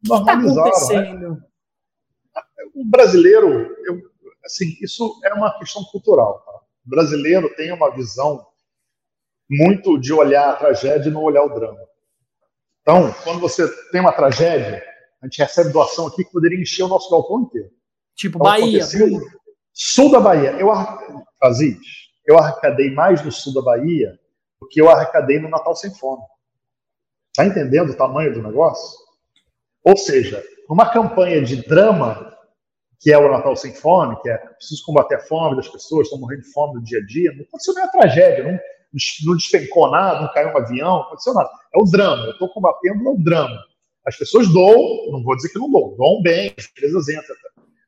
O 0.04 0.08
que 0.08 0.14
está 0.14 0.36
né? 0.36 0.50
acontecendo? 0.50 1.30
Né? 1.30 1.38
O 2.74 2.84
brasileiro, 2.84 3.48
eu, 3.84 4.00
assim, 4.44 4.76
isso 4.80 5.20
é 5.24 5.34
uma 5.34 5.58
questão 5.58 5.82
cultural. 5.90 6.40
Tá? 6.46 6.52
O 6.86 6.90
brasileiro 6.90 7.52
tem 7.56 7.72
uma 7.72 7.90
visão 7.90 8.46
muito 9.50 9.98
de 9.98 10.12
olhar 10.12 10.50
a 10.50 10.56
tragédia 10.56 11.08
e 11.08 11.12
não 11.12 11.24
olhar 11.24 11.42
o 11.42 11.52
drama. 11.52 11.80
Então, 12.88 13.12
quando 13.22 13.38
você 13.38 13.68
tem 13.90 14.00
uma 14.00 14.12
tragédia, 14.12 14.82
a 15.22 15.26
gente 15.26 15.36
recebe 15.36 15.70
doação 15.70 16.06
aqui 16.06 16.24
que 16.24 16.32
poderia 16.32 16.58
encher 16.58 16.84
o 16.84 16.88
nosso 16.88 17.10
galpão 17.10 17.42
inteiro. 17.42 17.68
Tipo, 18.16 18.38
então, 18.38 18.50
Bahia. 18.50 18.82
Sul 19.74 20.10
da 20.10 20.18
Bahia. 20.18 20.52
Eu, 20.52 20.70
Aziz, 21.42 21.76
eu 22.26 22.38
arrecadei 22.38 22.90
mais 22.94 23.22
no 23.22 23.30
sul 23.30 23.52
da 23.52 23.60
Bahia 23.60 24.18
do 24.58 24.66
que 24.68 24.80
eu 24.80 24.88
arrecadei 24.88 25.38
no 25.38 25.50
Natal 25.50 25.76
Sem 25.76 25.94
Fome. 25.96 26.22
Está 27.28 27.44
entendendo 27.44 27.90
o 27.90 27.96
tamanho 27.96 28.32
do 28.32 28.42
negócio? 28.42 28.98
Ou 29.84 29.94
seja, 29.94 30.42
numa 30.66 30.90
campanha 30.90 31.42
de 31.42 31.56
drama, 31.68 32.34
que 32.98 33.12
é 33.12 33.18
o 33.18 33.30
Natal 33.30 33.54
Sem 33.54 33.74
Fome, 33.74 34.18
que 34.22 34.30
é 34.30 34.38
preciso 34.38 34.82
combater 34.86 35.16
a 35.16 35.20
fome 35.20 35.56
das 35.56 35.68
pessoas, 35.68 36.06
estão 36.06 36.18
morrendo 36.18 36.40
de 36.40 36.52
fome 36.52 36.76
no 36.76 36.82
dia 36.82 37.00
a 37.00 37.04
dia, 37.04 37.34
não 37.34 37.42
aconteceu 37.42 37.74
nenhuma 37.74 37.92
tragédia, 37.92 38.44
não, 38.44 38.58
não 39.26 39.36
despencou 39.36 39.90
nada, 39.90 40.22
não 40.22 40.32
caiu 40.32 40.48
um 40.48 40.58
avião, 40.58 40.88
não 40.88 41.02
aconteceu 41.02 41.34
nada. 41.34 41.50
É 41.74 41.78
o 41.78 41.84
drama, 41.84 42.24
eu 42.24 42.32
estou 42.32 42.48
combatendo 42.48 43.10
o 43.10 43.22
drama. 43.22 43.58
As 44.06 44.16
pessoas 44.16 44.48
doam, 44.48 45.10
não 45.12 45.22
vou 45.22 45.36
dizer 45.36 45.50
que 45.50 45.58
não 45.58 45.70
doam, 45.70 45.94
doam 45.96 46.22
bem, 46.22 46.54
as 46.56 46.66
empresas 46.66 47.08
entram. 47.08 47.36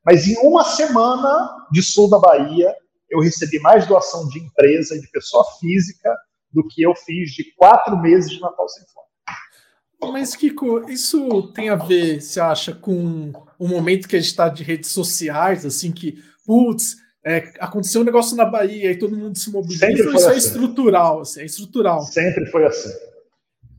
Mas 0.05 0.27
em 0.27 0.37
uma 0.45 0.63
semana 0.63 1.67
de 1.71 1.81
sul 1.81 2.09
da 2.09 2.19
Bahia, 2.19 2.75
eu 3.09 3.19
recebi 3.19 3.59
mais 3.59 3.87
doação 3.87 4.27
de 4.27 4.39
empresa 4.39 4.95
e 4.95 5.01
de 5.01 5.09
pessoa 5.09 5.43
física 5.59 6.15
do 6.51 6.67
que 6.67 6.81
eu 6.81 6.95
fiz 6.95 7.31
de 7.31 7.53
quatro 7.55 7.97
meses 7.97 8.31
de 8.31 8.39
Natal 8.39 8.67
Sem 8.69 8.83
Fome. 8.93 10.11
Mas, 10.13 10.35
Kiko, 10.35 10.89
isso 10.89 11.51
tem 11.53 11.69
a 11.69 11.75
ver, 11.75 12.21
você 12.21 12.39
acha, 12.39 12.73
com 12.73 13.31
o 13.59 13.67
momento 13.67 14.07
que 14.07 14.15
a 14.15 14.19
gente 14.19 14.29
está 14.29 14.49
de 14.49 14.63
redes 14.63 14.91
sociais, 14.91 15.65
assim, 15.65 15.91
que, 15.91 16.17
putz, 16.45 16.95
é, 17.23 17.53
aconteceu 17.59 18.01
um 18.01 18.05
negócio 18.05 18.35
na 18.35 18.45
Bahia 18.45 18.91
e 18.91 18.97
todo 18.97 19.15
mundo 19.15 19.37
se 19.37 19.51
mobiliza. 19.51 19.85
Sempre 19.85 20.01
isso 20.01 20.11
é 20.11 20.15
assim. 20.15 20.31
é 20.31 20.37
estrutural, 20.37 21.21
assim, 21.21 21.41
é 21.41 21.45
estrutural. 21.45 22.01
Sempre 22.01 22.45
foi 22.47 22.65
assim. 22.65 22.91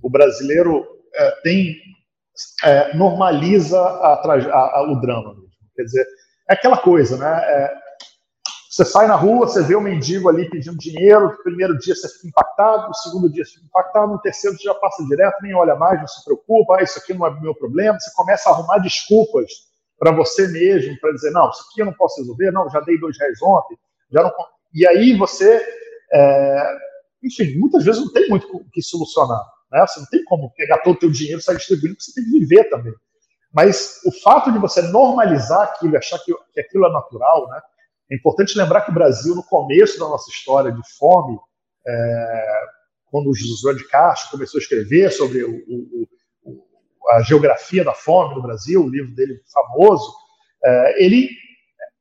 O 0.01 0.09
brasileiro 0.09 0.86
é, 1.14 1.30
tem 1.43 1.76
é, 2.64 2.95
normaliza 2.97 3.78
a, 3.78 4.14
a, 4.14 4.78
a, 4.78 4.93
o 4.93 5.01
drama. 5.01 5.36
Quer 5.74 5.82
dizer, 5.82 6.07
é 6.49 6.55
aquela 6.55 6.78
coisa, 6.78 7.16
né? 7.16 7.40
É, 7.45 7.82
você 8.70 8.86
sai 8.86 9.07
na 9.07 9.16
rua, 9.16 9.47
você 9.47 9.62
vê 9.62 9.74
o 9.74 9.80
um 9.80 9.82
mendigo 9.82 10.30
ali 10.30 10.49
pedindo 10.49 10.78
dinheiro, 10.78 11.26
no 11.26 11.43
primeiro 11.43 11.76
dia 11.78 11.95
você 11.95 12.09
fica 12.09 12.28
impactado, 12.28 12.88
no 12.88 12.95
segundo 12.95 13.30
dia 13.30 13.45
você 13.45 13.53
fica 13.53 13.66
impactado, 13.66 14.12
no 14.12 14.18
terceiro 14.18 14.57
você 14.57 14.62
já 14.62 14.74
passa 14.74 15.05
direto, 15.05 15.43
nem 15.43 15.55
olha 15.55 15.74
mais, 15.74 16.01
não 16.01 16.07
se 16.07 16.24
preocupa, 16.24 16.76
ah, 16.78 16.82
isso 16.82 16.99
aqui 16.99 17.12
não 17.12 17.26
é 17.26 17.40
meu 17.40 17.55
problema, 17.55 18.01
você 18.01 18.11
começa 18.14 18.49
a 18.49 18.53
arrumar 18.53 18.78
desculpas 18.78 19.72
para 20.03 20.11
você 20.11 20.49
mesmo, 20.49 20.99
para 20.99 21.13
dizer, 21.13 21.31
não, 21.31 21.49
isso 21.49 21.63
aqui 21.71 21.81
eu 21.81 21.87
não 21.87 21.93
posso 21.93 22.21
resolver, 22.21 22.51
não, 22.51 22.69
já 22.69 22.81
dei 22.81 22.99
dois 22.99 23.16
reais 23.16 23.41
ontem, 23.41 23.79
já 24.11 24.20
não... 24.20 24.33
E 24.74 24.85
aí 24.85 25.16
você, 25.16 25.65
é... 26.12 26.77
enfim, 27.23 27.57
muitas 27.57 27.85
vezes 27.85 28.01
não 28.01 28.12
tem 28.12 28.29
muito 28.29 28.49
o 28.53 28.69
que 28.73 28.83
solucionar, 28.83 29.45
né? 29.70 29.87
Você 29.87 30.01
não 30.01 30.07
tem 30.09 30.24
como 30.24 30.53
pegar 30.57 30.79
todo 30.79 30.97
o 30.97 30.99
teu 30.99 31.09
dinheiro 31.09 31.39
e 31.39 31.43
sair 31.43 31.57
distribuindo, 31.57 31.95
porque 31.95 32.11
você 32.11 32.15
tem 32.15 32.24
que 32.24 32.37
viver 32.41 32.65
também. 32.65 32.93
Mas 33.55 34.01
o 34.05 34.11
fato 34.11 34.51
de 34.51 34.59
você 34.59 34.83
normalizar 34.83 35.62
aquilo, 35.69 35.97
achar 35.97 36.19
que, 36.19 36.35
que 36.53 36.61
aquilo 36.61 36.85
é 36.85 36.93
natural, 36.93 37.49
né? 37.49 37.61
É 38.11 38.16
importante 38.16 38.59
lembrar 38.59 38.81
que 38.81 38.91
o 38.91 38.95
Brasil, 38.95 39.37
no 39.37 39.45
começo 39.45 40.01
da 40.01 40.09
nossa 40.09 40.29
história 40.29 40.73
de 40.73 40.83
fome, 40.99 41.39
é, 41.87 42.61
quando 43.07 43.31
o 43.31 43.35
José 43.37 43.73
de 43.74 43.87
Castro 43.87 44.33
começou 44.33 44.59
a 44.59 44.62
escrever 44.62 45.12
sobre 45.12 45.45
o, 45.45 45.55
o, 45.55 46.09
a 47.11 47.23
geografia 47.23 47.85
da 47.85 47.95
fome 47.95 48.35
no 48.35 48.43
Brasil, 48.43 48.85
o 48.85 48.89
livro 48.89 49.15
dele 49.15 49.41
famoso, 49.53 50.12
é, 50.65 51.05
ele 51.05 51.31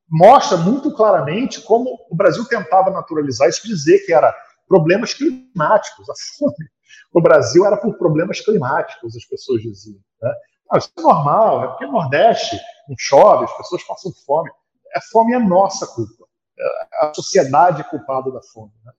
mostra 0.10 0.58
muito 0.58 0.94
claramente 0.94 1.62
como 1.62 1.98
o 2.10 2.16
Brasil 2.16 2.46
tentava 2.46 2.90
naturalizar 2.90 3.48
isso, 3.48 3.66
dizer 3.66 4.06
que 4.06 4.14
era 4.14 4.36
problemas 4.68 5.14
climáticos. 5.14 6.10
A 6.10 6.14
fome 6.38 6.70
no 7.14 7.22
Brasil 7.22 7.66
era 7.66 7.78
por 7.78 7.98
problemas 7.98 8.42
climáticos, 8.42 9.16
as 9.16 9.26
pessoas 9.26 9.62
diziam. 9.62 10.00
Né? 10.22 10.32
Ah, 10.72 10.78
isso 10.78 10.92
é 10.98 11.02
normal, 11.02 11.64
é 11.64 11.68
porque 11.68 11.86
no 11.86 11.94
Nordeste 11.94 12.58
não 12.88 12.96
chove, 12.98 13.46
as 13.46 13.58
pessoas 13.58 13.84
passam 13.84 14.12
fome. 14.26 14.50
A 14.96 15.02
fome 15.12 15.34
é 15.34 15.40
nossa 15.40 15.88
culpa. 15.88 16.26
É, 16.60 17.06
a 17.06 17.14
sociedade 17.14 17.82
é 17.82 17.84
culpada 17.86 18.32
da 18.32 18.42
fome. 18.54 18.72
Né? 18.86 18.92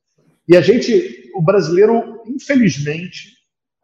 E 0.49 0.57
a 0.57 0.61
gente, 0.61 1.31
o 1.35 1.43
brasileiro, 1.43 2.23
infelizmente, 2.27 3.29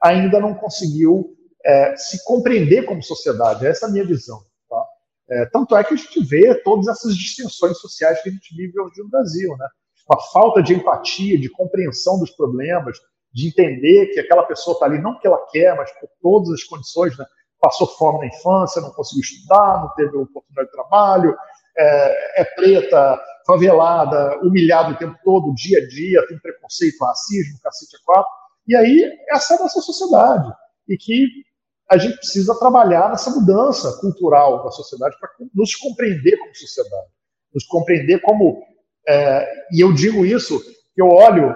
ainda 0.03 0.41
não 0.41 0.55
conseguiu 0.55 1.38
é, 1.65 1.97
se 1.97 2.25
compreender 2.25 2.85
como 2.85 3.03
sociedade. 3.03 3.67
Essa 3.67 3.87
é 3.87 3.89
a 3.89 3.93
minha 3.93 4.07
visão. 4.07 4.41
Tá? 4.69 4.85
É, 5.31 5.47
tanto 5.47 5.77
é 5.77 5.85
que 5.85 5.95
a 5.95 5.97
gente 5.97 6.25
vê 6.25 6.55
todas 6.63 6.89
essas 6.89 7.17
distensões 7.17 7.79
sociais 7.79 8.23
que 8.23 8.29
a 8.29 8.33
gente 8.33 8.55
vive 8.57 8.79
hoje 8.81 9.03
no 9.03 9.09
Brasil. 9.09 9.57
Né? 9.57 9.67
A 10.11 10.21
falta 10.33 10.63
de 10.63 10.75
empatia, 10.75 11.39
de 11.39 11.51
compreensão 11.51 12.19
dos 12.19 12.31
problemas, 12.31 12.99
de 13.33 13.49
entender 13.49 14.07
que 14.09 14.21
aquela 14.21 14.45
pessoa 14.45 14.75
está 14.75 14.87
ali 14.87 15.01
não 15.01 15.13
porque 15.13 15.29
ela 15.29 15.45
quer, 15.51 15.77
mas 15.77 15.91
por 16.01 16.09
todas 16.23 16.51
as 16.51 16.65
condições. 16.65 17.17
Né? 17.17 17.25
passou 17.61 17.87
fome 17.87 18.21
na 18.21 18.27
infância, 18.27 18.81
não 18.81 18.91
conseguiu 18.91 19.23
estudar, 19.23 19.83
não 19.83 19.95
teve 19.95 20.17
oportunidade 20.17 20.69
de 20.69 20.73
trabalho, 20.73 21.37
é, 21.77 22.43
é 22.43 22.45
preta, 22.45 23.21
favelada, 23.47 24.39
humilhada 24.43 24.93
o 24.93 24.99
tempo 24.99 25.17
todo, 25.25 25.55
dia 25.55 25.79
a 25.79 25.89
dia, 25.89 26.27
tem 26.29 26.39
preconceito, 26.39 27.05
racismo, 27.05 27.59
cacete 27.63 27.97
a 27.97 28.05
quatro. 28.05 28.31
E 28.67 28.77
aí, 28.77 29.11
essa 29.31 29.55
é 29.55 29.57
a 29.57 29.61
nossa 29.61 29.81
sociedade. 29.81 30.53
E 30.89 30.97
que 30.97 31.27
a 31.91 31.97
gente 31.97 32.17
precisa 32.19 32.59
trabalhar 32.59 33.11
nessa 33.11 33.31
mudança 33.31 33.99
cultural 34.01 34.63
da 34.65 34.71
sociedade 34.71 35.17
para 35.19 35.31
nos 35.55 35.75
compreender 35.75 36.37
como 36.39 36.55
sociedade, 36.55 37.09
nos 37.55 37.65
compreender 37.67 38.21
como. 38.21 38.63
É, 39.07 39.67
e 39.73 39.81
eu 39.81 39.93
digo 39.93 40.27
isso, 40.27 40.61
que 40.95 41.01
eu 41.01 41.09
olho, 41.09 41.55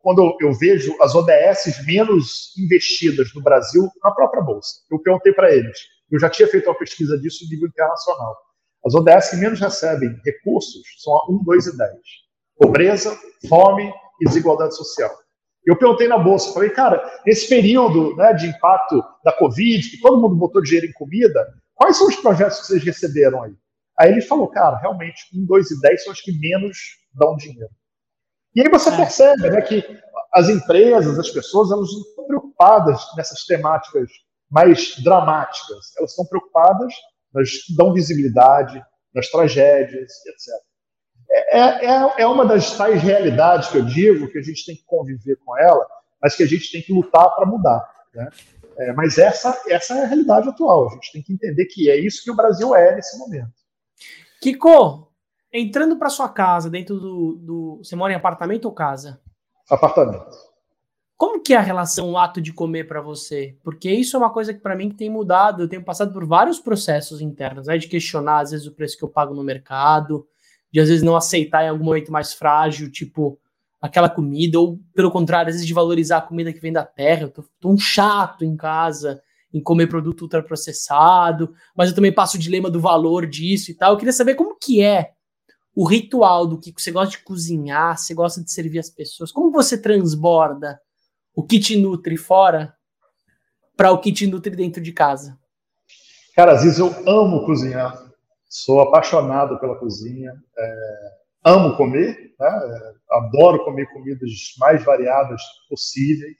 quando 0.00 0.36
eu 0.40 0.52
vejo 0.52 0.94
as 1.00 1.14
ODS 1.14 1.84
menos 1.86 2.52
investidas 2.58 3.28
no 3.34 3.42
Brasil 3.42 3.88
na 4.02 4.10
própria 4.10 4.42
Bolsa. 4.42 4.80
Eu 4.90 4.98
perguntei 5.00 5.32
para 5.32 5.50
eles, 5.54 5.78
eu 6.10 6.18
já 6.18 6.30
tinha 6.30 6.48
feito 6.48 6.68
uma 6.68 6.78
pesquisa 6.78 7.18
disso 7.18 7.44
em 7.44 7.48
nível 7.48 7.68
internacional. 7.68 8.36
As 8.86 8.94
ODS 8.94 9.30
que 9.30 9.36
menos 9.36 9.60
recebem 9.60 10.14
recursos 10.24 10.82
são 11.02 11.16
a 11.16 11.30
1, 11.30 11.44
2 11.44 11.66
e 11.66 11.76
10. 11.78 11.92
Pobreza, 12.58 13.18
fome 13.48 13.92
e 14.20 14.24
desigualdade 14.26 14.76
social. 14.76 15.10
Eu 15.66 15.78
perguntei 15.78 16.08
na 16.08 16.18
bolsa, 16.18 16.52
falei, 16.52 16.70
cara, 16.70 17.02
nesse 17.24 17.48
período 17.48 18.14
né, 18.16 18.34
de 18.34 18.46
impacto 18.46 19.02
da 19.24 19.32
Covid, 19.32 19.90
que 19.90 20.00
todo 20.00 20.20
mundo 20.20 20.36
botou 20.36 20.62
dinheiro 20.62 20.86
em 20.86 20.92
comida, 20.92 21.54
quais 21.74 21.96
são 21.96 22.06
os 22.06 22.16
projetos 22.16 22.60
que 22.60 22.66
vocês 22.66 22.84
receberam 22.84 23.42
aí? 23.42 23.54
Aí 23.98 24.12
ele 24.12 24.20
falou, 24.20 24.48
cara, 24.48 24.76
realmente, 24.78 25.24
1, 25.34 25.46
2 25.46 25.70
e 25.70 25.80
10 25.80 26.04
são 26.04 26.12
os 26.12 26.20
que 26.20 26.38
menos 26.38 26.76
dão 27.14 27.36
dinheiro. 27.36 27.70
E 28.54 28.60
aí 28.60 28.68
você 28.68 28.90
é. 28.90 28.96
percebe 28.96 29.50
né, 29.50 29.62
que 29.62 29.82
as 30.32 30.48
empresas, 30.48 31.18
as 31.18 31.30
pessoas, 31.30 31.70
elas 31.70 31.90
não 31.92 32.00
estão 32.00 32.26
preocupadas 32.26 33.00
nessas 33.16 33.44
temáticas 33.46 34.10
mais 34.50 34.96
dramáticas. 35.02 35.96
Elas 35.96 36.10
estão 36.10 36.26
preocupadas 36.26 36.92
nas 37.32 37.50
que 37.50 37.74
dão 37.76 37.92
visibilidade, 37.92 38.84
nas 39.14 39.28
tragédias, 39.28 40.12
etc. 40.26 40.73
É, 41.36 41.86
é, 41.86 42.14
é, 42.18 42.26
uma 42.26 42.46
das 42.46 42.76
tais 42.76 43.02
realidades 43.02 43.68
que 43.68 43.78
eu 43.78 43.84
digo 43.84 44.28
que 44.28 44.38
a 44.38 44.42
gente 44.42 44.64
tem 44.64 44.76
que 44.76 44.84
conviver 44.84 45.36
com 45.44 45.58
ela, 45.58 45.84
mas 46.22 46.36
que 46.36 46.44
a 46.44 46.46
gente 46.46 46.70
tem 46.70 46.80
que 46.80 46.92
lutar 46.92 47.34
para 47.34 47.44
mudar. 47.44 47.84
Né? 48.14 48.28
É, 48.78 48.92
mas 48.92 49.18
essa, 49.18 49.60
essa 49.68 49.94
é 49.94 50.04
a 50.04 50.06
realidade 50.06 50.48
atual. 50.48 50.86
A 50.86 50.94
gente 50.94 51.12
tem 51.12 51.22
que 51.22 51.32
entender 51.32 51.64
que 51.66 51.90
é 51.90 51.98
isso 51.98 52.22
que 52.22 52.30
o 52.30 52.36
Brasil 52.36 52.72
é 52.74 52.94
nesse 52.94 53.18
momento. 53.18 53.52
Kiko, 54.40 55.10
entrando 55.52 55.96
para 55.96 56.08
sua 56.08 56.28
casa, 56.28 56.70
dentro 56.70 57.00
do, 57.00 57.34
do. 57.36 57.76
Você 57.78 57.96
mora 57.96 58.12
em 58.12 58.16
apartamento 58.16 58.66
ou 58.66 58.72
casa? 58.72 59.20
Apartamento. 59.68 60.36
Como 61.16 61.42
que 61.42 61.54
é 61.54 61.56
a 61.56 61.62
relação, 61.62 62.10
o 62.10 62.18
ato 62.18 62.40
de 62.40 62.52
comer 62.52 62.86
para 62.86 63.00
você? 63.00 63.56
Porque 63.62 63.90
isso 63.90 64.16
é 64.16 64.18
uma 64.18 64.32
coisa 64.32 64.52
que 64.52 64.60
para 64.60 64.76
mim 64.76 64.90
tem 64.90 65.10
mudado. 65.10 65.62
Eu 65.62 65.68
tenho 65.68 65.84
passado 65.84 66.12
por 66.12 66.24
vários 66.26 66.60
processos 66.60 67.20
internos, 67.20 67.66
né? 67.66 67.76
De 67.76 67.88
questionar 67.88 68.40
às 68.40 68.50
vezes 68.52 68.66
o 68.66 68.74
preço 68.74 68.96
que 68.96 69.04
eu 69.04 69.08
pago 69.08 69.34
no 69.34 69.42
mercado, 69.42 70.26
de 70.74 70.80
às 70.80 70.88
vezes 70.88 71.04
não 71.04 71.14
aceitar 71.14 71.64
em 71.64 71.68
algum 71.68 71.84
momento 71.84 72.10
mais 72.10 72.34
frágil, 72.34 72.90
tipo 72.90 73.38
aquela 73.80 74.08
comida, 74.08 74.58
ou 74.58 74.80
pelo 74.92 75.08
contrário, 75.08 75.50
às 75.50 75.54
vezes 75.54 75.68
de 75.68 75.72
valorizar 75.72 76.16
a 76.16 76.22
comida 76.22 76.52
que 76.52 76.58
vem 76.58 76.72
da 76.72 76.84
terra. 76.84 77.22
Eu 77.22 77.30
tô, 77.30 77.70
um 77.70 77.78
chato 77.78 78.44
em 78.44 78.56
casa 78.56 79.22
em 79.52 79.62
comer 79.62 79.86
produto 79.86 80.22
ultraprocessado, 80.22 81.54
mas 81.76 81.90
eu 81.90 81.94
também 81.94 82.12
passo 82.12 82.36
o 82.36 82.40
dilema 82.40 82.68
do 82.68 82.80
valor 82.80 83.24
disso 83.24 83.70
e 83.70 83.74
tal. 83.74 83.92
Eu 83.92 83.96
queria 83.96 84.12
saber 84.12 84.34
como 84.34 84.58
que 84.58 84.82
é 84.82 85.12
o 85.76 85.86
ritual 85.86 86.44
do 86.44 86.58
que 86.58 86.74
você 86.76 86.90
gosta 86.90 87.18
de 87.18 87.22
cozinhar, 87.22 87.96
você 87.96 88.12
gosta 88.12 88.42
de 88.42 88.50
servir 88.50 88.80
as 88.80 88.90
pessoas, 88.90 89.30
como 89.30 89.52
você 89.52 89.80
transborda 89.80 90.80
o 91.36 91.44
que 91.44 91.60
te 91.60 91.76
nutre 91.76 92.16
fora 92.16 92.74
para 93.76 93.92
o 93.92 94.00
que 94.00 94.12
te 94.12 94.26
nutre 94.26 94.56
dentro 94.56 94.82
de 94.82 94.90
casa? 94.90 95.38
Cara, 96.34 96.54
às 96.54 96.64
vezes 96.64 96.80
eu 96.80 96.88
amo 97.08 97.46
cozinhar, 97.46 98.03
sou 98.54 98.80
apaixonado 98.80 99.58
pela 99.58 99.74
cozinha, 99.74 100.32
é, 100.56 100.74
amo 101.44 101.76
comer, 101.76 102.32
né? 102.38 102.48
é, 102.48 103.16
adoro 103.16 103.64
comer 103.64 103.92
comidas 103.92 104.30
mais 104.58 104.84
variadas 104.84 105.42
possíveis. 105.68 106.36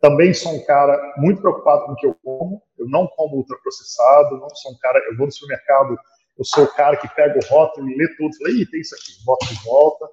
Também 0.00 0.34
sou 0.34 0.52
um 0.52 0.64
cara 0.66 1.00
muito 1.18 1.40
preocupado 1.40 1.86
com 1.86 1.92
o 1.92 1.96
que 1.96 2.06
eu 2.06 2.16
como. 2.24 2.60
Eu 2.76 2.88
não 2.88 3.06
como 3.06 3.36
ultraprocessado, 3.36 4.38
não 4.38 4.50
sou 4.50 4.72
um 4.72 4.78
cara. 4.78 4.98
Eu 5.08 5.16
vou 5.16 5.26
no 5.26 5.32
supermercado, 5.32 5.96
eu 6.36 6.44
sou 6.44 6.64
o 6.64 6.74
cara 6.74 6.96
que 6.96 7.08
pega 7.14 7.38
o 7.38 7.48
rótulo 7.48 7.88
e 7.88 7.96
lê 7.96 8.08
tudo, 8.16 8.36
fala, 8.36 8.50
ih, 8.50 8.66
tem 8.66 8.80
isso 8.80 8.96
aqui, 8.96 9.24
bota 9.24 9.46
de 9.46 9.64
volta. 9.64 10.04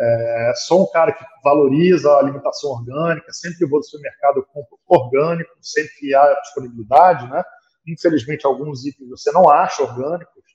É, 0.00 0.52
sou 0.66 0.84
um 0.84 0.90
cara 0.90 1.12
que 1.12 1.22
valoriza 1.44 2.10
a 2.10 2.20
alimentação 2.20 2.70
orgânica, 2.70 3.30
sempre 3.34 3.58
que 3.58 3.64
eu 3.64 3.68
vou 3.68 3.80
no 3.80 3.84
supermercado 3.84 4.38
eu 4.38 4.46
compro 4.46 4.78
orgânico, 4.88 5.50
sempre 5.60 5.92
que 5.98 6.14
há 6.14 6.40
disponibilidade, 6.40 7.28
né? 7.28 7.44
Infelizmente, 7.86 8.46
alguns 8.46 8.86
itens 8.86 9.10
você 9.10 9.30
não 9.30 9.50
acha 9.50 9.82
orgânicos, 9.82 10.49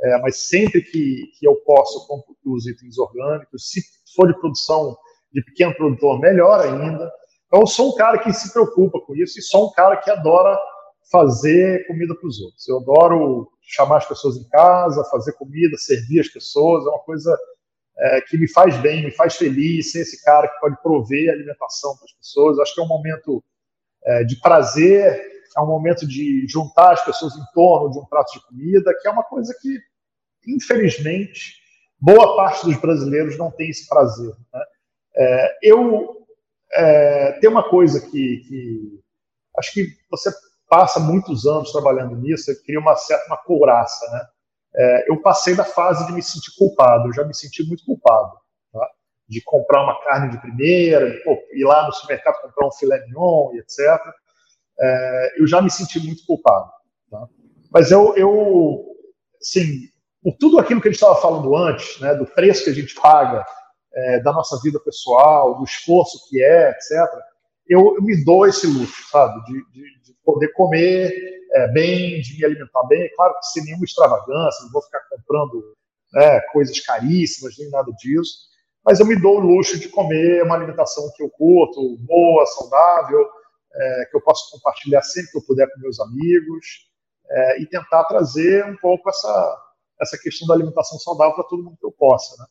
é, 0.00 0.18
mas 0.18 0.48
sempre 0.48 0.82
que, 0.82 1.30
que 1.38 1.46
eu 1.46 1.56
posso, 1.64 2.06
compro 2.06 2.34
os 2.44 2.66
itens 2.66 2.98
orgânicos. 2.98 3.70
Se 3.70 3.80
for 4.14 4.26
de 4.26 4.38
produção 4.38 4.96
de 5.32 5.42
pequeno 5.42 5.74
produtor, 5.74 6.20
melhor 6.20 6.60
ainda. 6.60 7.10
Então, 7.46 7.60
eu 7.60 7.66
sou 7.66 7.92
um 7.92 7.94
cara 7.94 8.18
que 8.18 8.32
se 8.32 8.52
preocupa 8.52 9.00
com 9.00 9.14
isso 9.16 9.38
e 9.38 9.42
sou 9.42 9.68
um 9.68 9.72
cara 9.72 9.96
que 9.96 10.10
adora 10.10 10.58
fazer 11.10 11.86
comida 11.86 12.14
para 12.14 12.28
os 12.28 12.40
outros. 12.40 12.68
Eu 12.68 12.78
adoro 12.78 13.48
chamar 13.62 13.98
as 13.98 14.06
pessoas 14.06 14.36
em 14.36 14.48
casa, 14.48 15.04
fazer 15.10 15.32
comida, 15.32 15.76
servir 15.76 16.20
as 16.20 16.28
pessoas, 16.28 16.84
é 16.86 16.88
uma 16.88 17.00
coisa 17.00 17.36
é, 17.98 18.20
que 18.22 18.36
me 18.36 18.48
faz 18.48 18.76
bem, 18.78 19.04
me 19.04 19.10
faz 19.10 19.36
feliz, 19.36 19.92
ser 19.92 20.00
esse 20.00 20.22
cara 20.24 20.48
que 20.48 20.60
pode 20.60 20.80
prover 20.82 21.30
alimentação 21.30 21.96
para 21.96 22.04
as 22.04 22.12
pessoas. 22.12 22.58
Acho 22.58 22.74
que 22.74 22.80
é 22.80 22.84
um 22.84 22.88
momento 22.88 23.42
é, 24.04 24.24
de 24.24 24.40
prazer, 24.40 25.22
é 25.56 25.60
um 25.60 25.66
momento 25.66 26.06
de 26.06 26.46
juntar 26.48 26.92
as 26.92 27.04
pessoas 27.04 27.34
em 27.34 27.44
torno 27.52 27.90
de 27.90 27.98
um 27.98 28.04
prato 28.06 28.32
de 28.32 28.46
comida, 28.46 28.94
que 29.00 29.08
é 29.08 29.10
uma 29.10 29.22
coisa 29.22 29.54
que, 29.60 29.78
infelizmente, 30.46 31.54
boa 32.00 32.36
parte 32.36 32.66
dos 32.66 32.76
brasileiros 32.80 33.38
não 33.38 33.50
tem 33.50 33.70
esse 33.70 33.88
prazer. 33.88 34.34
Né? 34.52 34.64
É, 35.16 35.58
eu 35.62 36.24
é, 36.74 37.32
tem 37.40 37.48
uma 37.48 37.68
coisa 37.68 38.00
que, 38.00 38.42
que, 38.48 39.00
acho 39.58 39.72
que 39.72 39.86
você 40.10 40.30
passa 40.68 40.98
muitos 40.98 41.46
anos 41.46 41.70
trabalhando 41.70 42.16
nisso, 42.16 42.50
cria 42.64 42.80
uma 42.80 42.96
certa 42.96 43.26
uma 43.26 43.36
couraça, 43.36 44.04
né? 44.10 44.26
é, 44.76 45.10
eu 45.10 45.20
passei 45.20 45.54
da 45.54 45.64
fase 45.64 46.06
de 46.06 46.12
me 46.12 46.22
sentir 46.22 46.52
culpado, 46.58 47.08
eu 47.08 47.12
já 47.12 47.24
me 47.24 47.34
senti 47.34 47.62
muito 47.66 47.84
culpado, 47.84 48.32
tá? 48.72 48.88
de 49.28 49.40
comprar 49.42 49.82
uma 49.84 50.02
carne 50.02 50.30
de 50.30 50.40
primeira, 50.40 51.10
de 51.10 51.18
pô, 51.22 51.38
ir 51.52 51.64
lá 51.64 51.86
no 51.86 51.92
supermercado 51.92 52.42
comprar 52.42 52.66
um 52.66 52.72
filé 52.72 53.00
mignon 53.06 53.52
e 53.54 53.60
etc. 53.60 54.00
É, 54.80 55.40
eu 55.40 55.46
já 55.46 55.62
me 55.62 55.70
senti 55.70 55.98
muito 56.00 56.24
culpado. 56.26 56.70
Tá? 57.10 57.26
Mas 57.72 57.90
eu, 57.90 58.14
eu, 58.16 58.84
assim, 59.40 59.88
por 60.22 60.36
tudo 60.38 60.58
aquilo 60.58 60.80
que 60.80 60.88
a 60.88 60.90
gente 60.90 61.00
estava 61.00 61.20
falando 61.20 61.54
antes, 61.56 62.00
né, 62.00 62.14
do 62.14 62.26
preço 62.26 62.64
que 62.64 62.70
a 62.70 62.74
gente 62.74 62.94
paga, 62.94 63.44
é, 63.92 64.20
da 64.20 64.32
nossa 64.32 64.60
vida 64.62 64.80
pessoal, 64.80 65.58
do 65.58 65.64
esforço 65.64 66.28
que 66.28 66.42
é, 66.42 66.70
etc., 66.70 67.08
eu, 67.68 67.94
eu 67.96 68.02
me 68.02 68.22
dou 68.24 68.46
esse 68.46 68.66
luxo, 68.66 69.08
sabe, 69.10 69.42
de, 69.44 69.52
de, 69.72 70.02
de 70.02 70.14
poder 70.24 70.48
comer 70.52 71.12
é, 71.54 71.68
bem, 71.68 72.20
de 72.20 72.36
me 72.36 72.44
alimentar 72.44 72.82
bem. 72.88 73.02
É 73.02 73.08
claro 73.16 73.34
que 73.38 73.46
sem 73.46 73.64
nenhuma 73.64 73.84
extravagância, 73.84 74.64
não 74.64 74.72
vou 74.72 74.82
ficar 74.82 75.00
comprando 75.08 75.74
né, 76.12 76.40
coisas 76.52 76.78
caríssimas, 76.80 77.56
nem 77.58 77.70
nada 77.70 77.90
disso. 77.92 78.34
Mas 78.84 79.00
eu 79.00 79.06
me 79.06 79.18
dou 79.18 79.38
o 79.38 79.40
luxo 79.40 79.78
de 79.78 79.88
comer 79.88 80.42
uma 80.42 80.56
alimentação 80.56 81.10
que 81.16 81.22
eu 81.22 81.30
curto, 81.30 81.96
boa, 82.00 82.44
saudável, 82.46 83.26
é, 83.74 84.04
que 84.10 84.16
eu 84.16 84.20
posso 84.20 84.50
compartilhar 84.50 85.02
sempre 85.02 85.32
que 85.32 85.38
eu 85.38 85.44
puder 85.44 85.68
com 85.72 85.80
meus 85.80 85.98
amigos 86.00 86.66
é, 87.28 87.62
e 87.62 87.66
tentar 87.66 88.04
trazer 88.04 88.64
um 88.66 88.76
pouco 88.76 89.08
essa, 89.08 89.62
essa 90.00 90.18
questão 90.18 90.46
da 90.46 90.54
alimentação 90.54 90.98
saudável 90.98 91.34
para 91.34 91.44
todo 91.44 91.64
mundo 91.64 91.76
que 91.78 91.86
eu 91.86 91.92
possa. 91.92 92.36
Né? 92.38 92.46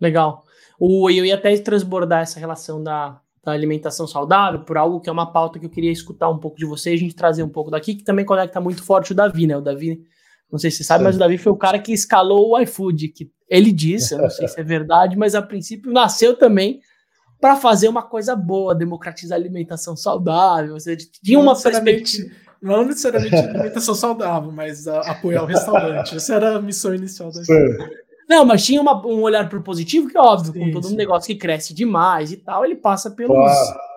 Legal. 0.00 0.44
O, 0.78 1.10
eu 1.10 1.24
ia 1.24 1.34
até 1.34 1.56
transbordar 1.58 2.22
essa 2.22 2.38
relação 2.38 2.82
da, 2.82 3.20
da 3.44 3.52
alimentação 3.52 4.06
saudável, 4.06 4.64
por 4.64 4.76
algo 4.76 5.00
que 5.00 5.08
é 5.08 5.12
uma 5.12 5.32
pauta 5.32 5.58
que 5.58 5.66
eu 5.66 5.70
queria 5.70 5.92
escutar 5.92 6.28
um 6.28 6.38
pouco 6.38 6.56
de 6.56 6.64
você 6.64 6.90
e 6.90 6.94
a 6.94 6.98
gente 6.98 7.14
trazer 7.14 7.42
um 7.42 7.48
pouco 7.48 7.70
daqui, 7.70 7.94
que 7.94 8.04
também 8.04 8.24
conecta 8.24 8.60
muito 8.60 8.84
forte 8.84 9.12
o 9.12 9.14
Davi, 9.14 9.46
né? 9.46 9.56
O 9.56 9.60
Davi, 9.60 10.00
não 10.50 10.58
sei 10.58 10.70
se 10.70 10.78
você 10.78 10.84
sabe, 10.84 11.00
Sim. 11.00 11.04
mas 11.04 11.16
o 11.16 11.18
Davi 11.18 11.38
foi 11.38 11.52
o 11.52 11.56
cara 11.56 11.78
que 11.78 11.92
escalou 11.92 12.50
o 12.50 12.60
iFood, 12.60 13.08
que 13.08 13.30
ele 13.48 13.72
disse, 13.72 14.14
eu 14.14 14.18
não 14.18 14.30
sei 14.30 14.46
se 14.48 14.60
é 14.60 14.62
verdade, 14.62 15.16
mas 15.16 15.34
a 15.34 15.42
princípio 15.42 15.92
nasceu 15.92 16.36
também 16.36 16.80
para 17.42 17.56
fazer 17.56 17.88
uma 17.88 18.04
coisa 18.04 18.36
boa, 18.36 18.72
democratizar 18.72 19.36
a 19.36 19.40
alimentação 19.40 19.96
saudável, 19.96 20.74
ou 20.74 20.80
seja, 20.80 21.04
tinha 21.20 21.40
uma 21.40 21.60
perspectiva. 21.60 22.32
Não 22.62 22.84
necessariamente 22.84 23.34
alimentação 23.34 23.96
saudável, 23.96 24.52
mas 24.52 24.86
apoiar 24.86 25.42
o 25.42 25.46
restaurante. 25.46 26.14
Essa 26.14 26.36
era 26.36 26.56
a 26.58 26.62
missão 26.62 26.94
inicial 26.94 27.32
da 27.32 27.42
gente. 27.42 28.02
Não, 28.28 28.44
mas 28.44 28.64
tinha 28.64 28.80
uma, 28.80 29.04
um 29.04 29.22
olhar 29.22 29.48
pro 29.48 29.60
positivo, 29.60 30.08
que 30.08 30.16
é 30.16 30.20
óbvio, 30.20 30.52
sim, 30.52 30.60
com 30.60 30.70
todo 30.70 30.86
sim. 30.86 30.94
um 30.94 30.96
negócio 30.96 31.26
que 31.26 31.34
cresce 31.34 31.74
demais 31.74 32.30
e 32.30 32.36
tal, 32.36 32.64
ele 32.64 32.76
passa 32.76 33.10
pelos 33.10 33.36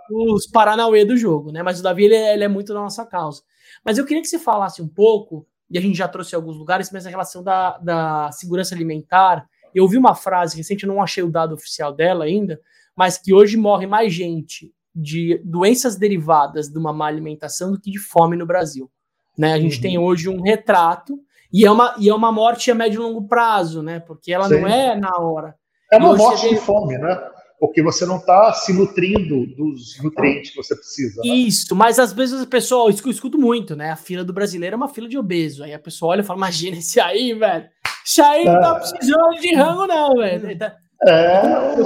os 0.09 0.47
Paranauê 0.47 1.05
do 1.05 1.15
jogo, 1.15 1.51
né? 1.51 1.61
Mas 1.61 1.79
o 1.79 1.83
Davi, 1.83 2.05
ele, 2.05 2.15
é, 2.15 2.33
ele 2.33 2.43
é 2.43 2.47
muito 2.47 2.73
da 2.73 2.79
nossa 2.79 3.05
causa. 3.05 3.43
Mas 3.83 3.99
eu 3.99 4.05
queria 4.05 4.23
que 4.23 4.27
você 4.27 4.39
falasse 4.39 4.81
um 4.81 4.87
pouco, 4.87 5.45
e 5.69 5.77
a 5.77 5.81
gente 5.81 5.95
já 5.95 6.07
trouxe 6.07 6.33
alguns 6.33 6.57
lugares, 6.57 6.89
mas 6.91 7.05
a 7.05 7.11
relação 7.11 7.43
da, 7.43 7.77
da 7.77 8.31
segurança 8.31 8.73
alimentar. 8.73 9.47
Eu 9.73 9.83
ouvi 9.83 9.97
uma 9.97 10.15
frase 10.15 10.57
recente, 10.57 10.83
eu 10.83 10.87
não 10.87 11.03
achei 11.03 11.21
o 11.21 11.29
dado 11.29 11.53
oficial 11.53 11.93
dela 11.93 12.25
ainda, 12.25 12.59
mas 12.95 13.17
que 13.17 13.33
hoje 13.33 13.57
morre 13.57 13.85
mais 13.85 14.13
gente 14.13 14.71
de 14.95 15.41
doenças 15.43 15.97
derivadas 15.97 16.69
de 16.69 16.77
uma 16.79 16.93
má 16.93 17.07
alimentação 17.07 17.71
do 17.71 17.79
que 17.79 17.91
de 17.91 17.99
fome 17.99 18.37
no 18.37 18.45
Brasil. 18.45 18.89
Né? 19.37 19.53
A 19.53 19.59
gente 19.59 19.75
uhum. 19.75 19.81
tem 19.81 19.97
hoje 19.97 20.29
um 20.29 20.41
retrato 20.41 21.19
E 21.51 21.65
é 21.65 21.71
uma, 21.71 21.95
e 21.99 22.09
é 22.09 22.13
uma 22.13 22.31
morte 22.31 22.71
a 22.71 22.75
médio 22.75 23.01
e 23.01 23.03
longo 23.03 23.27
prazo, 23.27 23.81
né? 23.81 23.99
Porque 23.99 24.31
ela 24.31 24.47
Sim. 24.47 24.61
não 24.61 24.67
é 24.67 24.95
na 24.95 25.17
hora. 25.17 25.55
É 25.91 25.97
uma 25.97 26.15
morte 26.15 26.49
de 26.49 26.57
fome, 26.57 26.97
né? 26.97 27.17
Porque 27.59 27.81
você 27.81 28.05
não 28.05 28.17
está 28.17 28.51
se 28.53 28.73
nutrindo 28.73 29.45
dos 29.55 30.01
nutrientes 30.03 30.51
que 30.51 30.57
você 30.57 30.75
precisa. 30.75 31.21
Né? 31.23 31.33
Isso, 31.33 31.75
mas 31.75 31.99
às 31.99 32.11
vezes 32.11 32.41
a 32.41 32.45
pessoa, 32.45 32.91
eu 32.91 33.09
escuto 33.09 33.37
muito, 33.37 33.75
né? 33.75 33.91
A 33.91 33.95
fila 33.95 34.23
do 34.23 34.33
brasileiro 34.33 34.73
é 34.73 34.77
uma 34.77 34.89
fila 34.89 35.07
de 35.07 35.17
obeso. 35.17 35.63
Aí 35.63 35.73
a 35.73 35.79
pessoa 35.79 36.11
olha 36.11 36.21
e 36.21 36.23
fala: 36.25 36.39
imagina 36.39 36.77
esse 36.77 36.99
aí, 36.99 37.33
velho. 37.33 37.69
Esse 38.05 38.21
aí 38.21 38.45
não 38.45 38.59
tá 38.59 38.75
é. 38.75 38.79
precisando 38.79 39.41
de 39.41 39.55
rango, 39.55 39.87
não, 39.87 40.13
velho. 40.15 40.57
Tá 40.57 40.75
é, 41.07 41.37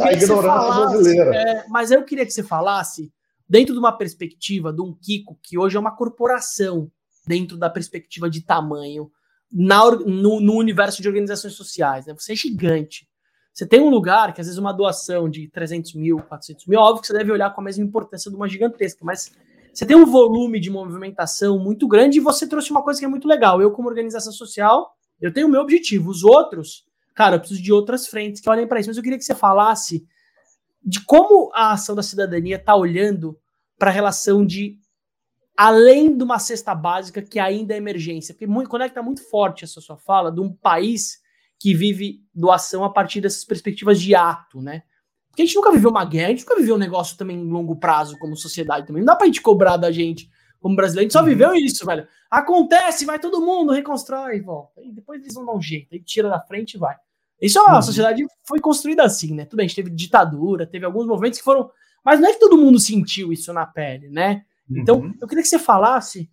a 0.03 0.13
ignorância 0.13 0.27
falasse, 0.27 0.93
brasileira. 0.93 1.35
É, 1.35 1.65
mas 1.67 1.91
eu 1.91 2.03
queria 2.03 2.25
que 2.25 2.31
você 2.31 2.43
falasse, 2.43 3.11
dentro 3.47 3.73
de 3.73 3.79
uma 3.79 3.91
perspectiva 3.91 4.71
de 4.71 4.81
um 4.81 4.93
Kiko, 4.93 5.37
que 5.41 5.57
hoje 5.57 5.77
é 5.77 5.79
uma 5.79 5.95
corporação, 5.95 6.91
dentro 7.27 7.57
da 7.57 7.69
perspectiva 7.69 8.29
de 8.29 8.41
tamanho, 8.41 9.11
na, 9.51 9.91
no, 9.91 10.39
no 10.39 10.53
universo 10.55 11.01
de 11.01 11.07
organizações 11.07 11.53
sociais. 11.53 12.05
Né? 12.05 12.13
Você 12.17 12.33
é 12.33 12.35
gigante. 12.35 13.07
Você 13.53 13.65
tem 13.65 13.81
um 13.81 13.89
lugar 13.89 14.33
que 14.33 14.39
às 14.39 14.47
vezes 14.47 14.59
uma 14.59 14.71
doação 14.71 15.29
de 15.29 15.49
300 15.49 15.93
mil, 15.95 16.19
400 16.19 16.65
mil, 16.65 16.79
óbvio 16.79 17.01
que 17.01 17.07
você 17.07 17.13
deve 17.13 17.31
olhar 17.31 17.53
com 17.53 17.61
a 17.61 17.63
mesma 17.63 17.83
importância 17.83 18.29
de 18.31 18.37
uma 18.37 18.47
gigantesca, 18.47 19.03
mas 19.03 19.31
você 19.73 19.85
tem 19.85 19.97
um 19.97 20.05
volume 20.05 20.59
de 20.59 20.69
movimentação 20.69 21.59
muito 21.59 21.87
grande 21.87 22.17
e 22.17 22.21
você 22.21 22.47
trouxe 22.47 22.71
uma 22.71 22.83
coisa 22.83 22.99
que 22.99 23.05
é 23.05 23.09
muito 23.09 23.27
legal. 23.27 23.61
Eu, 23.61 23.71
como 23.71 23.89
organização 23.89 24.31
social, 24.31 24.91
eu 25.21 25.33
tenho 25.33 25.47
o 25.47 25.49
meu 25.49 25.61
objetivo. 25.61 26.09
Os 26.09 26.23
outros, 26.23 26.85
cara, 27.19 27.35
eu 27.35 27.39
preciso 27.41 27.61
de 27.61 27.73
outras 27.73 28.07
frentes 28.07 28.39
que 28.39 28.49
olhem 28.49 28.65
para 28.65 28.79
isso. 28.79 28.89
Mas 28.89 28.95
eu 28.95 29.03
queria 29.03 29.17
que 29.17 29.25
você 29.25 29.35
falasse 29.35 30.07
de 30.81 31.03
como 31.03 31.51
a 31.53 31.73
ação 31.73 31.93
da 31.93 32.01
cidadania 32.01 32.55
está 32.55 32.73
olhando 32.73 33.37
para 33.77 33.89
a 33.89 33.93
relação 33.93 34.45
de 34.45 34.79
além 35.57 36.15
de 36.15 36.23
uma 36.23 36.39
cesta 36.39 36.73
básica 36.73 37.21
que 37.21 37.37
ainda 37.37 37.73
é 37.73 37.77
emergência, 37.77 38.33
porque 38.33 38.47
muito, 38.47 38.69
conecta 38.69 39.03
muito 39.03 39.21
forte 39.29 39.65
essa 39.65 39.81
sua 39.81 39.97
fala 39.97 40.31
de 40.31 40.39
um 40.39 40.49
país 40.49 41.19
que 41.59 41.73
vive 41.73 42.23
doação 42.33 42.85
a 42.85 42.89
partir 42.89 43.19
dessas 43.19 43.43
perspectivas 43.43 43.99
de 43.99 44.15
ato, 44.15 44.61
né? 44.61 44.83
Porque 45.27 45.41
a 45.41 45.45
gente 45.45 45.57
nunca 45.57 45.73
viveu 45.73 45.89
uma 45.89 46.05
guerra, 46.05 46.27
a 46.27 46.29
gente 46.29 46.45
nunca 46.47 46.55
viveu 46.55 46.75
um 46.75 46.79
negócio 46.79 47.17
também 47.17 47.35
em 47.35 47.49
longo 47.49 47.75
prazo 47.75 48.17
como 48.17 48.37
sociedade 48.37 48.87
também. 48.87 49.01
Não 49.01 49.07
dá 49.07 49.17
pra 49.17 49.25
gente 49.25 49.41
cobrar 49.41 49.75
da 49.75 49.91
gente 49.91 50.29
como 50.61 50.73
brasileiro, 50.73 51.01
a 51.01 51.03
gente 51.03 51.13
só 51.13 51.19
uhum. 51.19 51.25
viveu 51.25 51.53
isso, 51.53 51.85
velho. 51.85 52.07
Acontece, 52.31 53.03
vai 53.03 53.19
todo 53.19 53.41
mundo, 53.41 53.73
reconstrói 53.73 54.37
e 54.37 54.41
volta. 54.41 54.81
E 54.81 54.89
depois 54.89 55.21
eles 55.21 55.33
vão 55.33 55.45
dar 55.45 55.53
um 55.53 55.61
jeito, 55.61 55.93
aí 55.93 56.01
tira 56.01 56.29
da 56.29 56.39
frente 56.39 56.75
e 56.75 56.77
vai. 56.77 56.95
Isso 57.41 57.59
a 57.59 57.75
uhum. 57.75 57.81
sociedade 57.81 58.25
foi 58.43 58.59
construída 58.59 59.03
assim, 59.03 59.33
né? 59.33 59.45
Tudo 59.45 59.57
bem, 59.57 59.65
a 59.65 59.67
gente 59.67 59.75
teve 59.75 59.89
ditadura, 59.89 60.67
teve 60.67 60.85
alguns 60.85 61.07
movimentos 61.07 61.39
que 61.39 61.45
foram. 61.45 61.69
Mas 62.03 62.19
não 62.19 62.29
é 62.29 62.33
que 62.33 62.39
todo 62.39 62.57
mundo 62.57 62.79
sentiu 62.79 63.31
isso 63.31 63.53
na 63.53 63.65
pele, 63.65 64.09
né? 64.09 64.43
Então, 64.69 64.99
uhum. 64.99 65.13
eu 65.19 65.27
queria 65.27 65.41
que 65.41 65.49
você 65.49 65.59
falasse 65.59 66.29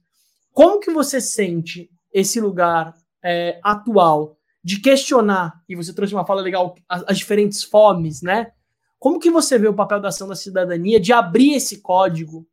como 0.52 0.80
que 0.80 0.90
você 0.90 1.20
sente 1.20 1.90
esse 2.12 2.40
lugar 2.40 2.94
é, 3.22 3.58
atual 3.62 4.36
de 4.62 4.80
questionar, 4.80 5.62
e 5.68 5.76
você 5.76 5.92
trouxe 5.92 6.12
uma 6.12 6.26
fala 6.26 6.42
legal, 6.42 6.74
as, 6.88 7.04
as, 7.06 7.18
diferentes 7.18 7.62
fomes, 7.62 8.20
né? 8.20 8.50
Como 8.98 9.20
que 9.20 9.30
você 9.30 9.58
vê 9.58 9.68
o 9.68 9.74
papel 9.74 10.00
da 10.00 10.08
ação 10.08 10.26
da 10.26 10.34
cidadania 10.34 10.98
de 10.98 11.12
abrir 11.12 11.54
esse 11.54 11.80
código 11.80 12.46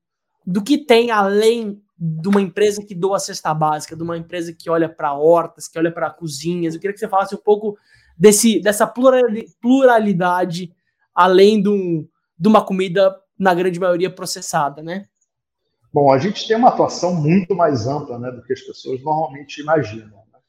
do 0.45 0.61
que 0.61 0.77
tem 0.77 1.09
além 1.09 1.81
de 1.97 2.27
uma 2.27 2.41
empresa 2.41 2.85
que 2.85 2.93
doa 2.93 3.15
a 3.15 3.19
cesta 3.19 3.53
básica, 3.53 3.95
de 3.95 4.03
uma 4.03 4.17
empresa 4.17 4.53
que 4.53 4.69
olha 4.69 4.87
para 4.87 5.13
hortas, 5.13 5.67
que 5.67 5.79
olha 5.79 5.91
para 5.91 6.09
cozinhas? 6.11 6.75
Eu 6.75 6.81
queria 6.81 6.93
que 6.93 6.99
você 6.99 7.07
falasse 7.07 7.33
um 7.33 7.39
pouco 7.39 7.77
desse, 8.17 8.59
dessa 8.61 8.85
pluralidade 9.61 10.73
além 11.13 11.61
de, 11.61 11.69
um, 11.69 12.07
de 12.37 12.47
uma 12.47 12.65
comida, 12.65 13.15
na 13.37 13.53
grande 13.53 13.79
maioria, 13.79 14.09
processada, 14.09 14.81
né? 14.81 15.07
Bom, 15.93 16.11
a 16.11 16.17
gente 16.17 16.47
tem 16.47 16.57
uma 16.57 16.69
atuação 16.69 17.13
muito 17.13 17.53
mais 17.55 17.87
ampla 17.87 18.17
né, 18.17 18.31
do 18.31 18.41
que 18.43 18.53
as 18.53 18.61
pessoas 18.61 19.03
normalmente 19.03 19.61
imaginam. 19.61 20.07
Né? 20.07 20.39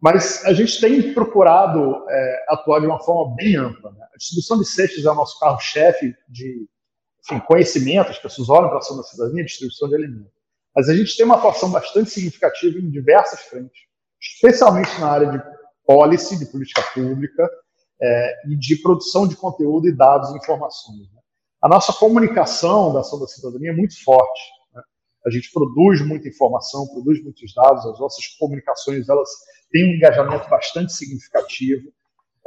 Mas 0.00 0.44
a 0.44 0.54
gente 0.54 0.80
tem 0.80 1.12
procurado 1.12 2.04
é, 2.08 2.44
atuar 2.48 2.80
de 2.80 2.86
uma 2.86 2.98
forma 3.00 3.34
bem 3.36 3.56
ampla. 3.56 3.92
Né? 3.92 4.06
A 4.14 4.16
distribuição 4.16 4.58
de 4.58 4.64
cestas 4.64 5.04
é 5.04 5.10
o 5.10 5.14
nosso 5.14 5.38
carro-chefe 5.38 6.14
de 6.28 6.66
enfim, 7.24 7.40
conhecimento, 7.40 8.10
as 8.10 8.18
pessoas 8.18 8.48
olham 8.48 8.68
para 8.68 8.76
a 8.76 8.78
ação 8.78 8.96
da 8.96 9.02
cidadania, 9.02 9.44
distribuição 9.44 9.88
de 9.88 9.96
alimentos. 9.96 10.32
Mas 10.74 10.88
a 10.88 10.94
gente 10.94 11.16
tem 11.16 11.26
uma 11.26 11.36
atuação 11.36 11.70
bastante 11.70 12.10
significativa 12.10 12.78
em 12.78 12.88
diversas 12.88 13.40
frentes, 13.40 13.80
especialmente 14.20 14.98
na 15.00 15.10
área 15.10 15.30
de 15.30 15.55
policy, 15.86 16.38
de 16.38 16.46
política 16.46 16.82
pública, 16.94 17.48
é, 18.00 18.34
e 18.48 18.56
de 18.56 18.76
produção 18.76 19.26
de 19.26 19.36
conteúdo 19.36 19.88
e 19.88 19.96
dados 19.96 20.30
e 20.30 20.36
informações. 20.36 21.10
Né? 21.12 21.20
A 21.62 21.68
nossa 21.68 21.92
comunicação 21.92 22.92
da 22.92 23.00
ação 23.00 23.18
da 23.18 23.26
cidadania 23.26 23.70
é 23.70 23.74
muito 23.74 24.02
forte 24.04 24.56
a 25.26 25.30
gente 25.30 25.50
produz 25.52 26.06
muita 26.06 26.28
informação, 26.28 26.86
produz 26.86 27.22
muitos 27.22 27.52
dados, 27.52 27.84
as 27.84 27.98
nossas 27.98 28.26
comunicações 28.38 29.08
elas 29.08 29.28
têm 29.72 29.84
um 29.84 29.96
engajamento 29.96 30.48
bastante 30.48 30.92
significativo 30.92 31.92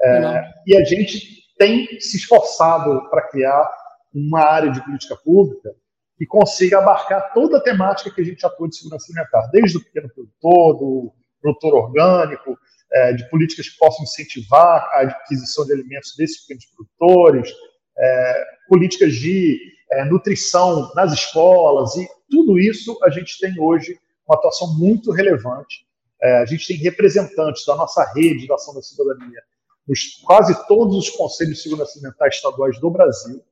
é, 0.02 0.44
e 0.66 0.78
a 0.78 0.86
gente 0.86 1.44
tem 1.58 2.00
se 2.00 2.16
esforçado 2.16 3.10
para 3.10 3.28
criar 3.28 3.70
uma 4.14 4.40
área 4.40 4.72
de 4.72 4.82
política 4.82 5.18
pública 5.18 5.76
que 6.18 6.26
consiga 6.26 6.80
abarcar 6.80 7.34
toda 7.34 7.58
a 7.58 7.62
temática 7.62 8.12
que 8.12 8.22
a 8.22 8.24
gente 8.24 8.46
atua 8.46 8.70
de 8.70 8.78
segurança 8.78 9.08
alimentar, 9.10 9.50
desde 9.52 9.78
o 9.78 9.84
pequeno 9.84 10.10
produtor, 10.10 10.78
do 10.78 11.14
produtor 11.42 11.74
orgânico, 11.76 12.58
é, 12.92 13.14
de 13.14 13.30
políticas 13.30 13.70
que 13.70 13.78
possam 13.78 14.04
incentivar 14.04 14.90
a 14.94 15.02
aquisição 15.02 15.66
de 15.66 15.74
alimentos 15.74 16.16
desses 16.18 16.42
pequenos 16.42 16.66
produtores, 16.66 17.52
é, 17.98 18.46
políticas 18.68 19.14
de 19.14 19.60
é, 19.92 20.06
nutrição 20.06 20.92
nas 20.96 21.14
escolas 21.14 21.96
e 21.96 22.08
tudo 22.30 22.60
isso 22.60 22.98
a 23.04 23.10
gente 23.10 23.38
tem 23.40 23.54
hoje 23.60 23.98
uma 24.28 24.38
atuação 24.38 24.78
muito 24.78 25.12
relevante. 25.12 25.86
É, 26.22 26.38
a 26.38 26.46
gente 26.46 26.68
tem 26.68 26.78
representantes 26.78 27.66
da 27.66 27.76
nossa 27.76 28.04
rede 28.14 28.48
da 28.48 28.56
ação 28.56 28.74
da 28.74 28.82
cidadania 28.82 29.42
nos 29.88 30.22
quase 30.24 30.68
todos 30.68 30.96
os 30.96 31.10
conselhos 31.10 31.58
de 31.58 31.64
segurança 31.64 31.98
alimentar 31.98 32.28
estaduais 32.28 32.80
do 32.80 32.92
Brasil. 32.92 33.44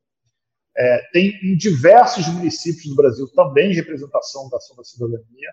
É, 0.77 1.01
tem 1.11 1.31
em 1.41 1.57
diversos 1.57 2.27
municípios 2.27 2.87
do 2.87 2.95
Brasil 2.95 3.27
também 3.29 3.73
representação 3.73 4.47
da 4.47 4.57
ação 4.57 4.77
da 4.77 4.83
cidadania. 4.83 5.51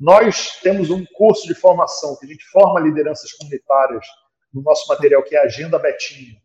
Nós 0.00 0.58
temos 0.62 0.88
um 0.88 1.04
curso 1.14 1.46
de 1.46 1.54
formação 1.54 2.16
que 2.16 2.24
a 2.24 2.28
gente 2.28 2.44
forma 2.46 2.80
lideranças 2.80 3.30
comunitárias 3.32 4.06
no 4.52 4.62
nosso 4.62 4.88
material, 4.88 5.22
que 5.22 5.36
é 5.36 5.40
a 5.40 5.44
Agenda 5.44 5.78
Betinho, 5.78 6.36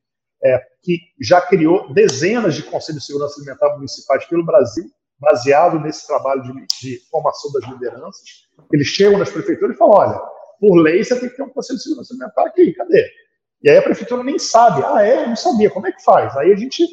é, 0.44 0.62
que 0.84 1.00
já 1.22 1.40
criou 1.40 1.94
dezenas 1.94 2.54
de 2.54 2.64
conselhos 2.64 3.02
de 3.02 3.08
segurança 3.08 3.40
alimentar 3.40 3.74
municipais 3.76 4.26
pelo 4.26 4.46
Brasil, 4.46 4.84
baseado 5.18 5.80
nesse 5.80 6.06
trabalho 6.06 6.44
de, 6.44 6.52
de, 6.82 7.00
formação 7.10 7.50
das 7.54 7.64
lideranças. 7.64 8.24
Eles 8.74 8.88
chegam 8.88 9.18
nas 9.18 9.30
prefeituras 9.30 9.74
e 9.74 9.80
falam: 9.80 9.96
olha, 9.96 10.22
por 10.60 10.76
lei 10.76 11.02
você 11.02 11.18
tem 11.18 11.30
que 11.30 11.38
ter 11.38 11.44
um 11.44 11.50
conselho 11.50 11.78
de 11.78 11.84
segurança 11.84 12.14
alimentar 12.14 12.46
aqui, 12.46 12.74
cadê? 12.74 13.10
E 13.64 13.70
aí 13.70 13.78
a 13.78 13.82
prefeitura 13.82 14.22
nem 14.22 14.38
sabe. 14.38 14.84
Ah, 14.84 15.02
é? 15.02 15.26
Não 15.26 15.36
sabia. 15.36 15.72
Como 15.72 15.88
é 15.88 15.94
que 15.94 16.04
faz? 16.04 16.36
Aí 16.36 16.52
a 16.52 16.56
gente 16.58 16.86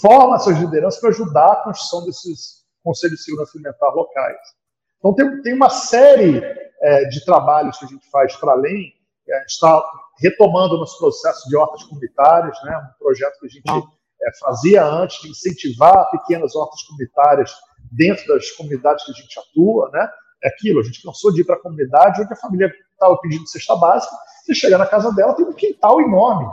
forma 0.00 0.34
essas 0.34 0.58
lideranças 0.58 1.00
para 1.00 1.10
ajudar 1.10 1.52
a 1.52 1.62
construção 1.62 2.04
desses 2.04 2.64
conselhos 2.82 3.18
de 3.18 3.24
segurança 3.24 3.52
alimentar 3.54 3.88
locais. 3.90 4.57
Então 4.98 5.14
tem, 5.14 5.42
tem 5.42 5.54
uma 5.54 5.70
série 5.70 6.42
é, 6.80 7.04
de 7.04 7.24
trabalhos 7.24 7.78
que 7.78 7.84
a 7.84 7.88
gente 7.88 8.08
faz 8.10 8.34
para 8.36 8.52
além. 8.52 8.92
É, 9.28 9.36
a 9.36 9.40
gente 9.40 9.50
está 9.50 9.84
retomando 10.20 10.74
o 10.74 10.78
nosso 10.78 10.98
processo 10.98 11.48
de 11.48 11.56
hortas 11.56 11.84
comunitárias, 11.84 12.56
né, 12.64 12.76
um 12.76 12.98
projeto 12.98 13.38
que 13.38 13.46
a 13.46 13.48
gente 13.48 13.88
é, 14.22 14.38
fazia 14.40 14.84
antes 14.84 15.20
de 15.20 15.30
incentivar 15.30 16.10
pequenas 16.10 16.56
hortas 16.56 16.82
comunitárias 16.82 17.52
dentro 17.92 18.26
das 18.26 18.50
comunidades 18.52 19.04
que 19.04 19.12
a 19.12 19.14
gente 19.14 19.38
atua, 19.38 19.90
né? 19.92 20.08
É 20.42 20.48
aquilo, 20.48 20.80
a 20.80 20.82
gente 20.82 21.02
cansou 21.02 21.32
de 21.32 21.40
ir 21.40 21.44
para 21.44 21.56
a 21.56 21.60
comunidade 21.60 22.22
onde 22.22 22.32
a 22.32 22.36
família 22.36 22.72
estava 22.92 23.16
pedindo 23.18 23.46
cesta 23.48 23.74
básica, 23.76 24.14
você 24.44 24.54
chega 24.54 24.78
na 24.78 24.86
casa 24.86 25.12
dela, 25.12 25.34
tem 25.34 25.44
um 25.44 25.52
quintal 25.52 26.00
enorme, 26.00 26.46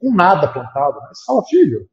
com 0.00 0.14
nada 0.14 0.48
plantado. 0.48 1.00
Né? 1.00 1.08
Você 1.12 1.24
fala, 1.26 1.44
filho, 1.44 1.88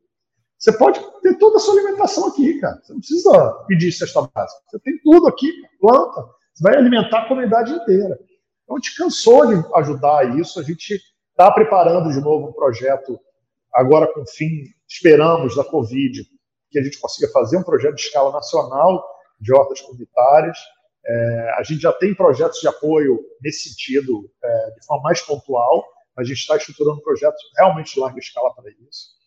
você 0.60 0.74
pode 0.74 1.00
ter 1.22 1.38
toda 1.38 1.56
a 1.56 1.60
sua 1.60 1.76
alimentação 1.76 2.28
aqui, 2.28 2.60
cara. 2.60 2.82
Você 2.84 2.92
não 2.92 3.00
precisa 3.00 3.64
pedir 3.66 3.92
cesta 3.94 4.22
básica. 4.22 4.62
Você 4.68 4.80
tem 4.80 5.00
tudo 5.02 5.28
aqui, 5.28 5.50
planta. 5.80 6.22
Você 6.54 6.62
vai 6.62 6.76
alimentar 6.76 7.20
a 7.20 7.28
comunidade 7.30 7.72
inteira. 7.72 8.20
Então, 8.64 8.76
a 8.76 8.80
gente 8.80 8.98
cansou 8.98 9.48
de 9.48 9.66
ajudar 9.76 10.38
isso. 10.38 10.60
A 10.60 10.64
gente 10.64 11.02
está 11.32 11.50
preparando 11.52 12.12
de 12.12 12.20
novo 12.20 12.50
um 12.50 12.54
projeto, 12.54 13.18
agora 13.74 14.12
com 14.14 14.26
fim, 14.28 14.66
esperamos, 14.86 15.56
da 15.56 15.64
Covid, 15.64 16.26
que 16.70 16.78
a 16.78 16.84
gente 16.84 17.00
consiga 17.00 17.32
fazer 17.32 17.56
um 17.56 17.64
projeto 17.64 17.96
de 17.96 18.02
escala 18.02 18.34
nacional 18.34 19.02
de 19.40 19.54
hortas 19.54 19.80
comunitárias. 19.80 20.58
É, 21.06 21.54
a 21.58 21.64
gente 21.64 21.80
já 21.80 21.94
tem 21.94 22.14
projetos 22.14 22.60
de 22.60 22.68
apoio 22.68 23.18
nesse 23.42 23.70
sentido, 23.70 24.30
é, 24.44 24.72
de 24.72 24.86
forma 24.86 25.04
mais 25.04 25.22
pontual. 25.22 25.86
A 26.18 26.24
gente 26.26 26.40
está 26.40 26.58
estruturando 26.58 27.02
projetos 27.02 27.42
realmente 27.58 27.94
de 27.94 28.00
larga 28.02 28.20
escala 28.20 28.54
para 28.54 28.70
isso. 28.70 29.19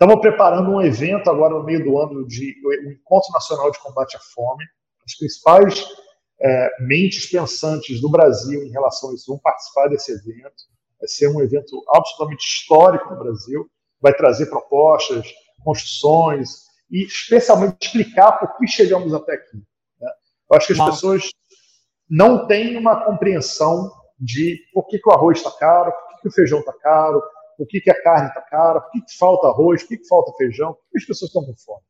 Estamos 0.00 0.20
preparando 0.20 0.70
um 0.70 0.80
evento 0.80 1.28
agora 1.28 1.54
no 1.54 1.64
meio 1.64 1.82
do 1.82 1.98
ano 1.98 2.24
de 2.24 2.54
o 2.64 2.72
Encontro 2.92 3.32
Nacional 3.32 3.68
de 3.72 3.80
Combate 3.80 4.16
à 4.16 4.20
Fome. 4.32 4.64
As 5.04 5.16
principais 5.16 5.84
é, 6.40 6.70
mentes 6.78 7.26
pensantes 7.26 8.00
do 8.00 8.08
Brasil 8.08 8.62
em 8.62 8.70
relação 8.70 9.10
a 9.10 9.14
isso 9.14 9.26
vão 9.26 9.40
participar 9.40 9.88
desse 9.88 10.12
evento. 10.12 10.54
Vai 11.00 11.08
ser 11.08 11.26
um 11.26 11.40
evento 11.40 11.82
absolutamente 11.92 12.46
histórico 12.46 13.10
no 13.12 13.18
Brasil. 13.18 13.68
Vai 14.00 14.14
trazer 14.14 14.46
propostas, 14.46 15.26
construções 15.64 16.48
e, 16.88 17.04
especialmente, 17.04 17.84
explicar 17.84 18.38
por 18.38 18.56
que 18.56 18.68
chegamos 18.68 19.12
até 19.12 19.32
aqui. 19.32 19.56
Né? 20.00 20.10
Eu 20.48 20.56
acho 20.56 20.68
que 20.68 20.80
as 20.80 20.90
pessoas 20.90 21.28
não 22.08 22.46
têm 22.46 22.76
uma 22.76 23.04
compreensão 23.04 23.90
de 24.16 24.60
por 24.72 24.86
que, 24.86 25.00
que 25.00 25.08
o 25.08 25.12
arroz 25.12 25.38
está 25.38 25.50
caro, 25.50 25.90
por 25.90 26.08
que, 26.14 26.22
que 26.22 26.28
o 26.28 26.32
feijão 26.32 26.60
está 26.60 26.72
caro, 26.74 27.20
por 27.58 27.66
que, 27.66 27.80
que 27.80 27.90
a 27.90 28.02
carne 28.02 28.28
está 28.28 28.40
cara, 28.42 28.80
por 28.80 28.92
que, 28.92 29.00
que 29.00 29.18
falta 29.18 29.48
arroz, 29.48 29.82
por 29.82 29.88
que, 29.88 29.98
que 29.98 30.06
falta 30.06 30.32
feijão, 30.38 30.74
por 30.74 30.80
que 30.92 30.98
as 30.98 31.04
pessoas 31.04 31.28
estão 31.28 31.44
com 31.44 31.54
fome. 31.56 31.82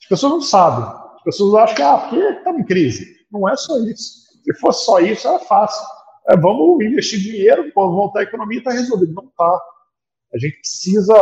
As 0.00 0.08
pessoas 0.08 0.32
não 0.32 0.40
sabem. 0.40 0.84
As 1.16 1.22
pessoas 1.24 1.54
acham 1.56 1.74
que, 1.74 1.82
ah, 1.82 1.98
porque 1.98 2.16
estamos 2.16 2.60
em 2.60 2.64
crise. 2.64 3.16
Não 3.32 3.48
é 3.48 3.56
só 3.56 3.76
isso. 3.78 4.26
Se 4.44 4.54
fosse 4.60 4.84
só 4.84 5.00
isso, 5.00 5.26
era 5.26 5.40
fácil. 5.40 5.84
É, 6.28 6.36
vamos 6.36 6.84
investir 6.84 7.18
dinheiro, 7.18 7.72
quando 7.72 7.96
voltar 7.96 8.20
a 8.20 8.22
economia, 8.22 8.58
está 8.58 8.70
resolvido. 8.70 9.12
Não 9.12 9.24
está. 9.24 9.60
A 10.32 10.38
gente 10.38 10.60
precisa 10.60 11.14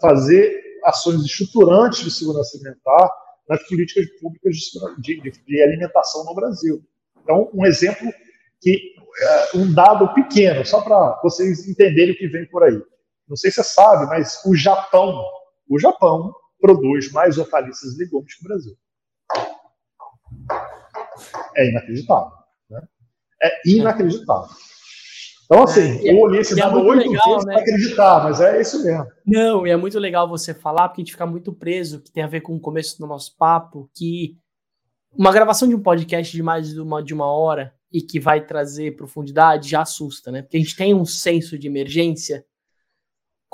fazer 0.00 0.60
ações 0.84 1.24
estruturantes 1.24 2.00
de 2.00 2.10
segurança 2.10 2.56
alimentar 2.56 3.10
nas 3.48 3.62
políticas 3.68 4.06
públicas 4.20 4.56
de, 4.98 5.20
de, 5.20 5.30
de 5.30 5.62
alimentação 5.62 6.24
no 6.24 6.34
Brasil. 6.34 6.82
Então, 7.22 7.48
um 7.54 7.64
exemplo 7.64 8.12
que 8.60 8.94
é 9.20 9.56
um 9.56 9.72
dado 9.72 10.12
pequeno, 10.14 10.64
só 10.66 10.80
para 10.80 11.20
vocês 11.22 11.68
entenderem 11.68 12.14
o 12.14 12.18
que 12.18 12.26
vem 12.26 12.46
por 12.46 12.64
aí. 12.64 12.82
Não 13.28 13.36
sei 13.36 13.50
se 13.50 13.62
você 13.62 13.70
sabe, 13.70 14.06
mas 14.06 14.42
o 14.44 14.54
Japão, 14.54 15.24
o 15.68 15.78
Japão 15.78 16.32
produz 16.60 17.10
mais 17.12 17.38
hortaliças 17.38 17.94
e 17.94 17.98
legumes 17.98 18.34
que 18.34 18.44
o 18.44 18.48
Brasil. 18.48 18.76
É 21.56 21.68
inacreditável. 21.70 22.32
Né? 22.70 22.82
É 23.42 23.68
inacreditável. 23.68 24.56
Então, 25.44 25.62
assim, 25.62 26.06
é, 26.06 26.12
eu 26.12 26.20
olhei 26.20 26.40
esse 26.40 26.54
é 26.54 26.56
dado 26.56 26.80
oito 26.80 27.10
vezes 27.10 27.44
né? 27.44 27.52
para 27.52 27.60
acreditar, 27.60 28.24
mas 28.24 28.40
é 28.40 28.60
isso 28.60 28.82
mesmo. 28.82 29.06
Não, 29.26 29.66
e 29.66 29.70
é 29.70 29.76
muito 29.76 29.98
legal 29.98 30.28
você 30.28 30.54
falar, 30.54 30.88
porque 30.88 31.02
a 31.02 31.04
gente 31.04 31.12
fica 31.12 31.26
muito 31.26 31.52
preso, 31.52 32.00
que 32.00 32.10
tem 32.10 32.22
a 32.22 32.28
ver 32.28 32.40
com 32.40 32.56
o 32.56 32.60
começo 32.60 32.98
do 32.98 33.06
nosso 33.06 33.36
papo, 33.36 33.90
que 33.94 34.38
uma 35.16 35.32
gravação 35.32 35.68
de 35.68 35.74
um 35.74 35.82
podcast 35.82 36.34
de 36.34 36.42
mais 36.42 36.70
de 36.70 36.80
uma, 36.80 37.02
de 37.02 37.14
uma 37.14 37.26
hora 37.26 37.74
e 37.92 38.00
que 38.00 38.18
vai 38.18 38.44
trazer 38.44 38.96
profundidade 38.96 39.68
já 39.68 39.82
assusta, 39.82 40.32
né? 40.32 40.42
Porque 40.42 40.56
a 40.56 40.60
gente 40.60 40.74
tem 40.74 40.94
um 40.94 41.04
senso 41.04 41.58
de 41.58 41.68
emergência 41.68 42.44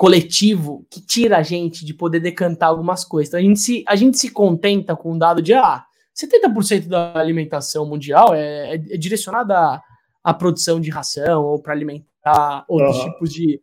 coletivo 0.01 0.83
que 0.89 0.99
tira 0.99 1.37
a 1.37 1.43
gente 1.43 1.85
de 1.85 1.93
poder 1.93 2.19
decantar 2.19 2.69
algumas 2.69 3.05
coisas. 3.05 3.29
Então 3.29 3.39
a 3.39 3.43
gente 3.43 3.59
se, 3.59 3.83
a 3.87 3.95
gente 3.95 4.17
se 4.17 4.31
contenta 4.31 4.95
com 4.95 5.11
o 5.11 5.13
um 5.13 5.17
dado 5.19 5.43
de 5.43 5.53
ah, 5.53 5.85
70% 6.19 6.87
da 6.87 7.13
alimentação 7.19 7.85
mundial 7.85 8.33
é, 8.33 8.73
é, 8.73 8.73
é 8.73 8.97
direcionada 8.97 9.55
à, 9.55 9.83
à, 10.23 10.33
produção 10.33 10.81
de 10.81 10.89
ração 10.89 11.45
ou 11.45 11.61
para 11.61 11.73
alimentar 11.73 12.65
outros 12.67 12.97
uhum. 12.97 13.11
tipos 13.11 13.31
de. 13.31 13.61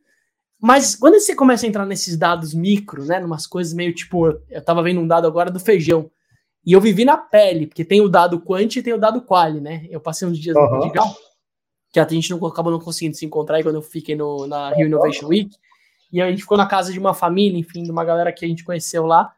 Mas 0.62 0.94
quando 0.94 1.18
você 1.18 1.34
começa 1.34 1.66
a 1.66 1.68
entrar 1.68 1.84
nesses 1.84 2.16
dados 2.16 2.54
micro, 2.54 3.04
né, 3.04 3.18
numas 3.18 3.44
coisas 3.44 3.74
meio 3.74 3.92
tipo, 3.92 4.28
eu 4.48 4.64
tava 4.64 4.80
vendo 4.80 5.00
um 5.00 5.08
dado 5.08 5.26
agora 5.26 5.50
do 5.50 5.58
feijão. 5.58 6.08
E 6.64 6.72
eu 6.72 6.80
vivi 6.80 7.04
na 7.04 7.16
pele, 7.16 7.66
porque 7.66 7.84
tem 7.84 8.00
o 8.00 8.08
dado 8.08 8.40
quant 8.40 8.76
e 8.76 8.82
tem 8.82 8.92
o 8.92 8.98
dado 8.98 9.22
quali, 9.22 9.60
né? 9.60 9.88
Eu 9.90 10.00
passei 10.00 10.28
uns 10.28 10.38
dias 10.38 10.54
uhum. 10.54 10.62
no 10.62 10.68
Portugal, 10.68 11.16
que 11.92 11.98
a 11.98 12.06
gente 12.06 12.30
não 12.30 12.46
acabou 12.46 12.70
não 12.70 12.78
conseguindo 12.78 13.16
se 13.16 13.26
encontrar 13.26 13.56
aí 13.56 13.64
quando 13.64 13.74
eu 13.74 13.82
fiquei 13.82 14.14
no, 14.14 14.46
na 14.46 14.72
Rio 14.72 14.86
Innovation 14.86 15.26
Week. 15.26 15.50
E 16.12 16.20
a 16.22 16.30
gente 16.30 16.42
ficou 16.42 16.56
na 16.56 16.66
casa 16.66 16.92
de 16.92 16.98
uma 16.98 17.14
família, 17.14 17.58
enfim, 17.58 17.82
de 17.82 17.90
uma 17.90 18.04
galera 18.04 18.32
que 18.32 18.44
a 18.44 18.48
gente 18.48 18.64
conheceu 18.64 19.04
lá. 19.04 19.32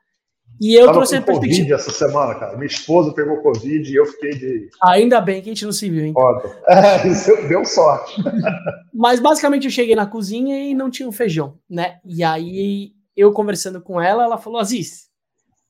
E 0.61 0.75
eu 0.75 0.87
Tava 0.87 0.99
trouxe 0.99 1.17
a 1.17 1.23
perspectiva. 1.23 1.63
Covid 1.63 1.73
essa 1.73 1.91
semana, 1.91 2.35
cara. 2.35 2.55
Minha 2.55 2.67
esposa 2.67 3.13
pegou 3.13 3.39
Covid 3.39 3.91
e 3.91 3.95
eu 3.95 4.05
fiquei 4.05 4.31
de. 4.31 4.69
Ainda 4.83 5.21
bem 5.21 5.41
que 5.41 5.49
a 5.49 5.55
gente 5.55 5.65
não 5.65 5.73
se 5.73 5.89
viu, 5.89 6.05
hein? 6.05 6.15
É, 6.69 7.09
isso 7.09 7.35
deu 7.49 7.65
sorte. 7.65 8.23
Mas 8.93 9.21
basicamente 9.21 9.65
eu 9.65 9.71
cheguei 9.71 9.95
na 9.95 10.07
cozinha 10.07 10.71
e 10.71 10.75
não 10.75 10.91
tinha 10.91 11.09
um 11.09 11.13
feijão, 11.13 11.59
né? 11.69 11.99
E 12.05 12.23
aí 12.23 12.93
eu 13.17 13.33
conversando 13.33 13.81
com 13.81 14.01
ela, 14.01 14.25
ela 14.25 14.37
falou: 14.37 14.61
Aziz, 14.61 15.09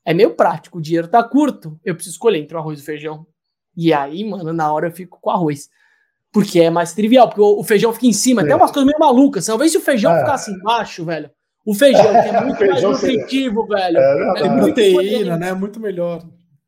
é 0.04 0.12
meio 0.12 0.34
prático, 0.34 0.78
o 0.78 0.82
dinheiro 0.82 1.06
tá 1.06 1.22
curto, 1.22 1.78
eu 1.84 1.94
preciso 1.94 2.14
escolher 2.14 2.38
entre 2.38 2.56
o 2.56 2.58
arroz 2.58 2.80
e 2.80 2.82
o 2.82 2.84
feijão. 2.84 3.26
E 3.76 3.92
aí, 3.92 4.24
mano, 4.24 4.52
na 4.52 4.72
hora 4.72 4.88
eu 4.88 4.92
fico 4.92 5.20
com 5.20 5.30
arroz. 5.30 5.68
Porque 6.32 6.60
é 6.60 6.70
mais 6.70 6.92
trivial, 6.92 7.28
porque 7.28 7.40
o, 7.40 7.62
feijão 7.64 7.92
fica 7.92 8.06
em 8.06 8.12
cima. 8.12 8.42
É. 8.42 8.46
Tem 8.46 8.54
umas 8.54 8.70
coisas 8.70 8.86
meio 8.86 8.98
malucas. 8.98 9.46
Talvez 9.46 9.72
se 9.72 9.78
o 9.78 9.80
feijão 9.80 10.14
é. 10.14 10.20
ficasse 10.20 10.50
embaixo, 10.50 11.04
velho. 11.04 11.30
O 11.66 11.74
feijão, 11.74 12.02
que 12.04 12.28
é 12.28 12.40
muito 12.44 12.66
mais 12.66 12.82
nutritivo, 12.82 13.66
velho. 13.66 13.98
É, 13.98 14.46
é 14.46 14.48
proteína, 14.48 15.36
né? 15.36 15.52
Muito 15.52 15.80
melhor. 15.80 16.22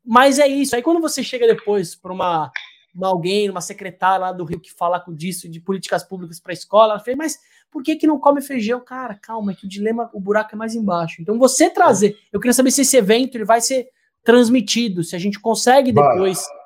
Mas 0.05 0.39
é 0.39 0.47
isso. 0.49 0.75
Aí 0.75 0.83
quando 0.83 1.01
você 1.01 1.23
chega 1.23 1.47
depois 1.47 1.95
para 1.95 2.13
uma, 2.13 2.51
uma, 2.95 3.09
alguém, 3.09 3.49
uma 3.49 3.61
secretária 3.61 4.27
lá 4.27 4.33
do 4.33 4.45
Rio 4.45 4.61
que 4.61 4.73
fala 4.73 4.99
com 4.99 5.15
disso, 5.15 5.49
de 5.49 5.61
políticas 5.61 6.03
públicas 6.03 6.41
para 6.41 6.53
a 6.53 6.55
escola, 6.55 6.95
ela 6.95 7.01
fala, 7.01 7.17
mas 7.17 7.39
por 7.71 7.83
que, 7.83 7.97
que 7.97 8.07
não 8.07 8.19
come 8.19 8.43
feijão? 8.43 8.81
Cara, 8.81 9.15
calma, 9.15 9.53
é 9.53 9.55
que 9.55 9.65
o 9.65 9.69
dilema, 9.69 10.11
o 10.13 10.21
buraco 10.21 10.55
é 10.55 10.57
mais 10.57 10.75
embaixo. 10.75 11.23
Então 11.23 11.39
você 11.39 11.71
trazer, 11.71 12.17
eu 12.33 12.41
queria 12.41 12.53
saber 12.53 12.73
se 12.73 12.83
esse 12.83 12.97
evento 12.97 13.37
ele 13.37 13.45
vai 13.45 13.61
ser 13.61 13.87
transmitido, 14.25 15.03
se 15.03 15.17
a 15.17 15.19
gente 15.19 15.41
consegue 15.41 15.93
depois. 15.93 16.39
Vai 16.39 16.62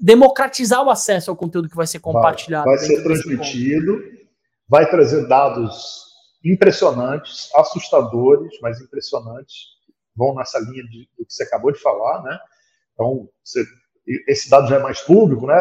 democratizar 0.00 0.82
o 0.82 0.90
acesso 0.90 1.30
ao 1.30 1.36
conteúdo 1.36 1.68
que 1.68 1.76
vai 1.76 1.86
ser 1.86 1.98
compartilhado. 1.98 2.64
Vai, 2.64 2.76
vai 2.76 2.86
ser 2.86 3.02
transmitido, 3.02 4.02
vai 4.66 4.88
trazer 4.88 5.26
dados 5.28 6.08
impressionantes, 6.42 7.50
assustadores, 7.54 8.50
mas 8.62 8.80
impressionantes, 8.80 9.56
vão 10.16 10.34
nessa 10.34 10.58
linha 10.58 10.82
de, 10.84 11.08
do 11.18 11.26
que 11.26 11.32
você 11.32 11.42
acabou 11.42 11.70
de 11.70 11.78
falar, 11.78 12.22
né? 12.22 12.38
Então, 12.94 13.28
você, 13.44 13.62
esse 14.26 14.48
dado 14.48 14.68
já 14.68 14.76
é 14.76 14.82
mais 14.82 15.00
público, 15.02 15.46
né? 15.46 15.54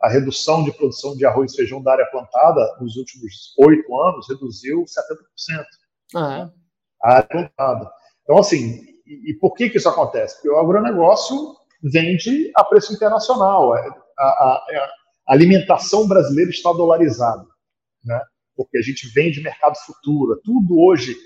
A 0.00 0.08
redução 0.08 0.64
de 0.64 0.72
produção 0.72 1.14
de 1.14 1.26
arroz 1.26 1.52
e 1.52 1.56
feijão 1.56 1.82
da 1.82 1.92
área 1.92 2.06
plantada 2.06 2.76
nos 2.80 2.96
últimos 2.96 3.54
oito 3.58 4.00
anos 4.00 4.28
reduziu 4.28 4.84
70%. 4.84 5.64
Ah, 6.14 6.38
é. 6.38 6.50
A 7.02 7.16
área 7.16 7.28
plantada. 7.28 7.90
Então, 8.22 8.38
assim, 8.38 8.80
e, 9.06 9.30
e 9.30 9.34
por 9.38 9.54
que, 9.54 9.68
que 9.68 9.76
isso 9.76 9.88
acontece? 9.88 10.36
Porque 10.36 10.48
o 10.48 10.58
agronegócio 10.58 11.54
vende 11.84 12.50
a 12.56 12.64
preço 12.64 12.92
internacional. 12.92 13.76
É, 13.76 13.88
a, 14.18 14.24
a, 14.24 14.66
é, 14.70 14.76
a 14.78 15.32
alimentação 15.34 16.08
brasileira 16.08 16.50
está 16.50 16.72
dolarizada, 16.72 17.44
né? 18.04 18.20
porque 18.56 18.78
a 18.78 18.82
gente 18.82 19.08
vende 19.12 19.42
mercado 19.42 19.76
futuro. 19.84 20.40
Tudo 20.44 20.78
hoje, 20.80 21.16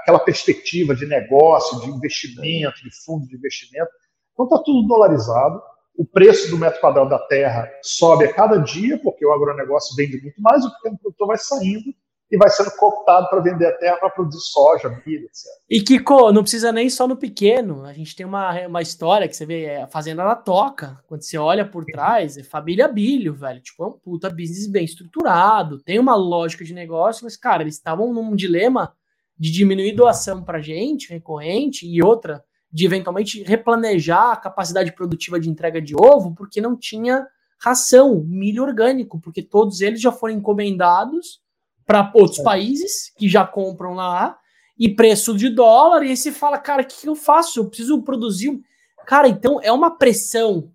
aquela 0.00 0.18
perspectiva 0.18 0.94
de 0.94 1.06
negócio, 1.06 1.80
de 1.80 1.90
investimento, 1.90 2.82
de 2.82 2.90
fundo 3.04 3.26
de 3.26 3.36
investimento, 3.36 3.90
então 4.32 4.46
está 4.46 4.58
tudo 4.58 4.86
dolarizado. 4.86 5.60
O 5.96 6.06
preço 6.06 6.50
do 6.50 6.56
metro 6.56 6.80
quadrado 6.80 7.10
da 7.10 7.18
terra 7.18 7.70
sobe 7.82 8.24
a 8.24 8.32
cada 8.32 8.56
dia, 8.56 8.98
porque 9.02 9.26
o 9.26 9.32
agronegócio 9.32 9.94
vende 9.96 10.20
muito 10.22 10.40
mais, 10.40 10.64
o 10.64 10.74
pequeno 10.76 10.98
produtor 10.98 11.26
vai 11.26 11.36
saindo 11.36 11.92
e 12.30 12.36
vai 12.36 12.48
sendo 12.48 12.70
cooptado 12.76 13.28
para 13.28 13.40
vender 13.40 13.66
a 13.66 13.76
terra 13.76 13.96
para 13.96 14.10
produzir 14.10 14.40
soja, 14.40 14.88
milho, 15.04 15.24
etc. 15.24 15.46
E 15.68 15.82
Kiko, 15.82 16.32
não 16.32 16.42
precisa 16.42 16.70
nem 16.70 16.88
só 16.88 17.08
no 17.08 17.16
pequeno. 17.16 17.84
A 17.84 17.92
gente 17.92 18.14
tem 18.14 18.24
uma, 18.24 18.66
uma 18.68 18.80
história 18.80 19.26
que 19.26 19.34
você 19.34 19.44
vê, 19.44 19.64
é 19.64 19.82
a 19.82 19.88
fazenda 19.88 20.24
na 20.24 20.36
toca. 20.36 21.00
Quando 21.08 21.22
você 21.22 21.36
olha 21.36 21.68
por 21.68 21.84
trás, 21.84 22.38
é 22.38 22.44
família 22.44 22.86
Bilho, 22.86 23.34
velho. 23.34 23.60
Tipo, 23.60 23.82
é 23.82 23.86
um 23.88 23.92
puta 23.92 24.30
business 24.30 24.68
bem 24.68 24.84
estruturado, 24.84 25.82
tem 25.82 25.98
uma 25.98 26.14
lógica 26.14 26.64
de 26.64 26.72
negócio, 26.72 27.24
mas, 27.24 27.36
cara, 27.36 27.62
eles 27.62 27.74
estavam 27.74 28.12
num 28.12 28.36
dilema 28.36 28.94
de 29.36 29.50
diminuir 29.50 29.92
doação 29.92 30.44
para 30.44 30.60
gente, 30.60 31.10
recorrente, 31.10 31.86
e 31.86 32.00
outra, 32.02 32.44
de 32.70 32.86
eventualmente 32.86 33.42
replanejar 33.42 34.32
a 34.32 34.36
capacidade 34.36 34.92
produtiva 34.92 35.40
de 35.40 35.50
entrega 35.50 35.82
de 35.82 35.96
ovo, 35.96 36.34
porque 36.34 36.60
não 36.60 36.76
tinha 36.76 37.26
ração, 37.58 38.22
milho 38.24 38.62
orgânico, 38.62 39.20
porque 39.20 39.42
todos 39.42 39.80
eles 39.80 40.00
já 40.00 40.12
foram 40.12 40.34
encomendados 40.34 41.40
para 41.86 42.10
outros 42.14 42.40
é. 42.40 42.42
países 42.42 43.12
que 43.16 43.28
já 43.28 43.46
compram 43.46 43.94
lá 43.94 44.36
e 44.78 44.88
preço 44.88 45.36
de 45.36 45.50
dólar, 45.50 46.02
e 46.02 46.10
aí 46.10 46.16
você 46.16 46.32
fala, 46.32 46.56
cara, 46.56 46.82
o 46.82 46.86
que, 46.86 47.02
que 47.02 47.08
eu 47.08 47.14
faço? 47.14 47.60
Eu 47.60 47.66
preciso 47.66 48.00
produzir. 48.02 48.60
Cara, 49.06 49.28
então 49.28 49.60
é 49.62 49.70
uma 49.70 49.90
pressão. 49.90 50.70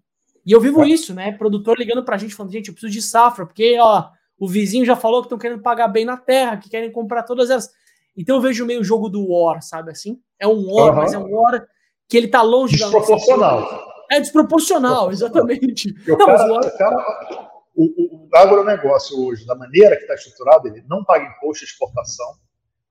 E 0.45 0.51
eu 0.51 0.61
vivo 0.61 0.83
é. 0.83 0.89
isso, 0.89 1.13
né? 1.13 1.31
Produtor 1.31 1.77
ligando 1.79 2.03
pra 2.05 2.17
gente, 2.17 2.35
falando, 2.35 2.51
gente, 2.51 2.67
eu 2.67 2.73
preciso 2.73 2.93
de 2.93 3.01
safra, 3.01 3.47
porque, 3.47 3.79
ó, 3.79 4.09
o 4.37 4.47
vizinho 4.47 4.85
já 4.85 4.95
falou 4.95 5.21
que 5.21 5.25
estão 5.25 5.39
querendo 5.39 5.61
pagar 5.61 5.87
bem 5.87 6.05
na 6.05 6.17
terra, 6.17 6.57
que 6.57 6.69
querem 6.69 6.91
comprar 6.91 7.23
todas 7.23 7.49
elas. 7.49 7.71
Então 8.15 8.35
eu 8.35 8.41
vejo 8.41 8.65
meio 8.65 8.81
o 8.81 8.83
jogo 8.83 9.09
do 9.09 9.27
War, 9.27 9.61
sabe 9.61 9.91
assim? 9.91 10.19
É 10.39 10.47
um 10.47 10.71
War, 10.71 10.91
uhum. 10.91 10.95
mas 10.97 11.13
é 11.13 11.17
um 11.17 11.33
War 11.33 11.65
que 12.07 12.15
ele 12.15 12.27
tá 12.27 12.41
longe 12.41 12.77
da 12.77 12.85
nossa. 12.85 12.99
Desproporcional. 12.99 13.95
É 14.11 14.19
desproporcional, 14.19 15.09
exatamente. 15.11 15.95
Não, 16.07 16.17
cara, 16.17 16.53
War... 16.53 16.77
cara, 16.77 17.44
o, 17.75 18.27
o 18.27 18.35
agronegócio 18.35 19.19
hoje, 19.25 19.45
da 19.45 19.55
maneira 19.55 19.95
que 19.95 20.03
está 20.03 20.15
estruturado, 20.15 20.67
ele 20.67 20.83
não 20.87 21.03
paga 21.03 21.25
imposto 21.25 21.65
de 21.65 21.71
exportação, 21.71 22.33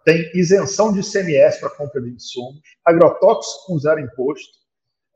tem 0.04 0.30
isenção 0.34 0.92
de 0.92 1.00
ICMS 1.00 1.60
para 1.60 1.70
compra 1.70 2.00
de 2.00 2.10
insumos, 2.10 2.60
agrotóxico 2.84 3.66
com 3.66 3.78
zero 3.78 4.00
imposto, 4.00 4.64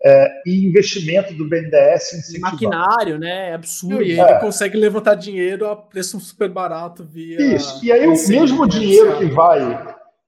é, 0.03 0.43
e 0.47 0.66
investimento 0.66 1.35
do 1.35 1.49
BNDES 1.49 2.35
em 2.35 2.39
Maquinário, 2.39 3.19
né? 3.19 3.51
É 3.51 3.55
absurdo. 3.55 4.03
E 4.03 4.12
ele 4.12 4.20
é. 4.20 4.39
consegue 4.39 4.77
levantar 4.77 5.16
dinheiro 5.16 5.69
a 5.69 5.74
preço 5.74 6.20
super 6.20 6.49
barato 6.49 7.05
via. 7.05 7.40
Isso. 7.57 7.85
E 7.85 7.90
aí, 7.90 8.07
o 8.07 8.28
mesmo 8.28 8.66
dinheiro 8.69 9.19
que 9.19 9.27
vai, 9.27 9.61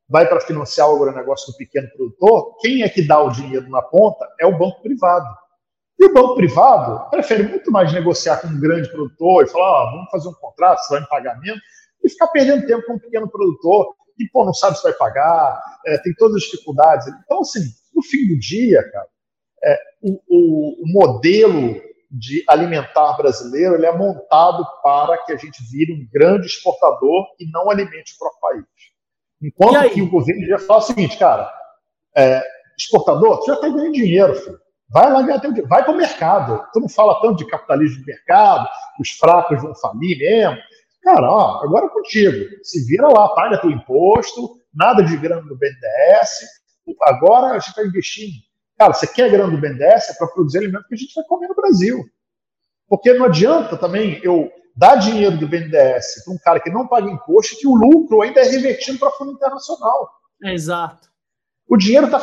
vai 0.08 0.28
para 0.28 0.40
financiar 0.40 0.90
o 0.90 0.96
agronegócio 0.96 1.52
do 1.52 1.56
pequeno 1.56 1.88
produtor, 1.90 2.56
quem 2.60 2.82
é 2.82 2.88
que 2.88 3.00
dá 3.00 3.22
o 3.22 3.30
dinheiro 3.30 3.70
na 3.70 3.80
ponta 3.80 4.26
é 4.40 4.46
o 4.46 4.58
banco 4.58 4.82
privado. 4.82 5.39
E 6.00 6.06
o 6.06 6.14
banco 6.14 6.34
privado 6.34 7.10
prefere 7.10 7.42
muito 7.42 7.70
mais 7.70 7.92
negociar 7.92 8.40
com 8.40 8.48
um 8.48 8.58
grande 8.58 8.90
produtor 8.90 9.44
e 9.44 9.48
falar, 9.48 9.82
ah, 9.82 9.90
vamos 9.90 10.10
fazer 10.10 10.28
um 10.28 10.34
contrato, 10.34 10.78
você 10.78 10.94
vai 10.94 11.02
em 11.02 11.08
pagamento, 11.08 11.60
e 12.02 12.08
ficar 12.08 12.28
perdendo 12.28 12.66
tempo 12.66 12.86
com 12.86 12.94
um 12.94 12.98
pequeno 12.98 13.28
produtor 13.28 13.94
que 14.16 14.26
pô, 14.32 14.44
não 14.44 14.54
sabe 14.54 14.76
se 14.76 14.82
vai 14.82 14.94
pagar, 14.94 15.62
é, 15.86 15.98
tem 15.98 16.14
todas 16.14 16.36
as 16.36 16.42
dificuldades. 16.42 17.06
Então, 17.24 17.40
assim, 17.40 17.60
no 17.94 18.02
fim 18.02 18.28
do 18.28 18.38
dia, 18.38 18.82
cara, 18.90 19.06
é, 19.62 19.78
o, 20.02 20.12
o, 20.28 20.84
o, 20.84 20.92
modelo 20.92 21.80
de 22.10 22.42
alimentar 22.48 23.12
brasileiro 23.18 23.74
ele 23.74 23.86
é 23.86 23.96
montado 23.96 24.66
para 24.82 25.18
que 25.18 25.32
a 25.32 25.36
gente 25.36 25.62
vire 25.70 25.92
um 25.92 26.08
grande 26.12 26.46
exportador 26.46 27.26
e 27.38 27.50
não 27.50 27.70
alimente 27.70 28.14
o 28.14 28.18
próprio 28.18 28.40
país. 28.40 28.64
Enquanto 29.42 29.90
que 29.90 30.02
o 30.02 30.10
governo 30.10 30.46
já 30.46 30.58
fala 30.58 30.80
o 30.80 30.82
seguinte, 30.82 31.18
cara, 31.18 31.50
é, 32.16 32.42
exportador, 32.78 33.40
tu 33.40 33.46
já 33.46 33.54
está 33.54 33.68
ganhando 33.68 33.92
dinheiro, 33.92 34.34
filho. 34.34 34.58
Vai 34.90 35.12
lá 35.12 35.22
ganhar 35.22 35.40
teu 35.40 35.50
dinheiro, 35.50 35.68
vai 35.68 35.84
para 35.84 35.92
o 35.92 35.96
mercado. 35.96 36.66
Tu 36.72 36.80
não 36.80 36.88
fala 36.88 37.20
tanto 37.20 37.36
de 37.36 37.46
capitalismo 37.46 38.00
de 38.00 38.06
mercado, 38.06 38.68
os 38.98 39.10
fracos 39.10 39.62
vão 39.62 39.74
falir 39.74 40.18
mesmo. 40.18 40.58
Cara, 41.02 41.30
ó, 41.30 41.62
agora 41.64 41.86
é 41.86 41.88
contigo. 41.88 42.36
Se 42.62 42.84
vira 42.86 43.08
lá, 43.08 43.28
paga 43.30 43.60
teu 43.60 43.70
imposto, 43.70 44.58
nada 44.74 45.02
de 45.02 45.16
grana 45.16 45.42
do 45.42 45.56
BNDES. 45.56 46.40
Agora 47.02 47.52
a 47.52 47.58
gente 47.58 47.68
está 47.68 47.84
investindo. 47.84 48.34
Cara, 48.76 48.92
você 48.92 49.06
quer 49.06 49.30
grana 49.30 49.50
do 49.50 49.60
BNDES? 49.60 50.10
É 50.10 50.14
para 50.14 50.26
produzir 50.28 50.58
alimento 50.58 50.86
que 50.88 50.94
a 50.94 50.98
gente 50.98 51.14
vai 51.14 51.24
comer 51.24 51.48
no 51.48 51.54
Brasil. 51.54 52.04
Porque 52.88 53.12
não 53.14 53.26
adianta 53.26 53.76
também 53.76 54.20
eu 54.24 54.50
dar 54.76 54.96
dinheiro 54.96 55.38
do 55.38 55.46
BNDES 55.46 56.24
para 56.24 56.34
um 56.34 56.38
cara 56.38 56.60
que 56.60 56.70
não 56.70 56.88
paga 56.88 57.10
imposto 57.10 57.54
e 57.54 57.58
que 57.58 57.68
o 57.68 57.74
lucro 57.74 58.22
ainda 58.22 58.40
é 58.40 58.44
revertido 58.44 58.98
para 58.98 59.10
fundo 59.12 59.32
internacional. 59.32 60.10
Exato. 60.42 61.08
O 61.68 61.76
dinheiro 61.76 62.10
tá, 62.10 62.20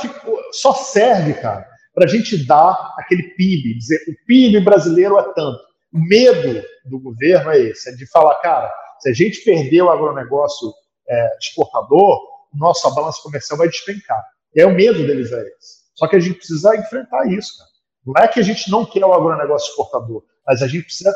só 0.52 0.73
serve, 0.73 1.34
cara, 1.35 1.65
para 1.98 2.06
a 2.06 2.07
gente 2.07 2.45
dar 2.45 2.94
aquele 2.95 3.24
PIB, 3.24 3.74
dizer 3.74 3.99
o 4.07 4.26
PIB 4.28 4.60
brasileiro 4.60 5.18
é 5.18 5.24
tanto. 5.34 5.60
O 5.91 5.99
medo 5.99 6.64
do 6.86 6.99
governo 6.99 7.49
é 7.49 7.60
esse, 7.60 7.90
é 7.90 7.95
de 7.95 8.06
falar, 8.11 8.36
cara, 8.36 8.72
se 8.99 9.10
a 9.10 9.14
gente 9.14 9.44
perder 9.44 9.82
o 9.82 9.90
agronegócio 9.90 10.72
é, 11.10 11.38
exportador, 11.41 12.22
nossa 12.53 12.91
balança 12.91 13.19
comercial 13.24 13.57
vai 13.57 13.68
despencar. 13.68 14.24
E 14.56 14.61
é 14.61 14.68
o 14.68 14.76
medo 14.76 15.07
deles 15.07 15.32
é 15.32 15.41
esse. 15.41 15.88
Só 15.95 16.07
que 16.07 16.15
a 16.15 16.19
gente 16.19 16.36
precisa 16.36 16.76
enfrentar 16.76 17.26
isso, 17.32 17.57
cara. 17.57 17.69
Não 18.06 18.24
é 18.24 18.28
que 18.28 18.40
a 18.40 18.44
gente 18.44 18.69
não 18.69 18.86
quer 18.86 19.03
o 19.03 19.14
agronegócio 19.14 19.72
exportador, 19.72 20.24
mas 20.45 20.61
a 20.61 20.68
gente 20.68 20.84
precisa 20.84 21.11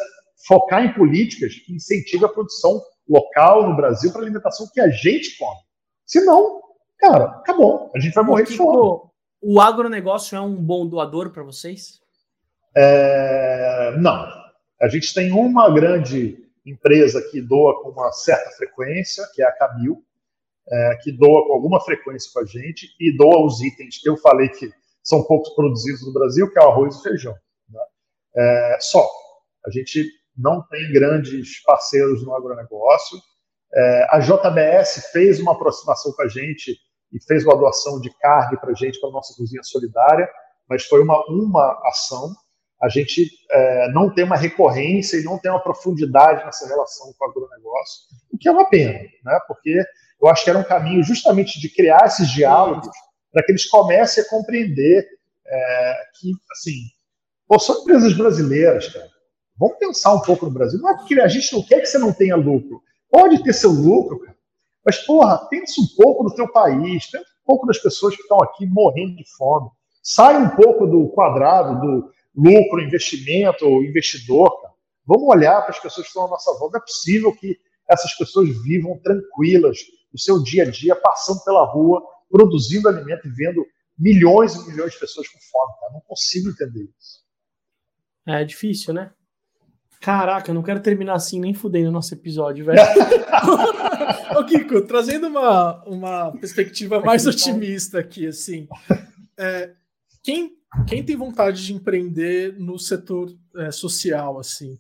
focar 0.47 0.83
em 0.83 0.95
políticas 0.95 1.53
que 1.53 1.75
incentivem 1.75 2.25
a 2.25 2.33
produção 2.33 2.81
local 3.07 3.69
no 3.69 3.75
Brasil 3.75 4.11
para 4.11 4.23
alimentação 4.23 4.67
que 4.73 4.81
a 4.81 4.89
gente 4.89 5.37
come. 5.37 5.59
Senão, 6.07 6.59
cara, 6.97 7.25
acabou. 7.25 7.91
A 7.95 7.99
gente 7.99 8.15
vai 8.15 8.23
morrer 8.23 8.45
de 8.45 8.57
fome. 8.57 9.10
O 9.41 9.59
agronegócio 9.59 10.35
é 10.35 10.41
um 10.41 10.55
bom 10.55 10.87
doador 10.87 11.31
para 11.31 11.43
vocês? 11.43 11.99
É... 12.75 13.95
Não. 13.97 14.27
A 14.79 14.87
gente 14.87 15.13
tem 15.13 15.31
uma 15.31 15.73
grande 15.73 16.37
empresa 16.65 17.21
que 17.31 17.41
doa 17.41 17.81
com 17.81 17.89
uma 17.89 18.11
certa 18.11 18.51
frequência, 18.51 19.23
que 19.33 19.41
é 19.41 19.45
a 19.45 19.51
Cabil, 19.51 20.03
é, 20.69 20.97
que 21.01 21.11
doa 21.11 21.45
com 21.47 21.53
alguma 21.53 21.81
frequência 21.81 22.31
com 22.33 22.39
a 22.39 22.45
gente 22.45 22.87
e 22.99 23.15
doa 23.15 23.45
os 23.45 23.61
itens 23.61 23.97
que 23.99 24.09
eu 24.09 24.15
falei 24.17 24.47
que 24.49 24.71
são 25.03 25.23
poucos 25.23 25.53
produzidos 25.55 26.05
no 26.05 26.13
Brasil, 26.13 26.51
que 26.51 26.59
é 26.59 26.61
o 26.61 26.69
arroz 26.69 26.95
e 26.95 27.03
feijão. 27.03 27.35
Né? 27.69 27.79
É, 28.35 28.77
só. 28.79 29.07
A 29.65 29.71
gente 29.71 30.07
não 30.37 30.61
tem 30.67 30.91
grandes 30.93 31.61
parceiros 31.63 32.23
no 32.23 32.35
agronegócio. 32.35 33.19
É, 33.73 34.07
a 34.11 34.19
JBS 34.19 35.09
fez 35.11 35.39
uma 35.39 35.53
aproximação 35.53 36.11
com 36.13 36.21
a 36.23 36.27
gente 36.27 36.77
e 37.11 37.23
fez 37.23 37.43
uma 37.43 37.57
doação 37.57 37.99
de 37.99 38.09
carne 38.19 38.57
para 38.57 38.71
a 38.71 38.73
gente, 38.73 38.99
para 38.99 39.09
a 39.09 39.13
nossa 39.13 39.35
cozinha 39.35 39.63
solidária, 39.63 40.29
mas 40.69 40.85
foi 40.85 41.01
uma, 41.01 41.21
uma 41.27 41.81
ação. 41.85 42.33
A 42.81 42.89
gente 42.89 43.29
é, 43.51 43.91
não 43.91 44.13
tem 44.13 44.23
uma 44.23 44.37
recorrência 44.37 45.17
e 45.17 45.23
não 45.23 45.37
tem 45.37 45.51
uma 45.51 45.63
profundidade 45.63 46.43
nessa 46.45 46.67
relação 46.67 47.13
com 47.17 47.25
o 47.25 47.29
agronegócio, 47.29 48.01
o 48.31 48.37
que 48.37 48.47
é 48.47 48.51
uma 48.51 48.69
pena, 48.69 48.99
né? 49.23 49.39
porque 49.47 49.83
eu 50.21 50.27
acho 50.27 50.43
que 50.43 50.49
era 50.49 50.59
um 50.59 50.63
caminho 50.63 51.03
justamente 51.03 51.59
de 51.59 51.69
criar 51.69 52.05
esses 52.05 52.29
diálogos 52.29 52.87
para 53.31 53.43
que 53.43 53.51
eles 53.51 53.65
comecem 53.65 54.23
a 54.23 54.29
compreender 54.29 55.05
é, 55.45 55.93
que, 56.19 56.31
assim, 56.51 56.75
pô, 57.47 57.59
são 57.59 57.81
empresas 57.81 58.13
brasileiras, 58.13 58.87
cara. 58.87 59.09
Vamos 59.57 59.77
pensar 59.77 60.13
um 60.13 60.21
pouco 60.21 60.45
no 60.45 60.51
Brasil. 60.51 60.79
Não 60.79 60.89
é 60.89 60.95
porque 60.95 61.19
a 61.19 61.27
gente 61.27 61.53
não 61.53 61.61
quer 61.61 61.81
que 61.81 61.85
você 61.85 61.97
não 61.97 62.13
tenha 62.13 62.35
lucro. 62.35 62.81
Pode 63.09 63.43
ter 63.43 63.53
seu 63.53 63.71
lucro, 63.71 64.19
cara. 64.19 64.35
Mas, 64.85 64.97
porra, 64.99 65.37
pensa 65.49 65.79
um 65.79 65.87
pouco 65.95 66.23
no 66.23 66.33
teu 66.33 66.51
país, 66.51 67.05
pensa 67.05 67.25
um 67.43 67.45
pouco 67.45 67.67
das 67.67 67.77
pessoas 67.77 68.15
que 68.15 68.21
estão 68.21 68.37
aqui 68.41 68.65
morrendo 68.65 69.15
de 69.15 69.23
fome. 69.37 69.69
Sai 70.01 70.37
um 70.37 70.49
pouco 70.49 70.87
do 70.87 71.09
quadrado 71.09 71.79
do 71.79 72.11
lucro, 72.35 72.81
investimento, 72.81 73.65
investidor, 73.83 74.61
cara. 74.61 74.73
Vamos 75.05 75.27
olhar 75.27 75.61
para 75.61 75.71
as 75.71 75.79
pessoas 75.79 76.05
que 76.05 76.09
estão 76.09 76.25
à 76.25 76.29
nossa 76.29 76.57
volta. 76.57 76.77
É 76.77 76.81
possível 76.81 77.35
que 77.35 77.57
essas 77.87 78.13
pessoas 78.15 78.49
vivam 78.63 78.97
tranquilas 78.99 79.77
o 80.13 80.19
seu 80.19 80.41
dia 80.41 80.63
a 80.63 80.69
dia, 80.69 80.95
passando 80.95 81.43
pela 81.43 81.65
rua, 81.65 82.01
produzindo 82.29 82.87
alimento 82.87 83.27
e 83.27 83.31
vendo 83.31 83.65
milhões 83.97 84.55
e 84.55 84.67
milhões 84.67 84.93
de 84.93 84.99
pessoas 84.99 85.27
com 85.27 85.39
fome. 85.39 85.73
Cara. 85.79 85.93
Não 85.93 86.01
consigo 86.01 86.49
entender 86.49 86.89
isso. 86.97 87.21
É 88.27 88.43
difícil, 88.43 88.93
né? 88.93 89.13
Caraca, 90.01 90.49
eu 90.49 90.55
não 90.55 90.63
quero 90.63 90.79
terminar 90.79 91.13
assim 91.13 91.39
nem 91.39 91.53
fudendo 91.53 91.89
o 91.89 91.91
nosso 91.91 92.11
episódio, 92.11 92.65
velho. 92.65 92.81
Ô, 94.35 94.43
Kiko, 94.43 94.81
trazendo 94.81 95.27
uma, 95.27 95.83
uma 95.83 96.31
perspectiva 96.31 96.99
mais 96.99 97.27
otimista 97.27 97.99
aqui, 97.99 98.25
assim. 98.25 98.67
É, 99.37 99.71
quem, 100.23 100.53
quem 100.87 101.03
tem 101.03 101.15
vontade 101.15 101.63
de 101.63 101.73
empreender 101.73 102.55
no 102.57 102.79
setor 102.79 103.31
é, 103.55 103.69
social, 103.69 104.39
assim? 104.39 104.75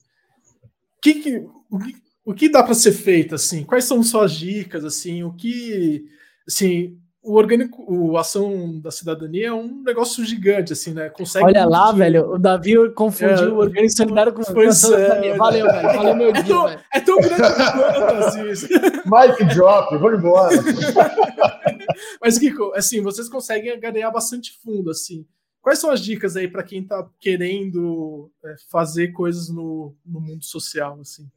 Que, 0.99 1.13
que, 1.13 1.45
o, 1.69 1.77
que, 1.77 1.95
o 2.25 2.33
que 2.33 2.49
dá 2.49 2.63
para 2.63 2.73
ser 2.73 2.91
feito, 2.91 3.35
assim? 3.35 3.63
Quais 3.63 3.85
são 3.85 4.01
suas 4.01 4.31
dicas, 4.31 4.83
assim? 4.83 5.21
O 5.21 5.33
que, 5.33 6.03
assim, 6.47 6.99
o 7.23 7.35
orgânico, 7.35 7.85
o 7.87 8.17
ação 8.17 8.79
da 8.79 8.89
cidadania 8.89 9.49
é 9.49 9.53
um 9.53 9.83
negócio 9.83 10.25
gigante, 10.25 10.73
assim, 10.73 10.91
né? 10.91 11.09
Consegue. 11.09 11.45
Olha 11.45 11.65
lá, 11.65 11.91
velho, 11.91 12.31
o 12.31 12.39
Davi 12.39 12.73
confundiu 12.93 13.49
é, 13.49 13.49
o 13.49 13.57
orgânico 13.57 13.95
solidário 13.95 14.33
com 14.33 14.41
o 14.41 14.67
ação 14.67 14.97
é, 14.97 15.29
da 15.29 15.37
Valeu, 15.37 15.67
velho. 15.67 15.81
Valeu 15.83 16.15
meu 16.15 16.29
é 16.29 16.31
dia, 16.33 16.43
tão, 16.43 16.67
velho. 16.67 16.81
É 16.93 16.99
tão 16.99 17.17
grande 17.17 17.41
quanto, 17.41 18.23
assim. 18.23 18.67
Mike 19.05 19.55
Drop, 19.55 19.97
vou 19.97 20.13
embora. 20.15 20.55
Mas, 22.19 22.39
Kiko, 22.39 22.73
assim, 22.73 23.01
vocês 23.03 23.29
conseguem 23.29 23.79
ganhar 23.79 24.09
bastante 24.09 24.57
fundo, 24.63 24.89
assim. 24.89 25.25
Quais 25.61 25.77
são 25.77 25.91
as 25.91 26.01
dicas 26.01 26.35
aí 26.35 26.47
para 26.47 26.63
quem 26.63 26.81
está 26.81 27.07
querendo 27.19 28.31
é, 28.43 28.55
fazer 28.71 29.09
coisas 29.09 29.47
no, 29.47 29.95
no 30.03 30.19
mundo 30.19 30.43
social, 30.43 30.97
assim? 30.99 31.29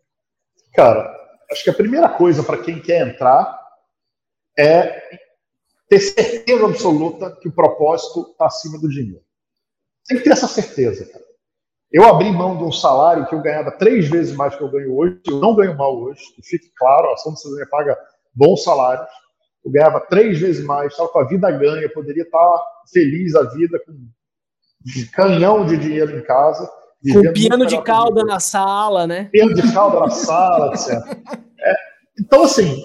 Cara, 0.75 1.15
acho 1.53 1.63
que 1.63 1.71
a 1.71 1.75
primeira 1.75 2.09
coisa 2.09 2.43
para 2.43 2.57
quem 2.57 2.81
quer 2.81 3.07
entrar 3.07 3.61
é 4.59 5.24
ter 5.95 6.01
certeza 6.01 6.65
absoluta 6.65 7.31
que 7.41 7.49
o 7.49 7.53
propósito 7.53 8.31
está 8.33 8.47
acima 8.47 8.79
do 8.79 8.89
dinheiro. 8.89 9.23
Tem 10.07 10.19
que 10.19 10.25
ter 10.25 10.31
essa 10.31 10.49
certeza, 10.49 11.07
cara. 11.07 11.25
Eu 11.93 12.05
abri 12.05 12.31
mão 12.33 12.57
de 12.57 12.65
um 12.65 12.73
salário 12.73 13.27
que 13.27 13.35
eu 13.35 13.41
ganhava 13.41 13.71
três 13.71 14.09
vezes 14.09 14.35
mais 14.35 14.57
que 14.57 14.63
eu 14.63 14.71
ganho 14.71 14.97
hoje. 14.97 15.21
Eu 15.29 15.39
não 15.39 15.55
ganho 15.55 15.77
mal 15.77 15.97
hoje, 15.97 16.21
que 16.35 16.43
fique 16.43 16.69
claro, 16.77 17.09
a 17.09 17.13
ação 17.13 17.37
cidadania 17.37 17.69
paga 17.71 17.97
bons 18.35 18.65
salários. 18.65 19.07
Eu 19.65 19.71
ganhava 19.71 20.01
três 20.01 20.39
vezes 20.41 20.65
mais, 20.65 20.91
estava 20.91 21.09
com 21.09 21.21
a 21.21 21.29
vida 21.29 21.51
ganha, 21.53 21.89
poderia 21.91 22.25
estar 22.25 22.63
feliz 22.93 23.35
a 23.37 23.45
vida 23.45 23.81
com 23.87 23.93
um 23.93 24.11
canhão 25.13 25.65
de 25.65 25.77
dinheiro 25.77 26.19
em 26.19 26.23
casa. 26.25 26.69
Com 27.13 27.33
piano 27.33 27.67
de 27.67 27.81
cauda 27.83 28.25
na 28.25 28.41
sala, 28.41 29.07
né? 29.07 29.29
Piano 29.31 29.55
de 29.55 29.73
cauda 29.73 30.01
na 30.01 30.11
sala, 30.11 30.75
etc. 30.75 30.91
É, 31.61 31.75
então, 32.19 32.43
assim, 32.43 32.83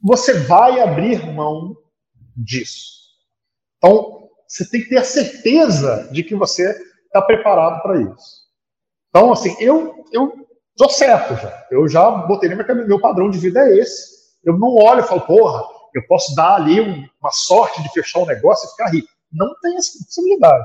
você 0.00 0.32
vai 0.40 0.80
abrir 0.80 1.26
mão 1.32 1.76
disso. 2.36 3.06
Então, 3.78 4.28
você 4.46 4.68
tem 4.68 4.82
que 4.82 4.88
ter 4.88 4.98
a 4.98 5.04
certeza 5.04 6.08
de 6.12 6.22
que 6.22 6.34
você 6.34 6.70
está 7.06 7.22
preparado 7.22 7.82
para 7.82 8.00
isso. 8.00 8.46
Então, 9.10 9.32
assim, 9.32 9.56
eu 9.60 10.04
eu 10.12 10.90
certo 10.90 11.34
já. 11.40 11.66
Eu 11.70 11.88
já 11.88 12.10
botei 12.10 12.50
cabeça, 12.50 12.86
meu 12.86 13.00
padrão 13.00 13.30
de 13.30 13.38
vida 13.38 13.60
é 13.60 13.78
esse. 13.78 14.16
Eu 14.44 14.58
não 14.58 14.74
olho 14.74 15.00
e 15.00 15.08
falo, 15.08 15.22
porra, 15.22 15.62
eu 15.94 16.06
posso 16.06 16.34
dar 16.34 16.56
ali 16.56 16.80
uma 16.80 17.32
sorte 17.32 17.82
de 17.82 17.88
fechar 17.90 18.20
um 18.20 18.26
negócio 18.26 18.66
e 18.66 18.70
ficar 18.70 18.90
rico. 18.90 19.08
Não 19.32 19.54
tem 19.60 19.76
essa 19.76 19.92
possibilidade. 20.04 20.64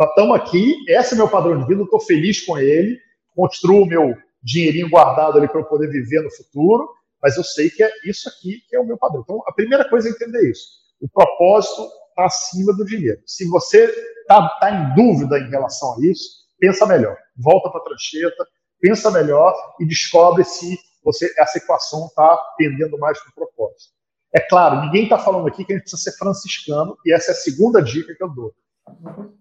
Estamos 0.00 0.36
aqui, 0.36 0.74
esse 0.88 1.14
é 1.14 1.16
meu 1.16 1.28
padrão 1.28 1.56
de 1.56 1.66
vida, 1.66 1.80
eu 1.80 1.84
estou 1.84 2.00
feliz 2.00 2.44
com 2.44 2.58
ele, 2.58 2.98
construo 3.34 3.86
meu 3.86 4.16
dinheirinho 4.42 4.90
guardado 4.90 5.38
ali 5.38 5.48
para 5.48 5.60
eu 5.60 5.64
poder 5.64 5.88
viver 5.88 6.20
no 6.20 6.30
futuro, 6.32 6.88
mas 7.22 7.36
eu 7.36 7.44
sei 7.44 7.70
que 7.70 7.82
é 7.82 7.90
isso 8.04 8.28
aqui 8.28 8.60
que 8.68 8.74
é 8.74 8.80
o 8.80 8.84
meu 8.84 8.98
padrão. 8.98 9.22
Então, 9.22 9.42
a 9.46 9.52
primeira 9.52 9.88
coisa 9.88 10.08
é 10.08 10.10
entender 10.10 10.50
isso. 10.50 10.83
O 11.04 11.08
propósito 11.10 11.82
está 12.08 12.24
acima 12.24 12.72
do 12.72 12.82
dinheiro. 12.82 13.20
Se 13.26 13.46
você 13.48 13.84
está 14.22 14.48
tá 14.58 14.70
em 14.70 14.94
dúvida 14.94 15.38
em 15.38 15.50
relação 15.50 15.94
a 15.94 16.06
isso, 16.06 16.46
pensa 16.58 16.86
melhor. 16.86 17.14
Volta 17.36 17.68
para 17.68 17.78
a 17.82 17.84
trancheta, 17.84 18.46
pensa 18.80 19.10
melhor 19.10 19.54
e 19.78 19.86
descobre 19.86 20.44
se 20.44 20.78
você 21.04 21.30
essa 21.36 21.58
equação 21.58 22.06
está 22.06 22.38
tendendo 22.56 22.98
mais 22.98 23.20
para 23.20 23.30
o 23.32 23.34
propósito. 23.34 23.92
É 24.34 24.40
claro, 24.40 24.80
ninguém 24.80 25.02
está 25.02 25.18
falando 25.18 25.46
aqui 25.46 25.62
que 25.62 25.74
a 25.74 25.76
gente 25.76 25.82
precisa 25.82 26.10
ser 26.10 26.16
franciscano, 26.16 26.96
e 27.04 27.12
essa 27.12 27.32
é 27.32 27.34
a 27.34 27.36
segunda 27.36 27.82
dica 27.82 28.14
que 28.14 28.24
eu 28.24 28.30
dou. 28.30 28.54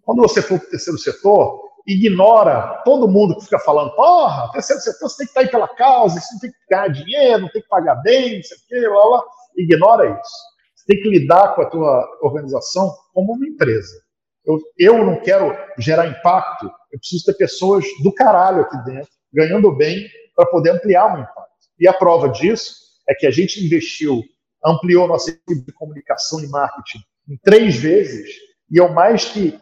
Quando 0.02 0.22
você 0.22 0.42
for 0.42 0.60
para 0.60 0.68
o 0.68 0.70
terceiro 0.70 1.00
setor, 1.00 1.62
ignora 1.88 2.82
todo 2.84 3.08
mundo 3.08 3.38
que 3.38 3.46
fica 3.46 3.60
falando, 3.60 3.96
porra, 3.96 4.52
terceiro 4.52 4.82
setor 4.82 5.10
você 5.10 5.20
tem 5.20 5.28
que 5.28 5.32
estar 5.32 5.42
tá 5.42 5.46
aí 5.48 5.50
pela 5.50 5.68
causa, 5.70 6.20
você 6.20 6.40
tem 6.42 6.52
que 6.52 6.58
ganhar 6.70 6.90
dinheiro, 6.90 7.50
tem 7.54 7.62
que 7.62 7.70
pagar 7.70 7.96
bem, 8.04 8.36
não 8.36 8.44
sei 8.44 8.58
o 8.58 8.60
quê, 8.68 8.90
blá, 8.90 9.08
blá. 9.08 9.24
Ignora 9.56 10.20
isso. 10.20 10.53
Você 10.84 10.88
tem 10.88 11.02
que 11.02 11.10
lidar 11.10 11.56
com 11.56 11.62
a 11.62 11.66
tua 11.66 12.20
organização 12.22 12.94
como 13.14 13.34
uma 13.34 13.48
empresa. 13.48 14.04
Eu, 14.46 14.60
eu 14.78 15.06
não 15.06 15.22
quero 15.22 15.56
gerar 15.80 16.08
impacto, 16.08 16.66
eu 16.92 17.00
preciso 17.00 17.26
ter 17.26 17.36
pessoas 17.36 17.86
do 18.04 18.14
caralho 18.14 18.64
aqui 18.64 18.76
dentro, 18.84 19.10
ganhando 19.32 19.74
bem, 19.74 20.06
para 20.36 20.46
poder 20.48 20.72
ampliar 20.72 21.06
o 21.06 21.14
meu 21.14 21.22
impacto. 21.22 21.54
E 21.80 21.88
a 21.88 21.94
prova 21.94 22.28
disso 22.28 22.76
é 23.08 23.16
que 23.16 23.26
a 23.26 23.32
gente 23.32 23.64
investiu, 23.64 24.22
ampliou 24.64 25.08
nossa 25.08 25.32
equipe 25.32 25.66
de 25.66 25.72
comunicação 25.72 26.44
e 26.44 26.48
marketing 26.50 27.00
em 27.30 27.38
três 27.38 27.78
vezes, 27.78 28.30
e 28.70 28.78
eu 28.78 28.92
mais 28.92 29.24
que 29.24 29.58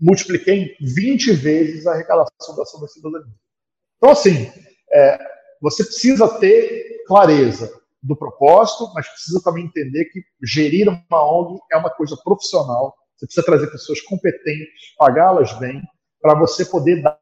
multipliquei 0.00 0.76
em 0.80 0.86
20 0.86 1.32
vezes 1.32 1.86
a 1.86 1.94
arrecadação 1.94 2.54
da 2.56 2.62
ação 2.62 2.80
da 2.80 2.86
cidadania. 2.86 3.34
Então, 3.96 4.10
assim, 4.10 4.50
é, 4.92 5.18
você 5.60 5.82
precisa 5.82 6.28
ter 6.38 7.02
clareza 7.06 7.79
do 8.02 8.16
propósito, 8.16 8.90
mas 8.94 9.08
precisa 9.08 9.42
também 9.42 9.64
entender 9.64 10.06
que 10.06 10.22
gerir 10.42 10.88
uma 10.88 11.24
ONG 11.24 11.60
é 11.72 11.76
uma 11.76 11.90
coisa 11.90 12.16
profissional. 12.24 12.94
Você 13.16 13.26
precisa 13.26 13.46
trazer 13.46 13.70
pessoas 13.70 14.00
competentes, 14.02 14.94
pagá-las 14.96 15.52
bem, 15.58 15.82
para 16.20 16.34
você 16.34 16.64
poder 16.64 17.02
dar 17.02 17.18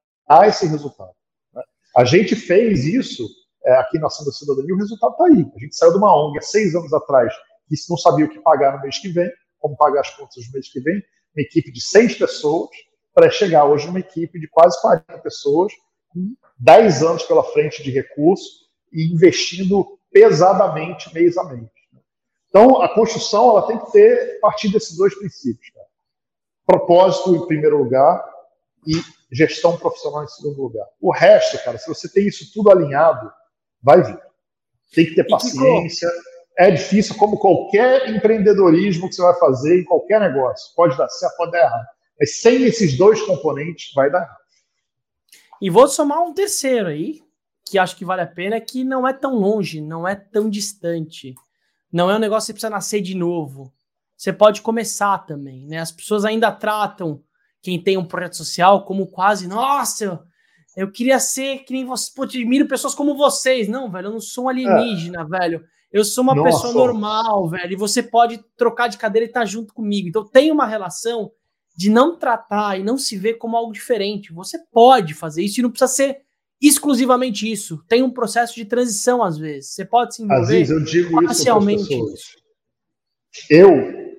esse 0.46 0.66
resultado. 0.66 1.12
Né? 1.52 1.62
A 1.96 2.04
gente 2.04 2.36
fez 2.36 2.84
isso 2.84 3.26
é, 3.64 3.74
aqui 3.78 3.98
na 3.98 4.06
Ação 4.06 4.24
da 4.24 4.32
Cidadania, 4.32 4.74
o 4.74 4.78
resultado 4.78 5.12
está 5.12 5.24
aí. 5.24 5.44
A 5.56 5.58
gente 5.58 5.76
saiu 5.76 5.92
de 5.92 5.98
uma 5.98 6.14
ONG 6.14 6.38
há 6.38 6.42
seis 6.42 6.74
anos 6.74 6.92
atrás 6.92 7.34
que 7.68 7.76
não 7.90 7.98
sabia 7.98 8.24
o 8.24 8.30
que 8.30 8.40
pagar 8.40 8.76
no 8.76 8.82
mês 8.82 8.98
que 8.98 9.08
vem, 9.08 9.30
como 9.58 9.76
pagar 9.76 10.00
as 10.00 10.10
contas 10.10 10.46
no 10.46 10.52
mês 10.52 10.70
que 10.72 10.80
vem, 10.80 11.02
uma 11.36 11.42
equipe 11.42 11.70
de 11.70 11.80
seis 11.80 12.16
pessoas, 12.16 12.70
para 13.12 13.30
chegar 13.30 13.64
hoje 13.64 13.86
numa 13.86 14.00
equipe 14.00 14.38
de 14.38 14.48
quase 14.48 14.80
40 14.80 15.18
pessoas, 15.18 15.72
com 16.08 16.34
10 16.58 17.02
anos 17.02 17.22
pela 17.24 17.42
frente 17.44 17.82
de 17.82 17.90
recurso 17.90 18.68
e 18.92 19.12
investindo 19.12 19.97
pesadamente 20.10 21.12
mês 21.14 21.36
a 21.36 21.44
mês. 21.44 21.68
Então, 22.48 22.80
a 22.80 22.88
construção 22.94 23.50
ela 23.50 23.66
tem 23.66 23.78
que 23.78 23.92
ter 23.92 24.40
partir 24.40 24.70
desses 24.70 24.96
dois 24.96 25.14
princípios. 25.14 25.70
Cara. 25.70 25.86
Propósito 26.66 27.36
em 27.36 27.46
primeiro 27.46 27.78
lugar 27.78 28.24
e 28.86 28.94
gestão 29.30 29.76
profissional 29.76 30.24
em 30.24 30.28
segundo 30.28 30.62
lugar. 30.62 30.86
O 31.00 31.12
resto, 31.12 31.62
cara, 31.62 31.78
se 31.78 31.88
você 31.88 32.10
tem 32.10 32.26
isso 32.26 32.50
tudo 32.52 32.70
alinhado, 32.70 33.30
vai 33.82 34.02
vir. 34.02 34.18
Tem 34.94 35.04
que 35.04 35.14
ter 35.14 35.24
paciência. 35.24 36.08
É 36.58 36.70
difícil, 36.70 37.16
como 37.16 37.38
qualquer 37.38 38.08
empreendedorismo 38.08 39.08
que 39.08 39.14
você 39.14 39.22
vai 39.22 39.38
fazer 39.38 39.80
em 39.80 39.84
qualquer 39.84 40.20
negócio. 40.20 40.74
Pode 40.74 40.96
dar 40.96 41.08
certo, 41.08 41.36
pode 41.36 41.52
dar 41.52 41.60
errado. 41.60 41.86
Mas 42.18 42.40
sem 42.40 42.64
esses 42.64 42.96
dois 42.96 43.22
componentes, 43.22 43.92
vai 43.94 44.10
dar 44.10 44.22
errado. 44.22 44.38
E 45.60 45.70
vou 45.70 45.86
somar 45.88 46.20
um 46.22 46.32
terceiro 46.32 46.88
aí, 46.88 47.20
que 47.68 47.78
acho 47.78 47.96
que 47.96 48.04
vale 48.04 48.22
a 48.22 48.26
pena, 48.26 48.56
é 48.56 48.60
que 48.60 48.84
não 48.84 49.06
é 49.06 49.12
tão 49.12 49.34
longe, 49.34 49.80
não 49.80 50.06
é 50.06 50.14
tão 50.14 50.48
distante. 50.48 51.34
Não 51.92 52.10
é 52.10 52.16
um 52.16 52.18
negócio 52.18 52.46
que 52.46 52.46
você 52.46 52.52
precisa 52.54 52.70
nascer 52.70 53.00
de 53.00 53.14
novo. 53.14 53.72
Você 54.16 54.32
pode 54.32 54.62
começar 54.62 55.18
também, 55.18 55.66
né? 55.66 55.78
As 55.78 55.92
pessoas 55.92 56.24
ainda 56.24 56.50
tratam 56.50 57.22
quem 57.62 57.80
tem 57.80 57.96
um 57.96 58.04
projeto 58.04 58.36
social 58.36 58.84
como 58.84 59.06
quase, 59.06 59.46
nossa, 59.46 60.22
eu 60.76 60.90
queria 60.90 61.18
ser 61.18 61.64
que 61.64 61.72
nem 61.72 61.84
você, 61.84 62.10
pô, 62.14 62.22
admiro 62.22 62.68
pessoas 62.68 62.94
como 62.94 63.16
vocês. 63.16 63.68
Não, 63.68 63.90
velho, 63.90 64.06
eu 64.06 64.12
não 64.12 64.20
sou 64.20 64.44
um 64.44 64.48
alienígena, 64.48 65.22
é. 65.22 65.24
velho. 65.24 65.64
Eu 65.90 66.04
sou 66.04 66.22
uma 66.22 66.34
Nossa. 66.34 66.50
pessoa 66.50 66.72
normal, 66.72 67.48
velho, 67.48 67.72
e 67.72 67.76
você 67.76 68.02
pode 68.02 68.38
trocar 68.56 68.88
de 68.88 68.98
cadeira 68.98 69.24
e 69.24 69.28
estar 69.28 69.40
tá 69.40 69.46
junto 69.46 69.72
comigo. 69.74 70.06
Então 70.06 70.24
tem 70.24 70.52
uma 70.52 70.66
relação 70.66 71.32
de 71.74 71.90
não 71.90 72.16
tratar 72.16 72.78
e 72.78 72.84
não 72.84 72.98
se 72.98 73.16
ver 73.16 73.34
como 73.34 73.56
algo 73.56 73.72
diferente. 73.72 74.32
Você 74.32 74.58
pode 74.70 75.14
fazer 75.14 75.42
isso 75.42 75.60
e 75.60 75.62
não 75.62 75.70
precisa 75.70 75.90
ser 75.90 76.22
exclusivamente 76.60 77.50
isso. 77.50 77.82
Tem 77.88 78.02
um 78.02 78.10
processo 78.10 78.54
de 78.54 78.64
transição 78.64 79.22
às 79.22 79.38
vezes. 79.38 79.70
Você 79.70 79.84
pode 79.84 80.14
se 80.14 80.22
envolver 80.22 80.42
Aziz, 80.42 80.70
eu 80.70 80.84
digo 80.84 81.24
parcialmente. 81.24 81.94
Isso 81.94 82.48
eu, 83.50 83.72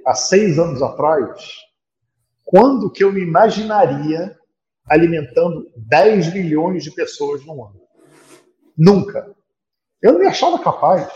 há 0.06 0.14
seis 0.14 0.60
anos 0.60 0.82
atrás, 0.82 1.41
quando 2.45 2.91
que 2.91 3.03
eu 3.03 3.11
me 3.11 3.22
imaginaria 3.22 4.38
alimentando 4.88 5.70
10 5.76 6.34
milhões 6.34 6.84
de 6.84 6.91
pessoas 6.91 7.45
no 7.45 7.64
ano. 7.64 7.80
Nunca. 8.78 9.36
Eu 10.02 10.14
não 10.14 10.20
me 10.20 10.26
achava 10.26 10.57
capaz. 10.57 11.07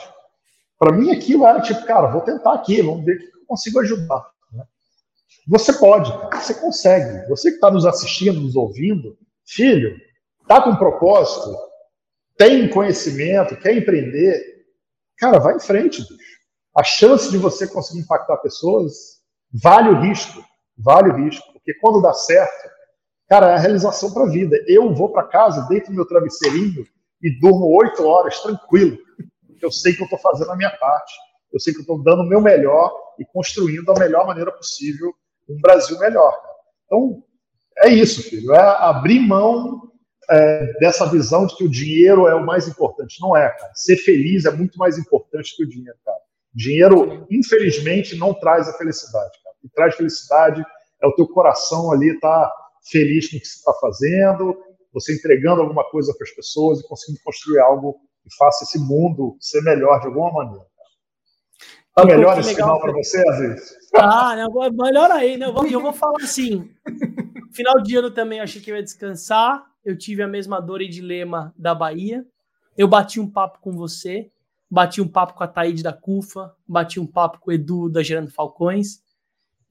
Para 0.77 0.91
mim, 0.91 1.11
aquilo 1.11 1.45
era 1.45 1.61
tipo, 1.61 1.83
cara, 1.85 2.11
vou 2.11 2.21
tentar 2.21 2.53
aqui, 2.53 2.81
vamos 2.81 3.05
ver 3.05 3.15
o 3.15 3.19
que 3.19 3.25
eu 3.25 3.45
consigo 3.47 3.79
ajudar. 3.79 4.29
Né? 4.51 4.63
Você 5.47 5.73
pode, 5.73 6.11
cara, 6.11 6.39
você 6.39 6.53
consegue. 6.53 7.27
Você 7.29 7.49
que 7.49 7.55
está 7.55 7.71
nos 7.71 7.85
assistindo, 7.85 8.41
nos 8.41 8.55
ouvindo, 8.55 9.17
filho, 9.45 9.97
tá 10.47 10.61
com 10.61 10.75
propósito, 10.75 11.55
tem 12.37 12.69
conhecimento, 12.69 13.57
quer 13.57 13.75
empreender, 13.75 14.41
cara, 15.17 15.39
vai 15.39 15.55
em 15.55 15.59
frente, 15.59 16.01
bicho. 16.01 16.33
A 16.75 16.83
chance 16.83 17.29
de 17.29 17.37
você 17.37 17.67
conseguir 17.67 18.01
impactar 18.01 18.37
pessoas 18.37 19.21
vale 19.53 19.89
o 19.89 20.01
risco, 20.01 20.43
vale 20.77 21.09
o 21.09 21.15
risco, 21.15 21.53
porque 21.53 21.73
quando 21.75 22.01
dá 22.01 22.13
certo, 22.13 22.73
Cara, 23.33 23.51
é 23.51 23.53
a 23.55 23.59
realização 23.59 24.13
para 24.13 24.25
a 24.25 24.29
vida. 24.29 24.55
Eu 24.67 24.93
vou 24.93 25.11
para 25.11 25.23
casa, 25.23 25.67
deito 25.67 25.91
meu 25.91 26.05
travesseirinho 26.05 26.85
e 27.21 27.39
durmo 27.39 27.65
oito 27.77 28.05
horas 28.05 28.39
tranquilo. 28.41 28.97
Eu 29.61 29.71
sei 29.71 29.93
que 29.93 30.01
eu 30.01 30.05
estou 30.05 30.19
fazendo 30.19 30.51
a 30.51 30.55
minha 30.55 30.69
parte. 30.77 31.13
Eu 31.51 31.59
sei 31.59 31.73
que 31.73 31.79
eu 31.79 31.81
estou 31.83 32.03
dando 32.03 32.21
o 32.21 32.27
meu 32.27 32.41
melhor 32.41 32.93
e 33.17 33.25
construindo 33.25 33.85
da 33.85 33.99
melhor 33.99 34.27
maneira 34.27 34.51
possível 34.51 35.13
um 35.49 35.59
Brasil 35.61 35.97
melhor. 35.99 36.37
Então, 36.85 37.23
é 37.77 37.89
isso, 37.89 38.21
filho. 38.21 38.53
É 38.53 38.59
abrir 38.59 39.19
mão 39.19 39.81
é, 40.29 40.73
dessa 40.79 41.05
visão 41.05 41.45
de 41.45 41.55
que 41.55 41.63
o 41.63 41.69
dinheiro 41.69 42.27
é 42.27 42.35
o 42.35 42.45
mais 42.45 42.67
importante. 42.67 43.21
Não 43.21 43.35
é, 43.35 43.49
cara. 43.49 43.71
Ser 43.75 43.97
feliz 43.97 44.45
é 44.45 44.51
muito 44.51 44.77
mais 44.77 44.97
importante 44.97 45.55
que 45.55 45.63
o 45.63 45.69
dinheiro, 45.69 45.97
cara. 46.05 46.17
Dinheiro, 46.53 47.25
infelizmente, 47.31 48.15
não 48.15 48.33
traz 48.33 48.69
a 48.69 48.73
felicidade, 48.73 49.31
cara. 49.43 49.55
O 49.57 49.67
que 49.67 49.73
traz 49.73 49.95
felicidade 49.95 50.63
é 51.01 51.07
o 51.07 51.15
teu 51.15 51.27
coração 51.27 51.91
ali 51.91 52.19
tá 52.19 52.51
feliz 52.89 53.29
com 53.29 53.37
o 53.37 53.39
que 53.39 53.45
você 53.45 53.57
está 53.57 53.73
fazendo, 53.73 54.57
você 54.93 55.15
entregando 55.15 55.61
alguma 55.61 55.83
coisa 55.89 56.13
para 56.13 56.25
as 56.27 56.35
pessoas 56.35 56.79
e 56.79 56.87
conseguindo 56.87 57.19
construir 57.23 57.59
algo 57.59 57.99
que 58.23 58.35
faça 58.37 58.63
esse 58.63 58.79
mundo 58.79 59.35
ser 59.39 59.61
melhor 59.61 59.99
de 59.99 60.07
alguma 60.07 60.31
maneira. 60.31 60.65
Tá 61.95 62.05
melhor 62.05 62.39
esse 62.39 62.55
final 62.55 62.79
para 62.79 62.91
você, 62.91 63.27
Aziz? 63.29 63.77
Ah, 63.95 64.35
não, 64.35 64.71
melhor 64.71 65.11
aí, 65.11 65.37
né? 65.37 65.45
Eu 65.45 65.53
vou, 65.53 65.67
eu 65.67 65.79
vou 65.79 65.93
falar 65.93 66.23
assim. 66.23 66.69
Final 67.53 67.81
de 67.83 67.95
ano 67.95 68.09
também 68.09 68.39
achei 68.39 68.59
que 68.59 68.71
ia 68.71 68.81
descansar. 68.81 69.63
Eu 69.83 69.97
tive 69.97 70.23
a 70.23 70.27
mesma 70.27 70.59
dor 70.59 70.81
e 70.81 70.87
dilema 70.87 71.53
da 71.57 71.75
Bahia. 71.75 72.25
Eu 72.77 72.87
bati 72.87 73.19
um 73.19 73.29
papo 73.29 73.59
com 73.59 73.73
você, 73.73 74.31
bati 74.69 75.01
um 75.01 75.07
papo 75.07 75.33
com 75.33 75.43
a 75.43 75.47
Taíde 75.47 75.83
da 75.83 75.93
CUFA, 75.93 76.53
bati 76.67 76.99
um 76.99 77.05
papo 77.05 77.39
com 77.39 77.51
o 77.51 77.53
Edu 77.53 77.89
da 77.89 78.01
Gerando 78.01 78.31
Falcões 78.31 79.03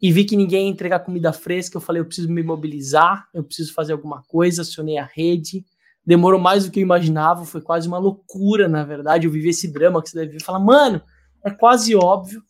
e 0.03 0.11
vi 0.11 0.25
que 0.25 0.37
ninguém 0.37 0.67
ia 0.67 0.71
entregar 0.71 0.99
comida 1.01 1.33
fresca. 1.33 1.77
Eu 1.77 1.81
falei, 1.81 2.01
eu 2.01 2.07
preciso 2.07 2.29
me 2.29 2.43
mobilizar, 2.43 3.29
eu 3.33 3.45
preciso 3.45 3.73
fazer 3.73 3.93
alguma 3.93 4.23
coisa. 4.25 4.63
Acionei 4.63 4.99
a 4.99 5.05
rede. 5.05 5.65
Demorou 6.05 6.41
mais 6.41 6.65
do 6.67 6.73
que 6.73 6.81
eu 6.81 6.83
imaginava, 6.83 7.45
foi 7.45 7.61
quase 7.61 7.87
uma 7.87 7.99
loucura, 7.99 8.69
na 8.69 8.85
verdade. 8.85 9.27
Eu 9.27 9.31
vivi 9.31 9.51
esse 9.51 9.73
drama 9.73 10.03
que 10.03 10.11
você 10.11 10.19
deve 10.19 10.33
ver. 10.33 10.43
Falar, 10.43 10.59
mano, 10.59 11.01
é 11.45 11.51
quase 11.51 11.95
óbvio. 11.95 12.43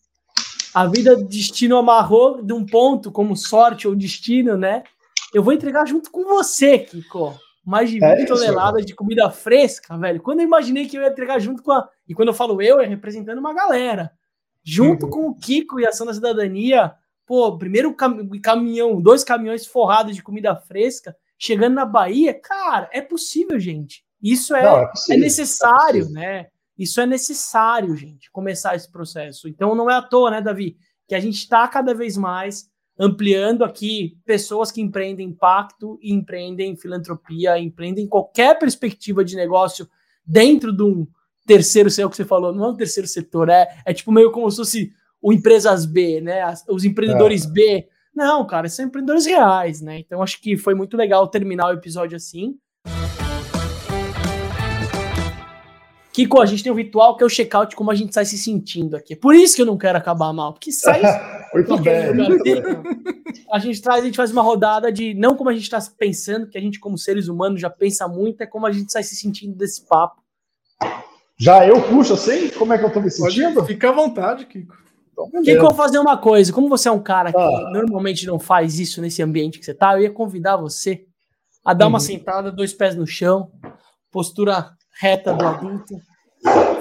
A 0.75 0.87
vida 0.87 1.15
destino 1.15 1.77
amarrou 1.77 2.43
de 2.43 2.55
um 2.55 2.65
ponto, 2.65 3.13
como 3.13 3.37
sorte 3.37 3.87
ou 3.87 3.95
destino, 3.95 4.57
né? 4.57 4.83
Eu 5.35 5.43
vou 5.43 5.53
entregar 5.53 5.87
junto 5.87 6.11
com 6.11 6.25
você, 6.25 6.79
Kiko. 6.79 7.39
Mais 7.65 7.89
de 7.89 8.01
20 8.01 8.05
é 8.05 8.25
toneladas 8.25 8.85
de 8.85 8.95
comida 8.95 9.31
fresca, 9.31 9.97
velho. 9.97 10.21
Quando 10.21 10.41
eu 10.41 10.47
imaginei 10.47 10.87
que 10.87 10.97
eu 10.97 11.03
ia 11.03 11.09
entregar 11.09 11.39
junto 11.39 11.63
com 11.63 11.73
a. 11.73 11.89
E 12.09 12.15
quando 12.15 12.29
eu 12.29 12.35
falo 12.35 12.61
eu, 12.61 12.81
é 12.81 12.87
representando 12.87 13.39
uma 13.39 13.55
galera. 13.55 14.11
Junto 14.65 15.07
uhum. 15.07 15.11
com 15.11 15.27
o 15.29 15.35
Kiko 15.35 15.79
e 15.79 15.87
a 15.87 15.91
Ação 15.91 16.07
da 16.07 16.15
Cidadania, 16.15 16.95
pô, 17.27 17.57
primeiro 17.57 17.95
cam 17.95 18.29
caminhão, 18.41 19.01
dois 19.01 19.23
caminhões 19.23 19.67
forrados 19.67 20.15
de 20.15 20.23
comida 20.23 20.55
fresca, 20.57 21.17
chegando 21.39 21.75
na 21.75 21.85
Bahia, 21.85 22.35
cara, 22.35 22.89
é 22.93 23.01
possível, 23.01 23.59
gente. 23.59 24.05
Isso 24.23 24.55
é, 24.55 24.63
Não, 24.63 24.79
é, 24.79 24.91
é, 25.11 25.17
necessário, 25.17 26.07
é 26.07 26.11
né? 26.11 26.47
Isso 26.79 27.01
é 27.01 27.07
necessário, 27.07 27.97
gente, 27.97 28.31
começar 28.31 28.75
esse 28.75 28.91
processo. 28.91 29.49
Então 29.49 29.75
não 29.75 29.91
é 29.91 29.95
à 29.95 30.03
toa, 30.03 30.31
né, 30.31 30.41
Davi, 30.41 30.77
que 31.09 31.15
a 31.15 31.21
gente 31.21 31.37
está 31.37 31.67
cada 31.69 31.95
vez 31.95 32.17
mais 32.17 32.71
ampliando 32.99 33.65
aqui 33.65 34.19
pessoas 34.25 34.71
que 34.71 34.81
empreendem 34.81 35.29
impacto 35.29 35.99
e 36.03 36.13
empreendem 36.13 36.77
filantropia, 36.77 37.59
empreendem 37.59 38.07
qualquer 38.07 38.59
perspectiva 38.59 39.25
de 39.25 39.37
negócio 39.37 39.89
dentro 40.25 40.73
de 40.73 40.83
um 40.83 41.07
terceiro 41.47 41.91
setor 41.91 42.11
que 42.11 42.17
você 42.17 42.25
falou, 42.25 42.55
não 42.55 42.67
é 42.67 42.69
um 42.69 42.77
terceiro 42.77 43.09
setor, 43.09 43.49
é, 43.49 43.67
é 43.85 43.93
tipo 43.93 44.13
meio 44.13 44.31
como 44.31 44.51
se 44.51 44.59
fosse 44.59 44.93
o 45.21 45.33
empresas 45.33 45.87
B, 45.87 46.21
né? 46.21 46.43
Os 46.69 46.85
empreendedores 46.85 47.47
é. 47.47 47.51
B. 47.51 47.89
Não, 48.15 48.47
cara, 48.47 48.69
são 48.69 48.85
empreendedores 48.85 49.25
reais, 49.25 49.81
né? 49.81 50.01
Então 50.01 50.23
acho 50.23 50.41
que 50.41 50.57
foi 50.57 50.75
muito 50.75 50.97
legal 50.97 51.27
terminar 51.29 51.69
o 51.69 51.73
episódio 51.73 52.17
assim. 52.17 52.59
Kiko, 56.13 56.41
a 56.41 56.47
gente 56.47 56.63
tem 56.63 56.71
um 56.71 56.77
ritual 56.77 57.17
que 57.17 57.23
é 57.23 57.27
o 57.27 57.31
check-out 57.31 57.75
como 57.75 57.91
a 57.91 57.95
gente 57.95 58.13
sai 58.13 58.27
se 58.27 58.37
sentindo 58.37 58.97
aqui. 58.97 59.17
Por 59.17 59.35
isso 59.35 59.57
que 59.57 59.63
eu 59.63 59.67
não 59.67 59.79
quero 59.79 59.97
acabar 59.97 60.33
mal, 60.33 60.53
porque 60.53 60.71
sai. 60.71 61.01
muito 61.55 61.79
bem. 61.79 61.93
a 63.51 63.59
gente 63.59 63.81
traz, 63.81 64.03
a 64.03 64.05
gente 64.05 64.17
faz 64.17 64.31
uma 64.31 64.43
rodada 64.43 64.93
de 64.93 65.15
não 65.15 65.35
como 65.35 65.49
a 65.49 65.55
gente 65.55 65.63
está 65.63 65.79
pensando, 65.97 66.49
que 66.49 66.59
a 66.59 66.61
gente, 66.61 66.79
como 66.79 66.99
seres 66.99 67.29
humanos, 67.29 67.61
já 67.61 67.71
pensa 67.71 68.07
muito, 68.07 68.43
é 68.43 68.47
como 68.47 68.67
a 68.67 68.73
gente 68.73 68.93
sai 68.93 69.03
se 69.03 69.17
sentindo 69.17 69.57
desse 69.57 69.87
papo. 69.87 70.21
Já 71.39 71.67
eu 71.67 71.81
puxo 71.83 72.13
assim? 72.13 72.51
Como 72.51 72.73
é 72.73 72.79
que 72.79 72.85
eu 72.85 72.93
tô 72.93 73.01
me 73.01 73.11
sentindo? 73.11 73.65
Fica 73.65 73.89
à 73.89 73.93
vontade, 73.93 74.45
Kiko. 74.47 74.83
Então, 75.13 75.43
que 75.43 75.51
eu 75.51 75.61
vou 75.61 75.75
fazer 75.75 75.99
uma 75.99 76.17
coisa. 76.17 76.53
Como 76.53 76.69
você 76.69 76.89
é 76.89 76.93
um 76.93 77.03
cara 77.03 77.33
que 77.33 77.39
ah. 77.39 77.71
normalmente 77.73 78.27
não 78.27 78.39
faz 78.39 78.79
isso 78.79 79.01
nesse 79.01 79.23
ambiente 79.23 79.59
que 79.59 79.65
você 79.65 79.75
tá, 79.75 79.95
eu 79.95 80.03
ia 80.03 80.11
convidar 80.11 80.57
você 80.57 81.07
a 81.65 81.73
dar 81.73 81.87
uhum. 81.87 81.91
uma 81.91 82.01
sentada, 82.01 82.51
dois 82.51 82.73
pés 82.73 82.97
no 82.97 83.07
chão, 83.07 83.51
postura 84.11 84.73
reta 85.01 85.33
do 85.35 85.47
adulto, 85.47 85.95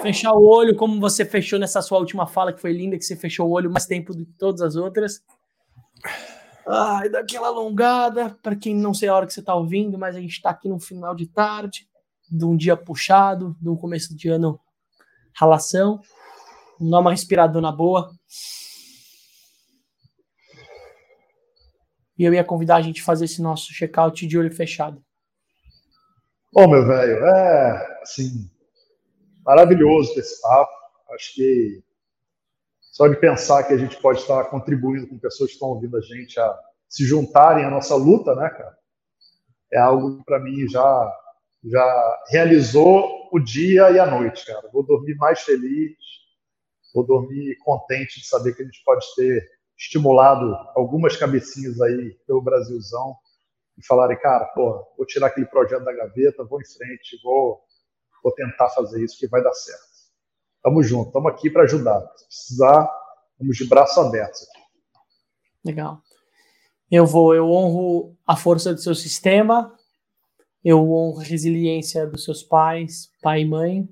fechar 0.01 0.33
o 0.33 0.45
olho, 0.45 0.75
como 0.75 0.99
você 0.99 1.23
fechou 1.23 1.59
nessa 1.59 1.81
sua 1.81 1.99
última 1.99 2.27
fala, 2.27 2.53
que 2.53 2.61
foi 2.61 2.73
linda, 2.73 2.97
que 2.97 3.05
você 3.05 3.15
fechou 3.15 3.47
o 3.47 3.51
olho 3.51 3.71
mais 3.71 3.85
tempo 3.85 4.13
do 4.13 4.25
que 4.25 4.33
todas 4.33 4.61
as 4.61 4.75
outras. 4.75 5.21
Ai, 6.67 7.09
daquela 7.09 7.47
alongada, 7.47 8.37
para 8.41 8.55
quem 8.55 8.75
não 8.75 8.93
sei 8.93 9.09
a 9.09 9.15
hora 9.15 9.25
que 9.25 9.33
você 9.33 9.39
está 9.39 9.55
ouvindo, 9.55 9.97
mas 9.97 10.15
a 10.15 10.21
gente 10.21 10.33
está 10.33 10.51
aqui 10.51 10.69
no 10.69 10.79
final 10.79 11.15
de 11.15 11.27
tarde, 11.27 11.87
de 12.29 12.45
um 12.45 12.55
dia 12.55 12.77
puxado, 12.77 13.55
de 13.59 13.69
um 13.69 13.75
começo 13.75 14.15
de 14.15 14.29
ano 14.29 14.59
ralação. 15.33 15.99
Vamos 16.77 16.91
dar 16.91 16.99
uma 16.99 17.11
respiradona 17.11 17.71
boa. 17.71 18.11
E 22.17 22.23
eu 22.23 22.33
ia 22.33 22.43
convidar 22.43 22.77
a 22.77 22.81
gente 22.81 23.01
a 23.01 23.03
fazer 23.03 23.25
esse 23.25 23.41
nosso 23.41 23.73
check-out 23.73 24.25
de 24.25 24.37
olho 24.37 24.53
fechado. 24.53 25.03
Bom, 26.53 26.67
meu 26.67 26.85
velho, 26.85 27.25
é 27.25 27.99
assim, 28.01 28.51
maravilhoso 29.45 30.19
esse 30.19 30.41
papo. 30.41 30.69
Acho 31.13 31.33
que 31.33 31.81
só 32.81 33.07
de 33.07 33.15
pensar 33.15 33.63
que 33.63 33.73
a 33.73 33.77
gente 33.77 33.95
pode 34.01 34.19
estar 34.19 34.43
contribuindo 34.45 35.07
com 35.07 35.17
pessoas 35.17 35.51
que 35.51 35.53
estão 35.53 35.69
ouvindo 35.69 35.95
a 35.95 36.01
gente 36.01 36.37
a 36.37 36.59
se 36.89 37.05
juntarem 37.05 37.63
à 37.63 37.69
nossa 37.69 37.95
luta, 37.95 38.35
né, 38.35 38.49
cara? 38.49 38.77
É 39.71 39.79
algo 39.79 40.17
que 40.17 40.25
para 40.25 40.39
mim 40.39 40.67
já 40.67 41.17
já 41.63 42.19
realizou 42.29 43.29
o 43.31 43.39
dia 43.39 43.89
e 43.91 43.99
a 43.99 44.05
noite, 44.05 44.45
cara. 44.45 44.69
Vou 44.73 44.83
dormir 44.83 45.15
mais 45.15 45.39
feliz, 45.41 45.95
vou 46.93 47.05
dormir 47.05 47.55
contente 47.63 48.19
de 48.19 48.27
saber 48.27 48.55
que 48.55 48.61
a 48.61 48.65
gente 48.65 48.83
pode 48.83 49.05
ter 49.15 49.47
estimulado 49.77 50.53
algumas 50.75 51.15
cabecinhas 51.15 51.79
aí 51.79 52.17
pelo 52.27 52.41
Brasilzão 52.41 53.15
e 53.77 53.85
falarem, 53.85 54.19
cara, 54.19 54.45
pô, 54.53 54.85
vou 54.97 55.05
tirar 55.05 55.27
aquele 55.27 55.45
projeto 55.45 55.83
da 55.83 55.93
gaveta, 55.93 56.43
vou 56.43 56.61
em 56.61 56.65
frente, 56.65 57.19
vou, 57.23 57.61
vou 58.23 58.33
tentar 58.33 58.69
fazer 58.69 59.03
isso 59.03 59.17
que 59.17 59.27
vai 59.27 59.41
dar 59.43 59.53
certo. 59.53 59.91
Tamo 60.63 60.83
junto, 60.83 61.07
estamos 61.07 61.31
aqui 61.31 61.49
para 61.49 61.63
ajudar. 61.63 62.01
Se 62.17 62.25
precisar, 62.25 62.89
vamos 63.39 63.57
de 63.57 63.67
braço 63.67 63.99
aberto. 63.99 64.39
Legal. 65.65 66.01
Eu 66.89 67.05
vou, 67.05 67.33
eu 67.33 67.49
honro 67.49 68.17
a 68.27 68.35
força 68.35 68.73
do 68.73 68.81
seu 68.81 68.93
sistema, 68.93 69.75
eu 70.63 70.91
honro 70.91 71.21
a 71.21 71.23
resiliência 71.23 72.05
dos 72.05 72.23
seus 72.23 72.43
pais, 72.43 73.09
pai 73.21 73.41
e 73.41 73.45
mãe. 73.45 73.89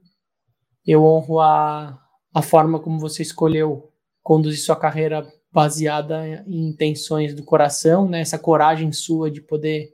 Eu 0.86 1.04
honro 1.04 1.40
a, 1.40 2.00
a 2.34 2.42
forma 2.42 2.80
como 2.80 3.00
você 3.00 3.22
escolheu 3.22 3.92
conduzir 4.22 4.60
sua 4.60 4.76
carreira 4.76 5.26
baseada 5.52 6.44
em 6.48 6.70
intenções 6.70 7.34
do 7.34 7.44
coração, 7.44 8.08
né? 8.08 8.22
Essa 8.22 8.38
coragem 8.38 8.92
sua 8.92 9.32
de 9.32 9.42
poder 9.42 9.90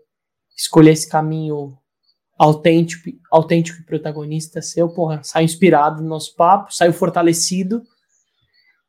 escolher 0.56 0.92
esse 0.92 1.08
caminho 1.08 1.78
autêntico, 2.38 3.10
autêntico 3.32 3.80
e 3.82 3.86
protagonista 3.86 4.62
seu, 4.62 4.90
porra, 4.90 5.22
sai 5.24 5.44
inspirado 5.44 6.02
no 6.02 6.10
nosso 6.10 6.36
papo, 6.36 6.74
saiu 6.74 6.92
fortalecido, 6.92 7.82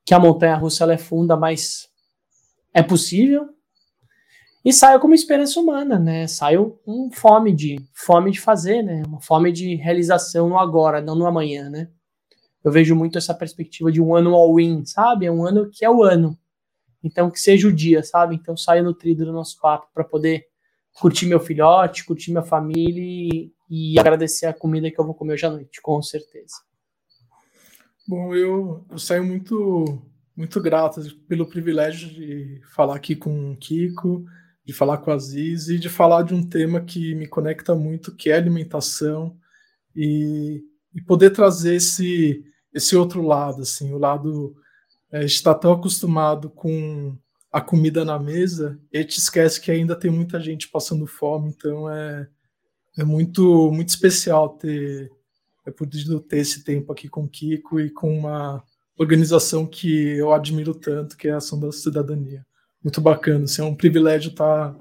que 0.04 0.14
a 0.14 0.18
montanha 0.18 0.56
russa 0.56 0.84
ela 0.84 0.94
é 0.94 0.98
funda, 0.98 1.36
mas 1.36 1.88
é 2.74 2.82
possível. 2.82 3.48
E 4.64 4.72
saiu 4.72 4.98
como 4.98 5.14
esperança 5.14 5.60
humana, 5.60 5.96
né? 5.96 6.26
Saiu 6.26 6.80
com 6.84 7.08
fome 7.12 7.52
de 7.52 7.76
fome 7.94 8.32
de 8.32 8.40
fazer, 8.40 8.82
né? 8.82 9.02
Uma 9.06 9.20
fome 9.20 9.52
de 9.52 9.76
realização 9.76 10.48
no 10.48 10.58
agora, 10.58 11.00
não 11.00 11.14
no 11.14 11.26
amanhã, 11.26 11.70
né? 11.70 11.88
Eu 12.64 12.72
vejo 12.72 12.96
muito 12.96 13.16
essa 13.16 13.32
perspectiva 13.32 13.92
de 13.92 14.02
um 14.02 14.12
ano 14.16 14.34
all-in, 14.34 14.84
sabe? 14.84 15.26
É 15.26 15.30
um 15.30 15.46
ano 15.46 15.70
que 15.70 15.84
é 15.84 15.90
o 15.90 16.02
ano. 16.02 16.36
Então 17.02 17.30
que 17.30 17.40
seja 17.40 17.68
o 17.68 17.72
dia, 17.72 18.02
sabe? 18.02 18.34
Então 18.34 18.56
saia 18.56 18.82
nutrido 18.82 19.24
do 19.24 19.32
nosso 19.32 19.60
papo 19.60 19.88
para 19.94 20.04
poder 20.04 20.46
curtir 20.92 21.26
meu 21.26 21.38
filhote, 21.38 22.04
curtir 22.04 22.30
minha 22.30 22.42
família 22.42 23.02
e, 23.02 23.52
e, 23.70 23.98
agradecer 23.98 24.46
a 24.46 24.54
comida 24.54 24.90
que 24.90 24.98
eu 24.98 25.04
vou 25.04 25.14
comer 25.14 25.34
hoje 25.34 25.46
à 25.46 25.50
noite, 25.50 25.80
com 25.82 26.00
certeza. 26.00 26.54
Bom, 28.08 28.34
eu, 28.34 28.84
eu 28.90 28.98
saio 28.98 29.24
muito 29.24 30.02
muito 30.36 30.60
grato 30.60 31.00
pelo 31.26 31.48
privilégio 31.48 32.10
de 32.10 32.60
falar 32.74 32.96
aqui 32.96 33.16
com 33.16 33.52
o 33.52 33.56
Kiko, 33.56 34.24
de 34.66 34.72
falar 34.72 34.98
com 34.98 35.10
a 35.10 35.14
Aziz 35.14 35.68
e 35.68 35.78
de 35.78 35.88
falar 35.88 36.22
de 36.22 36.34
um 36.34 36.46
tema 36.46 36.80
que 36.82 37.14
me 37.14 37.26
conecta 37.26 37.74
muito, 37.74 38.14
que 38.14 38.30
é 38.30 38.36
alimentação 38.36 39.34
e, 39.94 40.62
e 40.94 41.00
poder 41.00 41.30
trazer 41.30 41.76
esse 41.76 42.44
esse 42.74 42.94
outro 42.94 43.22
lado, 43.22 43.62
assim, 43.62 43.94
o 43.94 43.98
lado 43.98 44.54
é, 45.12 45.24
está 45.24 45.54
tão 45.54 45.72
acostumado 45.72 46.50
com 46.50 47.16
a 47.52 47.60
comida 47.60 48.04
na 48.04 48.18
mesa, 48.18 48.78
e 48.92 49.02
te 49.04 49.18
esquece 49.18 49.60
que 49.60 49.70
ainda 49.70 49.96
tem 49.96 50.10
muita 50.10 50.38
gente 50.40 50.68
passando 50.68 51.06
fome, 51.06 51.48
então 51.48 51.90
é, 51.90 52.28
é 52.98 53.04
muito, 53.04 53.70
muito 53.72 53.88
especial 53.88 54.50
ter 54.50 55.10
é 55.66 55.70
podido 55.70 56.20
ter 56.20 56.38
esse 56.38 56.62
tempo 56.62 56.92
aqui 56.92 57.08
com 57.08 57.24
o 57.24 57.28
Kiko 57.28 57.80
e 57.80 57.90
com 57.90 58.16
uma 58.16 58.62
organização 58.96 59.66
que 59.66 60.10
eu 60.10 60.32
admiro 60.32 60.72
tanto, 60.72 61.16
que 61.16 61.26
é 61.26 61.32
a 61.32 61.38
Ação 61.38 61.58
da 61.58 61.72
Cidadania. 61.72 62.46
Muito 62.82 63.00
bacana, 63.00 63.44
assim, 63.44 63.62
é 63.62 63.64
um 63.64 63.74
privilégio 63.74 64.30
estar 64.30 64.76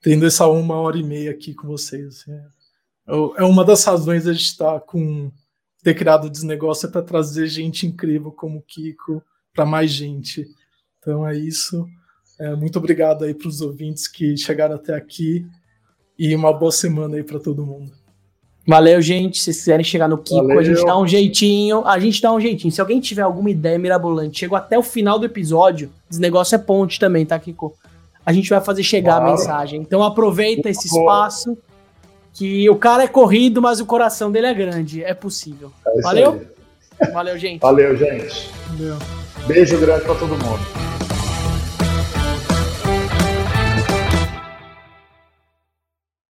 tendo 0.00 0.26
essa 0.26 0.46
uma 0.48 0.76
hora 0.76 0.96
e 0.96 1.02
meia 1.02 1.30
aqui 1.30 1.54
com 1.54 1.68
vocês. 1.68 2.06
Assim, 2.06 2.32
é, 2.32 3.42
é 3.42 3.44
uma 3.44 3.62
das 3.62 3.84
razões 3.84 4.26
a 4.26 4.32
gente 4.32 4.46
estar 4.46 4.80
com 4.80 5.30
ter 5.82 5.94
criado 5.94 6.24
o 6.24 6.30
Desnegócio 6.30 6.88
é 6.88 6.90
para 6.90 7.02
trazer 7.02 7.46
gente 7.48 7.86
incrível 7.86 8.32
como 8.32 8.58
o 8.58 8.62
Kiko 8.62 9.22
para 9.54 9.66
mais 9.66 9.90
gente. 9.90 10.46
Então 10.98 11.26
é 11.26 11.36
isso. 11.36 11.86
É, 12.38 12.54
muito 12.54 12.78
obrigado 12.78 13.24
aí 13.24 13.34
para 13.34 13.48
os 13.48 13.60
ouvintes 13.60 14.08
que 14.08 14.36
chegaram 14.36 14.74
até 14.74 14.94
aqui 14.94 15.46
e 16.18 16.34
uma 16.34 16.52
boa 16.52 16.72
semana 16.72 17.16
aí 17.16 17.22
para 17.22 17.38
todo 17.38 17.64
mundo. 17.64 17.92
Valeu, 18.66 19.00
gente. 19.02 19.38
Se 19.38 19.44
vocês 19.44 19.58
quiserem 19.58 19.84
chegar 19.84 20.08
no 20.08 20.18
Kiko, 20.18 20.46
Valeu. 20.46 20.58
a 20.60 20.62
gente 20.62 20.84
dá 20.84 20.98
um 20.98 21.06
jeitinho. 21.06 21.84
A 21.84 21.98
gente 21.98 22.22
dá 22.22 22.32
um 22.32 22.40
jeitinho. 22.40 22.72
Se 22.72 22.80
alguém 22.80 23.00
tiver 23.00 23.22
alguma 23.22 23.50
ideia 23.50 23.78
mirabolante, 23.78 24.38
chegou 24.38 24.56
até 24.56 24.78
o 24.78 24.82
final 24.82 25.18
do 25.18 25.26
episódio. 25.26 25.90
Esse 26.10 26.20
negócio 26.20 26.54
é 26.54 26.58
ponte 26.58 27.00
também, 27.00 27.26
tá, 27.26 27.38
Kiko? 27.38 27.76
A 28.24 28.32
gente 28.32 28.48
vai 28.48 28.60
fazer 28.60 28.84
chegar 28.84 29.16
claro. 29.16 29.26
a 29.26 29.30
mensagem. 29.32 29.80
Então 29.80 30.02
aproveita 30.02 30.70
esse 30.70 30.86
espaço. 30.86 31.58
Que 32.34 32.70
o 32.70 32.76
cara 32.76 33.02
é 33.02 33.08
corrido, 33.08 33.60
mas 33.60 33.78
o 33.78 33.84
coração 33.84 34.32
dele 34.32 34.46
é 34.46 34.54
grande. 34.54 35.04
É 35.04 35.12
possível. 35.12 35.70
É 35.86 36.00
Valeu? 36.00 36.46
Valeu, 37.12 37.36
gente. 37.36 37.60
Valeu, 37.60 37.94
gente. 37.94 38.48
Valeu. 38.68 39.21
Beijo 39.46 39.78
grande 39.78 40.04
para 40.04 40.14
todo 40.14 40.36
mundo. 40.36 40.60